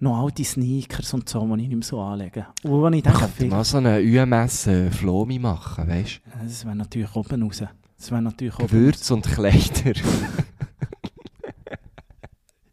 noch 0.00 0.22
alte 0.24 0.44
Sneakers 0.44 1.14
und 1.14 1.26
so, 1.28 1.40
die 1.46 1.62
ich 1.62 1.68
nicht 1.68 1.76
mehr 1.76 1.82
so 1.82 2.00
anlege. 2.02 2.46
Und 2.64 2.82
wenn 2.82 2.92
ich 2.92 3.02
denke, 3.02 3.18
könnte 3.20 3.46
mal 3.46 3.64
so 3.64 3.78
eine 3.78 3.98
UMS-Flomi 4.00 5.38
machen, 5.38 5.88
weißt 5.88 6.20
du? 6.22 6.44
das 6.44 6.64
wäre 6.66 6.76
natürlich 6.76 7.14
oben 7.16 7.42
raus. 7.44 7.62
Das 7.96 8.10
wäre 8.10 8.20
natürlich 8.22 8.54
oben 8.58 8.66
Gewürz 8.68 9.10
und 9.10 9.26
Kleider. 9.26 9.92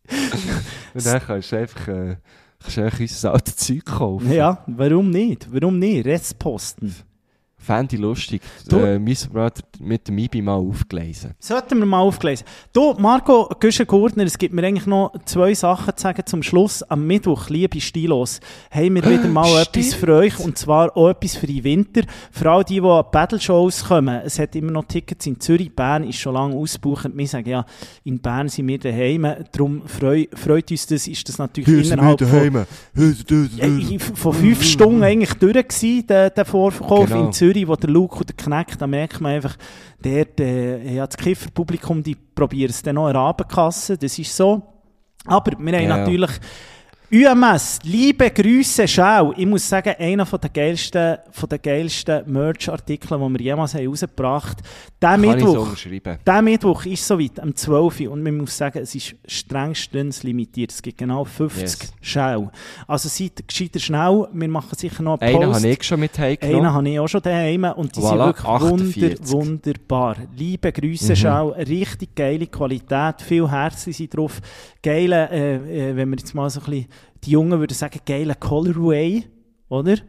und 0.93 1.05
dann 1.05 1.21
kannst 1.21 1.51
du 1.51 1.57
einfach, 1.57 1.87
äh, 1.87 2.17
kannst 2.65 2.77
du 2.77 2.83
einfach 2.83 2.99
unser 2.99 3.33
altes 3.33 3.55
Zeug 3.57 3.85
kaufen. 3.85 4.31
Ja, 4.31 4.63
warum 4.67 5.09
nicht? 5.09 5.47
Warum 5.51 5.79
nicht? 5.79 6.05
Restposten. 6.05 6.95
Fände 7.65 7.95
ich 7.95 8.01
lustig. 8.01 8.41
Du- 8.69 8.77
Äh, 8.77 8.99
müssen 8.99 9.33
wir 9.33 9.51
mit 9.79 10.07
dem 10.07 10.17
Ibi 10.17 10.41
mal 10.41 10.53
aufgelesen. 10.55 11.31
Sollten 11.39 11.79
wir 11.79 11.85
mal 11.85 11.99
aufgelesen. 12.01 12.45
Du, 12.71 12.93
Marco 12.99 13.49
Güschen-Gurtner, 13.59 14.23
es 14.25 14.37
gibt 14.37 14.53
mir 14.53 14.63
eigentlich 14.65 14.85
noch 14.85 15.13
zwei 15.25 15.53
Sachen 15.53 15.95
zu 15.95 16.03
sagen 16.03 16.21
zum 16.25 16.43
Schluss. 16.43 16.83
Am 16.83 17.07
Mittwoch, 17.07 17.49
liebe 17.49 17.81
Stilos, 17.81 18.39
haben 18.69 18.95
wir 18.95 19.03
wieder 19.03 19.27
mal 19.27 19.45
Stimmt. 19.63 19.85
etwas 19.85 19.93
für 19.95 20.13
euch 20.13 20.39
und 20.39 20.57
zwar 20.57 20.95
auch 20.95 21.09
etwas 21.09 21.35
für 21.35 21.47
den 21.47 21.63
Winter. 21.63 22.01
Vor 22.31 22.47
allem 22.51 22.65
die, 22.65 22.79
die 22.81 22.87
an 22.87 23.03
Battle-Shows 23.11 23.85
kommen. 23.85 24.21
Es 24.23 24.37
hat 24.37 24.55
immer 24.55 24.71
noch 24.71 24.85
Tickets 24.85 25.25
in 25.25 25.39
Zürich. 25.39 25.75
Bern 25.75 26.03
ist 26.03 26.19
schon 26.19 26.33
lange 26.35 26.55
ausgebucht. 26.55 27.09
Wir 27.13 27.27
sagen 27.27 27.49
ja, 27.49 27.65
in 28.03 28.19
Bern 28.19 28.47
sind 28.49 28.67
wir 28.67 28.77
daheim. 28.77 29.25
Darum 29.51 29.81
freu, 29.87 30.25
freut 30.33 30.69
uns 30.69 30.85
das, 30.85 31.07
ist 31.07 31.27
das 31.27 31.37
natürlich 31.39 31.91
innerhalb 31.91 32.19
von, 32.21 32.63
ich- 33.79 34.03
von 34.03 34.33
fünf 34.33 34.63
Stunden 34.63 35.03
eigentlich 35.03 35.33
durch 35.35 35.53
gewesen, 35.55 36.05
der, 36.07 36.29
der 36.29 36.45
Vorverkauf 36.45 37.07
Genau. 37.09 37.25
in 37.27 37.33
Zürich, 37.33 37.54
wo 37.67 37.75
der 37.75 37.89
Luke 37.89 38.17
und 38.17 38.29
der 38.29 38.35
Knecht, 38.35 38.81
da 38.81 38.87
merkt 38.87 39.21
man 39.21 39.33
einfach, 39.33 39.55
dort, 40.01 40.39
äh, 40.39 40.93
ja, 40.93 41.05
das 41.05 41.17
Kifferpublikum, 41.17 42.03
die 42.03 42.15
probieren 42.15 42.69
es 42.69 42.81
dann 42.81 42.95
noch 42.95 43.11
der 43.11 43.21
Abendkasse, 43.21 43.97
das 43.97 44.19
ist 44.19 44.35
so. 44.35 44.61
Aber 45.25 45.51
wir 45.57 45.73
haben 45.73 45.83
ja. 45.83 45.97
natürlich 45.97 46.31
UMS, 47.11 47.79
liebe 47.83 48.31
Grüße, 48.31 48.87
Schau. 48.87 49.31
Ich 49.37 49.45
muss 49.45 49.69
sagen, 49.69 49.93
einer 49.99 50.25
von 50.25 50.39
der 50.41 50.49
geilsten, 50.49 51.17
von 51.29 51.47
der 51.47 51.59
geilsten 51.59 52.23
Merch-Artikel, 52.31 53.07
die 53.19 53.33
wir 53.33 53.41
jemals 53.41 53.75
haben 53.75 53.87
rausgebracht 53.87 54.57
haben. 54.57 54.65
Der 55.01 55.09
Kann 55.11 55.23
ich 55.23 55.45
so 55.45 55.65
Mittwoch, 55.87 56.41
Mittwoch 56.41 56.85
ist 56.85 57.07
soweit, 57.07 57.39
am 57.39 57.55
12. 57.55 57.99
Uhr. 58.01 58.11
Und 58.11 58.23
man 58.23 58.37
muss 58.37 58.57
sagen, 58.57 58.79
es 58.79 58.95
ist 58.95 59.15
strengstens 59.27 60.23
limitiert. 60.23 60.71
Es 60.71 60.81
gibt 60.81 60.97
genau 60.97 61.23
50 61.25 61.61
Yes. 61.61 61.93
Schau. 62.01 62.51
Also 62.87 63.07
seid 63.07 63.47
gescheiter 63.47 63.79
schnell. 63.79 64.27
Wir 64.33 64.47
machen 64.47 64.75
sicher 64.75 65.03
noch 65.03 65.19
einen 65.21 65.35
Einen 65.35 65.51
Post. 65.51 65.63
habe 65.63 65.73
ich 65.73 65.83
schon 65.83 65.99
mit 65.99 66.17
Einen 66.19 66.27
heimgenommen. 66.41 66.73
habe 66.73 66.89
ich 66.89 66.99
auch 66.99 67.07
schon 67.07 67.21
daheim 67.21 67.63
und 67.75 67.95
die 67.95 68.01
sind 68.01 68.09
Voilà, 68.11 68.25
wirklich 68.25 68.45
48. 68.47 69.19
wunder, 69.31 69.31
wunderbar. 69.31 70.15
Liebe 70.35 70.71
Grüße, 70.71 71.11
Mhm. 71.11 71.15
Schau. 71.17 71.49
Richtig 71.49 72.15
geile 72.15 72.47
Qualität. 72.47 73.21
Viel 73.21 73.49
Herzen 73.49 73.93
sind 73.93 74.15
drauf. 74.17 74.41
Geile, 74.81 75.29
äh, 75.29 75.89
äh, 75.91 75.95
wenn 75.95 76.09
wir 76.09 76.17
jetzt 76.17 76.33
mal 76.33 76.49
so 76.49 76.59
ein 76.61 76.65
bisschen, 76.65 76.85
die 77.23 77.31
Jungen 77.31 77.59
würden 77.59 77.73
sagen, 77.73 77.99
geile 78.05 78.35
Colorway. 78.35 79.23
Oder? 79.69 79.97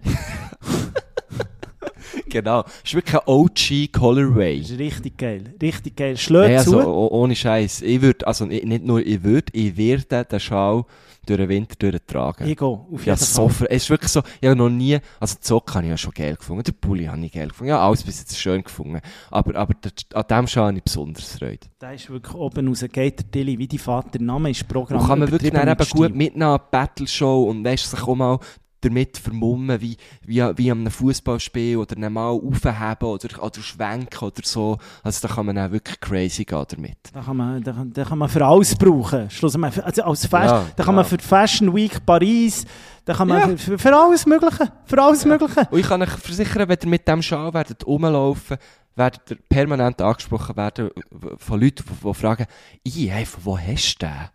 Genau. 2.28 2.62
Das 2.62 2.72
ist 2.84 2.94
wirklich 2.94 3.14
ein 3.14 3.26
OG 3.26 3.92
Colorway. 3.92 4.60
Das 4.60 4.70
ist 4.70 4.78
richtig 4.78 5.16
geil. 5.16 5.54
Richtig 5.62 5.96
geil. 5.96 6.16
Schlägt 6.16 6.48
Hey, 6.48 6.56
also, 6.58 6.80
zu. 6.82 6.88
oh- 6.88 7.08
ohne 7.12 7.34
Scheiß. 7.36 7.82
Ich 7.82 8.02
würde, 8.02 8.26
also 8.26 8.46
ich- 8.48 8.64
nicht 8.64 8.84
nur 8.84 9.00
ich 9.04 9.22
würde, 9.22 9.46
ich 9.52 9.76
werde 9.76 10.24
den 10.24 10.40
Schal 10.40 10.84
durch 11.26 11.38
den 11.38 11.48
Winter 11.48 11.74
durchtragen. 11.78 12.46
Ich 12.48 12.56
gehe, 12.56 12.66
auf 12.66 12.88
jeden 12.90 13.04
Ja, 13.04 13.16
Fall. 13.16 13.26
so, 13.26 13.50
es 13.68 13.82
ist 13.82 13.90
wirklich 13.90 14.10
so, 14.10 14.22
ich 14.40 14.48
habe 14.48 14.56
noch 14.56 14.68
nie, 14.70 14.98
also 15.20 15.36
die 15.40 15.46
Socke 15.46 15.74
habe 15.74 15.84
ich 15.84 15.90
ja 15.90 15.96
schon 15.96 16.12
geil 16.12 16.36
gefunden, 16.36 16.62
den 16.62 16.74
Pulli 16.74 17.04
habe 17.06 17.24
ich 17.24 17.32
geil 17.32 17.48
gefunden, 17.48 17.68
ja, 17.70 17.80
alles 17.80 18.02
bis 18.02 18.18
jetzt 18.20 18.38
schön 18.38 18.62
gefunden. 18.62 19.00
Aber, 19.30 19.54
aber 19.56 19.74
der- 19.74 19.92
an 20.14 20.24
dem 20.28 20.46
Schal 20.46 20.68
habe 20.68 20.78
ich 20.78 20.84
besonders 20.84 21.36
Freude. 21.36 21.66
Der 21.80 21.94
ist 21.94 22.08
wirklich 22.08 22.34
oben 22.34 22.68
raus. 22.68 22.84
Geht 22.90 23.18
der 23.18 23.30
Tilly 23.30 23.58
wie 23.58 23.68
die 23.68 23.78
Vater. 23.78 24.10
Der 24.10 24.22
Name 24.22 24.50
ist 24.50 24.66
Programm. 24.66 25.00
Und 25.00 25.06
kann 25.06 25.18
man 25.18 25.30
wirklich 25.30 25.52
dann 25.52 25.68
eben 25.68 25.88
gut 25.90 26.14
mitnehmen 26.14 26.50
an 26.50 26.60
Battle-Show 26.70 27.44
und 27.44 27.64
weißt, 27.64 27.90
sich 27.90 28.02
auch 28.02 28.14
mal 28.14 28.38
damit 28.80 29.16
vermummen, 29.18 29.80
wie, 29.80 29.96
wie, 30.22 30.36
wie 30.56 30.70
an 30.70 30.80
einem 30.80 30.90
Fußballspiel 30.90 31.76
oder 31.78 31.96
dann 31.96 32.12
mal 32.12 32.28
aufheben 32.28 33.08
oder, 33.08 33.42
oder 33.42 33.60
schwenken 33.62 34.24
oder 34.24 34.42
so. 34.44 34.78
Also 35.02 35.26
da 35.26 35.34
kann 35.34 35.46
man 35.46 35.58
auch 35.58 35.70
wirklich 35.70 35.98
crazy 36.00 36.44
gehen 36.44 36.64
damit. 36.68 36.98
Da 37.12 37.22
kann 37.22 37.36
man, 37.36 37.62
da, 37.62 37.84
da 37.86 38.04
kann 38.04 38.18
man 38.18 38.28
für 38.28 38.44
alles 38.44 38.74
brauchen. 38.76 39.30
Schlussendlich, 39.30 39.84
also 39.84 40.02
als 40.02 40.26
Fest, 40.26 40.32
Ja, 40.44 40.66
da 40.76 40.84
kann 40.84 40.94
ja. 40.94 40.96
man 40.96 41.04
für 41.04 41.16
die 41.16 41.24
Fashion 41.24 41.74
Week 41.74 42.04
Paris, 42.04 42.64
da 43.04 43.14
kann 43.14 43.28
man 43.28 43.50
Ja. 43.50 43.56
für, 43.56 43.78
für, 43.78 43.96
alles 43.96 44.26
Mögliche, 44.26 44.72
für 44.84 45.02
alles 45.02 45.24
Mögliche. 45.24 45.66
Und 45.70 45.78
ich 45.78 45.86
kann 45.86 46.02
euch 46.02 46.10
versichern, 46.10 46.68
wenn 46.68 46.78
ihr 46.82 46.88
mit 46.88 47.08
dem 47.08 47.22
Schal 47.22 47.52
werdet 47.54 47.86
rumlaufen, 47.86 48.56
werdet 48.94 49.30
ihr 49.30 49.38
permanent 49.48 50.00
angesprochen 50.00 50.56
werden 50.56 50.90
von 51.38 51.60
Leuten, 51.60 51.84
die, 51.88 52.04
die 52.08 52.14
fragen, 52.14 52.46
«Ih, 52.84 53.08
hey, 53.10 53.26
von 53.26 53.44
wo 53.44 53.58
hast 53.58 53.96
du 54.02 54.06
den? 54.06 54.28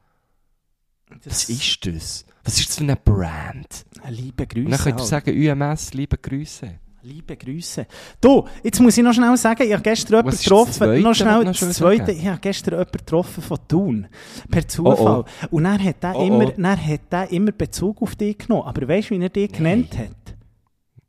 Was 1.26 1.50
ist 1.50 1.86
das? 1.86 2.26
Was 2.44 2.60
ist 2.60 2.70
das 2.70 2.78
für 2.78 2.84
eine 2.84 2.96
Brand?» 2.96 3.86
Liebe 4.10 4.44
Und 4.44 4.56
dann 4.56 4.66
Grüße. 4.66 4.84
könnt 4.84 4.96
ihr 4.96 5.00
halt. 5.00 5.08
sagen, 5.10 5.62
«UMS, 5.62 5.94
liebe 5.94 6.18
Grüße.» 6.18 6.80
Liebe 7.04 7.36
Grüße. 7.36 7.88
Du, 8.20 8.46
jetzt 8.64 8.80
muss 8.80 8.96
ich 8.96 9.04
noch 9.04 9.12
schnell 9.14 9.36
sagen, 9.36 9.64
ich 9.64 9.74
habe 9.74 9.82
gestern 9.82 10.18
jemanden 10.18 10.38
getroffen. 10.38 10.72
Zweite, 10.74 11.02
noch 11.02 11.16
schnell, 11.16 11.44
noch 11.46 11.58
das 11.58 11.74
Zweite, 11.74 12.06
sagen? 12.06 12.20
ich 12.20 12.28
habe 12.28 12.40
gestern 12.40 12.74
jemanden 12.76 12.92
getroffen 12.92 13.42
von 13.42 13.58
Thun. 13.68 14.08
Per 14.52 14.68
Zufall. 14.68 15.26
Und 15.50 15.64
dann 15.64 15.84
hat 15.84 15.96
er 16.04 16.16
Oh, 16.16 16.28
immer, 16.28 16.46
oh. 16.50 16.54
dann 16.56 16.86
hat 16.86 17.00
er 17.10 17.32
immer 17.32 17.52
Bezug 17.54 18.04
auf 18.04 18.16
dich 18.16 18.38
genommen. 18.38 18.68
Aber 18.68 18.88
weißt 18.88 19.10
du, 19.10 19.16
wie 19.20 19.24
er 19.24 19.30
dich 19.30 19.52
genannt 19.52 19.98
hat? 19.98 20.36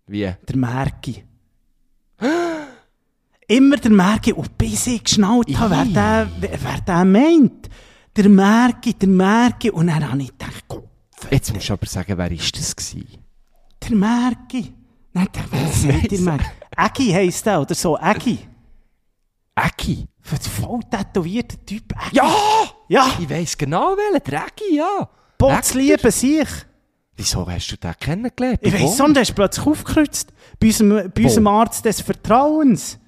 Wie? 0.06 0.20
Der 0.48 0.56
Merki. 0.56 1.24
Immer 3.48 3.76
der 3.76 3.90
Merki. 3.90 4.32
Und 4.32 4.56
bis 4.56 4.86
ich 4.86 5.04
geschnallt 5.04 5.58
habe, 5.58 5.74
wer 5.74 5.84
der, 5.84 6.28
wer 6.40 6.80
der 6.86 7.04
meint. 7.04 7.68
Der 8.16 8.28
Merki, 8.30 8.94
der 8.94 9.08
Merki. 9.10 9.70
Und 9.70 9.88
dann 9.88 10.10
habe 10.10 10.22
ich 10.22 10.28
gedacht, 10.30 10.64
Jetzt 11.30 11.52
musst 11.54 11.68
du 11.68 11.72
aber 11.74 11.86
sagen, 11.86 12.16
wer 12.18 12.30
ist 12.32 12.56
das 12.58 12.74
gewesen? 12.74 13.18
der 13.82 13.96
Merki. 13.96 14.72
Dachte 15.12 15.40
ich, 15.40 15.52
wer 15.52 15.68
sagt 15.92 16.10
der 16.12 16.20
Merki? 16.20 16.44
Egi 16.76 17.12
heisst 17.12 17.46
der, 17.46 17.60
oder 17.60 17.74
so, 17.74 17.98
Egi. 17.98 18.38
Ecki? 19.54 20.06
Für 20.20 20.36
den 20.36 20.50
voll 20.50 20.80
tätowierten 20.90 21.66
Typ. 21.66 21.92
Egi. 21.92 22.16
Ja! 22.16 22.32
Ja, 22.88 23.06
Ich 23.18 23.28
weiss 23.28 23.56
genau 23.56 23.96
welchen, 23.96 24.24
der 24.24 24.46
Ecki, 24.46 24.76
ja. 24.76 25.08
Bots 25.38 25.74
lieben 25.74 26.10
sich. 26.10 26.48
Wieso 27.16 27.46
hast 27.50 27.68
du 27.68 27.76
den 27.76 27.94
kennengelernt? 27.98 28.60
Ich 28.62 28.72
weiss, 28.72 28.98
er 28.98 29.20
ist 29.20 29.34
plötzlich 29.34 29.66
aufgekreuzt. 29.66 30.32
Bei 30.58 30.68
unserem, 30.68 31.10
bei 31.12 31.24
unserem 31.24 31.46
Arzt 31.48 31.84
des 31.84 32.00
Vertrauens. 32.00 32.98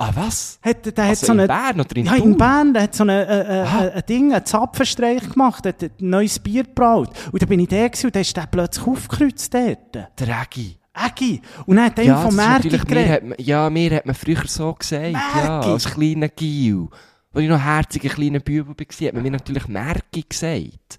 Ah, 0.00 0.12
was? 0.14 0.60
Hat, 0.62 0.86
der 0.86 0.92
hat 1.04 1.10
Also 1.10 1.26
so 1.26 1.32
in 1.32 1.40
eine, 1.40 1.48
Bern 1.48 1.80
oder 1.80 1.96
in 1.96 2.06
ja, 2.06 2.14
in? 2.14 2.36
Bern, 2.36 2.72
der 2.72 2.84
hat 2.84 2.94
so 2.94 3.02
eine, 3.02 3.26
äh, 3.26 3.40
äh, 3.40 3.62
Ah. 3.66 3.84
äh, 3.86 3.90
ein 3.94 4.02
Ding, 4.08 4.32
einen 4.32 4.44
Zapfenstreich 4.46 5.28
gemacht, 5.30 5.66
hat 5.66 5.82
ein 5.82 5.90
neues 5.98 6.38
Bier 6.38 6.62
gebraut. 6.62 7.10
Und 7.32 7.42
dann 7.42 7.48
bin 7.48 7.58
ich 7.60 7.68
da 7.68 7.86
gewesen, 7.88 8.06
und 8.06 8.14
dann 8.14 8.22
ist 8.22 8.36
der 8.36 8.46
plötzlich 8.46 8.86
aufgekreuzt 8.86 9.52
dort. 9.52 9.94
Der 10.20 10.28
Egi. 10.42 10.78
Egi. 10.94 11.42
Und 11.66 11.76
dann 11.76 11.86
hat 11.86 11.98
er 11.98 12.04
Ja, 12.04 12.20
von 12.20 12.34
mir 12.36 12.60
geredet. 12.60 13.08
hat 13.10 13.22
man, 13.24 13.34
ja, 13.40 13.68
mir 13.70 13.96
hat 13.96 14.06
man 14.06 14.14
früher 14.14 14.46
so 14.46 14.72
gesagt, 14.72 15.12
ja, 15.12 15.60
als 15.60 15.84
kleiner 15.92 16.28
Gil. 16.28 16.86
Als 17.34 17.42
ich 17.42 17.48
noch 17.50 17.60
herziger 17.62 18.08
kleiner 18.08 18.38
Bübel 18.40 18.74
war, 18.76 19.06
hat 19.08 19.14
man 19.14 19.22
mir 19.22 19.30
natürlich 19.32 19.66
Merki 19.68 20.24
gesagt. 20.28 20.98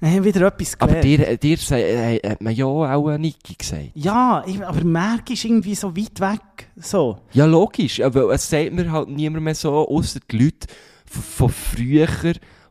Dann 0.00 0.10
haben 0.10 0.24
wir 0.24 0.34
wieder 0.34 0.46
etwas 0.46 0.74
Aber 0.80 0.94
gelernt. 0.94 1.04
dir, 1.04 1.36
dir 1.38 1.56
sei- 1.56 2.18
äh, 2.22 2.30
hat 2.30 2.40
man 2.40 2.54
ja 2.54 2.66
auch 2.66 3.18
Niki 3.18 3.54
gesagt. 3.54 3.90
Ja, 3.94 4.44
aber 4.64 4.84
Merki 4.84 5.32
ist 5.32 5.44
irgendwie 5.44 5.74
so 5.74 5.96
weit 5.96 6.20
weg. 6.20 6.68
So. 6.76 7.18
Ja, 7.32 7.46
logisch, 7.46 8.00
aber 8.00 8.32
es 8.32 8.48
sagt 8.48 8.72
mir 8.72 8.92
halt 8.92 9.08
niemand 9.08 9.44
mehr 9.44 9.54
so, 9.56 9.72
außer 9.88 10.20
die 10.30 10.38
Leute 10.44 10.68
von 11.04 11.48
früher, 11.48 12.06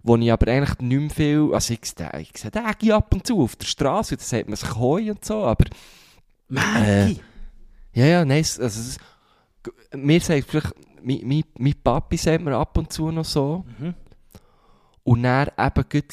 wo 0.04 0.16
ich 0.16 0.32
aber 0.32 0.50
eigentlich 0.50 0.80
nicht 0.80 1.00
mehr 1.02 1.10
viel, 1.10 1.54
also 1.54 1.74
ich 1.74 1.82
sehe, 1.84 2.10
ich 2.22 2.32
sehe 2.38 2.50
den 2.52 2.92
ab 2.94 3.14
und 3.14 3.28
zu 3.28 3.42
auf 3.42 3.58
der 3.58 3.66
Straße, 3.66 4.16
da 4.16 4.24
sagt 4.24 4.48
man 4.48 4.56
sich 4.56 4.74
Hoi 4.76 5.12
und 5.12 5.26
so, 5.26 5.44
aber 5.44 5.66
Merki. 6.48 7.20
ja, 7.94 8.06
ja, 8.06 8.26
nein, 8.26 8.38
also 8.38 8.64
es, 8.66 8.98
mir 9.94 10.22
sagt 10.22 10.46
vielleicht, 10.50 10.74
mein, 11.04 11.20
mein, 11.26 11.44
mein 11.58 11.74
Papi 11.84 12.16
sagt 12.16 12.42
mir 12.44 12.56
ab 12.56 12.78
und 12.78 12.94
zu 12.94 13.12
noch 13.12 13.26
so, 13.26 13.66
Mhm. 13.80 13.96
und 15.04 15.24
dann 15.24 15.50
eben 15.58 15.86
gut 15.90 16.06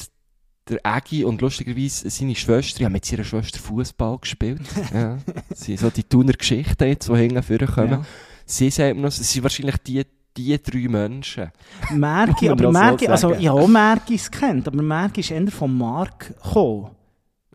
der 0.67 0.79
Egi 0.83 1.23
und 1.23 1.41
lustigerweise 1.41 2.09
seine 2.09 2.35
Schwester, 2.35 2.81
ja, 2.81 2.89
mit 2.89 3.11
ihrer 3.11 3.23
Schwester 3.23 3.59
Fußball 3.59 4.17
gespielt. 4.19 4.61
ja. 4.93 5.17
Sie 5.53 5.77
so 5.77 5.89
die 5.89 6.03
Thuner 6.03 6.33
Geschichten 6.33 6.87
jetzt, 6.87 7.07
die 7.07 7.15
hinten 7.15 7.43
vorkommen. 7.43 7.91
Ja. 7.91 8.05
Sie 8.45 8.69
sagt 8.69 8.95
mir 8.95 9.01
noch, 9.01 9.09
es 9.09 9.31
sind 9.31 9.43
wahrscheinlich 9.43 9.77
die, 9.77 10.05
die 10.35 10.61
drei 10.61 10.87
Menschen. 10.87 11.51
Merki, 11.91 12.49
aber 12.49 12.71
Merki, 12.71 13.07
also 13.07 13.29
sagen? 13.29 13.41
ich 13.41 13.47
habe 13.47 13.61
auch 13.61 13.67
Merkis 13.67 14.29
kennt, 14.29 14.67
aber 14.67 14.81
Merki 14.81 15.21
ist 15.21 15.31
eher 15.31 15.47
vom 15.51 15.77
Mark 15.77 16.33
gekommen. 16.41 16.91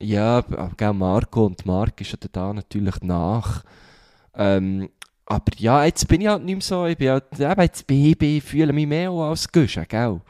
Ja, 0.01 0.39
aber 0.39 0.71
gell, 0.77 0.95
Marco 0.95 1.45
und 1.45 1.67
Mark 1.67 2.01
ist 2.01 2.13
ja 2.13 2.19
da 2.33 2.53
natürlich 2.55 3.01
nach. 3.03 3.63
Ähm, 4.35 4.89
aber 5.31 5.53
ja, 5.59 5.85
jetzt 5.85 6.09
bin 6.09 6.23
ich 6.23 6.27
halt 6.27 6.45
nicht 6.45 6.57
mehr 6.57 6.63
so, 6.63 6.87
ich 6.87 6.99
bin 6.99 7.11
halt, 7.11 7.25
eben, 7.39 7.61
jetzt 7.61 7.87
bin 7.87 8.05
ich, 8.05 8.19
bin, 8.19 8.37
ich 8.39 8.43
fühle 8.43 8.73
mich 8.73 8.87
mehr 8.87 9.13
auch 9.13 9.31
als 9.31 9.51
Guschen, 9.51 9.85
gell? 9.89 10.21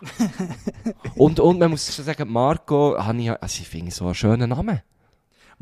und, 1.16 1.40
und 1.40 1.58
man 1.58 1.70
muss 1.70 1.94
schon 1.94 2.04
sagen, 2.04 2.30
Marco, 2.30 2.94
habe 2.98 3.18
ich, 3.18 3.30
also 3.30 3.62
ich 3.62 3.66
finde 3.66 3.90
so 3.90 4.04
einen 4.04 4.14
schönen 4.14 4.50
Namen. 4.50 4.82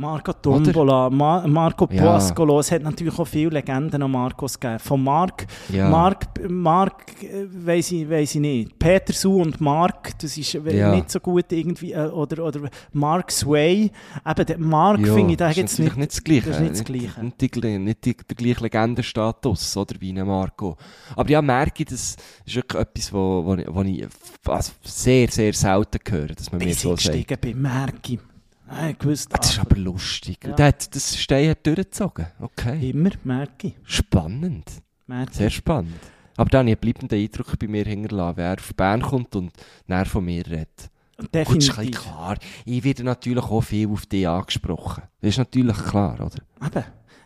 Marco 0.00 0.32
Tombola, 0.32 1.10
Ma 1.10 1.44
Marco 1.48 1.88
Ja. 1.90 2.02
Puascolo, 2.02 2.60
es 2.60 2.70
hat 2.70 2.82
natürlich 2.82 3.18
auch 3.18 3.24
viele 3.26 3.50
Legenden 3.50 4.00
an 4.00 4.12
Marcos 4.12 4.58
gegeben. 4.58 4.78
Von 4.78 5.02
Mark, 5.02 5.44
Ja. 5.72 5.88
Mark, 5.90 6.28
Mark, 6.48 7.20
äh, 7.24 7.46
weiss 7.66 7.90
ich, 7.90 8.08
weiss 8.08 8.36
ich 8.36 8.40
nicht. 8.40 8.78
Peter 8.78 9.12
Su 9.12 9.42
und 9.42 9.60
Mark, 9.60 10.16
das 10.20 10.38
ist 10.38 10.52
Ja. 10.52 10.94
nicht 10.94 11.10
so 11.10 11.18
gut 11.18 11.50
irgendwie, 11.50 11.94
äh, 11.94 12.06
oder, 12.10 12.44
oder 12.44 12.60
Mark 12.92 13.32
Sway. 13.32 13.90
Eben, 14.24 14.46
der 14.46 14.58
Mark 14.58 15.00
Ja, 15.04 15.14
finde 15.14 15.34
ich, 15.34 15.40
hat 15.40 15.56
jetzt 15.56 15.80
nicht, 15.80 15.96
nicht 15.96 16.12
das 16.12 16.22
Gleiche. 16.22 16.46
das 16.46 16.56
ist 16.58 16.62
nicht 16.62 16.74
das 16.74 16.84
Gleiche. 16.84 17.24
Nicht, 17.24 17.40
die, 17.40 17.48
gl- 17.48 17.78
nicht 17.80 18.04
die, 18.04 18.16
der 18.16 18.36
gleiche 18.36 18.62
Legendenstatus, 18.62 19.76
oder, 19.76 19.96
wie 20.00 20.10
ein 20.16 20.24
Marco. 20.24 20.76
Aber 21.16 21.28
ja, 21.28 21.42
merke 21.42 21.82
ich, 21.82 21.88
das 21.88 22.16
ist 22.46 22.54
wirklich 22.54 22.80
etwas, 22.82 23.12
wo, 23.12 23.56
ich- 23.58 23.66
wo 23.68 23.82
ich 23.82 24.06
also 24.46 24.72
sehr, 24.84 25.28
sehr 25.28 25.52
selten 25.52 25.98
höre, 26.08 26.28
dass 26.28 26.52
man 26.52 26.60
mir 26.60 26.72
so 26.72 26.94
ich 26.94 27.00
sagt. 27.00 27.14
gestiegen 27.16 27.40
bin, 27.40 27.60
Merki. 27.62 28.20
Ah, 28.68 28.90
ich 28.90 29.04
wusste, 29.04 29.34
Ah, 29.34 29.38
Das 29.38 29.50
ist 29.50 29.58
aber 29.58 29.76
lustig. 29.76 30.38
Ja. 30.44 30.50
Und 30.50 30.58
der 30.58 30.66
hat 30.66 30.94
das 30.94 31.16
Stein 31.16 31.50
hat 31.50 31.66
durchgezogen. 31.66 32.26
Okay. 32.40 32.90
immer 32.90 33.10
Merki. 33.24 33.74
Spannend. 33.84 34.64
Merki. 35.06 35.34
Sehr 35.34 35.50
spannend. 35.50 35.94
Aber 36.36 36.50
dann 36.50 36.60
habe 36.60 36.70
ich 36.70 36.76
einen 36.76 36.80
bleibenden 36.80 37.18
Eindruck 37.18 37.58
bei 37.58 37.66
mir 37.66 37.84
hinterlassen, 37.84 38.36
wer 38.36 38.52
auf 38.52 38.74
Bern 38.74 39.02
kommt 39.02 39.34
und 39.36 39.52
näher 39.86 40.06
von 40.06 40.24
mir 40.24 40.46
redet. 40.46 40.90
Gut, 41.16 41.28
das 41.32 41.48
ist 41.48 41.68
Definitiv. 41.68 42.02
klar. 42.02 42.36
Ich 42.64 42.84
werde 42.84 43.02
natürlich 43.02 43.42
auch 43.44 43.60
viel 43.62 43.88
auf 43.88 44.06
dich 44.06 44.28
angesprochen. 44.28 45.02
Das 45.20 45.30
ist 45.30 45.38
natürlich 45.38 45.76
klar, 45.78 46.14
oder? 46.14 46.38
Eben, 46.64 46.84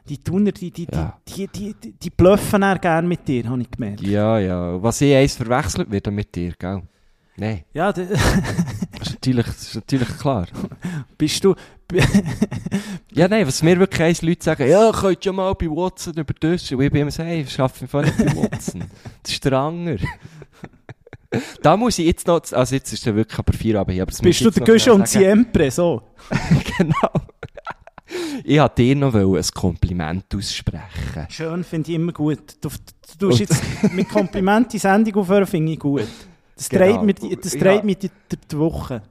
die 0.09 0.19
Thuner, 0.19 0.52
die, 0.52 0.70
die, 0.70 0.86
Ja. 0.90 1.19
die, 1.28 1.47
die, 1.48 1.74
die, 1.74 1.93
die 1.93 2.10
bluffen 2.10 2.64
auch 2.64 2.81
gerne 2.81 3.06
mit 3.06 3.28
dir, 3.28 3.47
habe 3.51 3.60
ich 3.60 3.70
gemerkt. 3.70 4.01
Ja, 4.01 4.39
ja. 4.39 4.82
Was 4.82 5.01
ich 5.02 5.14
eins 5.14 5.35
verwechselt 5.36 5.90
wird 5.90 6.06
dann 6.06 6.14
mit 6.14 6.35
dir, 6.35 6.52
gell? 6.59 6.82
Nein, 7.36 7.64
Ja, 7.74 7.93
natürlich, 9.23 9.47
das 9.47 9.62
ist 9.62 9.74
natürlich 9.77 10.19
klar. 10.19 10.47
bist 11.19 11.44
du... 11.44 11.55
Ja, 13.15 13.28
nein, 13.28 13.47
was 13.47 13.62
mir 13.62 13.78
wirklich 13.78 14.01
eins 14.03 14.23
Leute 14.23 14.43
sagen, 14.43 14.66
ja, 14.70 14.90
könnt 14.90 15.23
ja 15.23 15.32
mal 15.32 15.53
bei 15.53 15.66
Watson 15.66 16.15
über 16.15 16.32
das. 16.40 16.73
Und 16.73 16.81
ich 16.81 16.90
bin 16.90 17.03
immer 17.03 17.11
so, 17.11 17.23
hey, 17.23 17.43
ich 17.43 17.61
arbeite 17.61 17.82
einfach 17.82 18.03
nicht 18.03 18.16
bei 18.16 18.24
Watson. 18.51 18.85
Das 19.23 19.32
ist 19.32 19.44
der 19.44 19.53
Anger. 19.53 19.97
da 21.62 21.77
muss 21.77 21.99
ich 21.99 22.07
jetzt 22.07 22.27
noch, 22.27 22.40
also 22.53 22.74
jetzt 22.74 22.90
ist 22.90 23.05
der 23.05 23.15
wirklich 23.15 23.39
aber 23.39 23.53
vier 23.53 23.78
Abend 23.78 23.93
hier, 23.93 24.03
aber 24.05 24.12
Bist 24.23 24.40
du 24.40 24.51
der 24.51 24.65
Guschen 24.65 24.93
und. 24.93 25.07
Siempre, 25.07 25.70
so? 25.70 26.01
genau. 26.78 27.12
Ich 28.44 28.59
wollte 28.59 28.74
dir 28.82 28.97
noch 28.97 29.15
ein 29.15 29.43
Kompliment 29.55 30.35
aussprechen. 30.35 31.27
Schön, 31.28 31.65
finde 31.65 31.90
ich 31.90 31.97
immer 31.97 32.12
gut. 32.12 32.57
Du, 32.62 32.70
du 33.19 33.28
tust 33.28 33.40
jetzt 33.40 33.62
mit 33.93 34.09
Kompliment 34.09 34.73
die 34.73 34.78
Sendung 34.78 35.16
aufhören, 35.16 35.47
finde 35.47 35.73
ich 35.73 35.78
gut. 35.78 36.09
Das 36.57 36.69
Genau. 36.69 37.03
dreht 37.03 37.03
mir, 37.03 37.36
das 37.36 37.55
Ja. 37.55 37.61
dreht 37.61 37.85
mir 37.85 37.94
die, 37.97 38.09
die, 38.31 38.36
die 38.51 38.59
Woche. 38.59 39.03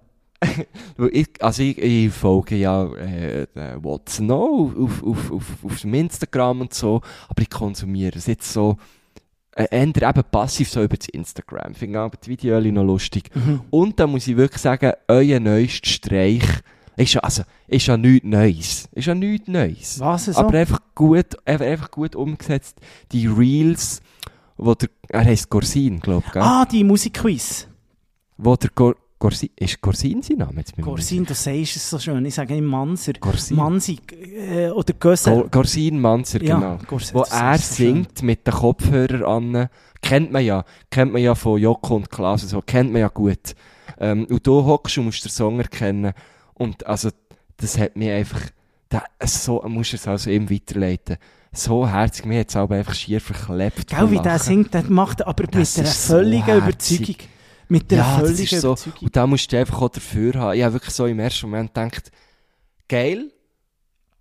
Ich, 1.12 1.28
also 1.40 1.64
ich, 1.64 1.78
ich 1.78 2.12
folge 2.12 2.56
ja 2.56 2.86
äh, 2.96 3.48
Watson 3.82 4.32
auch 4.32 4.72
auf, 4.76 5.04
auf, 5.04 5.32
auf, 5.32 5.46
auf 5.64 5.84
Instagram 5.84 6.62
und 6.62 6.74
so, 6.74 7.02
aber 7.30 7.42
ich 7.42 7.50
konsumiere 7.50 8.18
es 8.18 8.28
jetzt 8.28 8.52
so 8.52 8.78
äh, 9.56 9.68
eher 9.70 9.84
eben 9.84 10.24
passiv 10.32 10.70
so 10.70 10.84
über 10.84 10.98
das 10.98 11.10
Instagram. 11.10 11.76
Finde 11.76 12.00
aber 12.00 12.18
die 12.18 12.30
Videos 12.30 12.64
noch 12.66 12.84
lustig. 12.84 13.30
Und 13.70 14.00
da 14.00 14.08
muss 14.08 14.28
ich 14.28 14.38
wirklich 14.38 14.62
sagen, 14.62 14.94
euer 15.08 15.40
neuester 15.40 15.90
Streich 15.90 16.44
ist 16.98 17.14
ja, 17.14 17.22
also, 17.22 17.44
ist 17.68 17.88
ja 17.88 17.98
nichts 17.98 18.28
Neues. 18.28 18.90
Ist 18.92 19.08
ja 19.08 19.16
nichts 19.16 19.48
Neues. 19.48 20.00
Was 20.00 20.26
so? 20.26 20.36
Aber 20.36 20.58
einfach 20.58 20.80
gut, 20.94 21.38
einfach 21.46 21.66
einfach 21.66 21.92
gut 21.92 22.16
umgesetzt. 22.16 22.80
Die 23.12 23.28
Reels, 23.28 24.02
wo 24.58 24.76
der, 24.76 24.90
er 25.10 25.26
heisst 25.26 25.50
Gorsin, 25.50 26.00
glaube 26.00 26.26
ich, 26.28 26.36
ah, 26.42 26.66
die 26.66 26.84
Musikquiz. 26.84 27.68
Wo 28.38 28.56
der 28.56 28.70
Gor, 28.74 28.96
Gorsin, 29.22 29.50
ist 29.56 29.80
Gorsin 29.82 30.24
sein 30.24 30.38
Name? 30.38 30.58
Jetzt 30.58 30.76
Gorsin, 30.82 31.24
du 31.26 31.36
sagst 31.36 31.76
es 31.76 31.88
so 31.88 32.00
schön. 32.00 32.26
Ich 32.26 32.34
sage 32.34 32.56
ihm 32.56 32.66
Manser. 32.66 33.14
Gorsin. 33.14 33.56
Mansi 33.56 34.00
äh, 34.50 34.70
oder 34.70 34.94
Gösser. 34.94 35.32
Gor 35.32 35.50
Gorsin 35.50 36.02
Manzer, 36.02 36.42
Ja, 36.42 36.56
genau. 36.56 36.80
Gorsin, 36.88 37.14
Wo 37.14 37.22
er 37.30 37.54
ist 37.54 37.70
so 37.70 37.84
singt 37.84 38.24
mit 38.24 38.48
den 38.48 38.54
Kopfhörern 38.56 39.24
an. 39.24 39.70
Kennt 40.02 40.32
man 40.32 40.44
ja. 40.44 40.66
Kennt 40.90 41.14
man 41.14 41.22
ja 41.22 41.36
von 41.36 41.62
Joko 41.62 41.98
und 41.98 42.10
Klaas 42.10 42.42
und 42.42 42.50
so. 42.50 42.64
Kennt 42.64 42.92
man 42.92 43.02
ja 43.02 43.10
gut. 43.10 43.54
Ähm, 44.00 44.26
und 44.26 44.48
du 44.48 44.66
hockst 44.66 44.98
und 44.98 45.06
musst 45.06 45.24
den 45.24 45.30
Song 45.30 45.60
erkennen. 45.60 46.14
Und 46.56 46.88
also, 46.88 47.10
das 47.58 47.78
hat 47.78 47.96
mich 47.96 48.10
einfach, 48.10 48.42
da, 48.90 49.04
so, 49.24 49.62
musst 49.68 49.92
du 49.94 49.98
es 49.98 50.08
also 50.08 50.32
eben 50.32 50.50
weiterleiten. 50.50 51.18
So 51.54 51.88
herzig, 51.88 52.26
mir 52.26 52.40
hat 52.40 52.50
es 52.50 52.56
aber 52.56 52.76
einfach 52.78 52.96
schier 52.96 53.22
verklebt. 53.22 53.92
Vor 53.94 54.10
wie 54.10 54.18
der 54.20 54.40
singt, 54.40 54.74
der 54.74 54.84
macht 54.86 55.24
aber 55.28 55.44
Das 55.44 55.78
mit 55.78 55.86
einer 55.86 55.94
so 55.94 56.14
völligen 56.14 56.64
herzig. 56.64 57.02
Überzeugung. 57.02 57.41
Mit 57.72 57.94
einer 57.94 58.02
Ja, 58.02 58.20
das 58.20 58.30
völligen 58.30 58.56
ist 58.56 58.62
so. 58.62 58.68
Überzeugung. 58.68 59.04
Und 59.04 59.16
da 59.16 59.28
musst 59.28 59.52
du 59.54 59.58
einfach 59.58 59.82
auch 59.82 59.90
dafür 59.90 60.34
haben. 60.34 60.58
Ich 60.58 60.64
habe 60.64 60.74
wirklich 60.74 60.94
so 60.94 61.06
im 61.06 61.20
ersten 61.20 61.50
Moment 61.50 61.74
gedacht, 61.74 62.12
geil, 62.90 63.32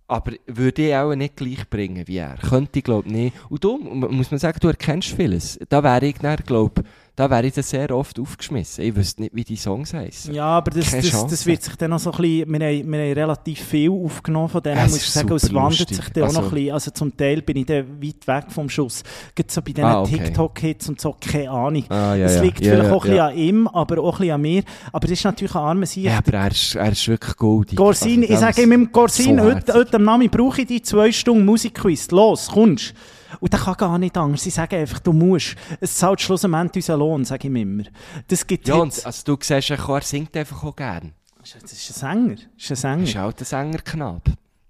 aber 0.07 0.31
würde 0.47 0.87
ich 0.87 0.95
auch 0.95 1.13
nicht 1.15 1.35
gleich 1.35 1.69
bringen 1.69 2.07
wie 2.07 2.15
er. 2.15 2.37
Könnte 2.37 2.79
ich, 2.79 2.85
glaube 2.85 3.09
ich, 3.09 3.13
nicht. 3.13 3.35
Und 3.49 3.61
du, 3.61 3.77
muss 3.77 4.31
man 4.31 4.39
sagen, 4.39 4.57
du 4.61 4.69
erkennst 4.69 5.09
vieles. 5.09 5.59
Da 5.67 5.83
wäre 5.83 6.05
ich 6.05 6.17
dann, 6.19 6.37
glaube 6.37 6.83
da 7.15 7.29
wäre 7.29 7.45
ich 7.45 7.53
dann 7.53 7.63
sehr 7.63 7.91
oft 7.95 8.17
aufgeschmissen. 8.19 8.83
Ich 8.85 8.95
wüsste 8.95 9.21
nicht, 9.21 9.35
wie 9.35 9.43
die 9.43 9.57
Songs 9.57 9.93
heißen. 9.93 10.33
Ja, 10.33 10.45
aber 10.45 10.71
das, 10.71 10.91
das, 10.91 11.27
das 11.27 11.45
wird 11.45 11.61
sich 11.61 11.75
dann 11.75 11.91
noch 11.91 11.99
so 11.99 12.11
ein 12.11 12.17
bisschen, 12.21 12.51
wir 12.51 12.59
haben, 12.67 12.91
wir 12.91 12.99
haben 12.99 13.13
relativ 13.13 13.59
viel 13.59 13.91
aufgenommen 13.91 14.47
von 14.49 14.61
denen, 14.63 14.81
muss 14.83 14.95
ich 14.95 15.09
sagen, 15.09 15.31
es 15.33 15.51
lustig. 15.51 15.89
sich 15.97 16.09
dann 16.09 16.23
auch 16.23 16.27
noch 16.31 16.37
Also- 16.37 16.49
ein 16.49 16.55
bisschen, 16.55 16.73
also 16.73 16.91
zum 16.91 17.17
Teil 17.17 17.41
bin 17.41 17.57
ich 17.57 17.65
dann 17.65 18.01
weit 18.01 18.27
weg 18.27 18.45
vom 18.51 18.69
Schuss. 18.69 19.03
Gibt 19.35 19.51
so 19.51 19.61
bei 19.61 19.71
diesen 19.73 19.83
Ah, 19.85 20.01
okay. 20.01 20.17
TikTok-Hits 20.23 20.89
und 20.89 21.01
so, 21.01 21.15
keine 21.19 21.51
Ahnung. 21.51 21.83
Ah, 21.89 22.15
ja, 22.15 22.25
es 22.25 22.35
ja. 22.35 22.41
liegt 22.41 22.61
Ja, 22.61 22.71
vielleicht 22.75 22.91
auch 22.91 23.03
ein 23.03 23.09
bisschen 23.11 23.19
an 23.25 23.37
ihm, 23.37 23.67
aber 23.67 24.01
auch 24.01 24.13
ein 24.13 24.17
bisschen 24.19 24.33
an 24.35 24.41
mir. 24.41 24.63
Aber 24.91 25.01
das 25.07 25.11
ist 25.11 25.23
natürlich 25.25 25.53
ein 25.55 25.61
armer 25.61 25.85
Sieg. 25.85 26.05
Ja, 26.05 26.17
aber 26.19 26.33
er 26.33 26.51
ist, 26.51 26.75
er 26.75 26.91
ist 26.91 27.07
wirklich 27.07 27.35
goldig. 27.35 27.75
Gorsin, 27.77 28.21
Also, 28.21 28.33
ich 28.33 28.39
sage 28.39 28.61
ihm, 28.63 28.91
Gorsin, 28.91 29.37
so 29.37 29.43
heute, 29.43 29.73
heute 29.73 29.95
am 29.97 30.03
Nami 30.05 30.27
brauche 30.29 30.61
ich 30.61 30.67
die 30.67 30.81
zwei 30.81 31.11
Stunden 31.11 31.45
Musikquiz. 31.45 32.09
Los, 32.11 32.47
kommst. 32.47 32.93
Und 33.39 33.53
der 33.53 33.59
kann 33.59 33.75
gar 33.77 33.97
nicht 33.97 34.17
anders. 34.17 34.43
Sie 34.43 34.49
sagen 34.49 34.75
einfach, 34.75 34.99
du 34.99 35.13
musst. 35.13 35.55
Es 35.79 35.95
zahlt 35.95 36.21
schlussendlich 36.21 36.83
unseren 36.83 36.99
Lohn, 36.99 37.25
sage 37.25 37.47
ich 37.47 37.53
immer. 37.55 37.83
Das 38.27 38.45
gibt 38.45 38.67
Ja, 38.67 38.75
und 38.75 39.05
also, 39.05 39.23
du 39.25 39.37
siehst, 39.41 39.69
er 39.71 40.01
singt 40.01 40.35
einfach 40.35 40.63
auch 40.63 40.75
gern. 40.75 41.11
Das 41.39 41.55
ist 41.71 42.03
ein 42.03 42.27
Sänger. 42.27 42.35
Das 42.35 42.63
ist 42.63 42.71
ein 42.71 42.75
Sänger. 42.75 42.97
Er 43.03 43.03
ist 43.03 43.17
auch 43.17 43.33
der 43.33 43.45
Sängerknab. 43.45 44.21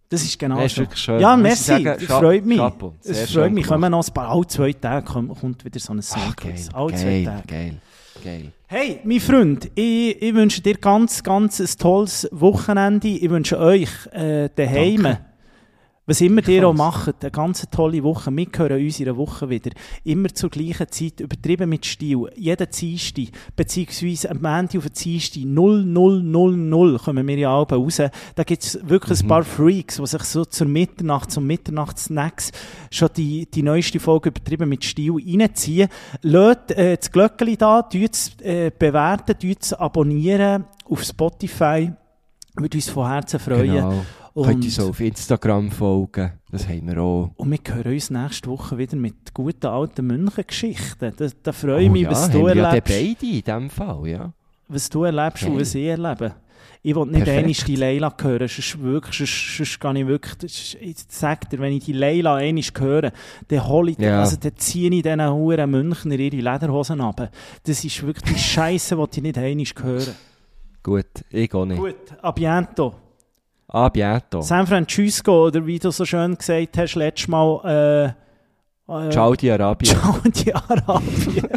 Das 0.09 0.23
ist 0.23 0.37
genau 0.37 0.59
Ja, 0.59 0.65
ist 0.65 0.77
wirklich 0.77 0.99
schön. 0.99 1.19
Ja, 1.21 1.37
merci. 1.37 1.63
sagen, 1.63 1.83
Das 1.85 2.03
Cha- 2.05 2.19
freut 2.19 2.45
mich. 2.45 2.57
Chapeau. 2.57 2.93
Es 3.03 3.29
schön 3.31 3.41
freut 3.43 3.53
mich. 3.53 3.65
Kommen 3.65 3.91
noch 3.91 4.05
ein 4.05 4.13
paar, 4.13 4.29
alle 4.29 4.45
zwei 4.47 4.73
Tage 4.73 5.05
kommt, 5.05 5.63
wieder 5.65 5.79
so 5.79 5.93
ein 5.93 5.99
Ach, 5.99 6.03
Songquiz. 6.03 6.67
geil, 6.67 6.75
alle 6.75 6.93
zwei 6.95 7.03
geil, 7.03 7.25
Tage. 7.25 7.47
geil, 7.47 7.73
geil. 8.23 8.51
Hey, 8.67 8.99
mein 9.05 9.19
Freund, 9.21 9.71
ich, 9.75 10.21
ich 10.21 10.33
wünsche 10.33 10.61
dir 10.61 10.75
ganz, 10.75 11.23
ganz 11.23 11.59
ein 11.61 11.67
tolles 11.79 12.27
Wochenende. 12.31 13.07
Ich 13.07 13.29
wünsche 13.29 13.57
euch 13.57 13.89
äh, 14.11 14.49
daheim. 14.53 15.17
Was 16.07 16.19
immer 16.19 16.45
ihr 16.49 16.67
auch 16.67 16.73
macht, 16.73 17.21
eine 17.21 17.29
ganz 17.29 17.67
tolle 17.69 18.01
Woche. 18.01 18.31
Wir 18.31 18.47
hören 18.57 18.83
uns 18.83 18.99
in 18.99 19.07
einer 19.07 19.17
Woche 19.17 19.51
wieder. 19.51 19.69
Immer 20.03 20.33
zur 20.33 20.49
gleichen 20.49 20.89
Zeit, 20.89 21.19
übertrieben 21.19 21.69
mit 21.69 21.85
Stil. 21.85 22.27
Jeden 22.35 22.67
Dienstag, 22.71 23.25
beziehungsweise 23.55 24.31
am 24.31 24.41
Montag 24.41 24.77
auf 24.77 24.89
den 24.89 24.93
Dienstag 24.93 25.43
0000 25.45 27.03
kommen 27.03 27.27
wir 27.27 27.37
ja 27.37 27.55
alle 27.55 27.67
raus. 27.67 28.01
Da 28.33 28.43
gibt 28.43 28.63
es 28.63 28.79
wirklich 28.81 29.21
ein 29.21 29.27
paar 29.27 29.43
Freaks, 29.43 29.97
die 29.97 30.07
sich 30.07 30.23
so 30.23 30.43
zur 30.43 30.67
Mitternacht, 30.67 31.29
zum 31.29 31.45
Mitternachtsnacks 31.45 32.51
schon 32.89 33.09
die, 33.15 33.45
die 33.51 33.61
neueste 33.61 33.99
Folge 33.99 34.29
übertrieben 34.29 34.69
mit 34.69 34.83
Stil 34.83 35.13
reinziehen. 35.13 35.87
Lasst 36.23 36.71
äh, 36.71 36.97
das 36.97 37.11
Glöckchen 37.11 37.57
da, 37.59 37.87
es 37.93 38.31
äh, 38.41 38.71
bewerten, 38.77 39.35
es 39.61 39.73
abonnieren 39.73 40.65
auf 40.83 41.03
Spotify. 41.03 41.91
Würde 42.55 42.77
uns 42.77 42.89
von 42.89 43.07
Herzen 43.07 43.39
freuen. 43.39 43.71
Genau. 43.75 44.05
Und- 44.33 44.45
Könnt 44.47 44.63
uns 44.63 44.79
auch 44.79 44.89
auf 44.89 44.99
Instagram 45.01 45.71
folgen. 45.71 46.31
Das 46.51 46.67
haben 46.67 46.87
wir 46.87 46.97
auch. 47.01 47.31
Und 47.35 47.51
wir 47.51 47.59
hören 47.75 47.93
uns 47.93 48.09
nächste 48.09 48.49
Woche 48.49 48.77
wieder 48.77 48.95
mit 48.95 49.33
guten 49.33 49.65
alten 49.67 50.07
Münchengeschichten. 50.07 51.13
Da, 51.17 51.27
da 51.43 51.51
freue 51.51 51.83
ich 51.83 51.89
Oh 51.89 51.91
mich, 51.91 52.01
ja, 52.03 52.11
was, 52.11 52.29
du 52.29 52.45
wir 52.45 52.55
ja 52.55 52.63
erlebst, 52.69 52.93
beide 52.93 53.25
in 53.25 53.41
diesem 53.43 53.69
Fall, 53.69 54.07
ja. 54.07 54.33
was 54.69 54.89
du 54.89 55.03
erlebst 55.03 55.43
und 55.43 55.51
Geil. 55.51 55.61
was 55.61 55.75
ich 55.75 55.85
erlebe. 55.85 56.35
Ich 56.83 56.95
will 56.95 57.05
nicht 57.05 57.27
einmal 57.29 57.51
die 57.53 57.75
Leila 57.75 58.15
hören, 58.21 58.47
sonst, 58.47 58.81
wirklich, 58.81 59.17
sonst, 59.17 59.57
sonst 59.57 59.79
kann 59.79 59.95
ich 59.97 60.07
wirklich, 60.07 60.77
ich 60.81 60.95
sag 61.09 61.47
dir, 61.49 61.59
wenn 61.59 61.73
ich 61.73 61.83
die 61.85 61.93
Leila 61.93 62.35
einmal 62.35 62.63
höre, 62.79 63.11
dann 63.49 63.67
hole 63.67 63.91
ich, 63.91 63.99
Ja. 63.99 64.21
also 64.21 64.37
dann 64.37 64.55
ziehe 64.55 64.89
ich 64.89 65.03
diesen 65.03 65.21
Huren 65.29 65.69
Münchner 65.69 66.17
ihre 66.17 66.35
Lederhosen 66.37 67.01
ab. 67.01 67.29
Das 67.63 67.83
ist 67.83 68.01
wirklich 68.01 68.33
die 68.33 68.39
Scheiße, 68.39 68.95
die 68.95 69.17
ich 69.17 69.21
nicht 69.23 69.37
einmal 69.37 69.65
hören. 69.83 70.15
Gut, 70.81 71.05
ich 71.29 71.53
auch 71.53 71.65
nicht. 71.65 71.77
Gut, 71.79 71.95
a 72.21 72.31
biento. 72.31 72.95
A 73.73 73.87
bientôt. 73.89 74.41
San 74.41 74.67
Francisco, 74.67 75.47
oder 75.47 75.65
wie 75.65 75.79
du 75.79 75.91
so 75.91 76.03
schön 76.03 76.37
gesagt 76.37 76.77
hast, 76.77 76.95
letztes 76.95 77.29
Mal, 77.29 78.13
äh, 78.89 79.07
äh, 79.07 79.09
Ciao, 79.11 79.33
die 79.33 79.49
Arabien. 79.49 79.95
Saudi-Arabien. 79.95 81.49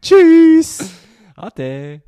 Tschüss! 0.00 0.90
Ade. 1.36 2.02